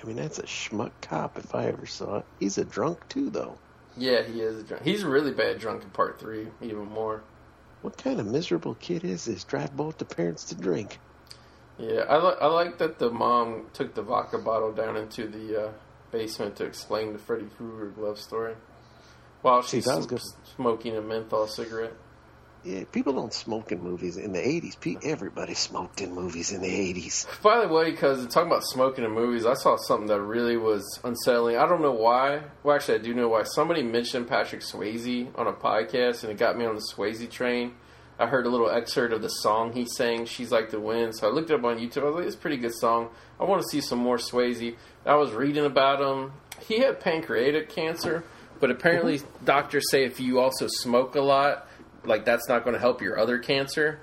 I 0.02 0.08
mean, 0.08 0.16
that's 0.16 0.40
a 0.40 0.44
schmuck 0.44 0.92
cop 1.02 1.38
if 1.38 1.54
I 1.54 1.66
ever 1.68 1.86
saw 1.86 2.20
it. 2.20 2.26
He's 2.40 2.58
a 2.58 2.66
drunk 2.66 3.08
too, 3.10 3.30
though. 3.30 3.58
Yeah, 3.98 4.24
he 4.24 4.42
is 4.42 4.60
a 4.60 4.64
drunk. 4.64 4.84
He's 4.84 5.04
a 5.04 5.10
really 5.10 5.32
bad 5.32 5.60
drunk 5.60 5.84
in 5.84 5.90
part 5.92 6.20
three, 6.20 6.48
even 6.62 6.86
more. 6.86 7.24
What 7.82 7.98
kind 7.98 8.20
of 8.20 8.26
miserable 8.26 8.76
kid 8.76 9.04
is 9.04 9.26
this? 9.26 9.44
Drive 9.44 9.76
both 9.76 9.98
the 9.98 10.06
parents 10.06 10.46
to 10.46 10.56
drink. 10.56 11.00
Yeah, 11.78 12.02
I, 12.10 12.18
li- 12.18 12.38
I 12.42 12.48
like 12.48 12.78
that 12.80 13.00
the 13.00 13.10
mom 13.12 13.68
took 13.74 13.94
the 13.96 14.02
vodka 14.02 14.38
bottle 14.38 14.72
down 14.72 14.96
into 14.98 15.28
the 15.28 15.68
uh, 15.68 15.72
basement 16.12 16.56
to 16.58 16.66
explain 16.66 17.14
the 17.14 17.20
Freddy 17.20 17.46
Krueger 17.58 17.90
glove 17.90 18.20
story 18.20 18.56
while 19.42 19.62
she's 19.62 19.86
sm- 19.86 20.16
smoking 20.56 20.96
a 20.98 21.02
menthol 21.02 21.48
cigarette. 21.48 21.94
Yeah, 22.66 22.84
people 22.92 23.14
don't 23.14 23.32
smoke 23.32 23.72
in 23.72 23.80
movies 23.84 24.18
in 24.18 24.32
the 24.34 24.40
'80s. 24.40 24.80
Pe- 24.80 24.96
Everybody 25.08 25.54
smoked 25.54 26.02
in 26.02 26.14
movies 26.16 26.52
in 26.52 26.62
the 26.62 26.68
'80s. 26.94 27.28
By 27.44 27.62
the 27.62 27.72
way, 27.72 27.92
because 27.92 28.26
talking 28.28 28.52
about 28.52 28.64
smoking 28.64 29.04
in 29.06 29.12
movies, 29.12 29.46
I 29.46 29.54
saw 29.54 29.76
something 29.78 30.08
that 30.08 30.20
really 30.20 30.58
was 30.58 31.00
unsettling. 31.04 31.58
I 31.58 31.68
don't 31.68 31.84
know 31.84 31.92
why. 31.92 32.42
Well, 32.64 32.76
actually, 32.76 32.96
I 32.96 33.02
do 33.04 33.14
know 33.14 33.28
why. 33.30 33.44
Somebody 33.44 33.84
mentioned 33.84 34.28
Patrick 34.28 34.62
Swayze 34.62 35.28
on 35.38 35.46
a 35.46 35.54
podcast, 35.54 36.24
and 36.24 36.32
it 36.32 36.40
got 36.40 36.58
me 36.58 36.66
on 36.66 36.74
the 36.74 36.82
Swayze 36.82 37.30
train. 37.30 37.76
I 38.18 38.26
heard 38.28 38.48
a 38.48 38.50
little 38.50 38.70
excerpt 38.72 39.14
of 39.14 39.22
the 39.22 39.28
song 39.30 39.74
he 39.74 39.86
sang, 39.86 40.26
She's 40.26 40.50
Like 40.52 40.72
the 40.72 40.80
Wind. 40.80 41.16
So 41.18 41.28
I 41.28 41.32
looked 41.32 41.52
it 41.52 41.60
up 41.60 41.66
on 41.66 41.78
YouTube. 41.78 42.02
I 42.02 42.06
was 42.06 42.16
like, 42.16 42.26
it's 42.26 42.36
a 42.36 42.40
pretty 42.40 42.58
good 42.58 42.74
song. 42.74 43.10
I 43.40 43.44
want 43.44 43.62
to 43.62 43.68
see 43.68 43.82
some 43.82 44.00
more 44.00 44.18
Swayze. 44.18 44.76
I 45.06 45.16
was 45.16 45.34
reading 45.34 45.66
about 45.66 46.02
him. 46.02 46.32
He 46.66 46.80
had 46.80 47.00
pancreatic 47.02 47.70
cancer, 47.70 48.24
but 48.62 48.72
apparently 48.72 49.22
doctors 49.44 49.84
say 49.92 50.06
if 50.06 50.20
you 50.22 50.40
also 50.40 50.66
smoke 50.68 51.16
a 51.16 51.22
lot, 51.22 51.68
like 52.08 52.26
that's 52.26 52.48
not 52.50 52.64
going 52.64 52.74
to 52.74 52.80
help 52.80 53.02
your 53.02 53.20
other 53.20 53.38
cancer. 53.40 54.00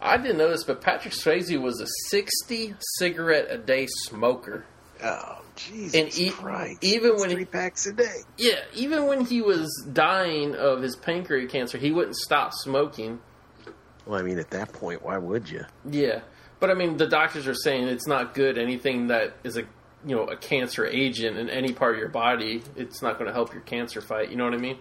I 0.00 0.16
didn't 0.16 0.38
know 0.38 0.50
this, 0.50 0.64
but 0.64 0.80
Patrick 0.80 1.14
Swayze 1.14 1.60
was 1.60 1.80
a 1.80 1.86
60 2.08 2.74
cigarette 2.98 3.46
a 3.50 3.56
day 3.58 3.86
smoker. 3.86 4.64
Oh, 5.02 5.42
Jesus 5.54 5.94
And 5.94 6.18
e- 6.18 6.30
Christ! 6.30 6.82
even 6.82 7.10
That's 7.10 7.20
when 7.20 7.30
he- 7.30 7.36
three 7.36 7.44
packs 7.44 7.86
a 7.86 7.92
day. 7.92 8.14
Yeah, 8.38 8.60
even 8.74 9.06
when 9.06 9.24
he 9.26 9.42
was 9.42 9.70
dying 9.92 10.54
of 10.56 10.82
his 10.82 10.96
pancreatic 10.96 11.50
cancer, 11.50 11.78
he 11.78 11.92
wouldn't 11.92 12.16
stop 12.16 12.52
smoking. 12.54 13.20
Well, 14.06 14.18
I 14.18 14.22
mean, 14.22 14.38
at 14.38 14.50
that 14.50 14.72
point, 14.72 15.02
why 15.04 15.18
would 15.18 15.48
you? 15.50 15.64
Yeah, 15.88 16.20
but 16.60 16.70
I 16.70 16.74
mean, 16.74 16.96
the 16.96 17.06
doctors 17.06 17.46
are 17.46 17.54
saying 17.54 17.88
it's 17.88 18.06
not 18.06 18.34
good. 18.34 18.56
Anything 18.58 19.08
that 19.08 19.34
is 19.44 19.56
a 19.56 19.62
you 20.06 20.14
know 20.14 20.24
a 20.24 20.36
cancer 20.36 20.86
agent 20.86 21.36
in 21.36 21.50
any 21.50 21.72
part 21.72 21.94
of 21.94 21.98
your 22.00 22.08
body, 22.08 22.62
it's 22.76 23.02
not 23.02 23.18
going 23.18 23.26
to 23.26 23.32
help 23.34 23.52
your 23.52 23.62
cancer 23.62 24.00
fight. 24.00 24.30
You 24.30 24.36
know 24.36 24.44
what 24.44 24.54
I 24.54 24.58
mean? 24.58 24.78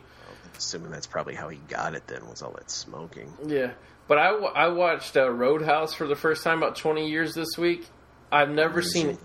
Assuming 0.58 0.91
that's 0.91 1.08
probably 1.08 1.36
how 1.36 1.49
he 1.49 1.58
got 1.68 1.95
it. 1.95 2.08
Then 2.08 2.28
was 2.28 2.41
all 2.41 2.51
that 2.51 2.70
smoking. 2.72 3.32
Yeah, 3.45 3.72
but 4.08 4.18
I, 4.18 4.30
I 4.30 4.68
watched 4.70 5.18
uh, 5.18 5.30
Roadhouse 5.30 5.93
for 5.93 6.08
the 6.08 6.16
first 6.16 6.43
time 6.43 6.60
about 6.60 6.76
twenty 6.76 7.10
years 7.10 7.34
this 7.34 7.58
week. 7.58 7.88
I've 8.32 8.49
never 8.49 8.82
seen 8.82 9.18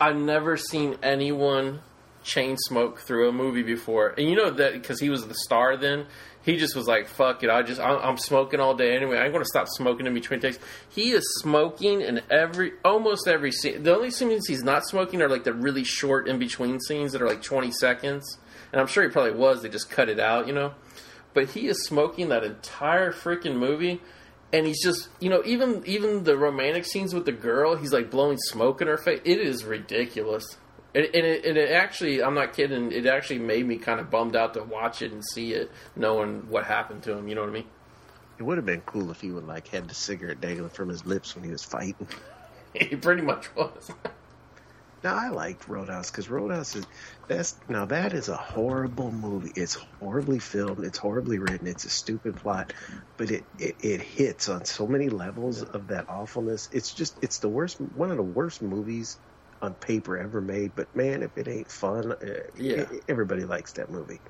I've 0.00 0.16
never 0.16 0.56
seen 0.56 0.96
anyone 1.02 1.80
chain 2.22 2.56
smoke 2.56 3.00
through 3.00 3.28
a 3.28 3.32
movie 3.32 3.62
before, 3.62 4.08
and 4.16 4.28
you 4.28 4.36
know 4.36 4.50
that 4.50 4.72
because 4.72 5.00
he 5.00 5.10
was 5.10 5.26
the 5.26 5.34
star 5.34 5.76
then. 5.76 6.06
He 6.42 6.56
just 6.58 6.76
was 6.76 6.86
like, 6.86 7.08
"Fuck 7.08 7.42
it, 7.42 7.48
I 7.48 7.62
just 7.62 7.80
I'm, 7.80 7.98
I'm 8.02 8.18
smoking 8.18 8.60
all 8.60 8.74
day 8.74 8.94
anyway. 8.94 9.16
I'm 9.16 9.32
going 9.32 9.42
to 9.42 9.48
stop 9.48 9.66
smoking 9.66 10.06
in 10.06 10.12
between 10.12 10.40
takes." 10.40 10.58
He 10.90 11.12
is 11.12 11.24
smoking 11.38 12.02
in 12.02 12.20
every 12.30 12.72
almost 12.84 13.26
every 13.26 13.50
scene. 13.50 13.82
The 13.82 13.94
only 13.96 14.10
scenes 14.10 14.46
he's 14.46 14.62
not 14.62 14.86
smoking 14.86 15.22
are 15.22 15.28
like 15.28 15.44
the 15.44 15.54
really 15.54 15.84
short 15.84 16.28
in 16.28 16.38
between 16.38 16.80
scenes 16.80 17.12
that 17.12 17.22
are 17.22 17.26
like 17.26 17.42
20 17.42 17.70
seconds, 17.70 18.36
and 18.74 18.80
I'm 18.80 18.88
sure 18.88 19.04
he 19.04 19.08
probably 19.08 19.38
was. 19.38 19.62
They 19.62 19.68
just 19.68 19.88
cut 19.88 20.08
it 20.08 20.18
out, 20.18 20.48
you 20.48 20.52
know. 20.52 20.74
But 21.32 21.50
he 21.50 21.68
is 21.68 21.84
smoking 21.84 22.30
that 22.30 22.42
entire 22.42 23.12
freaking 23.12 23.54
movie, 23.54 24.00
and 24.52 24.66
he's 24.66 24.82
just 24.82 25.10
you 25.20 25.30
know 25.30 25.42
even 25.46 25.84
even 25.86 26.24
the 26.24 26.36
romantic 26.36 26.84
scenes 26.84 27.14
with 27.14 27.24
the 27.24 27.30
girl, 27.30 27.76
he's 27.76 27.92
like 27.92 28.10
blowing 28.10 28.36
smoke 28.36 28.82
in 28.82 28.88
her 28.88 28.96
face. 28.98 29.20
It 29.24 29.38
is 29.38 29.62
ridiculous. 29.62 30.56
And, 30.92 31.04
and, 31.06 31.26
it, 31.26 31.44
and 31.44 31.56
it 31.56 31.70
actually, 31.70 32.22
I'm 32.22 32.34
not 32.34 32.52
kidding. 32.52 32.90
It 32.90 33.06
actually 33.06 33.38
made 33.40 33.66
me 33.66 33.78
kind 33.78 34.00
of 34.00 34.10
bummed 34.10 34.34
out 34.34 34.54
to 34.54 34.62
watch 34.64 35.02
it 35.02 35.12
and 35.12 35.24
see 35.24 35.52
it, 35.52 35.70
knowing 35.94 36.48
what 36.48 36.64
happened 36.64 37.04
to 37.04 37.16
him. 37.16 37.28
You 37.28 37.36
know 37.36 37.42
what 37.42 37.50
I 37.50 37.52
mean? 37.52 37.66
It 38.38 38.42
would 38.42 38.58
have 38.58 38.66
been 38.66 38.80
cool 38.80 39.12
if 39.12 39.20
he 39.20 39.30
would 39.30 39.46
like 39.46 39.68
had 39.68 39.88
the 39.88 39.94
cigarette 39.94 40.40
dangling 40.40 40.70
from 40.70 40.88
his 40.88 41.06
lips 41.06 41.36
when 41.36 41.44
he 41.44 41.50
was 41.50 41.62
fighting. 41.62 42.08
He 42.76 42.96
pretty 42.96 43.22
much 43.22 43.54
was. 43.54 43.88
Now 45.04 45.16
I 45.16 45.28
liked 45.28 45.68
Roadhouse 45.68 46.10
because 46.10 46.30
Roadhouse 46.30 46.74
is 46.74 46.86
that's 47.28 47.56
now 47.68 47.84
that 47.86 48.12
is 48.12 48.28
a 48.28 48.36
horrible 48.36 49.10
movie. 49.10 49.52
It's 49.56 49.74
horribly 49.74 50.38
filmed. 50.38 50.84
It's 50.84 50.98
horribly 50.98 51.38
written. 51.38 51.66
It's 51.66 51.84
a 51.84 51.90
stupid 51.90 52.36
plot, 52.36 52.72
but 53.16 53.30
it, 53.30 53.44
it 53.58 53.76
it 53.80 54.00
hits 54.00 54.48
on 54.48 54.64
so 54.64 54.86
many 54.86 55.08
levels 55.08 55.62
of 55.62 55.88
that 55.88 56.08
awfulness. 56.08 56.68
It's 56.72 56.92
just 56.92 57.16
it's 57.22 57.38
the 57.38 57.48
worst 57.48 57.80
one 57.80 58.10
of 58.10 58.16
the 58.16 58.22
worst 58.22 58.62
movies 58.62 59.18
on 59.62 59.74
paper 59.74 60.18
ever 60.18 60.40
made. 60.40 60.72
But 60.76 60.94
man, 60.94 61.22
if 61.22 61.36
it 61.38 61.48
ain't 61.48 61.70
fun, 61.70 62.12
uh, 62.12 62.16
Yeah. 62.56 62.86
everybody 63.08 63.44
likes 63.44 63.72
that 63.74 63.90
movie. 63.90 64.20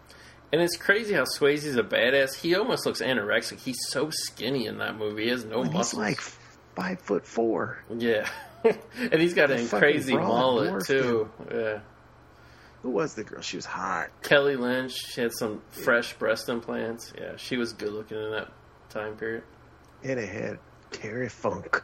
And 0.53 0.63
it's 0.63 0.77
crazy 0.77 1.15
how 1.15 1.25
Swayze's 1.25 1.77
a 1.77 1.83
badass. 1.83 2.35
He 2.37 2.55
almost 2.55 2.87
looks 2.87 3.03
anorexic. 3.03 3.59
He's 3.59 3.79
so 3.89 4.11
skinny 4.11 4.67
in 4.67 4.79
that 4.79 4.97
movie. 4.97 5.25
He 5.25 5.31
has 5.31 5.45
no 5.45 5.63
he's 5.65 5.73
muscles. 5.73 6.01
like 6.01 6.21
five 6.77 7.01
foot 7.01 7.27
four. 7.27 7.83
yeah. 7.99 8.29
and 8.65 9.21
he's 9.21 9.35
got 9.35 9.51
a 9.51 9.55
The 9.57 9.63
fucking 9.65 9.79
crazy 9.81 10.17
mullet, 10.17 10.87
too. 10.87 11.29
Yeah. 11.53 11.81
Who 12.85 12.91
was 12.91 13.15
the 13.15 13.25
girl? 13.25 13.41
She 13.41 13.57
was 13.57 13.65
hot. 13.65 14.11
Kelly 14.23 14.57
Lynch, 14.57 14.93
she 14.93 15.23
had 15.23 15.33
some 15.33 15.63
fresh 15.71 16.13
breast 16.13 16.51
implants. 16.51 17.15
Yeah, 17.19 17.33
she 17.39 17.57
was 17.57 17.73
good 17.73 17.95
looking 17.95 18.19
in 18.19 18.31
that 18.33 18.53
time 18.91 19.17
period. 19.17 19.43
And 20.03 20.21
it 20.21 20.29
had 20.29 20.59
Terry 20.91 21.31
Funk. 21.31 21.83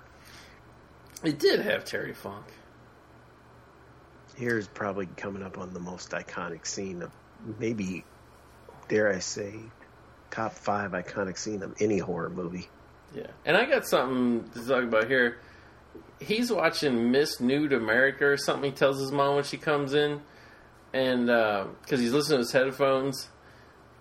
It 1.24 1.38
did 1.38 1.60
have 1.60 1.86
Terry 1.86 2.12
Funk. 2.12 2.44
Here's 4.36 4.68
probably 4.68 5.06
coming 5.16 5.42
up 5.42 5.56
on 5.56 5.72
the 5.72 5.80
most 5.80 6.10
iconic 6.10 6.66
scene 6.66 7.00
of 7.00 7.10
maybe, 7.58 8.04
dare 8.88 9.10
I 9.10 9.20
say, 9.20 9.54
top 10.30 10.52
five 10.52 10.90
iconic 10.90 11.38
scene 11.38 11.62
of 11.62 11.74
any 11.80 11.96
horror 11.96 12.28
movie. 12.28 12.68
Yeah, 13.14 13.28
and 13.46 13.56
I 13.56 13.64
got 13.64 13.86
something 13.86 14.50
to 14.50 14.68
talk 14.68 14.84
about 14.84 15.08
here. 15.08 15.38
He's 16.20 16.52
watching 16.52 17.10
Miss 17.10 17.40
Nude 17.40 17.72
America 17.72 18.26
or 18.26 18.36
something. 18.36 18.70
He 18.70 18.76
tells 18.76 19.00
his 19.00 19.10
mom 19.10 19.36
when 19.36 19.44
she 19.44 19.56
comes 19.56 19.94
in, 19.94 20.20
and 20.92 21.26
because 21.82 22.00
he's 22.00 22.12
listening 22.12 22.38
to 22.38 22.42
his 22.44 22.52
headphones, 22.52 23.28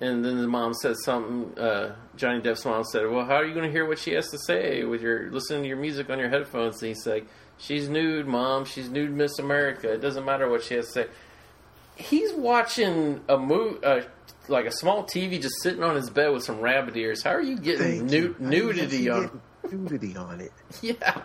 and 0.02 0.24
then 0.24 0.38
the 0.38 0.48
mom 0.48 0.74
said 0.74 0.96
something. 0.98 1.58
Uh, 1.58 1.96
Johnny 2.16 2.42
Depp's 2.42 2.66
mom 2.66 2.84
said, 2.84 3.10
"Well, 3.10 3.26
how 3.26 3.36
are 3.36 3.46
you 3.46 3.54
going 3.54 3.66
to 3.66 3.72
hear 3.72 3.86
what 3.86 4.00
she 4.00 4.14
has 4.14 4.30
to 4.30 4.38
say 4.40 4.84
with 4.84 5.02
your 5.02 5.30
listening 5.32 5.64
to 5.64 5.68
your 5.68 5.78
music 5.78 6.10
on 6.10 6.20
your 6.20 6.30
headphones?" 6.30 6.82
And 6.82 6.90
he's 6.90 7.06
like, 7.06 7.28
"She's 7.58 7.90
nude, 7.90 8.28
mom. 8.28 8.66
She's 8.66 8.90
nude, 8.90 9.12
Miss 9.12 9.40
America. 9.40 9.92
It 9.92 10.02
doesn't 10.02 10.26
matter 10.26 10.50
what 10.50 10.64
she 10.64 10.76
has 10.76 10.88
to 10.88 10.92
say." 10.92 11.08
He's 11.96 12.34
watching 12.34 13.22
a 13.28 13.38
movie. 13.38 13.84
Uh, 13.84 14.02
like 14.48 14.66
a 14.66 14.72
small 14.72 15.04
TV, 15.04 15.40
just 15.40 15.62
sitting 15.62 15.84
on 15.84 15.96
his 15.96 16.10
bed 16.10 16.30
with 16.34 16.44
some 16.44 16.60
rabbit 16.60 16.98
ears. 16.98 17.22
How 17.22 17.32
are 17.32 17.42
you 17.42 17.56
getting 17.58 18.08
nu-. 18.08 18.36
Nudity 18.40 19.08
on? 19.10 19.42
nudity 19.72 20.16
on 20.18 20.42
it. 20.42 20.52
Yeah. 20.82 21.22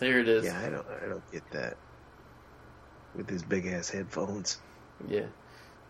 Here 0.00 0.18
it 0.20 0.28
is. 0.28 0.44
Yeah, 0.44 0.60
I 0.60 0.68
don't, 0.70 0.86
I 1.04 1.08
don't 1.08 1.32
get 1.32 1.48
that. 1.52 1.76
With 3.16 3.28
his 3.28 3.42
big 3.42 3.66
ass 3.66 3.88
headphones. 3.90 4.58
Yeah. 5.08 5.26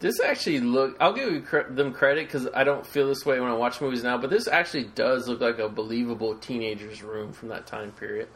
This 0.01 0.21
actually 0.21 0.61
look. 0.61 0.97
I'll 1.01 1.13
give 1.15 1.49
them 1.77 1.93
credit 1.93 2.27
because 2.27 2.49
I 2.55 2.65
don't 2.65 2.87
feel 2.87 3.07
this 3.09 3.25
way 3.25 3.41
when 3.41 3.51
I 3.51 3.55
watch 3.55 3.81
movies 3.81 4.03
now. 4.03 4.19
But 4.19 4.31
this 4.31 4.47
actually 4.49 4.85
does 4.95 5.29
look 5.29 5.41
like 5.41 5.59
a 5.59 5.69
believable 5.69 6.35
teenager's 6.37 7.03
room 7.03 7.33
from 7.33 7.49
that 7.49 7.67
time 7.67 7.93
period. 7.93 8.29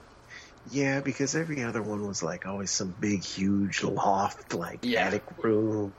Yeah, 0.71 1.01
because 1.01 1.35
every 1.35 1.63
other 1.63 1.83
one 1.83 2.07
was 2.07 2.23
like 2.23 2.47
always 2.47 2.71
some 2.71 2.95
big, 3.01 3.23
huge 3.25 3.83
loft, 3.83 4.55
like 4.55 4.81
Yeah. 4.83 5.07
attic 5.07 5.25
room. 5.43 5.93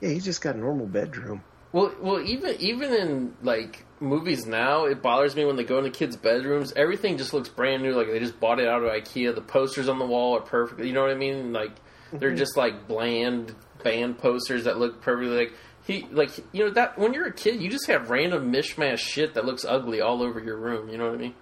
Yeah, 0.00 0.10
he 0.10 0.20
just 0.20 0.40
got 0.42 0.54
a 0.54 0.58
normal 0.58 0.86
bedroom. 0.86 1.42
Well, 1.72 1.92
well, 2.00 2.20
even 2.20 2.56
even 2.60 2.92
in 2.92 3.34
like 3.42 3.84
movies 4.00 4.44
now, 4.46 4.86
it 4.86 5.02
bothers 5.02 5.34
me 5.36 5.44
when 5.44 5.56
they 5.56 5.64
go 5.64 5.78
into 5.78 5.90
kids' 5.90 6.16
bedrooms. 6.16 6.72
Everything 6.76 7.16
just 7.16 7.32
looks 7.32 7.48
brand 7.48 7.82
new, 7.82 7.94
like 7.94 8.08
they 8.08 8.18
just 8.18 8.38
bought 8.40 8.58
it 8.60 8.66
out 8.68 8.82
of 8.82 8.90
IKEA. 8.90 9.34
The 9.34 9.40
posters 9.40 9.88
on 9.88 9.98
the 9.98 10.06
wall 10.06 10.36
are 10.36 10.40
perfect. 10.40 10.80
You 10.82 10.92
know 10.92 11.02
what 11.02 11.10
I 11.10 11.14
mean? 11.16 11.52
Like 11.52 11.72
they're 12.12 12.34
just 12.34 12.56
like 12.56 12.86
bland 12.88 13.54
band 13.82 14.18
posters 14.18 14.64
that 14.64 14.78
look 14.78 15.00
perfectly 15.02 15.36
like 15.36 15.52
he 15.86 16.06
like 16.12 16.30
you 16.52 16.64
know 16.64 16.70
that 16.72 16.98
when 16.98 17.14
you're 17.14 17.26
a 17.26 17.32
kid, 17.32 17.60
you 17.62 17.70
just 17.70 17.86
have 17.86 18.10
random 18.10 18.52
mishmash 18.52 18.98
shit 18.98 19.34
that 19.34 19.44
looks 19.44 19.64
ugly 19.64 20.00
all 20.00 20.22
over 20.22 20.38
your 20.40 20.56
room. 20.56 20.88
You 20.88 20.98
know 20.98 21.06
what 21.06 21.14
I 21.14 21.18
mean? 21.18 21.34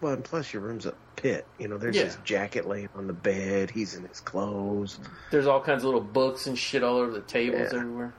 Well, 0.00 0.14
and 0.14 0.24
plus 0.24 0.52
your 0.52 0.62
room's 0.62 0.86
a 0.86 0.94
pit. 1.16 1.46
You 1.58 1.68
know, 1.68 1.78
there's 1.78 1.96
Yeah. 1.96 2.04
his 2.04 2.16
jacket 2.24 2.66
laying 2.66 2.88
on 2.94 3.06
the 3.06 3.12
bed. 3.12 3.70
He's 3.70 3.94
in 3.94 4.04
his 4.04 4.20
clothes. 4.20 4.98
There's 5.30 5.46
all 5.46 5.60
kinds 5.62 5.82
of 5.82 5.86
little 5.86 6.00
books 6.00 6.46
and 6.46 6.58
shit 6.58 6.82
all 6.82 6.96
over 6.96 7.12
the 7.12 7.20
tables 7.20 7.72
Yeah. 7.72 7.78
everywhere. 7.80 8.12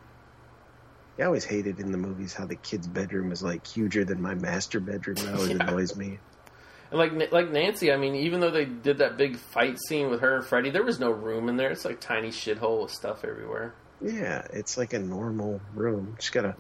I 1.19 1.23
always 1.23 1.45
hated 1.45 1.80
in 1.80 1.91
the 1.91 1.97
movies 1.97 2.34
how 2.34 2.45
the 2.45 2.55
kid's 2.55 2.88
bedroom 2.88 3.31
is 3.31 3.41
like 3.43 3.65
huger 3.65 4.03
than 4.03 4.22
my 4.22 4.35
master 4.35 4.80
bedroom. 4.80 5.15
That 5.17 5.34
always 5.35 5.49
Yeah. 5.57 5.67
annoys 5.67 5.95
me. 5.95 6.19
Like 6.95 7.31
like 7.31 7.51
Nancy, 7.51 7.91
I 7.91 7.97
mean, 7.97 8.15
even 8.15 8.39
though 8.39 8.51
they 8.51 8.65
did 8.65 8.99
that 8.99 9.17
big 9.17 9.38
fight 9.38 9.77
scene 9.80 10.09
with 10.09 10.22
her 10.22 10.38
and 10.38 10.45
Freddy, 10.45 10.69
there 10.69 10.84
was 10.84 10.99
no 10.99 11.11
room 11.11 11.49
in 11.49 11.57
there. 11.57 11.69
It's 11.72 11.85
like 11.85 11.99
tiny 11.99 12.30
shithole 12.30 12.84
with 12.84 12.91
stuff 12.91 13.26
everywhere. 13.26 13.73
Yeah, 14.01 14.45
it's 14.53 14.77
like 14.77 14.93
a 14.93 14.99
normal 14.99 15.61
room. 15.73 16.15
Just 16.19 16.31
gotta. 16.31 16.55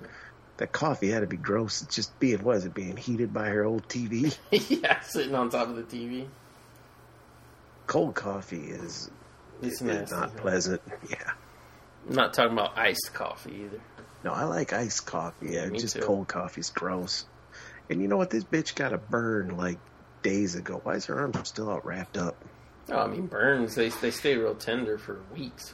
That 0.57 0.71
coffee 0.71 1.09
had 1.09 1.19
to 1.19 1.27
be 1.27 1.35
gross. 1.35 1.81
It's 1.81 1.95
just 1.95 2.17
be 2.19 2.27
being 2.33 2.43
was 2.43 2.65
it 2.65 2.73
being 2.73 2.95
heated 2.95 3.33
by 3.33 3.49
her 3.49 3.65
old 3.65 3.87
TV? 3.89 4.37
yeah, 4.51 5.01
sitting 5.01 5.35
on 5.35 5.49
top 5.49 5.67
of 5.67 5.75
the 5.75 5.83
TV. 5.83 6.27
Cold 7.87 8.15
coffee 8.15 8.63
is, 8.69 9.11
It's 9.61 9.81
is 9.81 10.11
not 10.11 10.35
pleasant. 10.37 10.81
Yeah. 11.09 11.31
I'm 12.07 12.15
not 12.15 12.33
talking 12.33 12.53
about 12.53 12.77
iced 12.77 13.13
coffee 13.13 13.65
either. 13.65 13.81
No, 14.23 14.31
I 14.31 14.45
like 14.45 14.71
iced 14.73 15.05
coffee. 15.05 15.49
Yeah, 15.51 15.67
Me 15.67 15.77
just 15.77 15.95
too. 15.95 16.01
cold 16.01 16.27
coffee's 16.27 16.69
gross. 16.69 17.25
And 17.89 18.01
you 18.01 18.07
know 18.07 18.17
what? 18.17 18.29
This 18.29 18.43
bitch 18.43 18.75
got 18.75 18.89
to 18.89 18.97
burn 18.97 19.57
like 19.57 19.77
days 20.25 20.55
ago. 20.55 20.79
Why 20.83 20.95
is 20.95 21.05
her 21.05 21.19
arm 21.19 21.31
still 21.45 21.69
out 21.69 21.85
wrapped 21.85 22.17
up? 22.17 22.35
Oh, 22.89 22.97
I 22.99 23.07
mean 23.07 23.27
burns. 23.27 23.75
They 23.75 23.89
they 23.89 24.11
stay 24.11 24.35
real 24.35 24.55
tender 24.55 24.97
for 24.97 25.21
weeks. 25.33 25.73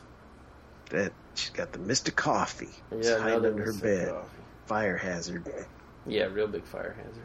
That 0.91 1.13
she's 1.35 1.49
got 1.51 1.71
the 1.71 1.79
Mr. 1.79 2.13
Coffee. 2.15 2.69
It's 2.91 3.07
Yeah, 3.09 3.19
hiding 3.19 3.45
under 3.45 3.65
her 3.65 3.73
bed. 3.73 4.09
Coffee. 4.09 4.27
Fire 4.65 4.97
hazard. 4.97 5.49
Yeah, 6.05 6.23
real 6.25 6.47
big 6.47 6.65
fire 6.65 6.95
hazard. 6.97 7.23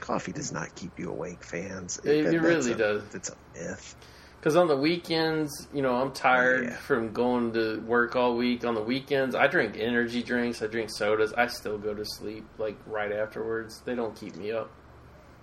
Coffee 0.00 0.32
does 0.32 0.50
not 0.52 0.74
keep 0.74 0.98
you 0.98 1.10
awake, 1.10 1.44
fans. 1.44 2.00
It- 2.04 2.26
it 2.34 2.40
really 2.40 2.72
a- 2.72 2.76
does. 2.76 3.02
It's 3.14 3.28
a 3.30 3.36
myth. 3.54 3.94
Because 4.38 4.56
on 4.56 4.68
the 4.68 4.76
weekends, 4.76 5.68
you 5.74 5.82
know, 5.82 5.94
I'm 5.96 6.12
tired 6.12 6.64
Yeah. 6.64 6.76
from 6.76 7.12
going 7.12 7.52
to 7.52 7.80
work 7.80 8.16
all 8.16 8.34
week. 8.36 8.64
On 8.64 8.74
the 8.74 8.82
weekends, 8.82 9.34
I 9.34 9.46
drink 9.48 9.76
energy 9.78 10.22
drinks. 10.22 10.62
I 10.62 10.66
drink 10.66 10.88
sodas. 10.90 11.34
I 11.34 11.46
still 11.48 11.76
go 11.76 11.92
to 11.92 12.04
sleep 12.06 12.46
like 12.56 12.78
right 12.86 13.12
afterwards. 13.12 13.82
They 13.84 13.94
don't 13.94 14.16
keep 14.16 14.36
me 14.36 14.50
up. 14.52 14.70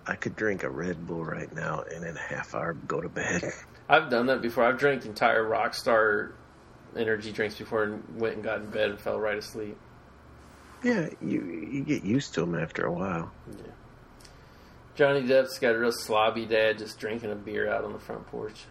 I 0.08 0.16
could 0.16 0.36
drink 0.36 0.64
a 0.64 0.70
Red 0.70 1.06
Bull 1.06 1.24
right 1.26 1.54
now 1.54 1.84
and 1.94 2.04
in 2.06 2.16
a 2.16 2.20
half 2.20 2.56
hour 2.56 2.74
go 2.74 3.02
to 3.02 3.10
bed. 3.10 3.44
I've 3.90 4.10
done 4.10 4.28
that 4.28 4.42
before. 4.42 4.64
I've 4.64 4.78
drank 4.78 5.06
entire 5.06 5.44
Rockstar 5.44 6.32
energy 6.96 7.32
drinks 7.32 7.56
before 7.56 7.84
and 7.84 8.20
went 8.20 8.36
and 8.36 8.44
got 8.44 8.60
in 8.60 8.70
bed 8.70 8.90
and 8.92 9.00
fell 9.00 9.20
right 9.20 9.38
asleep. 9.38 9.78
yeah, 10.84 11.10
you 11.22 11.44
you 11.72 11.84
get 11.84 12.04
used 12.04 12.34
to 12.36 12.42
them 12.42 12.56
after 12.56 12.86
a 12.86 12.92
while. 12.92 13.32
Yeah. 13.50 13.72
Johnny 14.96 15.22
Depp's 15.22 15.60
got 15.60 15.76
a 15.76 15.78
real 15.78 15.92
slobby 15.92 16.50
dad 16.50 16.80
just 16.80 17.00
drinking 17.00 17.32
a 17.32 17.36
beer 17.36 17.70
out 17.72 17.84
on 17.84 17.94
the 17.94 18.00
front 18.00 18.26
porch. 18.28 18.66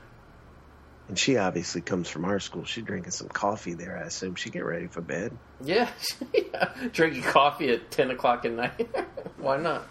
And 1.08 1.16
she 1.16 1.36
obviously 1.36 1.82
comes 1.82 2.08
from 2.08 2.24
our 2.24 2.40
school. 2.40 2.64
She's 2.64 2.82
drinking 2.82 3.12
some 3.12 3.28
coffee 3.28 3.74
there. 3.74 3.96
I 3.96 4.06
assume 4.06 4.34
she 4.34 4.50
get 4.50 4.64
ready 4.64 4.88
for 4.88 5.00
bed. 5.00 5.36
Yeah, 5.64 5.88
yeah. 6.34 6.72
drinking 6.92 7.22
coffee 7.22 7.70
at 7.70 7.92
10 7.92 8.10
o'clock 8.10 8.44
at 8.44 8.52
night. 8.52 8.88
Why 9.38 9.56
not? 9.56 9.86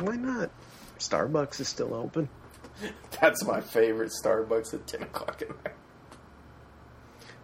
Why 0.00 0.16
not? 0.16 0.50
Starbucks 0.98 1.60
is 1.60 1.68
still 1.68 1.94
open. 1.94 2.28
That's 3.20 3.44
my 3.44 3.60
favorite 3.60 4.12
Starbucks 4.22 4.74
at 4.74 4.86
10 4.86 5.02
o'clock 5.02 5.42
at 5.42 5.48
night. 5.48 5.74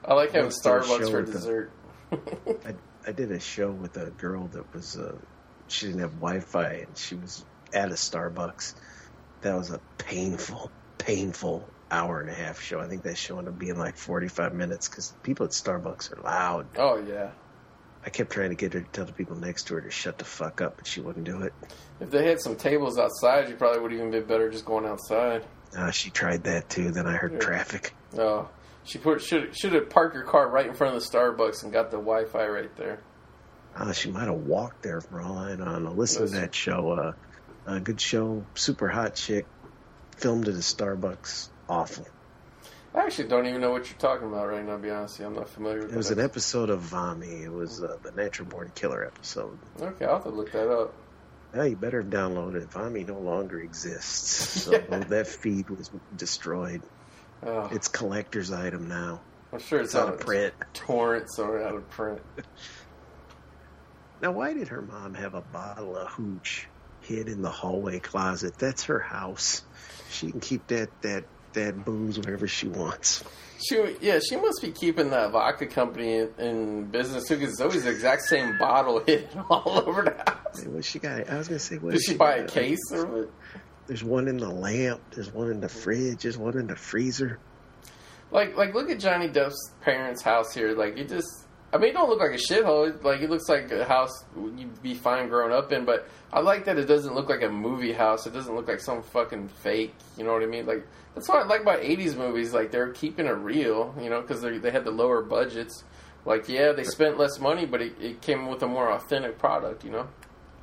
I 0.05 0.15
like 0.15 0.33
having 0.33 0.51
Starbucks 0.51 1.11
for 1.11 1.23
the- 1.23 1.33
dessert. 1.33 1.71
I, 2.13 2.75
I 3.07 3.13
did 3.13 3.31
a 3.33 3.41
show 3.41 3.71
with 3.71 3.97
a 3.97 4.11
girl 4.11 4.49
that 4.49 4.73
was 4.75 4.97
uh, 4.97 5.17
she 5.69 5.87
didn't 5.87 6.01
have 6.03 6.15
Wi-Fi 6.21 6.73
and 6.87 6.97
she 6.97 7.15
was 7.15 7.45
at 7.73 7.91
a 7.91 7.95
Starbucks. 7.95 8.75
That 9.43 9.57
was 9.57 9.71
a 9.71 9.81
painful, 9.99 10.71
painful 10.99 11.69
hour 11.91 12.21
and 12.21 12.29
a 12.31 12.35
half 12.35 12.61
show. 12.61 12.81
I 12.81 12.89
think 12.89 13.03
that 13.05 13.17
show 13.17 13.39
ended 13.39 13.55
up 13.55 13.59
being 13.59 13.79
like 13.79 13.97
forty-five 13.97 14.55
minutes 14.55 14.89
because 14.89 15.13
people 15.23 15.47
at 15.47 15.53
Starbucks 15.53 16.17
are 16.17 16.23
loud. 16.23 16.67
oh, 16.77 16.97
yeah. 16.97 17.31
I 18.05 18.11
kept 18.11 18.31
trying 18.31 18.51
to 18.51 18.57
get 18.57 18.73
her 18.73 18.81
to 18.81 18.89
tell 18.91 19.05
the 19.05 19.13
people 19.13 19.37
next 19.37 19.65
to 19.69 19.75
her 19.75 19.81
to 19.81 19.91
shut 19.91 20.19
the 20.19 20.25
fuck 20.25 20.61
up, 20.61 20.77
but 20.77 20.87
she 20.87 21.01
wouldn't 21.01 21.25
do 21.25 21.43
it. 21.43 21.53
If 22.01 22.11
they 22.11 22.27
had 22.27 22.41
some 22.41 22.57
tables 22.57 22.99
outside, 22.99 23.49
you 23.49 23.55
probably 23.55 23.81
would 23.81 23.93
have 23.93 24.01
even 24.01 24.11
be 24.11 24.21
better 24.21 24.51
just 24.51 24.65
going 24.65 24.87
outside. 24.87 25.45
Uh, 25.77 25.91
she 25.91 26.11
tried 26.11 26.45
that 26.45 26.69
too. 26.69 26.91
Then 26.91 27.07
I 27.07 27.13
heard 27.17 27.33
Yeah. 27.35 27.39
traffic. 27.39 27.95
Oh, 28.19 28.49
she 28.85 28.99
put 28.99 29.23
should 29.23 29.57
should 29.57 29.73
have 29.73 29.89
parked 29.89 30.17
her 30.17 30.23
car 30.25 30.49
right 30.49 30.67
in 30.67 30.75
front 30.75 30.97
of 30.97 31.03
the 31.03 31.09
Starbucks 31.09 31.63
and 31.63 31.73
got 31.73 31.91
the 31.91 31.97
Wi-Fi 31.99 32.47
right 32.49 32.75
there. 32.77 32.99
Uh, 33.75 33.93
she 33.93 34.11
might 34.11 34.25
have 34.27 34.35
walked 34.35 34.83
there 34.83 35.01
for 35.01 35.21
all 35.21 35.39
I 35.39 35.55
know. 35.55 35.93
Listen 35.97 36.27
to 36.27 36.33
that 36.41 36.55
show. 36.55 36.91
Uh, 36.91 37.13
a 37.67 37.81
good 37.81 38.01
show. 38.01 38.45
Super 38.55 38.89
hot 38.89 39.15
chick. 39.15 39.47
Filmed 40.17 40.49
at 40.49 40.55
a 40.55 40.59
Starbucks. 40.59 41.49
Awful. 41.69 42.07
I 42.95 43.01
actually 43.07 43.29
don't 43.29 43.47
even 43.47 43.61
know 43.61 43.71
what 43.71 43.89
you're 43.89 43.99
talking 43.99 44.29
about 44.29 44.49
right 44.49 44.65
now. 44.65 44.73
To 44.77 44.79
be 44.83 44.91
honest, 44.91 45.15
with 45.15 45.21
you. 45.21 45.27
I'm 45.27 45.35
not 45.35 45.49
familiar 45.49 45.81
with 45.83 45.93
It 45.93 45.97
was 45.97 46.11
an 46.11 46.21
episode 46.21 46.69
of 46.71 46.81
Vami. 46.83 47.43
It 47.45 47.51
was 47.51 47.83
uh, 47.83 47.97
the 48.03 48.13
Natural 48.13 48.47
Born 48.49 48.71
Killer 48.75 49.05
episode. 49.07 49.59
Okay, 49.81 50.05
I'll 50.05 50.15
have 50.15 50.25
to 50.25 50.29
look 50.31 50.53
that 50.53 50.71
up. 50.71 50.93
Yeah, 51.55 51.65
you 51.65 51.77
better 51.77 52.03
download 52.03 52.55
it. 52.55 52.69
Vami 52.71 53.07
no 53.07 53.19
longer 53.19 53.61
exists. 53.61 54.63
So 54.63 54.73
Yeah. 54.91 54.99
that 54.99 55.27
feed 55.27 55.71
was 55.71 55.91
destroyed. 56.17 56.83
Oh, 57.45 57.69
It's 57.73 57.89
collector's 57.89 58.53
item 58.53 58.89
now. 58.89 59.21
I'm 59.53 59.59
sure 59.59 59.81
it's, 59.81 59.95
It's 59.95 59.95
out 60.03 60.09
of 60.13 60.21
print. 60.21 60.55
torrents 60.75 61.39
or 61.39 61.63
out 61.63 61.75
of 61.75 61.89
print. 61.91 62.21
Now, 64.23 64.33
why 64.33 64.55
did 64.55 64.69
her 64.69 64.83
mom 64.83 65.15
have 65.15 65.35
a 65.35 65.41
bottle 65.43 65.97
of 65.97 66.09
hooch 66.09 66.69
hid 67.01 67.29
in 67.29 67.43
the 67.43 67.51
hallway 67.51 67.99
closet? 67.99 68.55
That's 68.59 68.85
her 68.85 69.01
house. 69.01 69.63
She 70.11 70.31
can 70.31 70.41
keep 70.41 70.67
that 70.69 70.89
that 71.03 71.25
that 71.55 71.85
booze 71.85 72.19
wherever 72.19 72.47
she 72.47 72.69
wants. 72.69 73.25
She, 73.65 73.97
yeah, 74.01 74.19
she 74.19 74.37
must 74.37 74.61
be 74.61 74.73
keeping 74.73 75.11
that 75.11 75.31
vodka 75.31 75.67
company 75.67 76.17
in, 76.17 76.31
in 76.39 76.85
business 76.87 77.29
too, 77.29 77.37
because 77.37 77.53
it's 77.53 77.61
always 77.61 77.85
the 77.85 77.91
exact 77.91 78.23
same 78.23 78.59
bottle 78.59 79.01
hidden 79.07 79.39
all 79.49 79.85
over 79.87 80.03
the 80.03 80.33
house. 80.33 80.65
What 80.67 80.85
she 80.85 80.99
got? 80.99 81.29
I 81.31 81.39
was 81.39 81.49
gonna 81.49 81.61
say, 81.61 81.77
what 81.77 81.93
Did 81.93 81.99
does 81.99 82.05
she 82.05 82.15
buy 82.15 82.37
a 82.37 82.47
case 82.47 82.81
or 82.93 83.07
what? 83.07 83.31
There's 83.87 84.05
one 84.05 84.29
in 84.29 84.37
the 84.37 84.49
lamp. 84.49 85.01
There's 85.15 85.33
one 85.33 85.51
in 85.51 85.61
the 85.61 85.67
mm-hmm. 85.67 85.79
fridge. 85.79 86.23
There's 86.23 86.39
one 86.39 86.57
in 86.57 86.67
the 86.67 86.77
freezer. 86.77 87.39
Like, 88.31 88.57
like, 88.57 88.75
look 88.75 88.91
at 88.91 88.99
Johnny 88.99 89.29
Depp's 89.29 89.73
parents' 89.83 90.23
house 90.23 90.55
here. 90.55 90.75
Like, 90.75 90.97
it 90.97 91.09
just, 91.09 91.42
I 91.73 91.79
mean, 91.79 91.91
it 91.91 91.93
don't 91.95 92.09
look 92.11 92.21
like 92.21 92.33
a 92.33 92.35
shithole. 92.35 93.03
Like, 93.03 93.23
it 93.23 93.31
looks 93.31 93.49
like 93.49 93.71
a 93.73 93.85
house 93.85 94.25
you'd 94.37 94.83
be 94.83 94.95
fine 94.95 95.29
growing 95.29 95.53
up 95.53 95.73
in. 95.73 95.87
But 95.87 96.07
I 96.33 96.41
like 96.41 96.67
that 96.67 96.79
it 96.79 96.85
doesn't 96.85 97.15
look 97.15 97.31
like 97.31 97.43
a 97.43 97.49
movie 97.49 97.93
house. 97.93 98.27
It 98.27 98.35
doesn't 98.35 98.55
look 98.55 98.69
like 98.69 98.81
some 98.81 99.03
fucking 99.03 99.49
fake. 99.49 99.95
You 100.19 100.25
know 100.25 100.33
what 100.33 100.43
I 100.43 100.47
mean? 100.47 100.67
Like, 100.67 100.87
that's 101.15 101.29
what 101.29 101.45
I 101.45 101.47
like 101.47 101.63
about 101.63 101.81
'80s 101.81 102.17
movies. 102.17 102.53
Like, 102.53 102.71
they're 102.71 102.93
keeping 102.93 103.27
it 103.27 103.31
real. 103.31 103.95
You 104.01 104.11
know, 104.11 104.21
because 104.21 104.43
they 104.43 104.59
they 104.59 104.71
had 104.71 104.85
the 104.85 104.91
lower 104.91 105.23
budgets. 105.23 105.85
Like, 106.25 106.49
yeah, 106.49 106.73
they 106.73 106.85
spent 106.85 107.19
less 107.19 107.41
money, 107.41 107.67
but 107.67 107.81
it, 107.81 107.95
it 108.01 108.21
came 108.21 108.47
with 108.49 108.63
a 108.63 108.69
more 108.69 108.93
authentic 108.93 109.39
product. 109.39 109.85
You 109.85 109.93
know? 109.93 110.09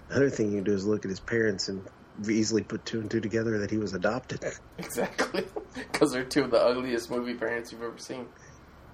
Another 0.10 0.30
thing 0.30 0.52
you 0.52 0.58
can 0.58 0.64
do 0.64 0.74
is 0.74 0.86
look 0.86 1.06
at 1.06 1.10
his 1.10 1.20
parents 1.20 1.70
and 1.70 1.86
easily 2.28 2.64
put 2.64 2.86
two 2.86 3.00
and 3.00 3.10
two 3.10 3.20
together 3.20 3.58
that 3.60 3.72
he 3.72 3.78
was 3.78 3.94
adopted. 3.94 4.44
Exactly. 4.78 5.46
Because 5.76 6.12
they're 6.12 6.24
two 6.24 6.44
of 6.44 6.52
the 6.52 6.58
ugliest 6.58 7.12
movie 7.12 7.34
parents 7.34 7.72
you've 7.72 7.84
ever 7.84 7.98
seen. 7.98 8.28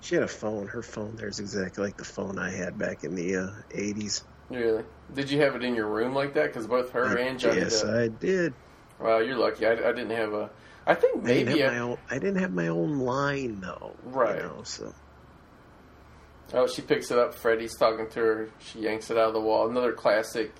She 0.01 0.15
had 0.15 0.23
a 0.23 0.27
phone. 0.27 0.67
Her 0.67 0.81
phone 0.81 1.15
there's 1.15 1.39
exactly 1.39 1.83
like 1.83 1.97
the 1.97 2.05
phone 2.05 2.37
I 2.37 2.51
had 2.51 2.77
back 2.77 3.03
in 3.03 3.15
the 3.15 3.37
uh, 3.37 3.49
80s. 3.69 4.23
Really? 4.49 4.83
Did 5.13 5.31
you 5.31 5.41
have 5.41 5.55
it 5.55 5.63
in 5.63 5.75
your 5.75 5.87
room 5.87 6.13
like 6.13 6.33
that? 6.35 6.47
Because 6.47 6.67
both 6.67 6.91
her 6.91 7.17
and 7.17 7.39
Johnny 7.39 7.61
yes, 7.61 7.83
Depp. 7.83 8.03
I 8.03 8.07
did. 8.07 8.53
Well, 8.99 9.23
you're 9.23 9.37
lucky. 9.37 9.65
I, 9.65 9.71
I 9.71 9.91
didn't 9.91 10.11
have 10.11 10.33
a. 10.33 10.49
I 10.85 10.93
think 10.93 11.23
I 11.23 11.27
didn't 11.27 11.47
maybe. 11.47 11.59
have 11.61 11.71
I, 11.71 11.73
my 11.73 11.79
own. 11.79 11.97
I 12.11 12.13
didn't 12.15 12.37
have 12.37 12.53
my 12.53 12.67
own 12.67 12.99
line 12.99 13.61
though. 13.61 13.95
Right. 14.03 14.35
You 14.35 14.43
know, 14.43 14.63
so 14.63 14.93
oh, 16.53 16.67
she 16.67 16.81
picks 16.81 17.11
it 17.11 17.17
up. 17.17 17.33
Freddy's 17.33 17.75
talking 17.75 18.07
to 18.09 18.19
her. 18.19 18.49
She 18.59 18.79
yanks 18.79 19.09
it 19.09 19.17
out 19.17 19.27
of 19.29 19.33
the 19.33 19.41
wall. 19.41 19.69
Another 19.69 19.93
classic, 19.93 20.53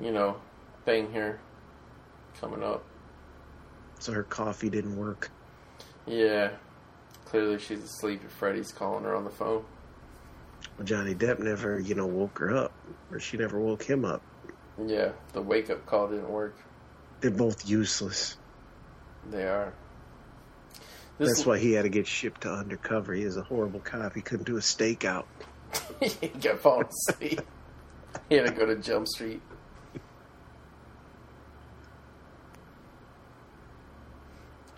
you 0.00 0.10
know, 0.10 0.36
thing 0.84 1.12
here 1.12 1.40
coming 2.40 2.62
up. 2.62 2.84
so 3.98 4.12
her 4.12 4.24
coffee 4.24 4.70
didn't 4.70 4.96
work. 4.96 5.30
Yeah. 6.06 6.50
Clearly, 7.32 7.58
she's 7.58 7.82
asleep. 7.82 8.20
And 8.20 8.30
Freddy's 8.30 8.72
calling 8.72 9.04
her 9.04 9.16
on 9.16 9.24
the 9.24 9.30
phone. 9.30 9.64
Well, 10.76 10.84
Johnny 10.86 11.14
Depp 11.14 11.38
never, 11.38 11.80
you 11.80 11.94
know, 11.94 12.04
woke 12.04 12.38
her 12.38 12.54
up, 12.54 12.72
or 13.10 13.18
she 13.18 13.38
never 13.38 13.58
woke 13.58 13.82
him 13.82 14.04
up. 14.04 14.20
Yeah, 14.84 15.12
the 15.32 15.40
wake 15.40 15.70
up 15.70 15.86
call 15.86 16.08
didn't 16.08 16.28
work. 16.28 16.54
They're 17.22 17.30
both 17.30 17.66
useless. 17.66 18.36
They 19.30 19.44
are. 19.44 19.72
This 21.16 21.28
That's 21.28 21.46
why 21.46 21.58
he 21.58 21.72
had 21.72 21.84
to 21.84 21.88
get 21.88 22.06
shipped 22.06 22.42
to 22.42 22.50
undercover. 22.50 23.14
He 23.14 23.22
is 23.22 23.38
a 23.38 23.42
horrible 23.42 23.80
cop. 23.80 24.14
He 24.14 24.20
couldn't 24.20 24.44
do 24.44 24.58
a 24.58 24.60
stakeout. 24.60 25.24
he 26.00 26.28
kept 26.28 26.58
falling 26.58 26.88
asleep. 27.08 27.40
he 28.28 28.34
had 28.34 28.46
to 28.46 28.52
go 28.52 28.66
to 28.66 28.76
Jump 28.76 29.08
Street. 29.08 29.40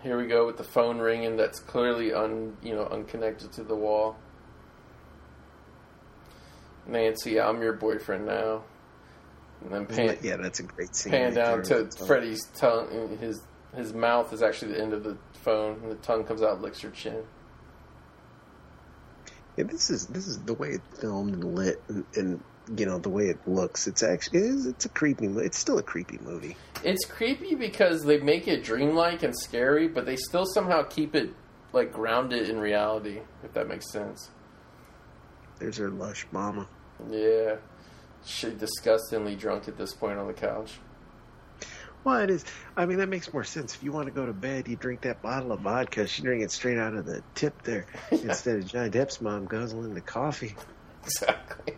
Here 0.05 0.19
we 0.19 0.27
go 0.27 0.45
with 0.45 0.57
the 0.57 0.63
phone 0.63 0.99
ringing. 0.99 1.35
That's 1.35 1.59
clearly 1.59 2.13
un, 2.13 2.55
you 2.61 2.75
know, 2.75 2.85
unconnected 2.85 3.51
to 3.53 3.63
the 3.63 3.75
wall. 3.75 4.15
Nancy, 6.85 7.41
I'm 7.41 7.59
your 7.59 7.73
boyfriend 7.73 8.27
now. 8.27 8.65
And 9.61 9.73
then 9.73 9.85
pan, 9.87 10.19
yeah, 10.21 10.35
that's 10.35 10.59
a 10.59 10.63
great 10.63 10.95
scene. 10.95 11.11
pan 11.11 11.33
right 11.33 11.33
down 11.33 11.63
to 11.63 11.89
Freddy's 12.05 12.45
tongue. 12.53 13.17
His 13.19 13.41
his 13.75 13.95
mouth 13.95 14.31
is 14.31 14.43
actually 14.43 14.73
the 14.73 14.81
end 14.83 14.93
of 14.93 15.03
the 15.03 15.17
phone, 15.41 15.79
and 15.81 15.91
the 15.91 15.95
tongue 15.95 16.23
comes 16.23 16.43
out, 16.43 16.61
licks 16.61 16.81
her 16.81 16.91
chin. 16.91 17.23
Yeah, 19.57 19.63
this 19.63 19.89
is 19.89 20.05
this 20.05 20.27
is 20.27 20.37
the 20.37 20.53
way 20.53 20.69
it's 20.69 20.99
filmed 21.01 21.33
and 21.33 21.55
lit, 21.55 21.81
and, 21.87 22.05
and 22.13 22.43
you 22.77 22.85
know 22.85 22.99
the 22.99 23.09
way 23.09 23.25
it 23.25 23.39
looks. 23.47 23.87
It's 23.87 24.03
actually 24.03 24.39
it 24.39 24.45
is, 24.45 24.65
it's 24.65 24.85
a 24.85 24.89
creepy. 24.89 25.27
It's 25.27 25.57
still 25.57 25.77
a 25.77 25.83
creepy 25.83 26.19
movie. 26.23 26.55
It's 26.83 27.05
creepy 27.05 27.55
because 27.55 28.03
they 28.03 28.19
make 28.19 28.47
it 28.47 28.63
dreamlike 28.63 29.23
and 29.23 29.35
scary, 29.37 29.87
but 29.87 30.05
they 30.05 30.15
still 30.15 30.45
somehow 30.45 30.83
keep 30.83 31.15
it 31.15 31.31
like 31.73 31.91
grounded 31.91 32.49
in 32.49 32.59
reality. 32.59 33.19
If 33.43 33.53
that 33.53 33.67
makes 33.67 33.91
sense. 33.91 34.29
There's 35.59 35.77
her 35.77 35.89
lush 35.89 36.25
mama. 36.31 36.67
Yeah, 37.09 37.55
she 38.25 38.51
disgustingly 38.51 39.35
drunk 39.35 39.67
at 39.67 39.77
this 39.77 39.93
point 39.93 40.17
on 40.17 40.27
the 40.27 40.33
couch. 40.33 40.73
Well, 42.03 42.19
it 42.19 42.29
is. 42.29 42.45
I 42.77 42.85
mean, 42.85 42.99
that 42.99 43.09
makes 43.09 43.33
more 43.33 43.43
sense. 43.43 43.73
If 43.73 43.83
you 43.83 43.91
want 43.91 44.05
to 44.05 44.11
go 44.11 44.27
to 44.27 44.33
bed, 44.33 44.67
you 44.67 44.75
drink 44.75 45.01
that 45.01 45.23
bottle 45.23 45.51
of 45.51 45.61
vodka. 45.61 46.05
She 46.05 46.21
drink 46.21 46.43
it 46.43 46.51
straight 46.51 46.77
out 46.77 46.93
of 46.93 47.05
the 47.05 47.23
tip 47.33 47.63
there, 47.63 47.87
instead 48.11 48.57
of 48.57 48.67
Johnny 48.67 48.91
Depp's 48.91 49.21
mom 49.21 49.45
guzzling 49.45 49.95
the 49.95 50.01
coffee. 50.01 50.55
Exactly. 51.03 51.75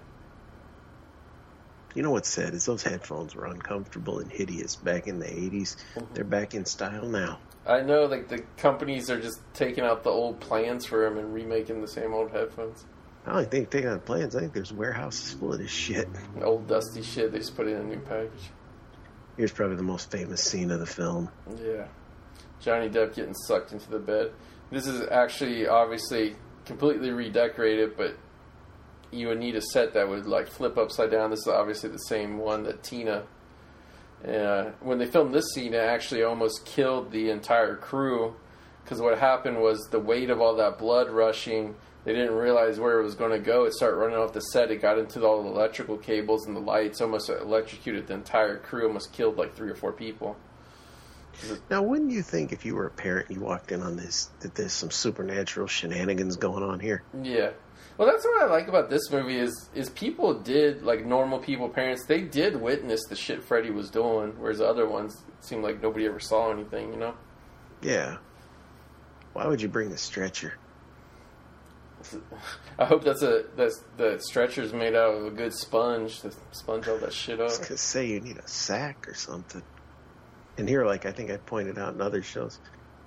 You 1.98 2.04
know 2.04 2.12
what's 2.12 2.30
sad 2.30 2.54
is 2.54 2.64
those 2.64 2.84
headphones 2.84 3.34
were 3.34 3.46
uncomfortable 3.46 4.20
and 4.20 4.32
hideous 4.32 4.76
back 4.76 5.08
in 5.08 5.18
the 5.18 5.26
80s. 5.26 5.78
Mm-hmm. 5.96 6.14
They're 6.14 6.24
back 6.24 6.54
in 6.54 6.64
style 6.64 7.08
now. 7.08 7.40
I 7.66 7.82
know, 7.82 8.04
like 8.04 8.28
the 8.28 8.44
companies 8.56 9.10
are 9.10 9.20
just 9.20 9.42
taking 9.56 9.84
out 9.84 10.04
the 10.04 10.12
old 10.12 10.40
plans 10.40 10.86
for 10.86 11.04
them 11.04 11.18
and 11.18 11.34
remaking 11.34 11.82
the 11.82 11.88
same 11.88 12.14
old 12.14 12.30
headphones. 12.30 12.86
I 13.26 13.34
don't 13.34 13.50
think 13.50 13.72
they're 13.72 13.82
taking 13.82 13.90
out 13.96 14.06
plans. 14.06 14.36
I 14.36 14.42
think 14.42 14.54
there's 14.54 14.72
warehouses 14.72 15.34
full 15.34 15.54
of 15.54 15.60
this 15.60 15.72
shit. 15.72 16.08
Old 16.44 16.68
dusty 16.68 17.02
shit. 17.02 17.32
They 17.32 17.40
just 17.40 17.56
put 17.56 17.68
it 17.68 17.72
in 17.72 17.78
a 17.78 17.84
new 17.84 18.00
package. 18.00 18.52
Here's 19.36 19.52
probably 19.52 19.76
the 19.78 19.84
most 19.84 20.12
famous 20.12 20.44
scene 20.44 20.70
of 20.70 20.80
the 20.80 20.86
film. 20.86 21.30
Yeah. 21.60 21.88
Johnny 22.62 22.90
Depp 22.90 23.16
getting 23.16 23.34
sucked 23.34 23.72
into 23.72 23.90
the 23.90 24.00
bed. 24.00 24.34
This 24.70 24.86
is 24.86 25.02
actually 25.10 25.68
obviously 25.68 26.36
completely 26.64 27.10
redecorated, 27.10 27.98
but 27.98 28.16
you 29.12 29.28
would 29.28 29.40
need 29.40 29.56
a 29.56 29.62
set 29.62 29.94
that 29.94 30.08
would 30.08 30.26
like 30.26 30.48
flip 30.48 30.78
upside 30.78 31.12
down. 31.12 31.30
This 31.30 31.42
is 31.42 31.48
obviously 31.48 31.90
the 31.90 31.98
same 31.98 32.38
one 32.38 32.64
that 32.64 32.84
Tina. 32.84 33.24
Uh, 34.28 34.72
when 34.82 34.98
they 34.98 35.06
filmed 35.06 35.34
this 35.34 35.54
scene, 35.54 35.74
it 35.74 35.78
actually 35.78 36.24
almost 36.24 36.66
killed 36.66 37.12
the 37.12 37.30
entire 37.30 37.76
crew 37.76 38.36
because 38.84 39.02
what 39.02 39.18
happened 39.20 39.62
was 39.62 39.88
the 39.92 40.00
weight 40.00 40.30
of 40.30 40.42
all 40.42 40.56
that 40.56 40.78
blood 40.78 41.10
rushing. 41.10 41.76
They 42.06 42.14
didn't 42.14 42.36
realize 42.36 42.80
where 42.80 43.00
it 43.00 43.04
was 43.04 43.16
going 43.16 43.32
to 43.32 43.40
go. 43.40 43.66
It 43.66 43.74
started 43.74 43.98
running 43.98 44.16
off 44.16 44.32
the 44.32 44.40
set. 44.40 44.72
It 44.72 44.82
got 44.82 44.98
into 44.98 45.26
all 45.26 45.44
the 45.44 45.50
electrical 45.50 45.98
cables 45.98 46.48
and 46.48 46.56
the 46.56 46.62
lights. 46.62 47.02
Almost 47.02 47.30
electrocuted 47.30 48.08
the 48.08 48.14
entire 48.14 48.58
crew. 48.58 48.88
Almost 48.88 49.12
killed 49.12 49.38
like 49.38 49.56
three 49.56 49.70
or 49.70 49.76
four 49.76 49.92
people. 49.92 50.38
Now, 51.70 51.84
wouldn't 51.84 52.12
you 52.12 52.22
think 52.22 52.54
if 52.54 52.66
you 52.66 52.76
were 52.76 52.88
a 52.88 52.92
parent, 52.92 53.30
you 53.30 53.42
walked 53.42 53.74
in 53.74 53.82
on 53.84 53.98
this, 53.98 54.30
that 54.40 54.56
there's 54.56 54.74
some 54.74 54.90
supernatural 54.90 55.68
shenanigans 55.68 56.38
going 56.38 56.64
on 56.64 56.80
here? 56.80 57.04
Yeah. 57.22 57.52
Well, 57.98 58.08
that's 58.08 58.24
what 58.24 58.44
I 58.44 58.46
like 58.46 58.68
about 58.68 58.90
this 58.90 59.10
movie 59.12 59.38
is 59.38 59.70
is 59.74 59.90
people 59.90 60.34
did 60.34 60.84
like 60.84 61.06
normal 61.06 61.40
people, 61.40 61.68
parents. 61.70 62.06
They 62.06 62.22
did 62.22 62.56
witness 62.56 63.02
the 63.10 63.16
shit 63.16 63.44
Freddy 63.44 63.72
was 63.72 63.90
doing, 63.90 64.34
whereas 64.38 64.60
the 64.60 64.68
other 64.68 64.88
ones 64.88 65.24
seemed 65.42 65.64
like 65.64 65.82
nobody 65.82 66.06
ever 66.06 66.20
saw 66.20 66.52
anything. 66.52 66.94
You 66.94 67.00
know. 67.00 67.14
Yeah. 67.82 68.18
Why 69.34 69.48
would 69.48 69.62
you 69.62 69.68
bring 69.68 69.92
a 69.92 69.98
stretcher? 69.98 70.54
I 72.80 72.86
hope 72.86 73.04
that's 73.04 73.24
a 73.24 73.46
that's 73.56 73.84
the 73.98 74.20
stretcher's 74.20 74.74
made 74.74 74.96
out 74.96 75.16
of 75.16 75.26
a 75.26 75.32
good 75.32 75.54
sponge 75.54 76.22
to 76.22 76.32
sponge 76.52 76.88
all 76.88 76.98
that 77.00 77.14
shit 77.14 77.40
up. 77.40 77.60
Because 77.60 77.82
say 77.82 78.06
you 78.06 78.20
need 78.20 78.38
a 78.38 78.48
sack 78.48 79.08
or 79.08 79.16
something. 79.16 79.64
And 80.58 80.68
here, 80.68 80.86
like 80.86 81.06
I 81.06 81.12
think 81.12 81.32
I 81.32 81.38
pointed 81.38 81.78
out 81.78 81.94
in 81.94 82.02
other 82.02 82.22
shows, 82.22 82.60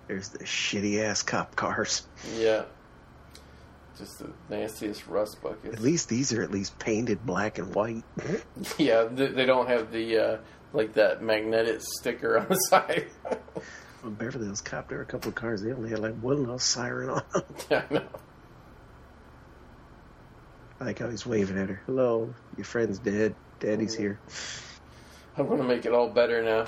there's 0.08 0.28
the 0.30 0.44
shitty 0.44 1.02
ass 1.02 1.22
cop 1.22 1.56
cars. 1.56 2.06
Yeah. 2.36 2.64
Just 4.00 4.18
the 4.18 4.30
nastiest 4.48 5.06
rust 5.06 5.42
buckets. 5.42 5.74
At 5.74 5.82
least 5.82 6.08
these 6.08 6.32
are 6.32 6.42
at 6.42 6.50
least 6.50 6.78
painted 6.78 7.26
black 7.26 7.58
and 7.58 7.74
white. 7.74 8.02
Yeah, 8.78 9.04
they, 9.04 9.26
they 9.26 9.44
don't 9.44 9.68
have 9.68 9.92
the 9.92 10.18
uh, 10.18 10.36
like 10.72 10.94
that 10.94 11.22
magnetic 11.22 11.82
sticker 11.82 12.38
on 12.38 12.46
the 12.48 12.54
side. 12.70 13.08
On 14.02 14.14
Beverly 14.14 14.46
Hills 14.46 14.62
Cop, 14.62 14.88
there 14.88 14.96
were 14.96 15.04
a 15.04 15.06
couple 15.06 15.28
of 15.28 15.34
cars. 15.34 15.60
They 15.60 15.72
only 15.72 15.90
had 15.90 15.98
like 15.98 16.14
one 16.14 16.38
little 16.40 16.58
siren 16.58 17.10
on 17.10 17.22
them. 17.34 17.44
yeah, 17.70 17.84
I 17.90 17.94
know. 17.94 18.06
I 20.80 20.84
like 20.86 20.98
how 20.98 21.10
he's 21.10 21.26
waving 21.26 21.58
at 21.58 21.68
her. 21.68 21.82
Hello, 21.84 22.32
your 22.56 22.64
friend's 22.64 22.98
dead. 22.98 23.34
Daddy's 23.58 23.94
here. 23.94 24.18
I'm 25.36 25.46
gonna 25.46 25.62
make 25.62 25.84
it 25.84 25.92
all 25.92 26.08
better 26.08 26.42
now. 26.42 26.64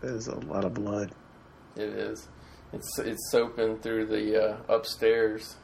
There's 0.00 0.28
a 0.28 0.36
lot 0.38 0.64
of 0.64 0.74
blood. 0.74 1.10
It 1.80 1.96
is. 1.96 2.28
It's 2.72 2.98
it's 2.98 3.30
soaping 3.30 3.78
through 3.78 4.06
the 4.06 4.50
uh, 4.50 4.56
upstairs. 4.68 5.56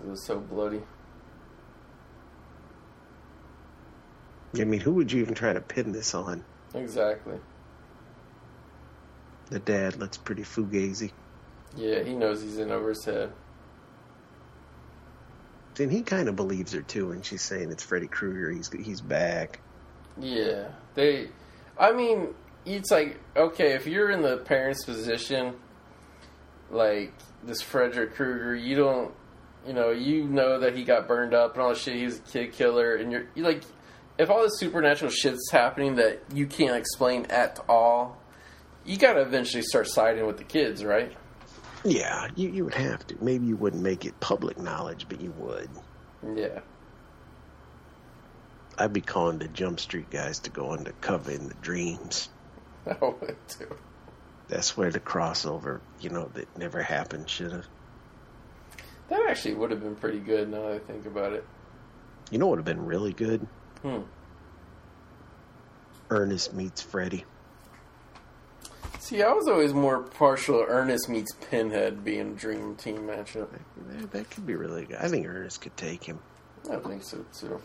It 0.00 0.08
was 0.08 0.26
so 0.26 0.40
bloody. 0.40 0.82
I 4.60 4.64
mean, 4.64 4.80
who 4.80 4.92
would 4.94 5.12
you 5.12 5.20
even 5.20 5.34
try 5.34 5.52
to 5.52 5.60
pin 5.60 5.92
this 5.92 6.14
on? 6.14 6.44
Exactly. 6.74 7.38
The 9.50 9.58
dad 9.60 9.96
looks 9.96 10.16
pretty 10.16 10.42
fugazi. 10.42 11.12
Yeah, 11.76 12.02
he 12.02 12.14
knows 12.14 12.42
he's 12.42 12.58
in 12.58 12.70
over 12.70 12.90
his 12.90 13.04
head. 13.04 13.32
And 15.78 15.90
he 15.90 16.02
kind 16.02 16.28
of 16.28 16.36
believes 16.36 16.72
her 16.72 16.82
too 16.82 17.08
when 17.08 17.22
she's 17.22 17.42
saying 17.42 17.70
it's 17.70 17.82
Freddy 17.82 18.06
Krueger. 18.08 18.50
He's 18.50 18.70
he's 18.72 19.00
back. 19.00 19.60
Yeah, 20.18 20.68
they. 20.94 21.28
I 21.78 21.92
mean, 21.92 22.34
it's 22.66 22.90
like 22.90 23.20
okay, 23.36 23.72
if 23.72 23.86
you're 23.86 24.10
in 24.10 24.22
the 24.22 24.38
parents' 24.38 24.84
position, 24.84 25.54
like 26.70 27.12
this 27.42 27.62
Frederick 27.62 28.14
Krueger, 28.14 28.54
you 28.54 28.76
don't, 28.76 29.12
you 29.66 29.72
know, 29.72 29.90
you 29.90 30.24
know 30.24 30.60
that 30.60 30.76
he 30.76 30.84
got 30.84 31.06
burned 31.06 31.34
up 31.34 31.54
and 31.54 31.62
all 31.62 31.70
this 31.70 31.82
shit. 31.82 31.96
He's 31.96 32.18
a 32.18 32.22
kid 32.22 32.52
killer, 32.52 32.94
and 32.96 33.12
you're 33.12 33.26
you 33.34 33.42
like, 33.42 33.62
if 34.18 34.30
all 34.30 34.42
this 34.42 34.58
supernatural 34.58 35.10
shit's 35.10 35.50
happening 35.50 35.96
that 35.96 36.22
you 36.32 36.46
can't 36.46 36.76
explain 36.76 37.26
at 37.26 37.58
all, 37.68 38.18
you 38.84 38.96
gotta 38.96 39.20
eventually 39.20 39.62
start 39.62 39.88
siding 39.88 40.26
with 40.26 40.38
the 40.38 40.44
kids, 40.44 40.84
right? 40.84 41.12
Yeah, 41.84 42.28
you 42.34 42.48
you 42.48 42.64
would 42.64 42.74
have 42.74 43.06
to. 43.08 43.16
Maybe 43.20 43.46
you 43.46 43.56
wouldn't 43.56 43.82
make 43.82 44.04
it 44.04 44.18
public 44.20 44.58
knowledge, 44.58 45.06
but 45.08 45.20
you 45.20 45.32
would. 45.32 45.68
Yeah. 46.34 46.60
I'd 48.76 48.92
be 48.92 49.02
calling 49.02 49.38
the 49.38 49.48
Jump 49.48 49.78
Street 49.78 50.10
guys 50.10 50.40
to 50.40 50.50
go 50.50 50.72
undercover 50.72 51.30
in 51.30 51.48
the 51.48 51.54
dreams. 51.54 52.28
I 53.00 53.04
would 53.04 53.36
too. 53.48 53.76
That's 54.48 54.76
where 54.76 54.90
the 54.90 55.00
crossover, 55.00 55.80
you 56.00 56.10
know, 56.10 56.30
that 56.34 56.56
never 56.56 56.82
happened 56.82 57.28
should 57.28 57.52
have. 57.52 57.66
That 59.08 59.22
actually 59.28 59.54
would 59.54 59.70
have 59.70 59.82
been 59.82 59.96
pretty 59.96 60.20
good 60.20 60.50
now 60.50 60.62
that 60.62 60.72
I 60.72 60.78
think 60.78 61.06
about 61.06 61.32
it. 61.32 61.44
You 62.30 62.38
know 62.38 62.46
what 62.46 62.58
would 62.58 62.66
have 62.66 62.76
been 62.76 62.84
really 62.84 63.12
good? 63.12 63.46
Hmm. 63.82 64.02
Ernest 66.10 66.54
meets 66.54 66.80
Freddy. 66.80 67.24
See, 68.98 69.22
I 69.22 69.32
was 69.32 69.48
always 69.48 69.74
more 69.74 70.00
partial 70.00 70.60
to 70.60 70.66
Ernest 70.66 71.10
meets 71.10 71.32
Pinhead 71.50 72.04
being 72.04 72.32
a 72.32 72.34
dream 72.34 72.74
team 72.76 73.00
matchup. 73.00 73.48
That, 73.88 74.10
that 74.12 74.30
could 74.30 74.46
be 74.46 74.54
really 74.54 74.86
good. 74.86 74.96
I 74.96 75.08
think 75.08 75.26
Ernest 75.26 75.60
could 75.60 75.76
take 75.76 76.04
him. 76.04 76.20
I 76.70 76.76
think 76.76 77.02
so 77.02 77.24
too. 77.38 77.60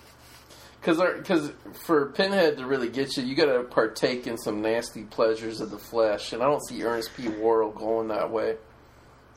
Because 0.80 1.52
for 1.86 2.08
Pinhead 2.08 2.58
to 2.58 2.66
really 2.66 2.90
get 2.90 3.18
you, 3.18 3.24
you 3.24 3.36
got 3.36 3.46
to 3.52 3.64
partake 3.64 4.28
in 4.28 4.38
some 4.38 4.62
nasty 4.62 5.04
pleasures 5.04 5.60
of 5.62 5.72
the 5.72 5.78
flesh, 5.78 6.32
and 6.34 6.42
I 6.42 6.46
don't 6.46 6.66
see 6.66 6.82
Ernest 6.84 7.12
P. 7.16 7.28
Worrell 7.28 7.72
going 7.72 8.08
that 8.10 8.32
way. 8.32 8.56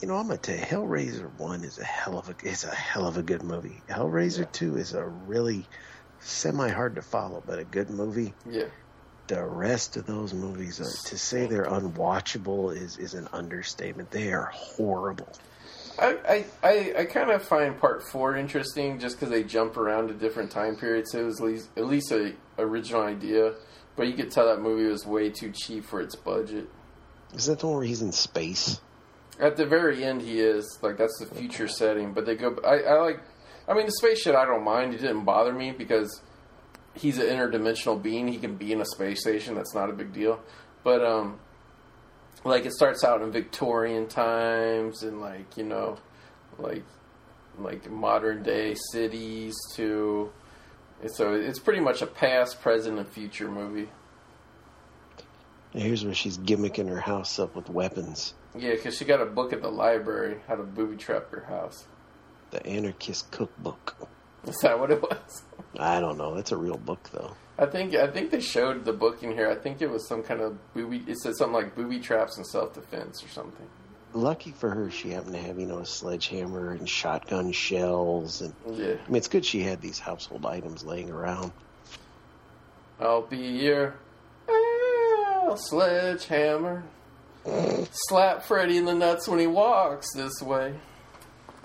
You 0.01 0.09
know, 0.09 0.16
I'm 0.16 0.27
gonna 0.27 0.39
tell 0.39 0.56
you, 0.56 0.62
Hellraiser 0.62 1.31
One 1.39 1.62
is 1.62 1.78
a 1.78 1.85
hell 1.85 2.19
of 2.19 2.28
a 2.28 2.35
is 2.44 2.64
a 2.64 2.74
hell 2.74 3.06
of 3.06 3.16
a 3.16 3.23
good 3.23 3.43
movie. 3.44 3.81
Hellraiser 3.89 4.51
Two 4.51 4.77
is 4.77 4.94
a 4.94 5.05
really 5.05 5.64
semi 6.20 6.69
hard 6.69 6.97
to 6.97 7.02
follow, 7.02 7.43
but 7.47 7.60
a 7.60 7.64
good 7.64 7.89
movie. 7.89 8.35
Yeah, 8.51 8.64
The 9.28 9.44
rest 9.44 9.97
of 9.97 10.06
those 10.06 10.35
movies 10.35 10.81
are 10.81 11.09
to 11.10 11.19
say 11.19 11.47
they're 11.47 11.66
unwatchable 11.66 12.77
is 12.77 12.98
is 12.98 13.14
an 13.14 13.28
understatement. 13.32 14.10
They 14.10 14.32
are 14.32 14.51
horrible. 14.52 15.28
I 15.98 16.44
I, 16.62 16.94
I, 16.98 17.05
kind 17.05 17.31
of 17.31 17.43
find 17.43 17.78
Part 17.78 18.02
Four 18.02 18.36
interesting 18.36 18.98
just 18.98 19.16
because 19.16 19.31
they 19.31 19.44
jump 19.44 19.77
around 19.77 20.09
to 20.09 20.14
different 20.14 20.51
time 20.51 20.77
periods. 20.77 21.14
It 21.14 21.23
was 21.23 21.40
at 21.40 21.47
least, 21.47 21.69
at 21.77 21.86
least 21.86 22.12
a 22.12 22.35
original 22.59 23.02
idea, 23.02 23.55
but 23.97 24.09
you 24.09 24.14
could 24.14 24.31
tell 24.31 24.47
that 24.47 24.60
movie 24.60 24.90
was 24.90 25.06
way 25.06 25.31
too 25.31 25.52
cheap 25.52 25.85
for 25.85 26.01
its 26.01 26.16
budget. 26.16 26.69
Is 27.35 27.47
that 27.47 27.59
the 27.59 27.66
one 27.66 27.77
where 27.77 27.85
he's 27.85 28.02
in 28.02 28.12
space? 28.12 28.81
At 29.40 29.56
the 29.56 29.66
very 29.66 30.05
end, 30.05 30.23
he 30.23 30.40
is 30.40 30.78
like 30.82 30.97
that's 30.97 31.19
the 31.19 31.27
future 31.27 31.69
setting. 31.69 32.12
But 32.12 32.27
they 32.27 32.36
go. 32.36 32.56
I, 32.64 32.81
I 32.81 33.01
like. 33.01 33.20
I 33.69 33.74
mean, 33.74 33.86
the 33.86 33.93
space 33.93 34.20
shit. 34.20 34.35
I 34.35 34.44
don't 34.44 34.64
mind. 34.64 34.94
It 34.94 35.01
didn't 35.01 35.24
bother 35.24 35.52
me 35.52 35.73
because 35.73 36.20
he's 36.94 37.19
an 37.19 37.27
interdimensional 37.27 38.02
being. 38.02 38.28
He 38.28 38.39
can 38.39 38.56
be 38.56 38.73
in 38.73 38.81
a 38.81 38.85
space 38.85 39.20
station. 39.20 39.55
That's 39.55 39.74
not 39.74 39.90
a 39.90 39.93
big 39.93 40.12
deal. 40.12 40.40
But 40.85 41.05
um, 41.05 41.39
like 42.45 42.67
it 42.67 42.73
starts 42.73 43.05
out 43.05 43.23
in 43.23 43.31
Victorian 43.31 44.09
times 44.09 45.03
and 45.03 45.21
like 45.21 45.57
you 45.57 45.65
know, 45.65 45.99
like 46.59 46.85
like 47.59 47.91
modern 47.91 48.43
day 48.43 48.75
cities 48.93 49.55
to. 49.75 50.33
So 51.07 51.35
it's 51.35 51.59
pretty 51.59 51.81
much 51.81 52.01
a 52.01 52.07
past, 52.07 52.61
present, 52.61 52.99
and 52.99 53.09
future 53.09 53.51
movie. 53.51 53.89
Here's 55.73 56.05
where 56.05 56.15
she's 56.15 56.39
gimmicking 56.39 56.89
her 56.89 57.01
house 57.01 57.39
up 57.39 57.57
with 57.57 57.69
weapons. 57.71 58.35
Yeah, 58.57 58.73
because 58.73 58.97
she 58.97 59.05
got 59.05 59.21
a 59.21 59.27
book 59.27 59.53
at 59.53 59.63
the 59.63 59.71
library 59.71 60.41
how 60.47 60.57
to 60.57 60.63
booby 60.63 60.97
trap 60.97 61.31
her 61.31 61.45
house. 61.49 61.87
The 62.51 62.65
Anarchist 62.67 63.31
Cookbook. 63.31 63.97
Is 64.47 64.59
that 64.59 64.79
what 64.79 64.91
it 64.91 65.01
was? 65.01 65.43
I 65.79 66.01
don't 66.01 66.19
know. 66.19 66.35
That's 66.35 66.53
a 66.53 66.57
real 66.57 66.77
book, 66.77 67.09
though. 67.13 67.35
I 67.59 67.66
think 67.66 67.95
I 67.95 68.07
think 68.07 68.31
they 68.31 68.41
showed 68.41 68.85
the 68.85 68.93
book 68.93 69.23
in 69.23 69.33
here. 69.33 69.51
I 69.51 69.55
think 69.55 69.83
it 69.83 69.91
was 69.91 70.07
some 70.09 70.23
kind 70.23 70.41
of 70.41 70.57
booby. 70.74 71.05
It 71.07 71.19
said 71.19 71.37
something 71.37 71.55
like 71.55 71.74
booby 71.74 72.01
traps 72.01 72.37
and 72.37 72.47
self 72.47 72.74
defense 72.74 73.23
or 73.23 73.29
something. 73.29 73.66
Lucky 74.15 74.53
for 74.53 74.69
her, 74.70 74.91
she 74.91 75.11
happened 75.11 75.35
to 75.35 75.41
have, 75.41 75.59
you 75.59 75.66
know, 75.66 75.79
a 75.79 75.87
sledgehammer 75.87 76.73
and 76.73 76.87
shotgun 76.87 77.51
shells. 77.51 78.43
And 78.43 78.55
Yeah, 78.66 78.97
I 79.07 79.09
mean, 79.09 79.16
it's 79.16 79.29
good 79.29 79.45
she 79.45 79.62
had 79.62 79.81
these 79.81 79.99
household 79.99 80.45
items 80.45 80.85
laying 80.85 81.11
around. 81.11 81.53
I'll 83.01 83.23
be 83.23 83.39
your 83.39 83.95
ah, 84.49 85.55
sledgehammer. 85.57 86.85
Slap 87.91 88.45
Freddy 88.45 88.77
in 88.77 88.85
the 88.85 88.95
nuts 88.95 89.27
when 89.27 89.39
he 89.39 89.47
walks 89.47 90.12
this 90.15 90.41
way. 90.43 90.74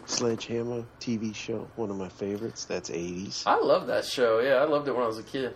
Sledgehammer 0.05 0.85
TV 0.99 1.35
show, 1.35 1.67
one 1.75 1.89
of 1.89 1.97
my 1.97 2.09
favorites. 2.09 2.65
That's 2.65 2.89
80s. 2.89 3.43
I 3.45 3.59
love 3.59 3.87
that 3.87 4.05
show. 4.05 4.39
Yeah, 4.39 4.55
I 4.55 4.63
loved 4.63 4.87
it 4.87 4.93
when 4.93 5.03
I 5.03 5.07
was 5.07 5.19
a 5.19 5.23
kid. 5.23 5.53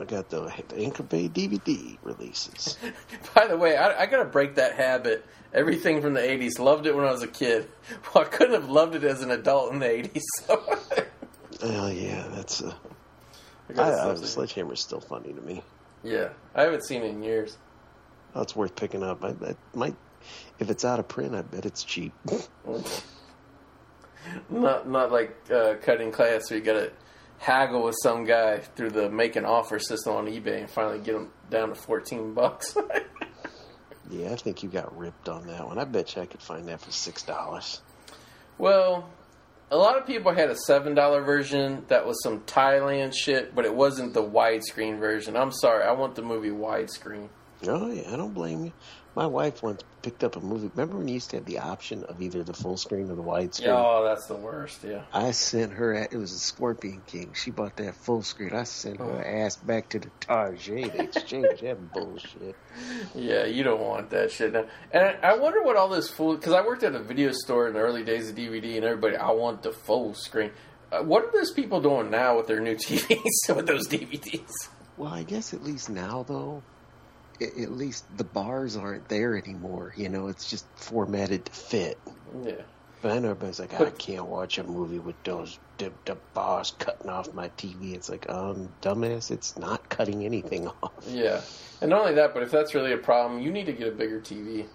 I 0.00 0.04
got 0.04 0.28
the, 0.30 0.52
the 0.68 0.76
Anchor 0.78 1.02
Bay 1.02 1.28
DVD 1.28 1.98
releases. 2.02 2.76
By 3.34 3.46
the 3.46 3.56
way, 3.56 3.76
I, 3.76 4.02
I 4.02 4.06
gotta 4.06 4.24
break 4.24 4.54
that 4.56 4.74
habit. 4.74 5.24
Everything 5.52 6.00
from 6.02 6.14
the 6.14 6.20
'80s, 6.20 6.58
loved 6.58 6.86
it 6.86 6.94
when 6.94 7.04
I 7.04 7.10
was 7.10 7.22
a 7.22 7.28
kid. 7.28 7.68
Well, 8.14 8.24
I 8.24 8.28
couldn't 8.28 8.54
have 8.60 8.68
loved 8.70 8.94
it 8.94 9.04
as 9.04 9.22
an 9.22 9.30
adult 9.30 9.72
in 9.72 9.78
the 9.80 9.86
'80s. 9.86 10.22
So 10.46 10.62
Oh 11.62 11.88
yeah, 11.88 12.26
that's 12.34 12.62
uh, 12.62 12.72
I 13.68 13.72
I, 13.72 13.74
gotta 13.74 14.10
I. 14.10 14.14
Sledgehammer's 14.24 14.80
still 14.80 15.00
funny 15.00 15.32
to 15.32 15.40
me. 15.40 15.62
yeah, 16.04 16.28
I 16.54 16.62
haven't 16.62 16.84
seen 16.84 17.02
it 17.02 17.08
in 17.10 17.22
years. 17.22 17.56
Oh, 18.34 18.42
it's 18.42 18.54
worth 18.54 18.76
picking 18.76 19.02
up. 19.02 19.24
I, 19.24 19.30
I 19.30 19.56
might, 19.74 19.96
if 20.60 20.70
it's 20.70 20.84
out 20.84 21.00
of 21.00 21.08
print, 21.08 21.34
I 21.34 21.42
bet 21.42 21.64
it's 21.66 21.82
cheap. 21.82 22.12
Not 24.50 24.88
not 24.88 25.10
like 25.10 25.34
uh, 25.50 25.74
cutting 25.82 26.12
class 26.12 26.50
where 26.50 26.58
you 26.58 26.64
gotta 26.64 26.92
haggle 27.38 27.84
with 27.84 27.96
some 28.02 28.24
guy 28.24 28.58
through 28.58 28.90
the 28.90 29.08
make 29.08 29.36
an 29.36 29.44
offer 29.44 29.78
system 29.78 30.14
on 30.14 30.26
eBay 30.26 30.60
and 30.60 30.70
finally 30.70 30.98
get 30.98 31.12
them 31.14 31.30
down 31.50 31.68
to 31.70 31.74
fourteen 31.74 32.34
bucks. 32.34 32.76
yeah, 34.10 34.32
I 34.32 34.36
think 34.36 34.62
you 34.62 34.68
got 34.68 34.96
ripped 34.96 35.28
on 35.28 35.46
that 35.46 35.66
one. 35.66 35.78
I 35.78 35.84
bet 35.84 36.16
you 36.16 36.22
I 36.22 36.26
could 36.26 36.42
find 36.42 36.66
that 36.68 36.80
for 36.80 36.90
six 36.90 37.22
dollars. 37.22 37.80
well, 38.58 39.08
a 39.70 39.76
lot 39.76 39.98
of 39.98 40.06
people 40.06 40.32
had 40.32 40.50
a 40.50 40.56
seven 40.56 40.94
dollar 40.94 41.22
version 41.22 41.84
that 41.88 42.06
was 42.06 42.22
some 42.22 42.40
Thailand 42.40 43.12
shit, 43.14 43.54
but 43.54 43.64
it 43.64 43.74
wasn't 43.74 44.14
the 44.14 44.22
widescreen 44.22 44.98
version. 44.98 45.36
I'm 45.36 45.52
sorry, 45.52 45.84
I 45.84 45.92
want 45.92 46.14
the 46.14 46.22
movie 46.22 46.50
widescreen. 46.50 47.28
Oh 47.66 47.90
yeah, 47.90 48.12
I 48.12 48.16
don't 48.16 48.32
blame 48.34 48.64
you. 48.66 48.72
My 49.18 49.26
wife 49.26 49.64
once 49.64 49.82
picked 50.02 50.22
up 50.22 50.36
a 50.36 50.40
movie. 50.40 50.70
Remember 50.76 50.96
when 50.96 51.08
you 51.08 51.14
used 51.14 51.30
to 51.30 51.38
have 51.38 51.44
the 51.44 51.58
option 51.58 52.04
of 52.04 52.22
either 52.22 52.44
the 52.44 52.52
full 52.52 52.76
screen 52.76 53.10
or 53.10 53.16
the 53.16 53.22
widescreen? 53.24 53.66
Oh, 53.66 54.04
that's 54.04 54.26
the 54.26 54.36
worst. 54.36 54.84
Yeah. 54.84 55.02
I 55.12 55.32
sent 55.32 55.72
her. 55.72 55.92
It 55.92 56.14
was 56.14 56.32
a 56.32 56.38
Scorpion 56.38 57.02
King. 57.04 57.32
She 57.34 57.50
bought 57.50 57.76
that 57.78 57.96
full 57.96 58.22
screen. 58.22 58.54
I 58.54 58.62
sent 58.62 58.98
her 58.98 59.24
ass 59.24 59.56
back 59.56 59.88
to 59.88 59.98
the 59.98 60.10
Target 60.20 60.92
to 60.92 61.02
exchange 61.02 61.62
that 61.62 61.92
bullshit. 61.92 62.54
Yeah, 63.12 63.44
you 63.44 63.64
don't 63.64 63.80
want 63.80 64.10
that 64.10 64.30
shit. 64.30 64.52
Now. 64.52 64.66
And 64.92 65.02
I, 65.02 65.30
I 65.30 65.36
wonder 65.36 65.64
what 65.64 65.74
all 65.74 65.88
this 65.88 66.08
fool. 66.08 66.36
Because 66.36 66.52
I 66.52 66.64
worked 66.64 66.84
at 66.84 66.94
a 66.94 67.02
video 67.02 67.32
store 67.32 67.66
in 67.66 67.74
the 67.74 67.80
early 67.80 68.04
days 68.04 68.30
of 68.30 68.36
DVD, 68.36 68.76
and 68.76 68.84
everybody, 68.84 69.16
I 69.16 69.32
want 69.32 69.64
the 69.64 69.72
full 69.72 70.14
screen. 70.14 70.52
Uh, 70.92 71.02
what 71.02 71.24
are 71.24 71.32
those 71.32 71.50
people 71.50 71.80
doing 71.80 72.08
now 72.08 72.36
with 72.36 72.46
their 72.46 72.60
new 72.60 72.76
TVs 72.86 73.56
with 73.56 73.66
those 73.66 73.88
DVDs? 73.88 74.68
Well, 74.96 75.12
I 75.12 75.24
guess 75.24 75.52
at 75.52 75.64
least 75.64 75.90
now 75.90 76.22
though, 76.22 76.62
at 77.40 77.72
least 77.72 78.04
the 78.16 78.24
bars 78.24 78.76
aren't 78.76 79.08
there 79.08 79.36
anymore. 79.36 79.94
You 79.96 80.08
know, 80.08 80.28
it's 80.28 80.48
just 80.50 80.66
formatted 80.76 81.46
to 81.46 81.52
fit. 81.52 81.98
Yeah. 82.44 82.62
But 83.00 83.12
I 83.12 83.18
know 83.20 83.30
everybody's 83.30 83.60
like, 83.60 83.80
I 83.80 83.90
can't 83.90 84.26
watch 84.26 84.58
a 84.58 84.64
movie 84.64 84.98
with 84.98 85.22
those 85.22 85.58
the, 85.78 85.92
the 86.04 86.16
bars 86.34 86.74
cutting 86.78 87.08
off 87.08 87.32
my 87.32 87.48
TV. 87.50 87.94
It's 87.94 88.08
like, 88.08 88.28
um, 88.28 88.68
dumbass, 88.82 89.30
it's 89.30 89.56
not 89.56 89.88
cutting 89.88 90.24
anything 90.24 90.66
off. 90.82 90.92
Yeah. 91.06 91.40
And 91.80 91.90
not 91.90 92.00
only 92.00 92.14
that, 92.14 92.34
but 92.34 92.42
if 92.42 92.50
that's 92.50 92.74
really 92.74 92.92
a 92.92 92.98
problem, 92.98 93.40
you 93.40 93.52
need 93.52 93.66
to 93.66 93.72
get 93.72 93.88
a 93.88 93.92
bigger 93.92 94.20
TV. 94.20 94.66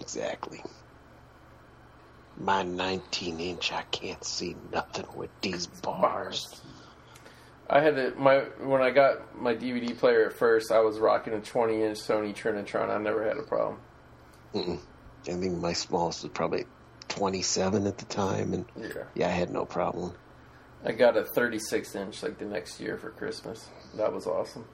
Exactly. 0.00 0.62
My 2.38 2.62
19 2.62 3.38
inch, 3.38 3.70
I 3.72 3.82
can't 3.90 4.24
see 4.24 4.56
nothing 4.72 5.06
with 5.14 5.30
these 5.42 5.66
bars. 5.66 6.62
I 7.70 7.80
had 7.80 8.16
my 8.18 8.40
when 8.60 8.82
I 8.82 8.90
got 8.90 9.40
my 9.40 9.54
DVD 9.54 9.96
player 9.96 10.26
at 10.26 10.32
first, 10.34 10.70
I 10.70 10.80
was 10.80 10.98
rocking 10.98 11.32
a 11.32 11.40
20 11.40 11.82
inch 11.82 11.98
Sony 11.98 12.34
Trinitron. 12.34 12.90
I 12.90 12.98
never 12.98 13.26
had 13.26 13.38
a 13.38 13.42
problem. 13.42 13.78
Mm-mm. 14.54 14.78
I 15.26 15.32
think 15.32 15.58
my 15.58 15.72
smallest 15.72 16.22
was 16.22 16.32
probably 16.32 16.64
27 17.08 17.86
at 17.86 17.98
the 17.98 18.04
time, 18.06 18.52
and 18.52 18.64
Yeah. 18.76 19.04
yeah, 19.14 19.28
I 19.28 19.30
had 19.30 19.50
no 19.50 19.64
problem. 19.64 20.12
I 20.84 20.92
got 20.92 21.16
a 21.16 21.24
36 21.24 21.94
inch 21.94 22.22
like 22.22 22.38
the 22.38 22.44
next 22.44 22.80
year 22.80 22.98
for 22.98 23.10
Christmas. 23.10 23.68
That 23.94 24.12
was 24.12 24.26
awesome. 24.26 24.66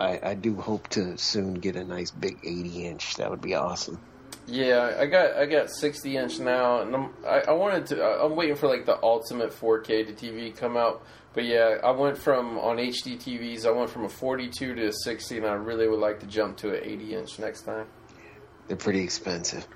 I, 0.00 0.18
I 0.22 0.34
do 0.34 0.56
hope 0.56 0.88
to 0.90 1.16
soon 1.16 1.54
get 1.54 1.76
a 1.76 1.84
nice 1.84 2.10
big 2.10 2.38
80 2.42 2.86
inch. 2.86 3.16
That 3.16 3.30
would 3.30 3.40
be 3.40 3.54
awesome. 3.54 4.00
Yeah, 4.46 4.96
I 4.98 5.06
got 5.06 5.36
I 5.36 5.46
got 5.46 5.70
60 5.70 6.16
inch 6.16 6.40
now, 6.40 6.82
and 6.82 6.94
I'm 6.94 7.10
I, 7.24 7.42
I 7.48 7.52
wanted 7.52 7.86
to. 7.86 8.04
I'm 8.04 8.34
waiting 8.34 8.56
for 8.56 8.68
like 8.68 8.86
the 8.86 9.00
ultimate 9.02 9.50
4K 9.50 10.06
to 10.06 10.12
TV 10.12 10.56
come 10.56 10.76
out. 10.76 11.04
But 11.32 11.44
yeah, 11.44 11.78
I 11.82 11.92
went 11.92 12.18
from 12.18 12.58
on 12.58 12.76
HD 12.76 13.16
TVs. 13.16 13.64
I 13.64 13.70
went 13.70 13.88
from 13.88 14.04
a 14.04 14.08
42 14.08 14.74
to 14.74 14.86
a 14.88 14.92
60, 14.92 15.38
and 15.38 15.46
I 15.46 15.52
really 15.52 15.88
would 15.88 16.00
like 16.00 16.20
to 16.20 16.26
jump 16.26 16.56
to 16.58 16.70
an 16.70 16.80
80 16.82 17.14
inch 17.14 17.38
next 17.38 17.62
time. 17.62 17.86
They're 18.68 18.76
pretty 18.76 19.00
expensive. 19.00 19.66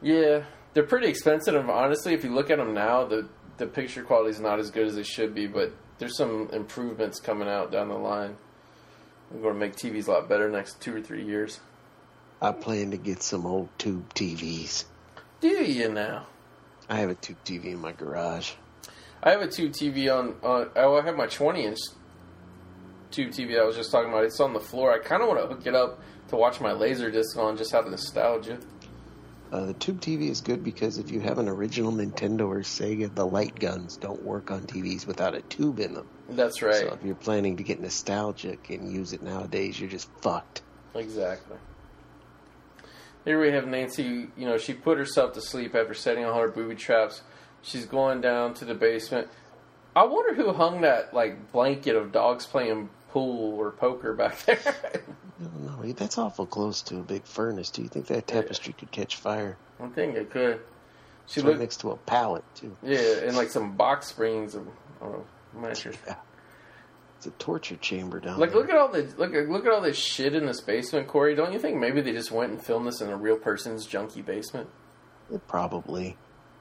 Yeah, 0.00 0.44
they're 0.72 0.84
pretty 0.84 1.08
expensive. 1.08 1.54
And 1.54 1.68
honestly, 1.68 2.14
if 2.14 2.24
you 2.24 2.32
look 2.32 2.50
at 2.50 2.58
them 2.58 2.74
now, 2.74 3.04
the 3.04 3.28
the 3.56 3.66
picture 3.66 4.02
quality 4.04 4.30
is 4.30 4.40
not 4.40 4.58
as 4.58 4.70
good 4.70 4.86
as 4.86 4.96
it 4.96 5.06
should 5.06 5.34
be. 5.34 5.46
But 5.48 5.72
there's 5.98 6.16
some 6.16 6.48
improvements 6.52 7.18
coming 7.20 7.48
out 7.48 7.72
down 7.72 7.88
the 7.88 7.94
line. 7.94 8.36
We're 9.30 9.42
going 9.42 9.54
to 9.54 9.60
make 9.60 9.74
TVs 9.74 10.06
a 10.06 10.12
lot 10.12 10.28
better 10.28 10.48
next 10.48 10.80
two 10.80 10.94
or 10.94 11.00
three 11.00 11.24
years. 11.24 11.60
I 12.44 12.52
plan 12.52 12.90
to 12.90 12.98
get 12.98 13.22
some 13.22 13.46
old 13.46 13.70
tube 13.78 14.12
TVs. 14.12 14.84
Do 15.40 15.48
you 15.48 15.88
now? 15.88 16.26
I 16.90 16.96
have 16.96 17.08
a 17.08 17.14
tube 17.14 17.38
TV 17.42 17.68
in 17.72 17.80
my 17.80 17.92
garage. 17.92 18.52
I 19.22 19.30
have 19.30 19.40
a 19.40 19.48
tube 19.48 19.72
TV 19.72 20.14
on. 20.14 20.34
on 20.42 20.68
oh, 20.76 20.98
I 20.98 21.02
have 21.06 21.16
my 21.16 21.26
20 21.26 21.64
inch 21.64 21.78
tube 23.10 23.30
TV 23.30 23.58
I 23.58 23.64
was 23.64 23.76
just 23.76 23.90
talking 23.90 24.10
about. 24.10 24.24
It's 24.24 24.40
on 24.40 24.52
the 24.52 24.60
floor. 24.60 24.92
I 24.92 24.98
kind 24.98 25.22
of 25.22 25.28
want 25.28 25.40
to 25.40 25.46
hook 25.46 25.66
it 25.66 25.74
up 25.74 26.02
to 26.28 26.36
watch 26.36 26.60
my 26.60 26.72
laser 26.72 27.10
disc 27.10 27.34
on, 27.38 27.56
just 27.56 27.72
have 27.72 27.86
nostalgia. 27.86 28.58
Uh, 29.50 29.64
the 29.64 29.72
tube 29.72 30.02
TV 30.02 30.28
is 30.28 30.42
good 30.42 30.62
because 30.62 30.98
if 30.98 31.10
you 31.10 31.20
have 31.20 31.38
an 31.38 31.48
original 31.48 31.92
Nintendo 31.92 32.46
or 32.46 32.60
Sega, 32.60 33.14
the 33.14 33.24
light 33.24 33.58
guns 33.58 33.96
don't 33.96 34.22
work 34.22 34.50
on 34.50 34.66
TVs 34.66 35.06
without 35.06 35.34
a 35.34 35.40
tube 35.40 35.80
in 35.80 35.94
them. 35.94 36.08
That's 36.28 36.60
right. 36.60 36.74
So 36.74 36.92
if 36.92 37.02
you're 37.02 37.14
planning 37.14 37.56
to 37.56 37.62
get 37.62 37.80
nostalgic 37.80 38.68
and 38.68 38.92
use 38.92 39.14
it 39.14 39.22
nowadays, 39.22 39.80
you're 39.80 39.88
just 39.88 40.10
fucked. 40.20 40.60
Exactly. 40.94 41.56
Here 43.24 43.40
we 43.40 43.50
have 43.52 43.66
Nancy. 43.66 44.28
You 44.36 44.46
know, 44.46 44.58
she 44.58 44.74
put 44.74 44.98
herself 44.98 45.32
to 45.34 45.40
sleep 45.40 45.74
after 45.74 45.94
setting 45.94 46.24
all 46.24 46.38
her 46.40 46.48
booby 46.48 46.74
traps. 46.74 47.22
She's 47.62 47.86
going 47.86 48.20
down 48.20 48.54
to 48.54 48.64
the 48.64 48.74
basement. 48.74 49.28
I 49.96 50.04
wonder 50.04 50.34
who 50.34 50.52
hung 50.52 50.82
that 50.82 51.14
like 51.14 51.52
blanket 51.52 51.96
of 51.96 52.12
dogs 52.12 52.44
playing 52.46 52.90
pool 53.10 53.54
or 53.58 53.70
poker 53.70 54.12
back 54.14 54.42
there. 54.44 54.60
No, 55.38 55.50
no, 55.82 55.92
that's 55.92 56.16
awful 56.18 56.46
close 56.46 56.80
to 56.82 56.98
a 56.98 57.02
big 57.02 57.24
furnace. 57.24 57.70
Do 57.70 57.82
you 57.82 57.88
think 57.88 58.06
that 58.06 58.26
tapestry 58.26 58.72
could 58.72 58.90
catch 58.90 59.16
fire? 59.16 59.56
I 59.80 59.88
think 59.88 60.14
it 60.16 60.30
could. 60.30 60.60
She 61.26 61.40
It's 61.40 61.44
right 61.44 61.46
looked, 61.50 61.60
next 61.60 61.76
to 61.80 61.90
a 61.90 61.96
pallet 61.96 62.44
too. 62.54 62.76
yeah, 62.82 62.98
and 63.24 63.36
like 63.36 63.50
some 63.50 63.76
box 63.76 64.06
springs. 64.08 64.54
Of, 64.54 64.66
know, 65.00 65.24
mattress. 65.54 65.96
Yeah. 66.06 66.14
It's 67.26 67.34
a 67.34 67.38
torture 67.42 67.76
chamber 67.76 68.20
down 68.20 68.38
Like, 68.38 68.50
there. 68.52 68.60
look 68.60 68.68
at 68.68 68.76
all 68.76 68.88
the 68.88 69.02
look. 69.16 69.32
Look 69.32 69.64
at 69.64 69.72
all 69.72 69.80
this 69.80 69.96
shit 69.96 70.34
in 70.34 70.44
this 70.44 70.60
basement, 70.60 71.08
Cory. 71.08 71.34
Don't 71.34 71.54
you 71.54 71.58
think 71.58 71.78
maybe 71.78 72.02
they 72.02 72.12
just 72.12 72.30
went 72.30 72.50
and 72.52 72.62
filmed 72.62 72.86
this 72.86 73.00
in 73.00 73.08
a 73.08 73.16
real 73.16 73.38
person's 73.38 73.86
junky 73.86 74.22
basement? 74.22 74.68
It 75.32 75.46
Probably. 75.48 76.18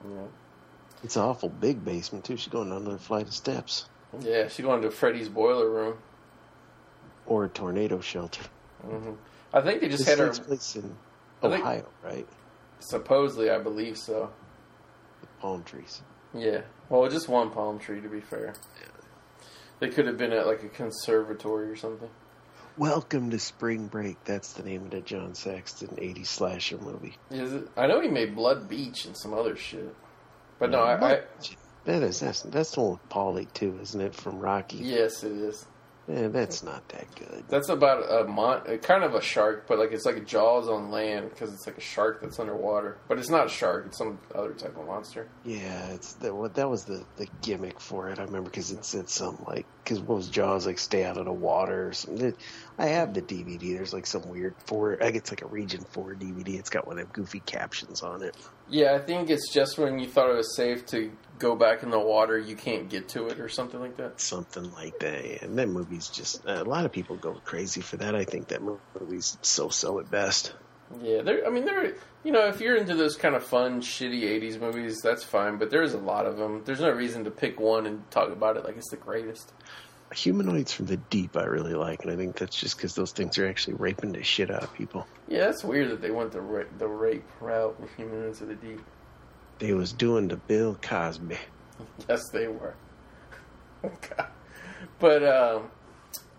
Yeah. 0.09 0.27
It's 1.03 1.17
an 1.17 1.23
awful 1.23 1.49
big 1.49 1.83
basement 1.83 2.23
too. 2.23 2.37
She's 2.37 2.47
going 2.47 2.69
down 2.69 2.83
another 2.83 2.97
flight 2.97 3.27
of 3.27 3.33
steps. 3.33 3.89
Yeah, 4.21 4.47
she's 4.47 4.63
going 4.65 4.81
to 4.83 4.89
Freddy's 4.91 5.27
boiler 5.27 5.69
room. 5.69 5.97
Or 7.25 7.43
a 7.43 7.49
tornado 7.49 7.99
shelter. 7.99 8.43
hmm 8.81 9.15
I 9.53 9.59
think 9.59 9.81
they 9.81 9.89
just 9.89 10.05
This 10.05 10.17
had 10.17 10.19
her. 10.19 10.31
place 10.31 10.77
in 10.77 10.95
I 11.41 11.49
think- 11.49 11.61
Ohio, 11.61 11.89
right? 12.05 12.27
Supposedly, 12.79 13.49
I 13.49 13.59
believe 13.59 13.97
so. 13.97 14.29
The 15.19 15.27
palm 15.41 15.63
trees. 15.65 16.01
Yeah. 16.33 16.61
Well, 16.87 17.09
just 17.09 17.27
one 17.27 17.51
palm 17.51 17.79
tree, 17.79 17.99
to 17.99 18.07
be 18.07 18.21
fair. 18.21 18.53
They 19.83 19.89
could 19.89 20.07
have 20.07 20.17
been 20.17 20.31
at 20.31 20.47
like 20.47 20.63
a 20.63 20.69
conservatory 20.69 21.69
or 21.69 21.75
something. 21.75 22.09
Welcome 22.77 23.31
to 23.31 23.37
Spring 23.37 23.87
Break. 23.87 24.15
That's 24.23 24.53
the 24.53 24.63
name 24.63 24.85
of 24.85 24.91
the 24.91 25.01
John 25.01 25.35
Saxon 25.35 25.89
80s 25.97 26.27
slasher 26.27 26.77
movie. 26.77 27.17
Is 27.29 27.51
it? 27.51 27.67
I 27.75 27.87
know 27.87 27.99
he 27.99 28.07
made 28.07 28.33
Blood 28.33 28.69
Beach 28.69 29.03
and 29.03 29.17
some 29.17 29.33
other 29.33 29.57
shit. 29.57 29.93
But 30.57 30.69
no, 30.69 30.79
I, 30.79 31.15
I 31.15 31.21
That 31.83 32.01
is 32.01 32.21
that's 32.21 32.43
that's 32.43 32.71
the 32.71 32.79
one 32.79 32.91
with 32.91 33.09
Paulie 33.09 33.51
too, 33.51 33.77
isn't 33.81 33.99
it? 33.99 34.15
From 34.15 34.39
Rocky. 34.39 34.77
yes, 34.77 35.21
it 35.25 35.33
is. 35.33 35.65
Yeah, 36.07 36.27
that's 36.27 36.63
not 36.63 36.87
that 36.89 37.07
good. 37.15 37.45
That's 37.47 37.69
about 37.69 38.03
a 38.11 38.27
mon- 38.27 38.77
kind 38.79 39.05
of 39.05 39.15
a 39.15 39.21
shark, 39.21 39.67
but 39.67 39.79
like 39.79 39.93
it's 39.93 40.05
like 40.05 40.17
a 40.17 40.21
Jaws 40.21 40.67
on 40.67 40.91
land 40.91 41.29
because 41.29 41.53
it's 41.53 41.65
like 41.65 41.77
a 41.77 41.81
shark 41.81 42.21
that's 42.21 42.39
underwater. 42.39 42.97
But 43.07 43.19
it's 43.19 43.29
not 43.29 43.45
a 43.45 43.49
shark; 43.49 43.85
it's 43.87 43.97
some 43.97 44.19
other 44.35 44.51
type 44.51 44.75
of 44.77 44.85
monster. 44.85 45.29
Yeah, 45.45 45.87
it's 45.91 46.13
that. 46.15 46.35
What 46.35 46.55
that 46.55 46.69
was 46.69 46.83
the 46.83 47.05
the 47.15 47.27
gimmick 47.41 47.79
for 47.79 48.09
it. 48.09 48.19
I 48.19 48.23
remember 48.23 48.49
because 48.49 48.71
it 48.71 48.83
said 48.83 49.09
something 49.09 49.45
like 49.45 49.65
because 49.83 50.01
what 50.01 50.17
was 50.17 50.27
Jaws 50.27 50.65
like? 50.67 50.77
Stay 50.77 51.05
out 51.05 51.17
of 51.17 51.23
the 51.25 51.31
water 51.31 51.87
or 51.87 51.93
something. 51.93 52.35
I 52.77 52.87
have 52.87 53.13
the 53.13 53.21
DVD. 53.21 53.75
There's 53.75 53.93
like 53.93 54.05
some 54.05 54.27
weird 54.27 54.55
four. 54.65 54.97
I 54.99 55.05
think 55.05 55.15
it's 55.15 55.31
like 55.31 55.41
a 55.41 55.47
Region 55.47 55.85
Four 55.91 56.15
DVD. 56.15 56.59
It's 56.59 56.69
got 56.69 56.85
one 56.85 56.99
of 56.99 57.05
them 57.05 57.11
goofy 57.13 57.39
captions 57.45 58.01
on 58.03 58.23
it. 58.23 58.35
Yeah, 58.69 58.93
I 58.93 58.99
think 58.99 59.29
it's 59.29 59.53
just 59.53 59.77
when 59.77 59.99
you 59.99 60.07
thought 60.07 60.29
it 60.29 60.35
was 60.35 60.55
safe 60.55 60.85
to 60.87 61.11
go 61.43 61.55
back 61.57 61.83
in 61.83 61.89
the 61.89 61.99
water, 61.99 62.39
you 62.39 62.55
can't 62.55 62.89
get 62.89 63.09
to 63.09 63.27
it 63.27 63.37
or 63.39 63.49
something 63.49 63.81
like 63.81 63.97
that. 63.97 64.21
Something 64.21 64.71
like 64.71 64.97
that. 64.99 65.25
yeah. 65.25 65.37
And 65.41 65.59
that 65.59 65.67
movie's 65.67 66.07
just 66.07 66.47
uh, 66.47 66.63
a 66.63 66.63
lot 66.63 66.85
of 66.85 66.91
people 66.93 67.17
go 67.17 67.33
crazy 67.43 67.81
for 67.81 67.97
that. 67.97 68.15
I 68.15 68.23
think 68.23 68.47
that 68.47 68.61
movie's 68.61 69.37
so 69.41 69.67
so 69.67 69.99
at 69.99 70.09
best. 70.09 70.53
Yeah, 71.01 71.21
there. 71.21 71.45
I 71.45 71.49
mean, 71.49 71.65
there. 71.65 71.95
You 72.23 72.31
know, 72.31 72.47
if 72.47 72.61
you're 72.61 72.77
into 72.77 72.95
those 72.95 73.17
kind 73.17 73.35
of 73.35 73.43
fun, 73.43 73.81
shitty 73.81 74.21
'80s 74.21 74.59
movies, 74.59 75.01
that's 75.01 75.23
fine. 75.23 75.57
But 75.57 75.69
there's 75.69 75.93
a 75.93 75.97
lot 75.97 76.25
of 76.25 76.37
them. 76.37 76.61
There's 76.63 76.79
no 76.79 76.91
reason 76.91 77.25
to 77.25 77.31
pick 77.31 77.59
one 77.59 77.85
and 77.85 78.09
talk 78.09 78.31
about 78.31 78.55
it 78.55 78.63
like 78.63 78.77
it's 78.77 78.89
the 78.89 78.97
greatest. 78.97 79.51
Humanoids 80.13 80.71
from 80.71 80.85
the 80.85 80.97
Deep, 80.97 81.35
I 81.35 81.45
really 81.45 81.73
like, 81.73 82.03
and 82.03 82.11
I 82.11 82.15
think 82.15 82.37
that's 82.37 82.55
just 82.55 82.77
because 82.77 82.93
those 82.93 83.11
things 83.11 83.37
are 83.39 83.47
actually 83.47 83.73
raping 83.75 84.11
the 84.11 84.21
shit 84.21 84.51
out 84.51 84.61
of 84.63 84.71
people. 84.75 85.07
Yeah, 85.27 85.45
that's 85.47 85.63
weird 85.63 85.89
that 85.89 86.01
they 86.01 86.11
went 86.11 86.31
the 86.31 86.41
ra- 86.41 86.71
the 86.77 86.87
rape 86.87 87.27
route 87.41 87.79
with 87.81 87.91
Humanoids 87.95 88.41
of 88.41 88.49
the 88.49 88.55
Deep. 88.55 88.81
They 89.59 89.73
was 89.73 89.93
doing 89.93 90.27
the 90.27 90.37
Bill 90.37 90.77
Cosby. 90.81 91.37
Yes, 92.09 92.29
they 92.31 92.47
were. 92.47 92.75
God. 93.81 94.27
But 94.99 95.23
um, 95.23 95.69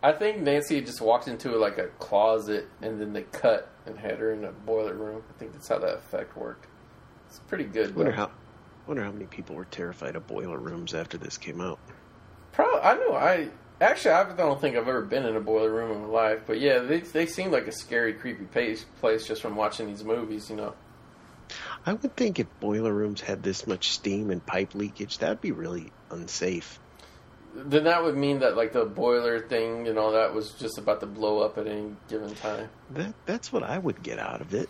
I 0.03 0.13
think 0.13 0.41
Nancy 0.41 0.81
just 0.81 1.01
walked 1.01 1.29
into 1.29 1.57
like 1.57 1.79
a 1.79 1.87
closet 1.99 2.69
and 2.83 3.01
then 3.01 3.13
they 3.13 3.23
cut 3.23 3.71
and 3.87 3.99
had 3.99 4.19
her 4.19 4.33
in 4.33 4.45
a 4.45 4.53
boiler 4.53 4.95
room. 4.95 5.23
I 5.29 5.39
think 5.39 5.53
that's 5.53 5.69
how 5.69 5.79
that 5.79 5.97
effect 5.97 6.37
worked. 6.37 6.67
It's 7.29 7.39
pretty 7.41 7.65
good. 7.65 7.95
Wonder 7.97 8.13
though. 8.13 8.17
how, 8.17 8.31
wonder 8.87 9.03
how 9.03 9.13
many 9.13 9.27
people 9.27 9.57
were 9.57 9.65
terrified 9.65 10.17
of 10.17 10.27
boiler 10.27 10.59
rooms 10.59 10.95
after 10.95 11.19
this 11.19 11.37
came 11.37 11.61
out. 11.61 11.79
Pro- 12.53 12.81
I 12.81 12.95
know. 12.95 13.15
I 13.15 13.49
actually 13.81 14.13
I 14.13 14.33
don't 14.37 14.61
think 14.61 14.77
I've 14.77 14.89
ever 14.89 15.03
been 15.03 15.27
in 15.27 15.37
a 15.37 15.41
boiler 15.41 15.71
room 15.71 15.91
in 15.91 16.03
my 16.03 16.07
life, 16.07 16.41
but 16.47 16.61
yeah, 16.61 16.79
they 16.79 17.01
they 17.01 17.27
seem 17.27 17.51
like 17.51 17.67
a 17.67 17.73
scary, 17.73 18.15
creepy 18.15 18.45
place, 18.45 18.85
place 19.01 19.27
just 19.27 19.43
from 19.43 19.57
watching 19.57 19.87
these 19.87 20.05
movies. 20.05 20.49
You 20.49 20.57
know. 20.57 20.75
I 21.87 21.93
would 21.93 22.17
think 22.17 22.39
if 22.39 22.47
boiler 22.61 22.93
rooms 22.93 23.21
had 23.21 23.43
this 23.43 23.67
much 23.67 23.91
steam 23.91 24.31
and 24.31 24.45
pipe 24.45 24.75
leakage, 24.75 25.19
that'd 25.19 25.41
be 25.41 25.53
really 25.53 25.93
unsafe. 26.11 26.79
Then 27.55 27.85
that 27.85 28.03
would 28.03 28.17
mean 28.17 28.41
that 28.41 28.57
like 28.57 28.73
the 28.73 28.85
boiler 28.85 29.39
thing 29.39 29.87
and 29.87 29.99
all 29.99 30.13
that 30.13 30.35
was 30.35 30.53
just 30.55 30.79
about 30.79 31.01
to 31.01 31.07
blow 31.07 31.41
up 31.41 31.57
at 31.57 31.67
any 31.67 31.95
given 32.09 32.35
time. 32.35 32.69
That 32.91 33.15
that's 33.27 33.53
what 33.53 33.63
I 33.63 33.79
would 33.79 34.03
get 34.03 34.19
out 34.19 34.41
of 34.41 34.55
it. 34.55 34.69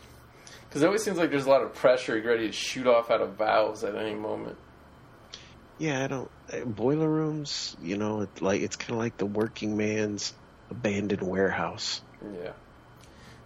Because 0.68 0.82
it 0.82 0.86
always 0.86 1.02
seems 1.02 1.18
like 1.18 1.30
there's 1.30 1.46
a 1.46 1.51
lot 1.51 1.62
of 1.62 1.72
pressure 1.74 2.20
ready 2.20 2.48
to 2.48 2.52
shoot 2.52 2.86
off 2.86 3.10
out 3.10 3.22
of 3.22 3.34
valves 3.34 3.84
at 3.84 3.94
any 3.94 4.14
moment. 4.14 4.56
Yeah, 5.78 6.05
I 6.05 6.06
don't 6.09 6.30
uh, 6.52 6.64
boiler 6.64 7.09
rooms. 7.09 7.76
You 7.82 7.96
know, 7.96 8.20
it's 8.22 8.42
like 8.42 8.60
it's 8.60 8.76
kind 8.76 8.92
of 8.92 8.98
like 8.98 9.16
the 9.16 9.26
working 9.26 9.76
man's 9.76 10.34
abandoned 10.70 11.22
warehouse. 11.22 12.02
Yeah. 12.22 12.52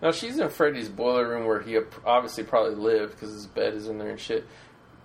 Now 0.01 0.13
she's 0.13 0.39
in 0.39 0.49
Freddy's 0.49 0.89
boiler 0.89 1.29
room 1.29 1.47
where 1.47 1.61
he 1.61 1.79
obviously 2.07 2.45
probably 2.45 2.77
lived 2.77 3.13
because 3.15 3.33
his 3.33 3.47
bed 3.47 3.75
is 3.75 3.89
in 3.89 3.99
there 3.99 4.11
and 4.11 4.21
shit. 4.21 4.47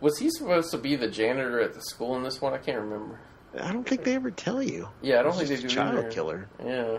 Was 0.02 0.18
he 0.18 0.30
supposed 0.30 0.72
to 0.72 0.78
be 0.78 0.95
the 0.95 1.07
janitor 1.07 1.60
at 1.61 1.74
the 1.74 1.82
school 1.82 2.15
in 2.15 2.24
this 2.24 2.41
one? 2.41 2.53
I 2.53 2.57
can't 2.57 2.80
remember. 2.80 3.20
I 3.60 3.72
don't 3.72 3.88
think 3.88 4.03
they 4.03 4.15
ever 4.15 4.32
tell 4.32 4.61
you. 4.61 4.90
Yeah, 5.02 5.20
I 5.20 5.24
don't 5.24 5.38
He's 5.38 5.48
think 5.48 5.61
they 5.61 5.68
do 5.68 5.68
a 5.68 5.70
child 5.70 5.98
either. 5.98 6.10
killer. 6.11 6.49
Yeah. 6.64 6.98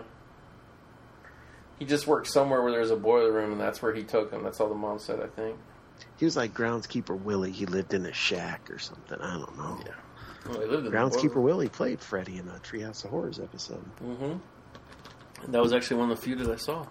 He 1.77 1.85
just 1.85 2.07
worked 2.07 2.27
somewhere 2.27 2.61
where 2.63 2.71
there's 2.71 2.91
a 2.91 2.95
boiler 2.95 3.31
room, 3.31 3.51
and 3.51 3.59
that's 3.59 3.81
where 3.81 3.93
he 3.93 4.03
took 4.03 4.31
him. 4.31 4.43
That's 4.43 4.59
all 4.61 4.69
the 4.69 4.75
mom 4.75 4.97
said, 4.99 5.19
I 5.19 5.27
think. 5.27 5.57
He 6.17 6.25
was 6.25 6.37
like 6.37 6.53
groundskeeper 6.53 7.19
Willie. 7.19 7.51
He 7.51 7.65
lived 7.65 7.93
in 7.93 8.05
a 8.05 8.13
shack 8.13 8.69
or 8.71 8.79
something. 8.79 9.19
I 9.19 9.37
don't 9.37 9.57
know. 9.57 9.77
Yeah. 9.85 9.91
Well, 10.47 10.59
they 10.59 10.67
lived 10.67 10.85
in 10.85 10.91
the 10.91 10.97
Groundskeeper 10.97 11.41
Willie 11.41 11.69
played 11.69 11.99
Freddy 11.99 12.37
in 12.37 12.47
a 12.47 12.59
Treehouse 12.59 13.03
of 13.03 13.11
Horrors 13.11 13.39
episode. 13.39 13.83
Mm-hmm. 14.01 15.51
That 15.51 15.61
was 15.61 15.73
actually 15.73 15.97
one 15.97 16.11
of 16.11 16.17
the 16.17 16.23
few 16.23 16.35
that 16.35 16.49
I 16.49 16.55
saw. 16.55 16.85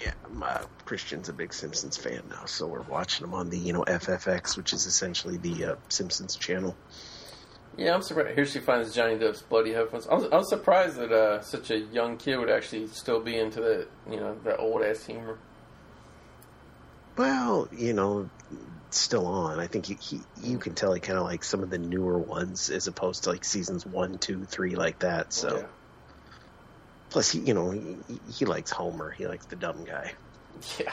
Yeah, 0.00 0.12
my 0.32 0.60
Christian's 0.84 1.28
a 1.28 1.32
big 1.32 1.52
Simpsons 1.52 1.96
fan 1.96 2.22
now, 2.30 2.44
so 2.46 2.66
we're 2.66 2.82
watching 2.82 3.24
them 3.24 3.34
on 3.34 3.50
the 3.50 3.58
you 3.58 3.72
know 3.72 3.84
FXX, 3.84 4.56
which 4.56 4.72
is 4.72 4.86
essentially 4.86 5.36
the 5.36 5.64
uh, 5.64 5.76
Simpsons 5.88 6.36
channel. 6.36 6.76
Yeah, 7.76 7.94
I'm 7.94 8.02
surprised. 8.02 8.36
Here 8.36 8.46
she 8.46 8.60
finds 8.60 8.94
Johnny 8.94 9.16
Depp's 9.16 9.42
bloody 9.42 9.72
headphones. 9.72 10.06
I 10.06 10.14
was, 10.14 10.24
I 10.24 10.36
was 10.36 10.48
surprised 10.48 10.96
that 10.96 11.12
uh, 11.12 11.40
such 11.42 11.70
a 11.70 11.78
young 11.78 12.16
kid 12.16 12.36
would 12.36 12.50
actually 12.50 12.86
still 12.88 13.20
be 13.20 13.36
into 13.36 13.60
that, 13.60 13.88
you 14.08 14.16
know, 14.16 14.36
that 14.44 14.58
old 14.58 14.82
ass 14.82 15.04
humor. 15.04 15.38
Well, 17.16 17.68
you 17.72 17.92
know, 17.92 18.30
still 18.90 19.26
on. 19.26 19.58
I 19.58 19.66
think 19.66 19.86
he, 19.86 19.94
he 19.94 20.20
you 20.42 20.58
can 20.58 20.74
tell 20.74 20.92
he 20.92 21.00
kind 21.00 21.18
of 21.18 21.24
like 21.24 21.42
some 21.42 21.62
of 21.62 21.70
the 21.70 21.78
newer 21.78 22.18
ones 22.18 22.70
as 22.70 22.86
opposed 22.86 23.24
to 23.24 23.30
like 23.30 23.44
seasons 23.44 23.84
one, 23.84 24.18
two, 24.18 24.44
three, 24.44 24.76
like 24.76 25.00
that. 25.00 25.32
So 25.32 25.58
Yeah. 25.58 25.66
Plus 27.10 27.30
he, 27.30 27.40
you 27.40 27.54
know, 27.54 27.70
he, 27.70 27.96
he 28.32 28.44
likes 28.44 28.70
Homer. 28.70 29.10
He 29.10 29.26
likes 29.26 29.46
the 29.46 29.56
dumb 29.56 29.84
guy. 29.84 30.12
Yeah. 30.78 30.92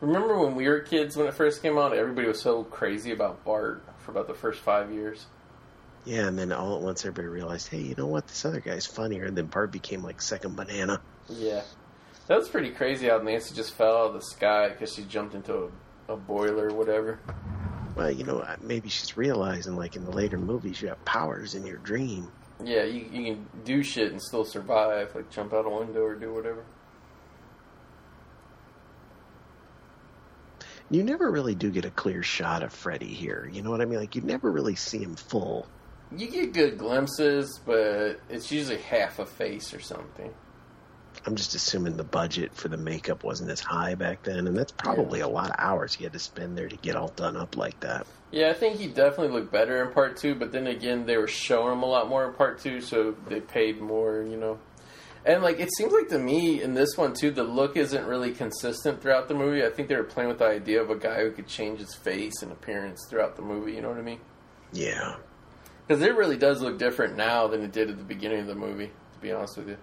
Remember 0.00 0.38
when 0.38 0.56
we 0.56 0.68
were 0.68 0.80
kids 0.80 1.16
when 1.16 1.28
it 1.28 1.34
first 1.34 1.62
came 1.62 1.78
out? 1.78 1.92
Everybody 1.92 2.26
was 2.26 2.40
so 2.40 2.64
crazy 2.64 3.12
about 3.12 3.44
Bart 3.44 3.84
for 3.98 4.10
about 4.10 4.26
the 4.26 4.34
first 4.34 4.60
five 4.60 4.90
years. 4.90 5.26
Yeah, 6.04 6.26
and 6.26 6.36
then 6.36 6.50
all 6.50 6.74
at 6.76 6.82
once 6.82 7.04
everybody 7.04 7.28
realized, 7.28 7.68
hey, 7.68 7.78
you 7.78 7.94
know 7.96 8.08
what? 8.08 8.26
This 8.26 8.44
other 8.44 8.58
guy's 8.58 8.86
funnier. 8.86 9.24
And 9.24 9.38
then 9.38 9.46
Bart 9.46 9.70
became 9.70 10.02
like 10.02 10.20
second 10.20 10.56
banana. 10.56 11.00
Yeah. 11.28 11.62
That 12.26 12.38
was 12.38 12.48
pretty 12.48 12.70
crazy 12.70 13.08
how 13.08 13.18
Nancy 13.18 13.54
just 13.54 13.74
fell 13.74 13.96
out 13.96 14.06
of 14.08 14.14
the 14.14 14.22
sky 14.22 14.70
because 14.70 14.92
she 14.92 15.02
jumped 15.02 15.34
into 15.34 15.70
a, 16.08 16.14
a 16.14 16.16
boiler 16.16 16.70
or 16.70 16.74
whatever. 16.74 17.20
Well, 17.94 18.10
you 18.10 18.24
know, 18.24 18.44
maybe 18.60 18.88
she's 18.88 19.16
realizing, 19.16 19.76
like 19.76 19.94
in 19.94 20.04
the 20.04 20.10
later 20.10 20.38
movies, 20.38 20.82
you 20.82 20.88
have 20.88 21.04
powers 21.04 21.54
in 21.54 21.66
your 21.66 21.76
dream. 21.78 22.28
Yeah, 22.64 22.84
you, 22.84 23.06
you 23.12 23.34
can 23.34 23.46
do 23.64 23.82
shit 23.82 24.12
and 24.12 24.22
still 24.22 24.44
survive, 24.44 25.14
like 25.14 25.30
jump 25.30 25.52
out 25.52 25.66
a 25.66 25.70
window 25.70 26.02
or 26.02 26.14
do 26.14 26.32
whatever. 26.32 26.64
You 30.90 31.02
never 31.02 31.30
really 31.30 31.54
do 31.54 31.70
get 31.70 31.86
a 31.86 31.90
clear 31.90 32.22
shot 32.22 32.62
of 32.62 32.72
Freddy 32.72 33.06
here. 33.06 33.48
You 33.50 33.62
know 33.62 33.70
what 33.70 33.80
I 33.80 33.86
mean? 33.86 33.98
Like, 33.98 34.14
you 34.14 34.20
never 34.20 34.50
really 34.50 34.74
see 34.74 34.98
him 34.98 35.16
full. 35.16 35.66
You 36.14 36.28
get 36.28 36.52
good 36.52 36.76
glimpses, 36.76 37.58
but 37.64 38.20
it's 38.28 38.52
usually 38.52 38.76
half 38.76 39.18
a 39.18 39.24
face 39.24 39.72
or 39.72 39.80
something. 39.80 40.32
I'm 41.24 41.34
just 41.34 41.54
assuming 41.54 41.96
the 41.96 42.04
budget 42.04 42.54
for 42.54 42.68
the 42.68 42.76
makeup 42.76 43.24
wasn't 43.24 43.50
as 43.50 43.60
high 43.60 43.94
back 43.94 44.22
then, 44.22 44.46
and 44.46 44.56
that's 44.56 44.72
probably 44.72 45.20
a 45.20 45.28
lot 45.28 45.48
of 45.48 45.56
hours 45.58 45.94
he 45.94 46.04
had 46.04 46.12
to 46.12 46.18
spend 46.18 46.58
there 46.58 46.68
to 46.68 46.76
get 46.76 46.96
all 46.96 47.08
done 47.08 47.36
up 47.36 47.56
like 47.56 47.80
that. 47.80 48.06
Yeah, 48.32 48.48
I 48.48 48.54
think 48.54 48.78
he 48.78 48.86
definitely 48.86 49.28
looked 49.28 49.52
better 49.52 49.84
in 49.84 49.92
part 49.92 50.16
two, 50.16 50.34
but 50.34 50.52
then 50.52 50.66
again, 50.66 51.04
they 51.04 51.18
were 51.18 51.28
showing 51.28 51.74
him 51.74 51.82
a 51.82 51.86
lot 51.86 52.08
more 52.08 52.26
in 52.26 52.32
part 52.32 52.58
two, 52.60 52.80
so 52.80 53.14
they 53.28 53.40
paid 53.40 53.78
more, 53.78 54.22
you 54.22 54.38
know. 54.38 54.58
And 55.24 55.42
like, 55.42 55.60
it 55.60 55.68
seems 55.76 55.92
like 55.92 56.08
to 56.08 56.18
me 56.18 56.62
in 56.62 56.72
this 56.74 56.96
one 56.96 57.12
too, 57.12 57.30
the 57.30 57.44
look 57.44 57.76
isn't 57.76 58.06
really 58.06 58.32
consistent 58.32 59.02
throughout 59.02 59.28
the 59.28 59.34
movie. 59.34 59.64
I 59.64 59.70
think 59.70 59.88
they 59.88 59.96
were 59.96 60.02
playing 60.02 60.30
with 60.30 60.38
the 60.38 60.46
idea 60.46 60.82
of 60.82 60.90
a 60.90 60.96
guy 60.96 61.20
who 61.22 61.30
could 61.30 61.46
change 61.46 61.78
his 61.78 61.94
face 61.94 62.42
and 62.42 62.50
appearance 62.50 63.06
throughout 63.08 63.36
the 63.36 63.42
movie. 63.42 63.74
You 63.74 63.82
know 63.82 63.90
what 63.90 63.98
I 63.98 64.02
mean? 64.02 64.20
Yeah. 64.72 65.16
Because 65.86 66.02
it 66.02 66.16
really 66.16 66.38
does 66.38 66.62
look 66.62 66.78
different 66.78 67.16
now 67.16 67.46
than 67.46 67.62
it 67.62 67.72
did 67.72 67.90
at 67.90 67.98
the 67.98 68.04
beginning 68.04 68.40
of 68.40 68.46
the 68.46 68.54
movie. 68.54 68.86
To 68.86 69.20
be 69.20 69.30
honest 69.30 69.58
with 69.58 69.68
you. 69.68 69.76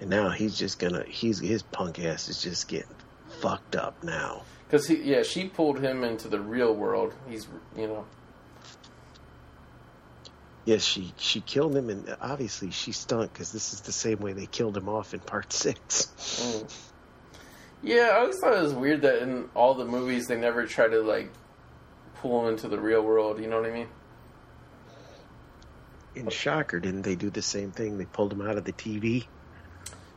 And 0.00 0.10
now 0.10 0.30
he's 0.30 0.56
just 0.56 0.78
gonna, 0.78 1.04
he's 1.08 1.40
his 1.40 1.62
punk 1.62 1.98
ass 1.98 2.28
is 2.28 2.42
just 2.42 2.68
getting 2.68 2.94
fucked 3.40 3.74
up 3.74 4.04
now. 4.04 4.42
Because 4.74 4.88
he, 4.88 4.96
yeah, 5.04 5.22
she 5.22 5.46
pulled 5.46 5.78
him 5.78 6.02
into 6.02 6.26
the 6.26 6.40
real 6.40 6.74
world. 6.74 7.14
He's, 7.28 7.46
you 7.76 7.86
know, 7.86 8.04
Yes, 10.64 10.82
she 10.82 11.14
she 11.16 11.40
killed 11.40 11.76
him, 11.76 11.90
and 11.90 12.16
obviously 12.20 12.72
she 12.72 12.90
stunk 12.90 13.32
because 13.32 13.52
this 13.52 13.72
is 13.72 13.82
the 13.82 13.92
same 13.92 14.18
way 14.18 14.32
they 14.32 14.46
killed 14.46 14.76
him 14.76 14.88
off 14.88 15.14
in 15.14 15.20
part 15.20 15.52
six. 15.52 16.10
Mm. 16.42 16.74
Yeah, 17.84 18.10
I 18.14 18.18
always 18.18 18.40
thought 18.40 18.52
it 18.52 18.62
was 18.62 18.74
weird 18.74 19.02
that 19.02 19.22
in 19.22 19.48
all 19.54 19.74
the 19.74 19.84
movies 19.84 20.26
they 20.26 20.36
never 20.36 20.66
try 20.66 20.88
to 20.88 21.02
like 21.02 21.30
pull 22.16 22.42
him 22.42 22.54
into 22.54 22.66
the 22.66 22.80
real 22.80 23.02
world. 23.02 23.38
You 23.38 23.46
know 23.46 23.60
what 23.60 23.70
I 23.70 23.72
mean? 23.72 23.88
In 26.16 26.30
Shocker, 26.30 26.80
didn't 26.80 27.02
they 27.02 27.14
do 27.14 27.30
the 27.30 27.42
same 27.42 27.70
thing? 27.70 27.96
They 27.96 28.06
pulled 28.06 28.32
him 28.32 28.40
out 28.40 28.58
of 28.58 28.64
the 28.64 28.72
TV. 28.72 29.24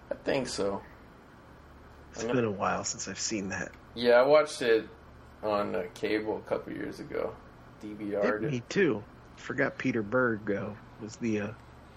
I 0.10 0.16
think 0.16 0.48
so. 0.48 0.82
It's 2.14 2.24
been 2.24 2.44
a 2.44 2.50
while 2.50 2.84
since 2.84 3.08
I've 3.08 3.20
seen 3.20 3.50
that. 3.50 3.72
Yeah, 3.98 4.22
I 4.22 4.22
watched 4.22 4.62
it 4.62 4.88
on 5.42 5.76
uh, 5.76 5.84
cable 5.96 6.38
a 6.38 6.48
couple 6.48 6.72
years 6.72 7.00
ago. 7.00 7.34
DVR'd 7.84 8.44
me 8.44 8.62
too. 8.70 9.04
Forgot 9.38 9.80
Peter 9.80 10.04
Berg 10.04 10.52
uh, 10.52 10.70
was 11.02 11.16
the 11.16 11.42
uh, 11.42 11.48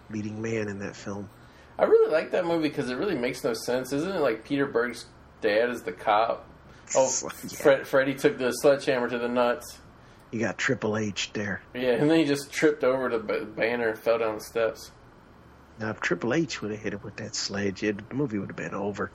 leading 0.08 0.40
man 0.40 0.68
in 0.68 0.78
that 0.78 0.96
film. 0.96 1.28
I 1.78 1.84
really 1.84 2.10
like 2.10 2.30
that 2.30 2.46
movie 2.46 2.68
because 2.68 2.88
it 2.88 2.96
really 2.96 3.16
makes 3.16 3.44
no 3.44 3.52
sense. 3.52 3.92
Isn't 3.92 4.12
it 4.16 4.20
like 4.20 4.44
Peter 4.44 4.64
Berg's 4.64 5.06
dad 5.42 5.68
is 5.68 5.82
the 5.82 5.92
cop? 5.92 6.46
Oh, 6.96 7.08
Yeah. 7.22 7.48
Fred, 7.50 7.86
Freddy 7.86 8.14
took 8.14 8.36
the 8.36 8.50
sledgehammer 8.50 9.08
to 9.08 9.18
the 9.18 9.28
nuts. 9.28 9.78
You 10.32 10.40
got 10.40 10.58
Triple 10.58 10.96
H 10.96 11.32
there. 11.34 11.62
Yeah, 11.72 11.92
and 11.92 12.10
then 12.10 12.18
he 12.18 12.24
just 12.24 12.50
tripped 12.50 12.82
over 12.82 13.08
the 13.10 13.18
banner 13.18 13.90
and 13.90 13.98
fell 13.98 14.18
down 14.18 14.36
the 14.36 14.40
steps. 14.40 14.90
Now, 15.78 15.90
if 15.90 16.00
Triple 16.00 16.34
H 16.34 16.60
would 16.60 16.72
have 16.72 16.80
hit 16.80 16.94
him 16.94 17.00
with 17.04 17.14
that 17.16 17.36
sledge, 17.36 17.84
it, 17.84 18.08
the 18.08 18.14
movie 18.16 18.38
would 18.38 18.48
have 18.48 18.56
been 18.56 18.74
over. 18.74 19.12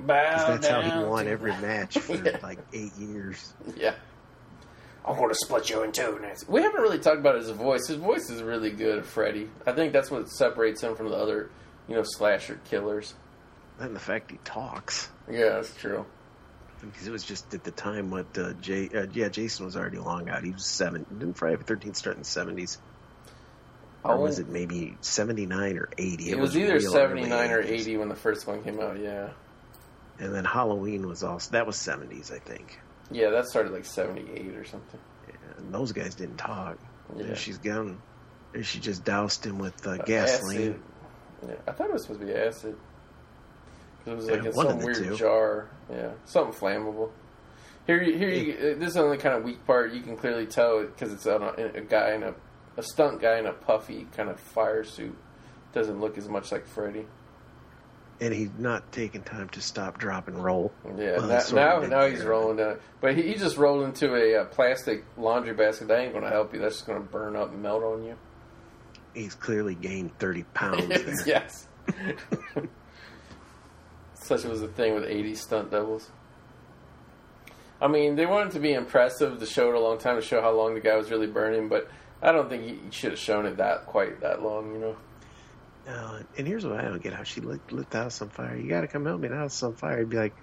Bow 0.00 0.46
that's 0.48 0.66
how 0.66 0.80
he 0.80 1.04
won 1.04 1.28
every 1.28 1.52
match 1.52 1.98
for 1.98 2.14
Yeah. 2.24 2.38
like 2.42 2.58
eight 2.72 2.94
years. 2.96 3.52
Yeah. 3.76 3.94
I'm 5.06 5.16
going 5.16 5.28
to 5.28 5.34
split 5.34 5.68
you 5.68 5.82
in 5.82 5.92
two, 5.92 6.18
Nancy. 6.20 6.46
We 6.48 6.62
haven't 6.62 6.80
really 6.80 6.98
talked 6.98 7.18
about 7.18 7.36
his 7.36 7.50
voice. 7.50 7.86
His 7.88 7.98
voice 7.98 8.30
is 8.30 8.42
really 8.42 8.70
good, 8.70 9.04
Freddy. 9.04 9.50
I 9.66 9.72
think 9.72 9.92
that's 9.92 10.10
what 10.10 10.28
separates 10.30 10.82
him 10.82 10.96
from 10.96 11.10
the 11.10 11.16
other, 11.16 11.50
you 11.88 11.94
know, 11.94 12.02
slasher 12.04 12.58
killers. 12.64 13.14
And 13.78 13.94
the 13.94 14.00
fact 14.00 14.30
he 14.30 14.38
talks. 14.44 15.10
Yeah, 15.30 15.50
that's 15.50 15.74
true. 15.76 16.06
Because 16.80 17.06
it 17.06 17.10
was 17.10 17.22
just 17.24 17.52
at 17.54 17.64
the 17.64 17.70
time 17.70 18.10
what 18.10 18.26
uh, 18.38 18.52
Jay, 18.54 18.88
uh, 18.94 19.06
yeah, 19.12 19.28
Jason 19.28 19.64
was 19.66 19.76
already 19.76 19.98
long 19.98 20.28
out. 20.28 20.42
He 20.42 20.50
was 20.50 20.66
seven. 20.66 21.04
Didn't 21.18 21.34
Friday 21.34 21.56
the 21.56 21.64
Thirteenth 21.64 21.96
start 21.96 22.16
in 22.16 22.22
the 22.22 22.28
seventies, 22.28 22.78
or 24.04 24.14
Oh. 24.16 24.20
was 24.20 24.38
it 24.38 24.48
maybe 24.48 24.96
seventy 25.00 25.46
nine 25.46 25.78
or 25.78 25.88
eighty? 25.98 26.30
It, 26.30 26.38
was, 26.38 26.56
either 26.56 26.78
79 26.80 27.50
or 27.50 27.62
80s. 27.62 27.68
80 27.70 27.96
when 27.96 28.08
the 28.10 28.14
first 28.14 28.46
one 28.46 28.62
came 28.62 28.80
out, 28.80 28.98
yeah. 28.98 29.30
And 30.18 30.34
then 30.34 30.44
Halloween 30.44 31.06
was 31.08 31.22
also 31.24 31.50
that 31.52 31.66
was 31.66 31.76
seventies, 31.76 32.30
I 32.30 32.38
think. 32.38 32.78
Yeah, 33.10 33.30
that 33.30 33.46
started 33.46 33.72
like 33.72 33.84
'78 33.84 34.54
or 34.56 34.64
something. 34.64 35.00
And 35.58 35.72
those 35.74 35.92
guys 35.92 36.14
didn't 36.14 36.36
talk. 36.36 36.78
Yeah. 37.16 37.24
And 37.26 37.36
she's 37.38 37.58
gone. 37.58 38.00
And 38.54 38.64
she 38.64 38.78
just 38.78 39.04
doused 39.04 39.44
him 39.44 39.58
with 39.58 39.86
uh, 39.86 39.96
gasoline. 39.98 40.80
Yeah, 41.46 41.54
I 41.66 41.72
thought 41.72 41.88
it 41.88 41.92
was 41.92 42.02
supposed 42.02 42.20
to 42.20 42.26
be 42.26 42.34
acid. 42.34 42.76
It 44.06 44.14
was 44.16 44.26
like 44.26 44.42
Yeah, 44.42 44.48
in 44.48 44.52
some 44.54 44.78
weird 44.78 44.96
two. 44.96 45.16
jar. 45.16 45.68
Yeah, 45.90 46.12
something 46.24 46.54
flammable. 46.58 47.10
Here, 47.86 48.02
you- 48.02 48.16
here, 48.16 48.30
you, 48.30 48.74
this 48.76 48.88
is 48.88 48.94
the 48.94 49.02
only 49.02 49.18
kind 49.18 49.34
of 49.34 49.44
weak 49.44 49.64
part. 49.66 49.92
You 49.92 50.00
can 50.02 50.16
clearly 50.16 50.46
tell 50.46 50.82
because 50.84 51.12
it's 51.12 51.26
on 51.26 51.42
a, 51.42 51.78
a 51.78 51.80
guy 51.82 52.14
in 52.14 52.22
a, 52.22 52.34
a 52.76 52.82
stunt 52.82 53.20
guy 53.20 53.38
in 53.38 53.46
a 53.46 53.52
puffy 53.52 54.06
kind 54.16 54.30
of 54.30 54.38
fire 54.40 54.84
suit. 54.84 55.16
Doesn't 55.72 56.00
look 56.00 56.16
as 56.16 56.28
much 56.28 56.52
like 56.52 56.66
Freddy. 56.66 57.04
And 58.20 58.32
he's 58.32 58.50
not 58.58 58.92
taking 58.92 59.22
time 59.22 59.48
to 59.50 59.60
stop, 59.60 59.98
drop, 59.98 60.28
and 60.28 60.42
roll. 60.42 60.72
Yeah, 60.84 61.12
Well, 61.12 61.22
now, 61.22 61.26
that's 61.26 61.48
sort 61.48 61.62
of 61.62 61.90
now, 61.90 62.00
now 62.00 62.06
he's 62.06 62.22
rolling 62.22 62.58
down. 62.58 62.78
But 63.00 63.16
he, 63.16 63.22
he 63.22 63.34
just 63.34 63.56
rolled 63.56 63.84
into 63.84 64.14
a 64.14 64.42
uh, 64.42 64.44
plastic 64.44 65.04
laundry 65.16 65.52
basket. 65.52 65.88
That 65.88 65.98
ain't 65.98 66.12
going 66.12 66.24
to 66.24 66.30
help 66.30 66.54
you. 66.54 66.60
That's 66.60 66.76
just 66.76 66.86
going 66.86 67.02
to 67.02 67.08
burn 67.08 67.34
up 67.34 67.52
and 67.52 67.62
melt 67.62 67.82
on 67.82 68.04
you. 68.04 68.16
He's 69.14 69.34
clearly 69.34 69.74
gained 69.74 70.16
thirty 70.18 70.42
pounds 70.54 70.88
there. 70.88 71.26
yes. 71.26 71.68
Such 74.14 74.44
was 74.44 74.60
the 74.60 74.68
thing 74.68 74.94
with 74.94 75.04
80 75.04 75.34
stunt 75.34 75.70
doubles. 75.70 76.10
I 77.80 77.88
mean, 77.88 78.16
they 78.16 78.24
wanted 78.24 78.52
to 78.52 78.60
be 78.60 78.72
impressive 78.72 79.38
to 79.38 79.44
show 79.46 79.68
it 79.68 79.74
a 79.74 79.80
long 79.80 79.98
time 79.98 80.16
to 80.16 80.22
show 80.22 80.40
how 80.40 80.52
long 80.52 80.72
the 80.74 80.80
guy 80.80 80.96
was 80.96 81.10
really 81.10 81.26
burning, 81.26 81.68
but 81.68 81.90
I 82.22 82.32
don't 82.32 82.48
think 82.48 82.62
he 82.62 82.78
should 82.90 83.10
have 83.10 83.18
shown 83.18 83.44
it 83.44 83.58
that 83.58 83.84
quite 83.84 84.20
that 84.22 84.42
long, 84.42 84.72
you 84.72 84.78
know. 84.78 84.96
Uh, 85.88 86.20
and 86.38 86.46
here's 86.46 86.64
what 86.64 86.78
I 86.78 86.82
don't 86.82 87.02
get: 87.02 87.12
how 87.12 87.24
she 87.24 87.40
lit, 87.40 87.70
lit 87.70 87.90
the 87.90 87.98
house 87.98 88.22
on 88.22 88.30
fire. 88.30 88.56
You 88.56 88.68
got 88.68 88.82
to 88.82 88.88
come 88.88 89.04
help 89.04 89.20
me. 89.20 89.28
The 89.28 89.36
house 89.36 89.56
is 89.56 89.62
on 89.62 89.74
fire. 89.74 89.98
He'd 89.98 90.08
be 90.08 90.16
like, 90.16 90.34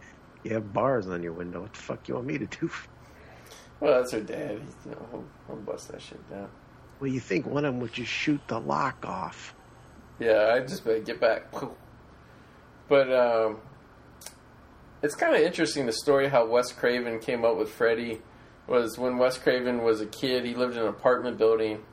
"You 0.43 0.53
have 0.53 0.72
bars 0.72 1.07
on 1.07 1.23
your 1.23 1.34
window. 1.34 1.61
What 1.61 1.73
the 1.73 1.80
fuck 1.80 2.07
you 2.07 2.15
want 2.15 2.27
me 2.27 2.38
to 2.38 2.45
do?" 2.45 2.69
Well, 3.80 3.99
that's 3.99 4.11
her 4.11 4.22
dad. 4.22 4.61
He's, 4.63 4.76
you 4.85 4.91
know, 4.91 5.07
he'll, 5.09 5.26
he'll 5.47 5.55
bust 5.57 5.91
that 5.91 6.01
shit 6.01 6.30
down. 6.30 6.49
Well, 6.99 7.09
you 7.09 7.19
think 7.19 7.47
one 7.47 7.65
of 7.65 7.73
them 7.73 7.81
would 7.81 7.93
just 7.93 8.11
shoot 8.11 8.39
the 8.47 8.59
lock 8.59 9.05
off? 9.07 9.55
Yeah, 10.19 10.53
I 10.53 10.59
just 10.59 10.85
better 10.85 10.99
get 10.99 11.19
back. 11.19 11.51
But 12.88 13.11
um, 13.11 13.57
it's 15.01 15.15
kind 15.15 15.35
of 15.35 15.41
interesting 15.41 15.88
the 15.88 15.93
story 15.93 16.27
how 16.27 16.45
Wes 16.45 16.72
Craven 16.72 17.19
came 17.19 17.43
up 17.43 17.57
with 17.57 17.72
Freddy 17.72 18.22
was 18.68 18.99
when 18.99 19.18
Wes 19.18 19.38
Craven 19.39 19.81
was 19.81 19.99
a 20.01 20.05
kid. 20.05 20.45
He 20.45 20.53
lived 20.53 20.76
in 20.76 20.84
an 20.84 20.89
apartment 20.89 21.39
building, 21.39 21.84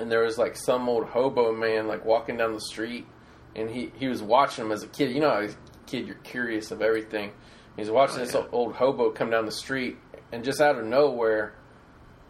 and 0.00 0.10
there 0.10 0.24
was 0.24 0.38
like 0.38 0.56
some 0.56 0.88
old 0.88 1.04
hobo 1.04 1.52
man 1.52 1.86
like 1.86 2.04
walking 2.04 2.38
down 2.38 2.54
the 2.54 2.60
street, 2.60 3.06
and 3.54 3.70
he 3.70 3.92
he 3.94 4.08
was 4.08 4.22
watching 4.22 4.64
him 4.64 4.72
as 4.72 4.82
a 4.82 4.88
kid. 4.88 5.12
You 5.12 5.20
know, 5.20 5.30
as 5.30 5.52
a 5.52 5.56
kid 5.86 6.06
you're 6.06 6.16
curious 6.16 6.70
of 6.70 6.80
everything. 6.80 7.32
He's 7.76 7.90
watching 7.90 8.20
Oh, 8.20 8.24
this 8.24 8.36
old 8.50 8.74
hobo 8.74 9.10
come 9.10 9.30
down 9.30 9.44
the 9.44 9.52
street, 9.52 9.98
and 10.32 10.42
just 10.42 10.60
out 10.60 10.78
of 10.78 10.86
nowhere, 10.86 11.54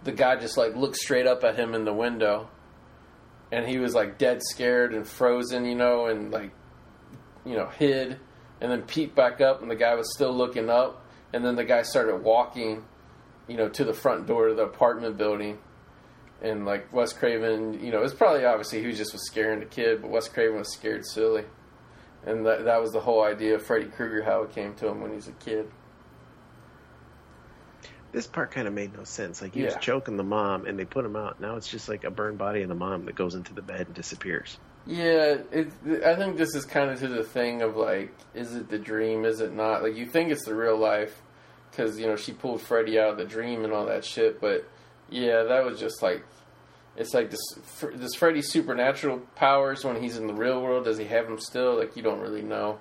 the 0.02 0.12
guy 0.12 0.36
just 0.36 0.56
like 0.56 0.74
looked 0.74 0.96
straight 0.96 1.26
up 1.26 1.44
at 1.44 1.56
him 1.56 1.74
in 1.74 1.84
the 1.84 1.94
window. 1.94 2.50
And 3.52 3.66
he 3.66 3.78
was 3.78 3.94
like 3.94 4.18
dead 4.18 4.42
scared 4.42 4.92
and 4.92 5.06
frozen, 5.06 5.64
you 5.64 5.74
know, 5.74 6.06
and 6.06 6.32
like 6.32 6.50
you 7.46 7.54
know 7.54 7.68
hid, 7.68 8.18
and 8.60 8.70
then 8.70 8.82
peeped 8.82 9.14
back 9.14 9.40
up, 9.40 9.62
and 9.62 9.70
the 9.70 9.76
guy 9.76 9.94
was 9.94 10.12
still 10.12 10.36
looking 10.36 10.68
up, 10.68 11.06
and 11.32 11.44
then 11.44 11.54
the 11.54 11.64
guy 11.64 11.82
started 11.82 12.16
walking, 12.16 12.84
you 13.46 13.56
know, 13.56 13.68
to 13.68 13.84
the 13.84 13.94
front 13.94 14.26
door 14.26 14.48
of 14.48 14.56
the 14.56 14.64
apartment 14.64 15.16
building, 15.16 15.58
and 16.42 16.64
like 16.64 16.92
Wes 16.92 17.12
Craven, 17.12 17.84
you 17.84 17.90
know, 17.90 18.02
it's 18.02 18.14
probably 18.14 18.44
obviously 18.44 18.80
he 18.80 18.86
was 18.86 18.96
just 18.96 19.12
was 19.12 19.26
scaring 19.26 19.60
the 19.60 19.66
kid, 19.66 20.02
but 20.02 20.10
Wes 20.10 20.28
Craven 20.28 20.58
was 20.58 20.72
scared 20.72 21.04
silly, 21.06 21.44
and 22.26 22.46
that 22.46 22.64
that 22.64 22.80
was 22.80 22.92
the 22.92 23.00
whole 23.00 23.22
idea 23.22 23.54
of 23.54 23.62
Freddy 23.64 23.86
Krueger 23.86 24.22
how 24.22 24.42
it 24.42 24.52
came 24.52 24.74
to 24.74 24.88
him 24.88 25.00
when 25.00 25.10
he 25.10 25.16
was 25.16 25.28
a 25.28 25.32
kid. 25.32 25.70
This 28.12 28.26
part 28.26 28.50
kind 28.50 28.66
of 28.66 28.74
made 28.74 28.96
no 28.96 29.04
sense. 29.04 29.40
Like 29.40 29.54
he 29.54 29.62
was 29.62 29.76
choking 29.80 30.16
the 30.16 30.24
mom, 30.24 30.66
and 30.66 30.78
they 30.78 30.84
put 30.84 31.04
him 31.04 31.14
out. 31.14 31.40
Now 31.40 31.56
it's 31.56 31.68
just 31.68 31.88
like 31.88 32.04
a 32.04 32.10
burned 32.10 32.38
body 32.38 32.62
of 32.62 32.68
the 32.68 32.74
mom 32.74 33.04
that 33.04 33.14
goes 33.14 33.34
into 33.34 33.54
the 33.54 33.62
bed 33.62 33.86
and 33.86 33.94
disappears. 33.94 34.58
Yeah, 34.86 35.36
it, 35.52 35.70
I 36.04 36.16
think 36.16 36.36
this 36.36 36.54
is 36.54 36.64
kind 36.64 36.90
of 36.90 36.98
to 37.00 37.08
the 37.08 37.22
thing 37.22 37.62
of 37.62 37.76
like, 37.76 38.12
is 38.34 38.54
it 38.54 38.68
the 38.68 38.78
dream? 38.78 39.24
Is 39.24 39.40
it 39.40 39.52
not? 39.52 39.82
Like, 39.82 39.94
you 39.94 40.06
think 40.06 40.32
it's 40.32 40.44
the 40.44 40.54
real 40.54 40.76
life 40.76 41.22
because 41.70 42.00
you 42.00 42.06
know 42.06 42.16
she 42.16 42.32
pulled 42.32 42.60
Freddy 42.60 42.98
out 42.98 43.10
of 43.10 43.18
the 43.18 43.24
dream 43.24 43.62
and 43.64 43.72
all 43.72 43.86
that 43.86 44.04
shit, 44.04 44.40
but 44.40 44.66
yeah, 45.10 45.44
that 45.44 45.64
was 45.64 45.78
just 45.78 46.02
like, 46.02 46.24
it's 46.96 47.14
like 47.14 47.30
this. 47.30 47.40
Does 47.98 48.14
Freddy 48.14 48.42
supernatural 48.42 49.20
powers 49.36 49.84
when 49.84 50.00
he's 50.02 50.16
in 50.16 50.26
the 50.26 50.34
real 50.34 50.62
world? 50.62 50.84
Does 50.84 50.98
he 50.98 51.04
have 51.04 51.26
them 51.26 51.38
still? 51.38 51.78
Like, 51.78 51.96
you 51.96 52.02
don't 52.02 52.20
really 52.20 52.42
know. 52.42 52.78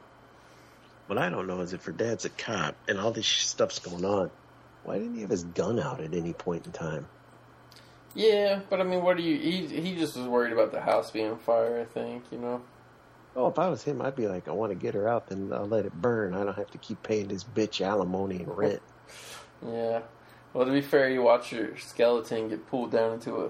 What 1.08 1.18
I 1.18 1.30
don't 1.30 1.48
know 1.48 1.62
is 1.62 1.74
if 1.74 1.86
her 1.86 1.92
dad's 1.92 2.26
a 2.26 2.30
cop 2.30 2.76
and 2.88 3.00
all 3.00 3.12
this 3.12 3.28
stuff's 3.28 3.80
going 3.80 4.06
on, 4.06 4.30
why 4.84 5.00
didn't 5.00 5.16
he 5.16 5.22
have 5.22 5.30
his 5.30 5.44
gun 5.44 5.80
out 5.80 6.02
at 6.02 6.14
any 6.14 6.34
point 6.34 6.66
in 6.66 6.72
time? 6.72 7.08
Yeah, 8.16 8.62
but 8.70 8.80
I 8.80 8.84
mean, 8.84 9.04
what 9.04 9.18
do 9.18 9.24
you? 9.24 9.38
He 9.38 9.68
he 9.68 9.96
just 9.96 10.18
was 10.18 10.28
worried 10.28 10.54
about 10.54 10.72
the 10.72 10.82
house 10.82 11.12
being 11.12 11.32
on 11.32 11.40
fire. 11.40 11.80
I 11.80 11.86
think 11.86 12.24
you 12.32 12.40
know. 12.40 12.62
Oh, 13.36 13.48
if 13.48 13.60
I 13.60 13.70
was 13.70 13.84
him, 13.84 14.02
I'd 14.02 14.16
be 14.16 14.28
like, 14.28 14.48
I 14.48 14.52
want 14.52 14.72
to 14.72 14.76
get 14.76 14.96
her 14.96 15.08
out, 15.08 15.28
then 15.28 15.54
I'll 15.54 15.68
let 15.68 15.86
it 15.86 15.94
burn. 15.94 16.34
I 16.34 16.44
don't 16.44 16.58
have 16.58 16.72
to 16.72 16.78
keep 16.80 17.04
paying 17.04 17.28
this 17.28 17.44
bitch 17.44 17.82
alimony 17.86 18.38
and 18.38 18.58
rent. 18.58 18.82
Yeah. 19.68 20.00
Well, 20.54 20.66
to 20.66 20.72
be 20.72 20.82
fair, 20.82 21.10
you 21.10 21.22
watch 21.22 21.52
your 21.52 21.78
skeleton 21.78 22.50
get 22.50 22.68
pulled 22.68 22.92
down 22.92 23.14
into 23.14 23.36
a 23.36 23.50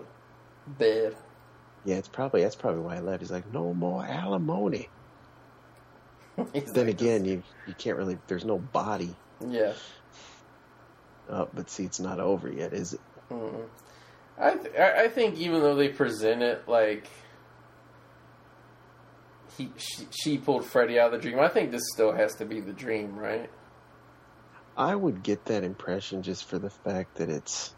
bed. 0.68 1.16
Yeah, 1.86 1.96
it's 1.96 2.10
probably 2.10 2.42
that's 2.42 2.56
probably 2.56 2.82
why 2.82 2.98
I 2.98 3.00
left. 3.00 3.22
He's 3.22 3.32
like, 3.32 3.52
no 3.54 3.74
more 3.74 4.06
alimony. 4.06 4.90
Then 6.54 6.88
like, 6.88 6.88
again, 6.88 7.26
you 7.26 7.44
you 7.68 7.74
can't 7.74 7.98
really. 7.98 8.18
There's 8.28 8.46
no 8.46 8.58
body. 8.60 9.16
yeah. 9.46 9.74
Uh, 11.30 11.46
but 11.54 11.70
see, 11.70 11.84
it's 11.84 12.00
not 12.00 12.20
over 12.20 12.52
yet, 12.52 12.74
is 12.74 12.94
it? 12.94 13.02
Mm. 13.30 13.66
I 14.38 14.56
th- 14.56 14.76
I 14.76 15.04
I 15.04 15.08
think 15.10 15.38
even 15.38 15.62
though 15.62 15.76
they 15.76 15.90
present 15.90 16.42
it 16.42 16.68
like 16.68 17.08
he 19.58 19.70
she, 19.78 20.08
she 20.12 20.38
pulled 20.38 20.66
Freddy 20.66 20.98
out 21.00 21.14
of 21.14 21.22
the 21.22 21.30
dream, 21.30 21.40
I 21.40 21.50
think 21.50 21.72
this 21.72 21.84
still 21.94 22.14
has 22.14 22.36
to 22.36 22.46
be 22.46 22.62
the 22.62 22.72
dream, 22.74 23.16
right? 23.18 23.50
I 24.80 24.96
would 24.96 25.24
get 25.24 25.46
that 25.46 25.66
impression 25.66 26.24
just 26.24 26.46
for 26.46 26.58
the 26.58 26.70
fact 26.70 27.16
that 27.16 27.30
it's 27.30 27.76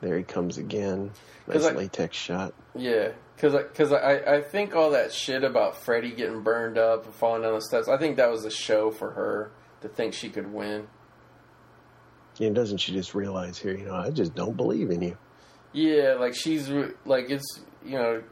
there. 0.00 0.16
He 0.16 0.24
comes 0.24 0.56
again. 0.56 1.10
Nice 1.46 1.66
I- 1.66 1.72
latex 1.72 2.16
shot. 2.16 2.54
Yeah, 2.74 3.10
because 3.36 3.52
because 3.52 3.92
I, 3.92 4.36
I 4.36 4.40
think 4.40 4.74
all 4.74 4.90
that 4.92 5.12
shit 5.12 5.44
about 5.44 5.76
Freddy 5.76 6.10
getting 6.12 6.42
burned 6.42 6.78
up 6.78 7.04
and 7.04 7.14
falling 7.14 7.42
down 7.42 7.52
the 7.52 7.60
steps, 7.60 7.86
I 7.86 7.98
think 7.98 8.16
that 8.16 8.30
was 8.30 8.46
a 8.46 8.50
show 8.50 8.90
for 8.90 9.10
her 9.10 9.50
to 9.82 9.88
think 9.88 10.14
she 10.14 10.30
could 10.30 10.50
win. 10.50 10.88
And 12.40 12.54
doesn't 12.54 12.78
she 12.78 12.92
just 12.92 13.14
realize 13.14 13.58
here? 13.58 13.76
You 13.76 13.84
know, 13.84 13.94
I 13.94 14.08
just 14.08 14.34
don't 14.34 14.56
believe 14.56 14.90
in 14.90 15.02
you. 15.02 15.18
Yeah, 15.74 16.14
like 16.18 16.34
she's 16.34 16.70
like 17.04 17.28
it's 17.28 17.60
you 17.84 17.98
know, 17.98 18.22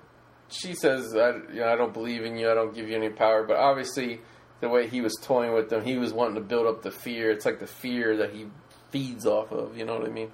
she 0.48 0.74
says 0.74 1.14
I 1.14 1.32
you 1.52 1.60
know 1.60 1.68
I 1.68 1.76
don't 1.76 1.92
believe 1.92 2.24
in 2.24 2.38
you, 2.38 2.50
I 2.50 2.54
don't 2.54 2.74
give 2.74 2.88
you 2.88 2.96
any 2.96 3.10
power, 3.10 3.44
but 3.44 3.58
obviously 3.58 4.22
the 4.60 4.68
way 4.68 4.88
he 4.88 5.00
was 5.00 5.16
toying 5.20 5.54
with 5.54 5.70
them, 5.70 5.84
he 5.84 5.96
was 5.96 6.12
wanting 6.12 6.34
to 6.36 6.40
build 6.40 6.66
up 6.66 6.82
the 6.82 6.90
fear. 6.90 7.30
It's 7.30 7.44
like 7.44 7.60
the 7.60 7.66
fear 7.66 8.16
that 8.18 8.32
he 8.32 8.46
feeds 8.90 9.26
off 9.26 9.52
of. 9.52 9.76
You 9.76 9.84
know 9.84 9.98
what 9.98 10.06
I 10.06 10.10
mean? 10.10 10.30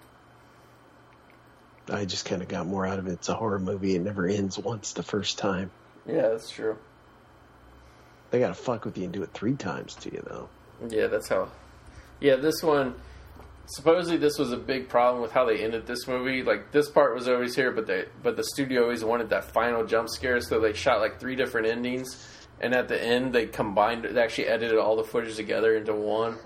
I 1.88 2.04
just 2.04 2.24
kind 2.24 2.42
of 2.42 2.48
got 2.48 2.66
more 2.66 2.84
out 2.84 2.98
of 2.98 3.06
it. 3.06 3.12
It's 3.12 3.28
a 3.28 3.34
horror 3.34 3.60
movie. 3.60 3.94
It 3.94 4.02
never 4.02 4.26
ends 4.26 4.58
once 4.58 4.92
the 4.92 5.04
first 5.04 5.38
time. 5.38 5.70
Yeah, 6.06 6.28
that's 6.28 6.50
true. 6.50 6.76
They 8.30 8.40
gotta 8.40 8.54
fuck 8.54 8.84
with 8.84 8.98
you 8.98 9.04
and 9.04 9.12
do 9.12 9.22
it 9.22 9.32
three 9.32 9.54
times 9.54 9.94
to 9.96 10.12
you 10.12 10.22
though. 10.26 10.48
Yeah, 10.88 11.06
that's 11.06 11.28
how. 11.28 11.48
Yeah, 12.20 12.36
this 12.36 12.62
one. 12.62 12.94
Supposedly, 13.68 14.16
this 14.16 14.38
was 14.38 14.52
a 14.52 14.56
big 14.56 14.88
problem 14.88 15.22
with 15.22 15.32
how 15.32 15.44
they 15.44 15.58
ended 15.58 15.86
this 15.86 16.06
movie. 16.06 16.42
Like 16.42 16.70
this 16.70 16.88
part 16.88 17.14
was 17.14 17.28
always 17.28 17.54
here, 17.54 17.72
but 17.72 17.86
they 17.86 18.06
but 18.22 18.36
the 18.36 18.44
studio 18.44 18.82
always 18.82 19.04
wanted 19.04 19.30
that 19.30 19.52
final 19.52 19.84
jump 19.84 20.08
scare, 20.08 20.40
so 20.40 20.60
they 20.60 20.72
shot 20.72 21.00
like 21.00 21.18
three 21.20 21.36
different 21.36 21.66
endings, 21.66 22.26
and 22.60 22.74
at 22.74 22.88
the 22.88 23.02
end 23.02 23.32
they 23.32 23.46
combined. 23.46 24.04
They 24.04 24.22
actually 24.22 24.48
edited 24.48 24.78
all 24.78 24.96
the 24.96 25.04
footage 25.04 25.36
together 25.36 25.76
into 25.76 25.94
one. 25.94 26.38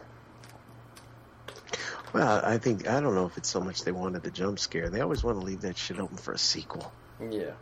Well, 2.12 2.40
I 2.44 2.58
think 2.58 2.88
I 2.88 3.00
don't 3.00 3.14
know 3.14 3.26
if 3.26 3.36
it's 3.36 3.48
so 3.48 3.60
much 3.60 3.82
they 3.84 3.92
wanted 3.92 4.22
the 4.22 4.30
jump 4.30 4.58
scare. 4.58 4.88
They 4.88 5.00
always 5.00 5.22
want 5.22 5.38
to 5.38 5.46
leave 5.46 5.60
that 5.60 5.76
shit 5.76 6.00
open 6.00 6.16
for 6.16 6.32
a 6.32 6.38
sequel. 6.38 6.92
Yeah, 7.30 7.52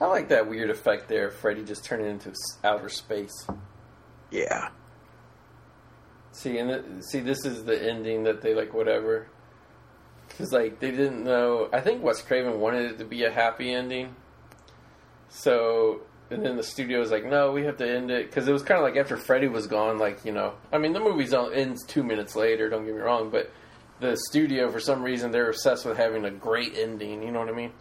I 0.00 0.06
like 0.06 0.28
that 0.28 0.48
weird 0.48 0.70
effect 0.70 1.08
there. 1.08 1.30
Freddy 1.30 1.62
just 1.62 1.84
turning 1.84 2.06
into 2.06 2.32
outer 2.64 2.88
space. 2.88 3.46
Yeah. 4.30 4.70
See, 6.32 6.58
and 6.58 7.04
see, 7.04 7.20
this 7.20 7.44
is 7.44 7.64
the 7.64 7.90
ending 7.90 8.22
that 8.24 8.40
they 8.40 8.54
like, 8.54 8.72
whatever. 8.72 9.26
Because 10.28 10.52
like 10.52 10.78
they 10.80 10.90
didn't 10.90 11.24
know. 11.24 11.68
I 11.72 11.80
think 11.80 12.02
Wes 12.02 12.22
Craven 12.22 12.60
wanted 12.60 12.92
it 12.92 12.98
to 12.98 13.04
be 13.04 13.24
a 13.24 13.30
happy 13.30 13.72
ending. 13.72 14.14
So, 15.28 16.00
and 16.30 16.44
then 16.44 16.56
the 16.56 16.62
studio 16.62 17.00
was 17.00 17.10
like, 17.10 17.24
"No, 17.24 17.52
we 17.52 17.64
have 17.64 17.76
to 17.78 17.88
end 17.88 18.10
it," 18.10 18.26
because 18.26 18.46
it 18.48 18.52
was 18.52 18.62
kind 18.62 18.78
of 18.78 18.84
like 18.84 18.96
after 18.96 19.16
Freddy 19.16 19.48
was 19.48 19.66
gone. 19.66 19.98
Like 19.98 20.24
you 20.24 20.32
know, 20.32 20.54
I 20.72 20.78
mean, 20.78 20.92
the 20.92 21.00
movie's 21.00 21.34
on, 21.34 21.52
ends 21.52 21.84
two 21.86 22.02
minutes 22.02 22.34
later. 22.36 22.68
Don't 22.68 22.84
get 22.84 22.94
me 22.94 23.00
wrong, 23.00 23.30
but 23.30 23.50
the 24.00 24.16
studio, 24.30 24.70
for 24.70 24.80
some 24.80 25.02
reason, 25.02 25.30
they're 25.30 25.50
obsessed 25.50 25.84
with 25.84 25.96
having 25.96 26.24
a 26.24 26.30
great 26.30 26.74
ending. 26.76 27.22
You 27.22 27.32
know 27.32 27.40
what 27.40 27.48
I 27.48 27.52
mean? 27.52 27.72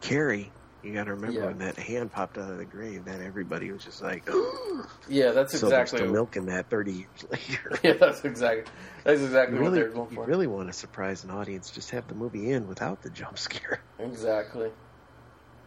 Carrie 0.00 0.50
You 0.82 0.92
got 0.92 1.04
to 1.04 1.14
remember 1.14 1.38
Yeah. 1.40 1.46
when 1.46 1.58
that 1.58 1.76
hand 1.76 2.10
popped 2.10 2.36
out 2.36 2.50
of 2.50 2.58
the 2.58 2.64
grave, 2.64 3.04
that 3.04 3.20
everybody 3.20 3.70
was 3.70 3.84
just 3.84 4.02
like, 4.02 4.28
Yeah, 5.08 5.30
that's 5.30 5.56
so 5.58 5.68
exactly. 5.68 5.98
still 6.00 6.10
milking 6.12 6.46
that 6.46 6.68
30 6.68 6.92
years 6.92 7.06
later. 7.30 7.78
Yeah, 7.84 7.92
that's 7.94 8.24
exactly. 8.24 8.64
That's 9.04 9.20
exactly 9.22 9.56
You 9.56 9.62
what 9.62 9.70
really, 9.70 9.82
they're 9.82 9.90
going 9.92 10.10
you 10.10 10.16
for. 10.16 10.24
really 10.26 10.48
want 10.48 10.66
to 10.68 10.72
surprise 10.72 11.22
an 11.24 11.30
audience, 11.30 11.70
just 11.70 11.90
have 11.92 12.08
the 12.08 12.14
movie 12.16 12.50
end 12.50 12.66
without 12.68 13.00
the 13.02 13.10
jump 13.10 13.38
scare. 13.38 13.80
Exactly. 14.00 14.70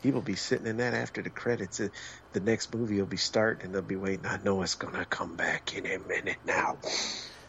People 0.04 0.22
be 0.22 0.36
sitting 0.36 0.68
in 0.68 0.78
that 0.78 0.94
after 0.94 1.22
the 1.24 1.30
credits. 1.32 1.80
Uh, 1.80 1.88
The 2.36 2.42
next 2.42 2.76
movie 2.76 3.00
will 3.00 3.06
be 3.06 3.16
starting, 3.16 3.64
and 3.68 3.74
they'll 3.74 3.82
be 3.82 3.96
waiting. 3.96 4.26
I 4.26 4.38
know 4.44 4.62
it's 4.62 4.76
gonna 4.76 5.06
come 5.06 5.38
back 5.38 5.74
in 5.74 5.86
a 5.86 5.98
minute 6.00 6.36
now. 6.46 6.76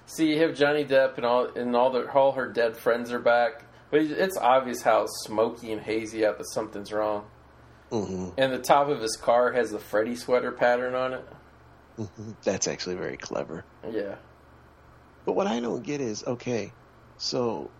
See, 0.06 0.32
you 0.32 0.40
have 0.42 0.54
Johnny 0.54 0.84
Depp 0.84 1.16
and 1.16 1.26
all 1.26 1.46
and 1.56 1.74
all 1.74 1.90
the 1.90 2.08
all 2.12 2.30
her 2.30 2.46
dead 2.46 2.76
friends 2.76 3.10
are 3.10 3.18
back, 3.18 3.64
but 3.90 4.02
it's 4.02 4.36
obvious 4.36 4.82
how 4.82 5.06
smoky 5.08 5.72
and 5.72 5.82
hazy 5.82 6.24
out 6.24 6.38
that 6.38 6.48
something's 6.52 6.92
wrong. 6.92 7.24
hmm 7.90 8.28
And 8.38 8.52
the 8.52 8.60
top 8.60 8.88
of 8.88 9.00
his 9.00 9.16
car 9.16 9.50
has 9.50 9.72
the 9.72 9.80
Freddy 9.80 10.14
sweater 10.14 10.52
pattern 10.52 10.94
on 10.94 11.14
it. 11.14 11.26
hmm 11.96 12.30
That's 12.44 12.68
actually 12.68 12.94
very 12.94 13.16
clever. 13.16 13.64
Yeah. 13.90 14.14
But 15.24 15.32
what 15.32 15.48
I 15.48 15.58
don't 15.58 15.82
get 15.82 16.00
is 16.00 16.22
okay, 16.24 16.70
so 17.18 17.72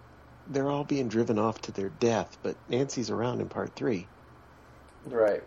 they're 0.48 0.70
all 0.70 0.82
being 0.82 1.06
driven 1.06 1.38
off 1.38 1.60
to 1.62 1.70
their 1.70 1.90
death, 1.90 2.36
but 2.42 2.56
Nancy's 2.68 3.10
around 3.10 3.40
in 3.40 3.48
part 3.48 3.76
three. 3.76 4.08
Right. 5.04 5.44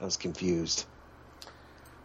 I 0.00 0.04
was 0.04 0.16
confused. 0.16 0.86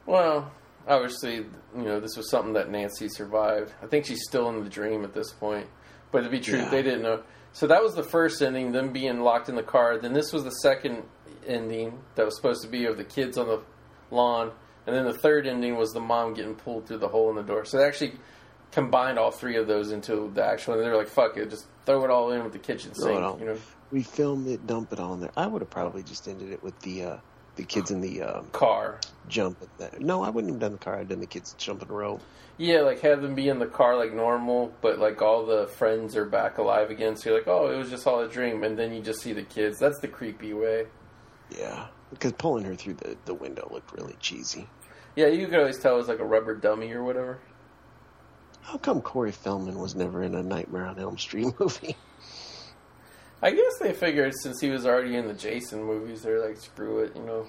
Well, 0.06 0.52
obviously, 0.88 1.36
you 1.36 1.82
know, 1.82 2.00
this 2.00 2.16
was 2.18 2.30
something 2.30 2.54
that 2.54 2.70
Nancy 2.70 3.10
survived. 3.10 3.74
I 3.82 3.88
think 3.88 4.06
she's 4.06 4.24
still 4.28 4.50
in 4.50 4.64
the 4.64 4.70
dream 4.70 5.04
at 5.04 5.14
this 5.14 5.32
point. 5.32 5.68
But 6.12 6.22
to 6.22 6.30
be 6.30 6.40
true, 6.40 6.60
Yeah. 6.60 6.70
they 6.70 6.82
didn't 6.84 7.02
know. 7.02 7.24
So 7.54 7.68
that 7.68 7.82
was 7.82 7.96
the 7.96 8.04
first 8.04 8.42
ending, 8.42 8.72
them 8.72 8.92
being 8.92 9.22
locked 9.22 9.50
in 9.50 9.56
the 9.56 9.64
car. 9.64 9.98
Then 9.98 10.14
this 10.14 10.32
was 10.34 10.44
the 10.44 10.52
second 10.52 11.04
ending 11.48 12.00
that 12.16 12.26
was 12.26 12.36
supposed 12.36 12.62
to 12.64 12.68
be 12.68 12.86
of 12.86 12.98
the 12.98 13.04
kids 13.04 13.38
on 13.38 13.48
the 13.48 13.62
lawn. 14.12 14.52
And 14.86 14.96
then 14.96 15.06
the 15.06 15.14
third 15.14 15.48
ending 15.48 15.78
was 15.78 15.92
the 15.94 16.00
mom 16.02 16.34
getting 16.34 16.56
pulled 16.56 16.88
through 16.88 17.00
the 17.00 17.08
hole 17.08 17.30
in 17.30 17.36
the 17.36 17.44
door. 17.44 17.66
So 17.66 17.78
they 17.78 17.86
actually 17.86 18.14
combined 18.72 19.18
all 19.18 19.32
three 19.32 19.56
of 19.56 19.68
those 19.68 19.92
into 19.92 20.30
the 20.34 20.46
actual. 20.46 20.74
And 20.76 20.84
they 20.84 20.90
were 20.90 20.98
like, 20.98 21.08
fuck 21.08 21.38
it, 21.38 21.50
just 21.50 21.66
throw 21.86 22.04
it 22.04 22.12
all 22.12 22.32
in 22.32 22.44
with 22.44 22.54
the 22.54 22.60
kitchen 22.60 22.94
sink. 22.94 23.16
You 23.40 23.46
know, 23.46 23.58
We 23.92 24.04
filmed 24.04 24.48
it, 24.48 24.68
dump 24.68 24.92
it 24.94 25.00
all 25.00 25.14
in 25.14 25.22
there. 25.22 25.32
I 25.36 25.48
would 25.48 25.62
have 25.62 25.70
probably 25.72 26.04
just 26.04 26.28
ended 26.28 26.52
it 26.52 26.62
with 26.62 26.78
the 26.82 27.04
uh, 27.04 27.18
the 27.56 27.64
kids 27.64 27.92
in 27.92 28.02
the 28.02 28.22
um, 28.22 28.48
car. 28.52 29.00
jump. 29.28 29.58
No, 30.00 30.24
I 30.24 30.30
wouldn't 30.30 30.54
have 30.54 30.60
done 30.60 30.74
the 30.74 30.78
car. 30.78 31.00
I'd 31.00 31.10
done 31.10 31.20
the 31.20 31.26
kids 31.26 31.56
jumping 31.58 31.90
rope. 31.90 32.22
Yeah, 32.58 32.82
like 32.82 33.02
have 33.02 33.22
them 33.22 33.36
be 33.36 33.50
in 33.50 33.60
the 33.60 33.66
car 33.66 33.98
like 33.98 34.14
normal, 34.14 34.74
but 34.82 34.98
like 35.00 35.22
all 35.22 35.46
the 35.46 35.68
friends 35.68 36.16
are 36.16 36.26
back 36.26 36.58
alive 36.58 36.90
again. 36.90 37.18
So 37.18 37.30
you're 37.30 37.40
like, 37.40 37.48
oh, 37.48 37.70
it 37.70 37.78
was 37.78 37.90
just 37.90 38.08
all 38.08 38.22
a 38.22 38.30
dream, 38.30 38.64
and 38.64 38.78
then 38.78 38.94
you 38.94 39.02
just 39.02 39.22
see 39.22 39.34
the 39.34 39.44
kids. 39.44 39.78
That's 39.78 40.00
the 40.00 40.08
creepy 40.08 40.54
way. 40.54 40.86
Yeah, 41.50 41.88
because 42.12 42.32
pulling 42.34 42.64
her 42.64 42.76
through 42.76 42.96
the, 42.96 43.18
the 43.26 43.34
window 43.34 43.68
looked 43.72 43.92
really 43.94 44.16
cheesy. 44.20 44.68
Yeah, 45.16 45.28
you 45.28 45.48
could 45.48 45.60
always 45.60 45.80
tell 45.80 45.96
it 45.96 45.98
was 45.98 46.08
like 46.08 46.20
a 46.20 46.26
rubber 46.26 46.56
dummy 46.56 46.92
or 46.94 47.04
whatever. 47.04 47.40
How 48.62 48.78
come 48.78 49.02
Corey 49.02 49.32
Feldman 49.32 49.78
was 49.78 49.94
never 49.94 50.24
in 50.24 50.34
a 50.34 50.42
Nightmare 50.42 50.86
on 50.86 50.98
Elm 50.98 51.18
Street 51.18 51.54
movie? 51.60 51.96
I 53.42 53.52
guess 53.52 53.78
they 53.80 53.94
figured 53.94 54.34
since 54.42 54.60
he 54.60 54.70
was 54.70 54.86
already 54.86 55.16
in 55.16 55.28
the 55.28 55.34
Jason 55.34 55.84
movies, 55.84 56.22
they're 56.22 56.46
like, 56.46 56.58
screw 56.58 57.00
it, 57.00 57.16
you 57.16 57.22
know. 57.24 57.46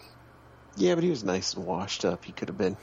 Yeah, 0.76 0.94
but 0.94 1.04
he 1.04 1.10
was 1.10 1.24
nice 1.24 1.54
and 1.54 1.64
washed 1.64 2.04
up. 2.04 2.24
He 2.24 2.32
could 2.32 2.48
have 2.48 2.58
been. 2.58 2.76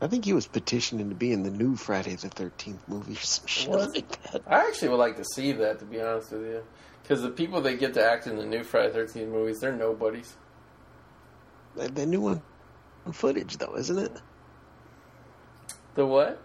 I 0.00 0.08
think 0.08 0.26
he 0.26 0.34
was 0.34 0.46
petitioning 0.46 1.08
to 1.08 1.14
be 1.14 1.32
in 1.32 1.42
the 1.42 1.50
new 1.50 1.74
Friday 1.74 2.14
the 2.14 2.28
Thirteenth 2.28 2.86
movie 2.86 3.14
or 3.14 3.16
some 3.16 3.46
shit 3.46 3.70
Was? 3.70 3.94
like 3.94 4.22
that. 4.32 4.42
I 4.46 4.66
actually 4.66 4.88
would 4.88 4.96
like 4.98 5.16
to 5.16 5.24
see 5.24 5.52
that, 5.52 5.78
to 5.78 5.86
be 5.86 6.02
honest 6.02 6.32
with 6.32 6.42
you, 6.42 6.62
because 7.02 7.22
the 7.22 7.30
people 7.30 7.62
that 7.62 7.78
get 7.80 7.94
to 7.94 8.04
act 8.04 8.26
in 8.26 8.36
the 8.36 8.44
new 8.44 8.62
Friday 8.62 8.88
the 8.88 8.94
Thirteenth 8.94 9.30
movies, 9.32 9.60
they're 9.60 9.72
nobodies. 9.72 10.36
The, 11.76 11.88
the 11.88 12.04
new 12.04 12.20
one 12.20 12.42
footage 13.10 13.56
though, 13.56 13.74
isn't 13.76 13.98
it? 13.98 14.12
The 15.94 16.04
what? 16.04 16.42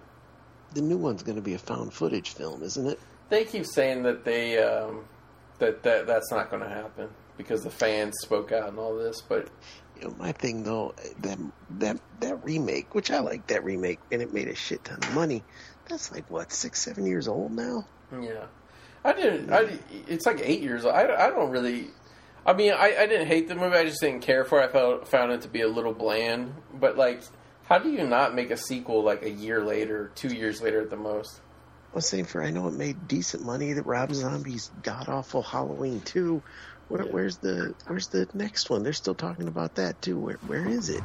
The 0.74 0.82
new 0.82 0.98
one's 0.98 1.24
going 1.24 1.36
to 1.36 1.42
be 1.42 1.56
a 1.56 1.60
found 1.60 1.94
footage 1.94 2.30
film, 2.30 2.64
isn't 2.64 2.88
it? 2.88 3.00
They 3.30 3.44
keep 3.44 3.66
saying 3.66 4.04
that 4.04 4.24
they 4.24 4.60
um, 4.64 5.04
that 5.60 5.84
that 5.84 6.08
that's 6.08 6.32
not 6.32 6.50
going 6.50 6.62
to 6.64 6.70
happen 6.70 7.10
because 7.38 7.64
the 7.64 7.70
fans 7.70 8.16
spoke 8.22 8.52
out 8.52 8.70
and 8.70 8.80
all 8.80 8.96
this, 8.96 9.22
but 9.22 9.50
You 10.00 10.08
know, 10.10 10.16
my 10.18 10.32
thing 10.32 10.64
though, 10.64 10.94
that 11.22 11.38
that 11.80 12.00
that 12.22 12.44
remake, 12.46 12.94
which 12.96 13.12
I 13.12 13.20
like 13.20 13.48
that 13.48 13.64
remake, 13.64 14.00
and 14.12 14.22
it 14.22 14.34
made 14.34 14.48
a 14.48 14.56
shit 14.56 14.84
ton 14.86 14.98
of 14.98 15.14
money. 15.14 15.44
That's 15.90 16.12
like 16.12 16.30
what 16.32 16.52
six, 16.52 16.82
seven 16.82 17.06
years 17.06 17.28
old 17.28 17.52
now. 17.52 17.86
Yeah, 18.12 18.46
I 19.04 19.14
didn't. 19.14 19.52
I, 19.52 19.80
it's 20.08 20.26
like 20.26 20.40
eight 20.44 20.62
years. 20.62 20.86
old. 20.86 20.96
I, 20.96 21.28
I 21.28 21.30
don't 21.30 21.52
really. 21.52 21.88
I 22.46 22.54
mean, 22.54 22.74
I, 22.74 22.96
I 23.00 23.08
didn't 23.08 23.28
hate 23.28 23.48
the 23.48 23.56
movie. 23.56 23.76
I 23.76 23.86
just 23.86 24.02
didn't 24.02 24.22
care 24.22 24.46
for 24.46 24.62
it. 24.62 24.66
I 24.66 24.68
felt 24.72 25.08
found 25.08 25.32
it 25.32 25.42
to 25.42 25.48
be 25.48 25.62
a 25.62 25.68
little 25.68 25.94
bland. 25.94 26.54
But 26.74 26.96
like, 26.98 27.24
how 27.66 27.80
do 27.80 27.92
you 27.92 28.06
not 28.08 28.36
make 28.36 28.52
a 28.52 28.58
sequel 28.58 29.04
like 29.04 29.24
a 29.24 29.30
year 29.30 29.64
later, 29.64 30.12
two 30.16 30.30
years 30.30 30.62
later 30.62 30.82
at 30.82 30.90
the 30.90 30.98
most? 30.98 31.42
I 31.96 32.00
was 32.00 32.10
saying 32.10 32.26
for 32.26 32.44
I 32.44 32.52
know 32.52 32.68
it 32.68 32.74
made 32.74 33.08
decent 33.08 33.46
money. 33.46 33.72
That 33.72 33.86
Rob 33.86 34.14
Zombie's 34.14 34.70
god 34.84 35.08
awful 35.08 35.42
Halloween 35.42 36.02
two. 36.02 36.44
Where, 36.90 37.06
Yeah. 37.06 37.12
Where's 37.12 37.38
the 37.38 37.74
Where's 37.88 38.08
the 38.10 38.28
next 38.34 38.70
one? 38.70 38.84
They're 38.84 38.92
still 38.92 39.16
talking 39.16 39.48
about 39.48 39.76
that 39.76 40.02
too. 40.02 40.20
Where 40.20 40.36
Where 40.46 40.68
is 40.68 40.90
it? 40.90 41.02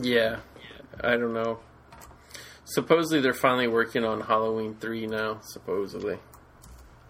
Yeah, 0.00 0.38
I 1.02 1.16
don't 1.16 1.34
know. 1.34 1.58
Supposedly 2.66 3.20
they're 3.20 3.34
finally 3.34 3.66
working 3.66 4.04
on 4.04 4.20
Halloween 4.20 4.76
three 4.78 5.08
now. 5.08 5.40
Supposedly, 5.42 6.18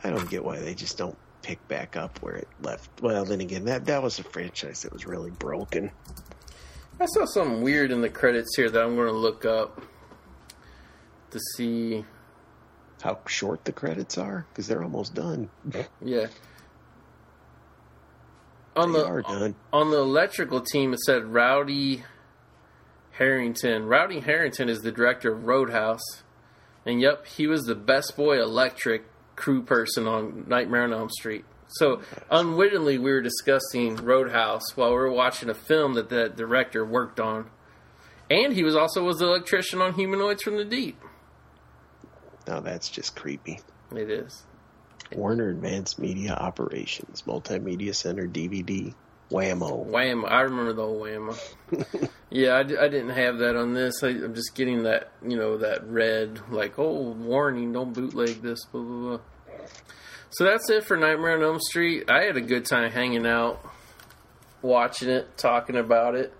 I 0.02 0.08
don't 0.08 0.30
get 0.30 0.42
why 0.42 0.60
they 0.60 0.74
just 0.74 0.96
don't 0.96 1.18
pick 1.42 1.68
back 1.68 1.98
up 1.98 2.22
where 2.22 2.36
it 2.36 2.48
left. 2.62 2.88
Well, 3.02 3.26
then 3.26 3.42
again, 3.42 3.66
that 3.66 3.84
that 3.84 4.02
was 4.02 4.18
a 4.18 4.24
franchise 4.24 4.80
that 4.84 4.92
was 4.94 5.06
really 5.06 5.32
broken. 5.32 5.90
I 6.98 7.04
saw 7.04 7.26
something 7.26 7.60
weird 7.60 7.90
in 7.90 8.00
the 8.00 8.08
credits 8.08 8.56
here 8.56 8.70
that 8.70 8.82
I'm 8.82 8.96
going 8.96 9.08
to 9.08 9.12
look 9.12 9.44
up 9.44 9.82
to 11.32 11.38
see. 11.56 12.06
How 13.02 13.18
short 13.26 13.64
the 13.64 13.72
credits 13.72 14.18
are 14.18 14.46
because 14.50 14.66
they're 14.66 14.82
almost 14.82 15.14
done. 15.14 15.48
Yeah. 16.02 16.26
On 18.74 18.92
they 18.92 18.98
the 18.98 19.06
are 19.06 19.22
done. 19.22 19.54
on 19.72 19.90
the 19.90 19.98
electrical 19.98 20.60
team, 20.60 20.92
it 20.92 21.00
said 21.00 21.24
Rowdy 21.24 22.04
Herrington. 23.12 23.86
Rowdy 23.86 24.20
Herrington 24.20 24.68
is 24.68 24.80
the 24.80 24.92
director 24.92 25.32
of 25.32 25.44
Roadhouse, 25.44 26.22
and 26.84 27.00
yep, 27.00 27.26
he 27.26 27.46
was 27.46 27.64
the 27.64 27.74
best 27.74 28.16
boy 28.16 28.40
electric 28.40 29.04
crew 29.34 29.62
person 29.62 30.06
on 30.06 30.44
Nightmare 30.48 30.84
on 30.84 30.92
Elm 30.92 31.10
Street. 31.10 31.44
So 31.68 32.00
unwittingly, 32.30 32.98
we 32.98 33.10
were 33.10 33.22
discussing 33.22 33.96
Roadhouse 33.96 34.76
while 34.76 34.90
we 34.90 34.96
were 34.96 35.12
watching 35.12 35.48
a 35.48 35.54
film 35.54 35.94
that 35.94 36.08
the 36.10 36.28
director 36.28 36.84
worked 36.84 37.18
on, 37.20 37.50
and 38.30 38.52
he 38.52 38.62
was 38.62 38.76
also 38.76 39.02
was 39.04 39.18
the 39.18 39.26
electrician 39.26 39.80
on 39.80 39.94
Humanoids 39.94 40.42
from 40.42 40.56
the 40.56 40.64
Deep. 40.64 41.00
Now 42.46 42.60
that's 42.60 42.88
just 42.88 43.16
creepy. 43.16 43.60
It 43.94 44.10
is. 44.10 44.44
Warner 45.12 45.50
Advanced 45.50 45.98
Media 45.98 46.34
Operations, 46.34 47.22
Multimedia 47.22 47.94
Center 47.94 48.26
DVD, 48.26 48.92
Whammo. 49.30 49.84
Wham! 49.84 50.24
I 50.24 50.42
remember 50.42 50.72
the 50.72 50.82
old 50.82 51.02
whammo. 51.02 52.10
yeah, 52.30 52.56
I 52.56 52.62
didn't 52.62 53.10
have 53.10 53.38
that 53.38 53.56
on 53.56 53.74
this. 53.74 54.02
I, 54.02 54.08
I'm 54.08 54.34
just 54.34 54.54
getting 54.54 54.84
that, 54.84 55.10
you 55.26 55.36
know, 55.36 55.58
that 55.58 55.86
red, 55.88 56.40
like, 56.50 56.78
oh, 56.78 57.10
warning, 57.12 57.72
don't 57.72 57.92
bootleg 57.92 58.42
this, 58.42 58.64
blah, 58.66 58.82
blah, 58.82 59.08
blah. 59.08 59.18
So 60.30 60.44
that's 60.44 60.68
it 60.70 60.84
for 60.84 60.96
Nightmare 60.96 61.36
on 61.36 61.42
Elm 61.42 61.60
Street. 61.60 62.10
I 62.10 62.24
had 62.24 62.36
a 62.36 62.40
good 62.40 62.66
time 62.66 62.90
hanging 62.90 63.26
out, 63.26 63.64
watching 64.62 65.08
it, 65.08 65.36
talking 65.36 65.76
about 65.76 66.14
it. 66.14 66.32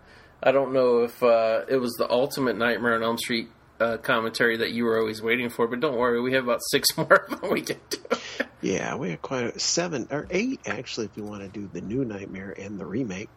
I 0.43 0.53
don't 0.53 0.73
know 0.73 1.03
if 1.03 1.23
uh, 1.23 1.63
it 1.69 1.77
was 1.77 1.93
the 1.95 2.09
ultimate 2.11 2.57
Nightmare 2.57 2.95
on 2.95 3.03
Elm 3.03 3.19
Street 3.19 3.49
uh, 3.81 3.97
commentary 3.99 4.57
that 4.59 4.71
you 4.73 4.85
were 4.85 4.99
always 4.99 5.21
waiting 5.23 5.49
for, 5.51 5.67
but 5.67 5.81
don't 5.81 5.97
worry, 5.97 6.21
we 6.21 6.33
have 6.33 6.45
about 6.45 6.61
six 6.71 6.87
more 6.97 7.13
of 7.29 7.41
them 7.41 7.51
we 7.53 7.63
can 7.63 7.79
do. 7.91 7.99
Yeah, 8.63 8.97
we 8.97 9.11
had 9.11 9.23
quite 9.23 9.55
a, 9.57 9.59
seven 9.59 10.09
or 10.11 10.27
eight 10.31 10.61
actually. 10.67 11.07
If 11.07 11.17
you 11.17 11.25
want 11.25 11.43
to 11.43 11.49
do 11.49 11.69
the 11.73 11.81
new 11.81 12.05
Nightmare 12.05 12.55
and 12.59 12.79
the 12.81 12.87
remake. 12.87 13.29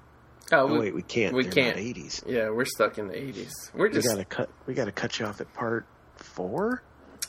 Oh, 0.51 0.61
Oh 0.61 0.65
we, 0.73 0.79
wait, 0.79 0.95
we 0.95 1.01
can't. 1.03 1.35
we 1.35 1.43
They're 1.43 1.51
can't. 1.51 1.77
80s. 1.77 2.23
yeah, 2.25 2.49
we're 2.49 2.65
stuck 2.65 2.97
in 2.97 3.07
the 3.07 3.13
80s. 3.13 3.51
We're 3.73 3.89
We 3.89 3.93
just. 3.93 4.07
gotta 4.07 4.25
cut. 4.25 4.49
We 4.65 4.73
gotta 4.73 4.91
cut 4.91 5.19
you 5.19 5.25
off 5.27 5.39
at 5.41 5.53
part 5.53 5.85
four. 6.15 6.81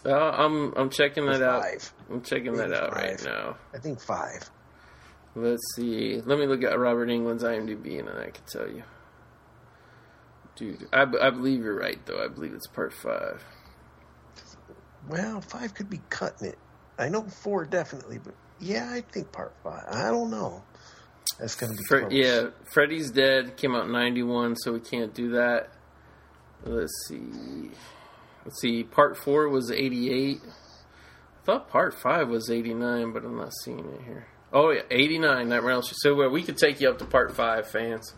Uh, 0.07 0.15
I'm 0.15 0.73
I'm 0.77 0.89
checking 0.89 1.27
that 1.27 1.43
out. 1.43 1.63
five. 1.63 1.93
I'm 2.11 2.23
checking 2.23 2.55
that 2.55 2.73
out 2.73 2.95
right 2.95 3.23
now. 3.25 3.57
I 3.75 3.79
think 3.79 4.01
five. 4.01 4.49
Let's 5.35 5.61
see. 5.77 6.21
Let 6.25 6.39
me 6.39 6.47
look 6.47 6.63
at 6.65 6.79
Robert 6.79 7.09
Englund's 7.09 7.43
IMDb, 7.45 7.99
and 7.99 8.09
then 8.09 8.17
I 8.17 8.31
can 8.31 8.43
tell 8.51 8.67
you. 8.69 8.83
Dude, 10.57 10.87
I, 10.93 11.05
b- 11.07 11.19
I 11.21 11.31
believe 11.31 11.61
you're 11.65 11.79
right, 11.79 11.99
though. 12.07 12.23
I 12.23 12.29
believe 12.29 12.53
it's 12.53 12.67
part 12.67 12.93
five. 12.93 13.43
Well, 15.09 15.41
five 15.41 15.75
could 15.75 15.89
be 15.89 16.01
cutting 16.11 16.49
it. 16.49 16.59
I 16.99 17.09
know 17.09 17.23
four 17.23 17.65
definitely, 17.65 18.19
but 18.19 18.35
yeah, 18.59 18.91
I 18.93 19.01
think 19.01 19.33
part 19.33 19.55
five. 19.65 19.85
I 19.91 20.11
don't 20.11 20.31
know. 20.31 20.63
That's 21.39 21.55
gonna 21.55 21.73
be 21.73 21.83
Fre- 21.89 22.01
close. 22.01 22.13
yeah, 22.13 22.49
Freddy's 22.75 23.11
Dead 23.11 23.57
came 23.57 23.75
out 23.75 23.87
in 23.87 23.93
'91, 23.93 24.57
so 24.57 24.73
we 24.73 24.81
can't 24.81 25.15
do 25.15 25.31
that. 25.31 25.71
Let's 26.65 26.93
see. 27.09 27.71
Let's 28.45 28.61
see. 28.61 28.85
Part 28.85 29.17
four 29.17 29.49
was 29.49 29.71
'88. 29.71 30.41
I 30.45 31.45
thought 31.47 31.71
part 31.71 31.95
five 31.95 32.29
was 32.29 32.51
'89, 32.51 33.13
but 33.13 33.25
I'm 33.25 33.37
not 33.39 33.53
seeing 33.65 33.79
it 33.79 34.03
here. 34.05 34.27
Oh 34.53 34.71
yeah, 34.71 34.83
eighty 34.91 35.19
nine. 35.19 35.49
That 35.49 35.63
on 35.65 35.71
Elm 35.71 35.83
Street. 35.83 35.97
So 36.01 36.21
uh, 36.23 36.29
we 36.29 36.43
could 36.43 36.59
take 36.59 36.81
you 36.83 36.91
up 36.91 36.99
to 36.99 37.07
part 37.07 37.35
five, 37.35 37.67
fans. 37.71 38.15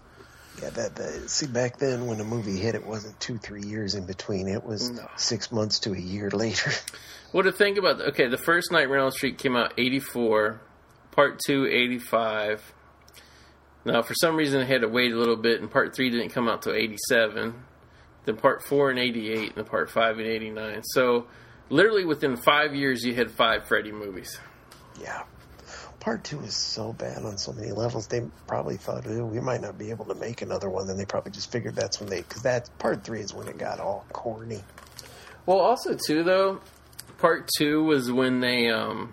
Yeah, 0.61 0.71
that, 0.71 0.95
that 0.97 1.31
see 1.31 1.47
back 1.47 1.79
then 1.79 2.07
when 2.07 2.19
the 2.19 2.25
movie 2.25 2.57
hit, 2.59 2.75
it 2.75 2.87
wasn't 2.87 3.19
two, 3.21 3.39
three 3.39 3.63
years 3.63 3.95
in 3.95 4.05
between. 4.07 4.49
It 4.49 4.63
was 4.65 4.91
No. 4.91 5.09
six 5.17 5.51
months 5.53 5.79
to 5.81 5.93
a 5.93 5.99
year 5.99 6.29
later. 6.33 6.73
Well, 7.33 7.45
to 7.45 7.53
think 7.53 7.79
about, 7.79 8.01
okay, 8.01 8.29
the 8.29 8.37
first 8.37 8.71
Nightmare 8.71 8.99
on 8.99 9.05
Elm 9.05 9.11
Street 9.13 9.39
came 9.39 9.57
out 9.57 9.73
84, 9.79 10.61
part 11.13 11.41
two 11.47 11.67
85. 11.67 12.75
Now, 13.85 14.03
for 14.03 14.15
some 14.15 14.37
reason, 14.37 14.61
it 14.61 14.69
had 14.69 14.83
to 14.83 14.89
wait 14.89 15.13
a 15.13 15.17
little 15.17 15.37
bit, 15.37 15.61
and 15.61 15.71
part 15.71 15.97
three 15.97 16.11
didn't 16.11 16.29
come 16.31 16.49
out 16.49 16.63
till 16.63 16.75
87. 16.75 17.55
Then 18.25 18.37
part 18.37 18.63
four 18.63 18.91
in 18.93 18.99
88, 18.99 19.39
and 19.49 19.55
then 19.57 19.65
part 19.65 19.91
five 19.91 20.21
in 20.21 20.27
89. 20.27 20.83
So, 20.85 21.27
literally 21.71 22.05
within 22.05 22.37
five 22.37 22.75
years, 22.77 23.03
you 23.03 23.15
had 23.15 23.31
five 23.33 23.67
Freddy 23.67 23.91
movies. 23.91 24.39
yeah. 25.01 25.23
Part 26.03 26.25
two 26.25 26.41
is 26.41 26.57
so 26.57 26.93
bad 26.93 27.25
on 27.25 27.39
so 27.39 27.53
many 27.53 27.71
levels. 27.71 28.09
They 28.09 28.23
probably 28.49 28.77
thought, 28.77 29.07
oh, 29.07 29.25
we 29.25 29.39
might 29.39 29.61
not 29.61 29.79
be 29.79 29.91
able 29.91 30.07
to 30.07 30.17
make 30.17 30.43
another 30.43 30.69
one. 30.69 30.89
Then 30.89 30.97
they 30.97 31.05
probably 31.05 31.31
just 31.31 31.53
figured 31.53 31.77
that's 31.77 32.01
when 32.01 32.09
they, 32.09 32.23
because 32.23 32.43
that 32.43 32.69
part 32.81 33.05
three 33.05 33.21
is 33.21 33.33
when 33.33 33.47
it 33.47 33.57
got 33.57 33.79
all 33.79 34.05
corny. 34.13 34.65
Well, 35.47 35.59
also 35.59 35.95
too 35.95 36.25
though, 36.25 36.61
part 37.19 37.49
two 37.57 37.85
was 37.85 38.11
when 38.11 38.41
they 38.41 38.69
um 38.69 39.13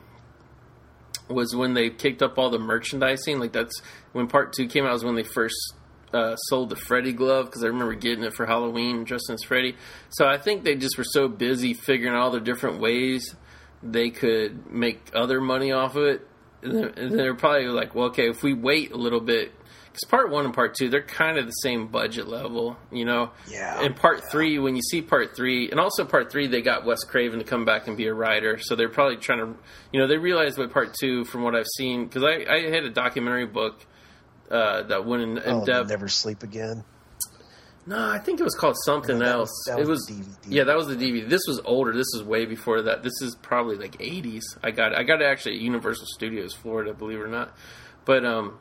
was 1.28 1.56
when 1.56 1.76
they 1.76 1.91
kicked 1.91 2.24
up 2.24 2.40
all 2.40 2.49
the 2.49 2.57
merchandising. 2.57 3.38
Like 3.38 3.52
that's 3.52 3.84
when 4.14 4.26
part 4.26 4.53
two 4.53 4.68
came 4.68 4.84
out. 4.84 4.94
Was 4.94 5.06
when 5.06 5.14
they 5.14 5.22
first 5.22 5.76
uh, 6.11 6.38
sold 6.38 6.70
the 6.70 6.76
Freddy 6.76 7.14
glove 7.14 7.45
because 7.45 7.64
I 7.64 7.68
remember 7.68 7.94
getting 7.94 8.24
it 8.24 8.34
for 8.34 8.48
Halloween, 8.48 9.03
dressed 9.03 9.30
as 9.30 9.44
Freddy. 9.44 9.76
So 10.10 10.28
I 10.28 10.40
think 10.40 10.64
they 10.64 10.76
just 10.76 10.98
were 10.98 11.03
so 11.03 11.28
busy 11.28 11.76
figuring 11.76 12.16
all 12.16 12.32
the 12.32 12.40
different 12.40 12.80
ways 12.80 13.36
they 13.84 14.10
could 14.10 14.72
make 14.72 15.11
other 15.14 15.40
money 15.40 15.72
off 15.72 15.95
of 15.95 16.06
it. 16.06 16.28
And 16.61 17.18
they're 17.18 17.36
probably 17.36 17.68
like, 17.68 17.95
well, 17.95 18.07
okay, 18.07 18.30
if 18.30 18.44
we 18.44 18.53
wait 18.53 18.91
a 18.91 18.98
little 18.98 19.22
bit. 19.22 19.52
Because 19.91 20.07
part 20.07 20.30
one 20.30 20.45
and 20.45 20.53
part 20.53 20.76
two, 20.76 20.90
they're 20.90 21.02
kind 21.02 21.40
of 21.40 21.48
the 21.48 21.52
same 21.52 21.88
budget 21.88 22.27
level, 22.27 22.77
you 22.91 23.06
know. 23.06 23.31
Yeah, 23.49 23.81
And 23.81 23.95
part 23.95 24.19
yeah. 24.23 24.30
three, 24.30 24.60
when 24.60 24.76
you 24.76 24.84
see 24.84 25.02
part 25.02 25.36
three, 25.36 25.72
and 25.72 25.80
also 25.80 26.06
part 26.06 26.31
three, 26.31 26.45
they 26.48 26.61
got 26.61 26.86
Wes 26.86 27.03
Craven 27.03 27.40
to 27.40 27.44
come 27.45 27.65
back 27.65 27.88
and 27.88 27.98
be 27.98 28.06
a 28.06 28.14
writer. 28.14 28.60
So 28.61 28.76
they're 28.76 28.88
probably 28.88 29.18
trying 29.18 29.40
to, 29.40 29.56
you 29.91 29.99
know, 29.99 30.06
they 30.06 30.18
realized 30.18 30.60
with 30.60 30.72
part 30.72 30.94
two, 30.94 31.26
from 31.26 31.41
what 31.41 31.56
I've 31.56 31.65
seen, 31.76 32.06
because 32.06 32.23
I, 32.23 32.45
I 32.48 32.69
had 32.69 32.84
a 32.84 32.91
documentary 32.91 33.48
book 33.48 33.84
uh, 34.52 34.84
that 34.84 35.06
went 35.07 35.23
in, 35.23 35.38
in 35.40 35.44
Oh, 35.44 35.65
depth. 35.65 35.90
never 35.90 36.07
sleep 36.07 36.44
again. 36.44 36.84
No, 37.85 38.10
I 38.10 38.19
think 38.19 38.39
it 38.39 38.43
was 38.43 38.53
called 38.56 38.76
something 38.85 39.18
that 39.19 39.30
else. 39.30 39.49
was- 39.49 39.64
that 39.68 39.80
it 39.80 39.88
was 39.88 39.89
was 39.89 40.06
the 40.07 40.14
DVD. 40.14 40.38
yeah, 40.56 40.64
that 40.65 40.76
was 40.76 40.88
the 40.88 40.95
DVD. 40.95 41.27
This 41.27 41.41
was 41.47 41.60
older. 41.65 41.91
This 41.93 42.07
is 42.15 42.23
way 42.23 42.45
before 42.45 42.84
that. 42.84 43.01
This 43.03 43.22
is 43.22 43.35
probably 43.35 43.77
like 43.77 43.95
eighties. 43.99 44.43
I 44.64 44.72
got 44.72 44.95
I 44.95 45.03
got 45.03 45.22
it 45.22 45.26
actually 45.26 45.56
at 45.56 45.61
Universal 45.61 46.06
Studios 46.14 46.53
Florida, 46.53 46.93
believe 46.93 47.19
it 47.19 47.23
or 47.23 47.27
not. 47.27 47.56
But 48.06 48.26
um, 48.26 48.60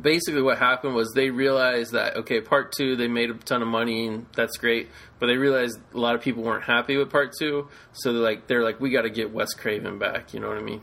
basically, 0.00 0.42
what 0.42 0.58
happened 0.58 0.94
was 0.94 1.12
they 1.14 1.30
realized 1.30 1.92
that 1.92 2.16
okay, 2.18 2.40
part 2.40 2.72
two 2.76 2.94
they 2.94 3.08
made 3.08 3.30
a 3.30 3.34
ton 3.34 3.62
of 3.62 3.68
money 3.68 4.06
and 4.06 4.26
that's 4.36 4.58
great, 4.58 4.90
but 5.18 5.26
they 5.26 5.36
realized 5.36 5.78
a 5.94 5.98
lot 5.98 6.14
of 6.14 6.20
people 6.20 6.42
weren't 6.42 6.64
happy 6.64 6.96
with 6.96 7.10
part 7.10 7.32
two, 7.38 7.68
so 7.92 8.12
they're 8.12 8.22
like 8.22 8.46
they're 8.46 8.62
like 8.62 8.80
we 8.80 8.90
got 8.90 9.02
to 9.02 9.10
get 9.10 9.32
Wes 9.32 9.54
Craven 9.54 9.98
back. 9.98 10.32
You 10.34 10.40
know 10.40 10.48
what 10.48 10.58
I 10.58 10.62
mean? 10.62 10.82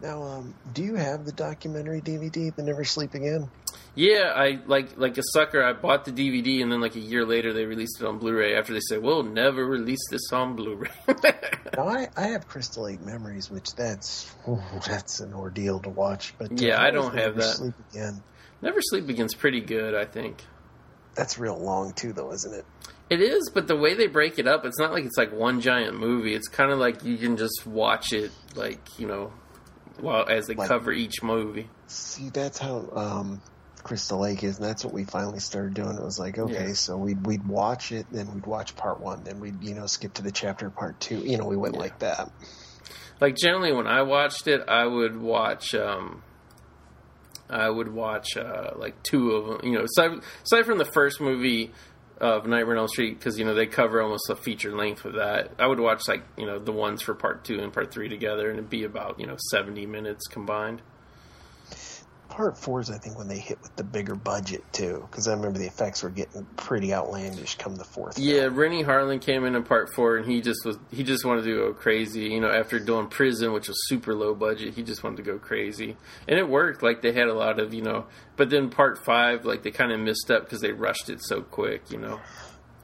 Now, 0.00 0.22
um, 0.22 0.54
do 0.72 0.82
you 0.82 0.96
have 0.96 1.24
the 1.24 1.30
documentary 1.32 2.00
DVD, 2.00 2.54
The 2.56 2.62
Never 2.64 2.82
Sleep 2.82 3.14
Again? 3.14 3.48
Yeah, 3.94 4.32
I 4.34 4.58
like 4.66 4.96
like 4.96 5.18
a 5.18 5.22
sucker. 5.34 5.62
I 5.62 5.74
bought 5.74 6.04
the 6.06 6.12
DVD, 6.12 6.62
and 6.62 6.72
then 6.72 6.80
like 6.80 6.96
a 6.96 7.00
year 7.00 7.26
later, 7.26 7.52
they 7.52 7.66
released 7.66 8.00
it 8.00 8.06
on 8.06 8.18
Blu-ray. 8.18 8.56
After 8.56 8.72
they 8.72 8.80
said, 8.80 9.02
"We'll 9.02 9.22
never 9.22 9.66
release 9.66 10.00
this 10.10 10.32
on 10.32 10.56
Blu-ray." 10.56 10.88
Now, 11.74 11.88
I, 11.88 12.08
I 12.18 12.26
have 12.28 12.46
Crystal 12.48 12.84
Lake 12.84 13.00
Memories, 13.00 13.50
which 13.50 13.74
that's 13.74 14.30
that's 14.86 15.20
an 15.20 15.32
ordeal 15.32 15.80
to 15.80 15.88
watch. 15.88 16.34
But 16.38 16.60
Yeah, 16.60 16.82
I 16.82 16.90
don't 16.90 17.16
have 17.16 17.36
that 17.36 17.36
Never 17.36 17.40
that. 17.40 17.54
Sleep 17.56 17.74
Again. 17.90 18.22
Never 18.60 18.80
Sleep 18.82 19.08
Again's 19.08 19.34
pretty 19.34 19.60
good, 19.62 19.94
I 19.94 20.04
think. 20.04 20.44
That's 21.14 21.38
real 21.38 21.58
long 21.58 21.94
too, 21.94 22.12
though, 22.12 22.30
isn't 22.32 22.52
it? 22.52 22.66
It 23.08 23.20
is, 23.22 23.50
but 23.54 23.68
the 23.68 23.76
way 23.76 23.94
they 23.94 24.06
break 24.06 24.38
it 24.38 24.46
up, 24.46 24.66
it's 24.66 24.78
not 24.78 24.92
like 24.92 25.04
it's 25.06 25.16
like 25.16 25.32
one 25.32 25.62
giant 25.62 25.98
movie. 25.98 26.34
It's 26.34 26.48
kind 26.48 26.70
of 26.70 26.78
like 26.78 27.04
you 27.04 27.16
can 27.16 27.38
just 27.38 27.66
watch 27.66 28.12
it, 28.12 28.30
like 28.54 28.98
you 28.98 29.06
know, 29.06 29.32
while 29.98 30.26
as 30.28 30.46
they 30.48 30.54
Like- 30.54 30.68
cover 30.68 30.92
each 30.92 31.22
movie. 31.22 31.68
See, 31.86 32.28
that's 32.28 32.58
how 32.58 32.86
um, 32.94 33.42
Crystal 33.84 34.18
Lake 34.20 34.42
is, 34.44 34.58
and 34.58 34.66
that's 34.66 34.84
what 34.84 34.94
we 34.94 35.04
finally 35.04 35.40
started 35.40 35.74
doing. 35.74 35.96
It 35.96 36.02
was 36.02 36.18
like, 36.18 36.38
okay, 36.38 36.68
Yeah. 36.68 36.72
so 36.74 36.96
we'd 36.96 37.26
we'd 37.26 37.46
watch 37.46 37.92
it, 37.92 38.06
then 38.10 38.32
we'd 38.34 38.46
watch 38.46 38.76
part 38.76 39.00
one, 39.00 39.24
then 39.24 39.40
we'd 39.40 39.62
you 39.62 39.74
know 39.74 39.86
skip 39.86 40.14
to 40.14 40.22
the 40.22 40.32
chapter 40.32 40.70
part 40.70 40.98
two. 41.00 41.18
You 41.18 41.38
know, 41.38 41.46
we 41.46 41.56
went 41.56 41.76
like 41.76 41.98
that. 42.00 42.30
Like 43.20 43.36
generally, 43.36 43.72
when 43.72 43.86
I 43.86 44.02
watched 44.02 44.46
it, 44.48 44.62
I 44.68 44.86
would 44.86 45.20
watch. 45.20 45.74
um 45.74 46.22
I 47.50 47.68
would 47.68 47.92
watch 47.92 48.36
uh, 48.38 48.70
like 48.76 49.02
two 49.02 49.32
of 49.32 49.46
them. 49.60 49.72
You 49.72 49.78
know, 49.78 49.84
aside, 49.84 50.20
aside 50.42 50.64
from 50.64 50.78
the 50.78 50.86
first 50.86 51.20
movie 51.20 51.70
of 52.18 52.46
Nightmare 52.46 52.76
on 52.76 52.78
Elm 52.78 52.88
Street, 52.88 53.18
because 53.18 53.38
you 53.38 53.44
know 53.44 53.52
they 53.54 53.66
cover 53.66 54.00
almost 54.00 54.30
a 54.30 54.36
feature 54.36 54.74
length 54.74 55.04
with 55.04 55.16
that. 55.16 55.50
I 55.58 55.66
would 55.66 55.78
watch 55.80 56.08
like 56.08 56.22
you 56.38 56.46
know 56.46 56.58
the 56.58 56.72
ones 56.72 57.02
for 57.02 57.14
part 57.14 57.44
two 57.44 57.60
and 57.60 57.70
part 57.72 57.92
three 57.92 58.08
together, 58.08 58.48
and 58.48 58.58
it'd 58.58 58.70
be 58.70 58.84
about 58.84 59.20
you 59.20 59.26
know 59.26 59.36
seventy 59.50 59.84
minutes 59.84 60.26
combined. 60.28 60.80
Part 62.32 62.56
four 62.56 62.80
is, 62.80 62.88
I 62.88 62.96
think, 62.96 63.18
when 63.18 63.28
they 63.28 63.38
hit 63.38 63.60
with 63.60 63.76
the 63.76 63.84
bigger 63.84 64.14
budget 64.14 64.64
too, 64.72 65.06
because 65.10 65.28
I 65.28 65.34
remember 65.34 65.58
the 65.58 65.66
effects 65.66 66.02
were 66.02 66.08
getting 66.08 66.46
pretty 66.56 66.94
outlandish 66.94 67.56
come 67.56 67.76
the 67.76 67.84
fourth. 67.84 68.18
Yeah, 68.18 68.44
film. 68.44 68.54
Renny 68.54 68.84
Harlin 68.84 69.20
came 69.20 69.44
in 69.44 69.54
in 69.54 69.64
part 69.64 69.92
four, 69.94 70.16
and 70.16 70.26
he 70.26 70.40
just 70.40 70.64
was 70.64 70.78
he 70.90 71.02
just 71.02 71.26
wanted 71.26 71.44
to 71.44 71.54
go 71.54 71.74
crazy. 71.74 72.22
You 72.30 72.40
know, 72.40 72.50
after 72.50 72.78
doing 72.78 73.08
Prison, 73.08 73.52
which 73.52 73.68
was 73.68 73.76
super 73.86 74.14
low 74.14 74.34
budget, 74.34 74.72
he 74.72 74.82
just 74.82 75.04
wanted 75.04 75.18
to 75.18 75.22
go 75.24 75.38
crazy, 75.38 75.94
and 76.26 76.38
it 76.38 76.48
worked. 76.48 76.82
Like 76.82 77.02
they 77.02 77.12
had 77.12 77.28
a 77.28 77.34
lot 77.34 77.60
of 77.60 77.74
you 77.74 77.82
know, 77.82 78.06
but 78.36 78.48
then 78.48 78.70
part 78.70 79.04
five, 79.04 79.44
like 79.44 79.62
they 79.62 79.70
kind 79.70 79.92
of 79.92 80.00
missed 80.00 80.30
up 80.30 80.44
because 80.44 80.62
they 80.62 80.72
rushed 80.72 81.10
it 81.10 81.22
so 81.22 81.42
quick. 81.42 81.90
You 81.90 81.98
know, 81.98 82.18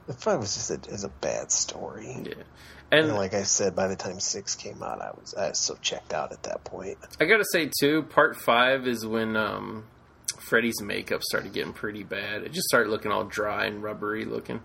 the 0.05 0.13
five 0.13 0.39
was 0.41 0.53
just 0.53 0.69
a, 0.69 0.93
is 0.93 1.03
a 1.03 1.09
bad 1.09 1.51
story. 1.51 2.21
yeah. 2.23 2.43
And 2.91 3.05
And 3.07 3.15
like 3.15 3.33
I 3.33 3.43
said, 3.43 3.75
by 3.75 3.87
the 3.87 3.95
time 3.95 4.19
six 4.19 4.55
came 4.55 4.81
out, 4.81 5.01
I 5.01 5.11
was 5.19 5.33
I 5.35 5.49
was 5.49 5.59
so 5.59 5.75
checked 5.81 6.13
out 6.13 6.31
at 6.31 6.43
that 6.43 6.63
point. 6.63 6.97
I 7.19 7.25
gotta 7.25 7.45
say 7.51 7.69
too, 7.79 8.03
part 8.03 8.35
five 8.35 8.87
is 8.87 9.05
when 9.05 9.35
um, 9.35 9.85
Freddy's 10.39 10.81
makeup 10.81 11.21
started 11.23 11.53
getting 11.53 11.73
pretty 11.73 12.03
bad. 12.03 12.43
It 12.43 12.51
just 12.51 12.67
started 12.67 12.89
looking 12.89 13.11
all 13.11 13.23
dry 13.25 13.65
and 13.65 13.83
rubbery 13.83 14.25
looking. 14.25 14.61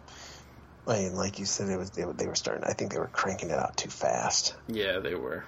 And 0.87 1.17
like 1.17 1.39
you 1.39 1.47
said, 1.47 1.69
it 1.71 1.79
was 1.79 1.91
they, 1.91 2.05
were- 2.05 2.13
they 2.13 2.27
were 2.27 2.35
starting. 2.35 2.65
I 2.65 2.73
think 2.75 2.93
they 2.93 2.99
were 2.99 3.07
cranking 3.09 3.51
it 3.51 3.59
out 3.59 3.77
too 3.77 3.89
fast. 3.91 4.55
Yeah, 4.69 4.99
they 5.01 5.15
were. 5.15 5.45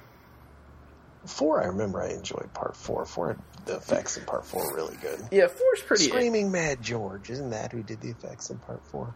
Four, 1.26 1.62
I 1.62 1.66
remember 1.66 2.00
I 2.00 2.10
enjoyed 2.10 2.52
part 2.54 2.76
four. 2.76 3.04
Four, 3.04 3.36
the 3.64 3.76
effects 3.76 4.16
in 4.16 4.24
part 4.24 4.46
four 4.46 4.64
were 4.70 4.76
really 4.76 4.96
good. 5.02 5.18
Yeah, 5.32 5.48
four's 5.48 5.82
pretty. 5.84 6.04
Screaming 6.04 6.52
Mad 6.52 6.80
George, 6.82 7.30
isn't 7.30 7.50
that 7.50 7.72
who 7.72 7.82
did 7.82 8.00
the 8.00 8.10
effects 8.10 8.48
in 8.50 8.58
part 8.58 8.84
four? 8.86 9.12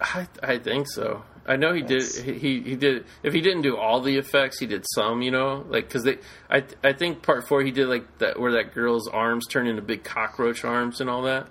I, 0.00 0.26
I 0.42 0.58
think 0.58 0.88
so. 0.88 1.22
I 1.46 1.56
know 1.56 1.72
he 1.74 1.82
That's- 1.82 2.14
did. 2.22 2.36
He 2.36 2.60
he 2.62 2.74
did. 2.76 3.04
If 3.22 3.34
he 3.34 3.40
didn't 3.42 3.62
do 3.62 3.76
all 3.76 4.00
the 4.00 4.16
effects, 4.16 4.58
he 4.58 4.66
did 4.66 4.84
some. 4.94 5.20
You 5.22 5.30
know, 5.30 5.64
like 5.68 5.86
because 5.88 6.04
they. 6.04 6.18
I 6.50 6.64
I 6.82 6.92
think 6.94 7.22
part 7.22 7.46
four 7.46 7.62
he 7.62 7.70
did 7.70 7.86
like 7.88 8.18
that 8.18 8.38
where 8.40 8.52
that 8.52 8.72
girl's 8.74 9.08
arms 9.08 9.46
turn 9.46 9.66
into 9.66 9.82
big 9.82 10.04
cockroach 10.04 10.64
arms 10.64 11.00
and 11.00 11.10
all 11.10 11.22
that. 11.22 11.46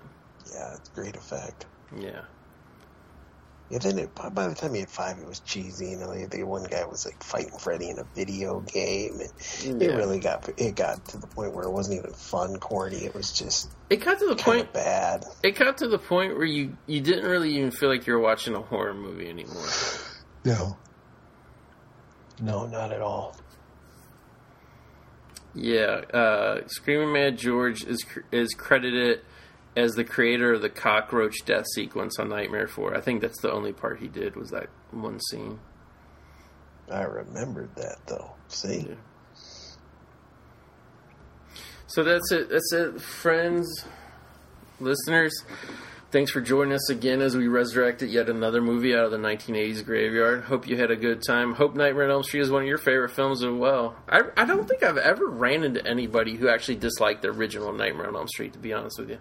Yeah, 0.52 0.76
it's 0.76 0.90
great 0.90 1.16
effect. 1.16 1.66
Yeah. 1.98 2.22
Yeah, 3.70 3.80
then 3.80 3.98
it, 3.98 4.14
by 4.14 4.30
by 4.30 4.48
the 4.48 4.56
time 4.56 4.76
you 4.76 4.82
had 4.82 4.90
five, 4.90 5.18
it 5.18 5.26
was 5.26 5.40
cheesy. 5.40 5.92
You 5.92 5.98
know, 5.98 6.14
the, 6.14 6.28
the 6.28 6.44
one 6.44 6.64
guy 6.66 6.86
was 6.86 7.06
like 7.06 7.24
fighting 7.24 7.58
Freddy 7.58 7.90
in 7.90 7.98
a 7.98 8.04
video 8.16 8.60
game, 8.60 9.20
and 9.66 9.82
it 9.82 9.96
really 9.96 10.20
got 10.20 10.48
it 10.58 10.76
got 10.76 11.04
to 11.06 11.18
the 11.18 11.26
point 11.28 11.54
where 11.54 11.64
it 11.64 11.72
wasn't 11.72 12.00
even 12.00 12.14
fun, 12.14 12.58
corny. 12.58 13.06
It 13.06 13.16
was 13.16 13.32
just 13.32 13.72
It 13.90 13.98
got 14.04 14.20
to 14.20 14.28
the 14.28 14.36
point. 14.36 14.72
bad. 14.74 15.26
It 15.44 15.56
got 15.56 15.78
to 15.78 15.88
the 15.88 15.98
point 15.98 16.36
where 16.36 16.46
you 16.46 16.78
you 16.86 17.02
didn't 17.02 17.26
really 17.26 17.56
even 17.58 17.72
feel 17.72 17.90
like 17.90 18.06
you 18.06 18.14
were 18.14 18.20
watching 18.20 18.54
a 18.54 18.62
horror 18.62 18.94
movie 18.94 19.30
anymore. 19.30 19.68
No, 20.46 20.76
no, 22.42 22.66
not 22.66 22.92
at 22.92 23.00
all. 23.00 23.34
Yeah, 25.56 26.02
uh, 26.14 26.68
Screaming 26.68 27.14
Mad 27.14 27.38
George 27.38 27.84
is 27.86 28.04
is 28.32 28.54
credited 28.54 29.22
as 29.76 29.94
the 29.94 30.04
creator 30.04 30.54
of 30.54 30.62
the 30.62 30.70
cockroach 30.70 31.36
death 31.46 31.66
sequence 31.74 32.20
on 32.20 32.30
Nightmare 32.30 32.68
Four. 32.68 32.96
I 32.96 33.02
think 33.02 33.22
that's 33.22 33.42
the 33.42 33.52
only 33.52 33.74
part 33.74 34.00
he 34.00 34.08
did 34.08 34.36
was 34.36 34.50
that 34.52 34.68
one 34.92 35.20
scene. 35.20 35.60
I 36.92 37.04
remembered 37.04 37.76
that 37.76 37.98
though. 38.08 38.34
See, 38.50 38.86
Yeah. 38.90 38.96
So 41.88 42.04
that's 42.04 42.32
it. 42.32 42.50
That's 42.50 42.74
it, 42.74 43.02
friends, 43.02 43.86
listeners. 44.80 45.34
Thanks 46.12 46.32
for 46.32 46.42
joining 46.42 46.74
us 46.74 46.90
again 46.90 47.22
as 47.22 47.36
we 47.36 47.48
resurrected 47.48 48.10
yet 48.10 48.30
another 48.30 48.62
movie 48.62 48.96
out 48.96 49.06
of 49.06 49.12
the 49.12 49.18
1980s 49.18 49.84
graveyard. 49.84 50.44
Hope 50.44 50.68
you 50.68 50.78
had 50.78 50.92
a 50.92 50.96
good 50.96 51.24
time. 51.26 51.54
Hope 51.54 51.76
Nightmare 51.76 52.06
on 52.06 52.12
Elm 52.12 52.24
Street 52.24 52.42
is 52.42 52.52
one 52.52 52.62
of 52.62 52.68
your 52.68 52.78
favorite 52.78 53.10
films 53.10 53.44
as 53.44 53.52
well. 53.52 53.96
I, 54.08 54.22
I 54.38 54.46
don't 54.46 54.68
think 54.68 54.84
I've 54.84 54.98
ever 54.98 55.26
ran 55.28 55.64
into 55.64 55.86
anybody 55.88 56.36
who 56.36 56.50
actually 56.50 56.76
disliked 56.76 57.24
the 57.24 57.30
original 57.30 57.74
Nightmare 57.74 58.08
on 58.08 58.16
Elm 58.16 58.28
Street, 58.28 58.54
to 58.54 58.60
be 58.60 58.74
honest 58.74 59.00
with 59.00 59.10
you. 59.10 59.18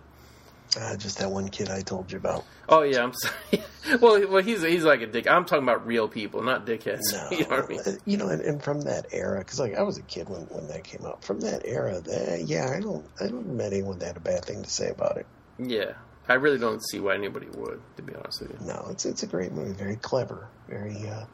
Uh, 0.81 0.97
just 0.97 1.19
that 1.19 1.31
one 1.31 1.49
kid 1.49 1.69
I 1.69 1.83
told 1.83 2.11
you 2.11 2.17
about. 2.19 2.45
Oh 2.69 2.81
yeah, 2.83 3.03
I'm 3.03 3.13
sorry. 3.13 3.65
well, 4.01 4.27
well, 4.29 4.43
he's 4.43 4.63
he's 4.63 4.85
like 4.85 5.03
a 5.03 5.07
dick. 5.07 5.29
I'm 5.29 5.45
talking 5.45 5.65
about 5.65 5.87
real 5.87 6.09
people, 6.09 6.43
not 6.43 6.65
dickheads. 6.65 7.01
No, 7.13 7.29
you 7.37 7.45
know 7.45 7.57
what 7.61 7.65
I 7.65 7.69
mean? 7.69 7.99
you 8.07 8.17
know, 8.17 8.29
and, 8.29 8.41
and 8.41 8.63
from 8.63 8.81
that 8.83 9.07
era, 9.13 9.39
because 9.41 9.61
like 9.61 9.75
I 9.77 9.83
was 9.83 9.99
a 9.99 10.03
kid 10.03 10.31
when, 10.31 10.43
when 10.43 10.69
that 10.69 10.83
came 10.85 11.05
out. 11.05 11.23
From 11.25 11.41
that 11.41 11.63
era, 11.67 12.01
that, 12.01 12.45
yeah, 12.47 12.71
I 12.75 12.81
don't, 12.81 13.05
I 13.21 13.27
don't 13.27 13.55
met 13.55 13.73
anyone 13.75 13.99
that 13.99 14.07
had 14.07 14.17
a 14.17 14.21
bad 14.21 14.45
thing 14.47 14.63
to 14.63 14.71
say 14.71 14.89
about 14.89 15.19
it. 15.19 15.27
Yeah, 15.59 15.93
I 16.27 16.35
really 16.35 16.59
don't 16.59 16.81
see 16.89 17.01
why 17.01 17.17
anybody 17.17 17.49
would. 17.55 17.81
To 17.97 18.03
be 18.03 18.15
honest 18.15 18.41
with 18.41 18.53
you. 18.59 18.67
No, 18.67 18.87
it's 18.91 19.05
it's 19.05 19.23
a 19.23 19.27
great 19.27 19.53
movie, 19.53 19.73
very 19.75 19.97
clever, 19.97 20.49
very. 20.69 21.07
Uh, 21.07 21.27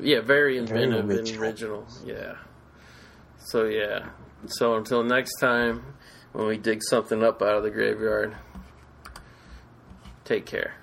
Yeah, 0.00 0.20
very 0.20 0.58
Very 0.60 0.84
inventive 0.84 1.00
and 1.00 1.10
original. 1.10 1.42
original. 1.42 1.86
Yeah. 2.06 2.34
So 3.38 3.64
yeah. 3.64 4.08
So 4.46 4.76
until 4.76 5.02
next 5.04 5.36
time, 5.38 5.82
when 6.32 6.46
we 6.46 6.56
dig 6.56 6.80
something 6.82 7.22
up 7.22 7.42
out 7.42 7.56
of 7.56 7.62
the 7.62 7.70
graveyard, 7.70 8.34
take 10.30 10.46
care. 10.46 10.79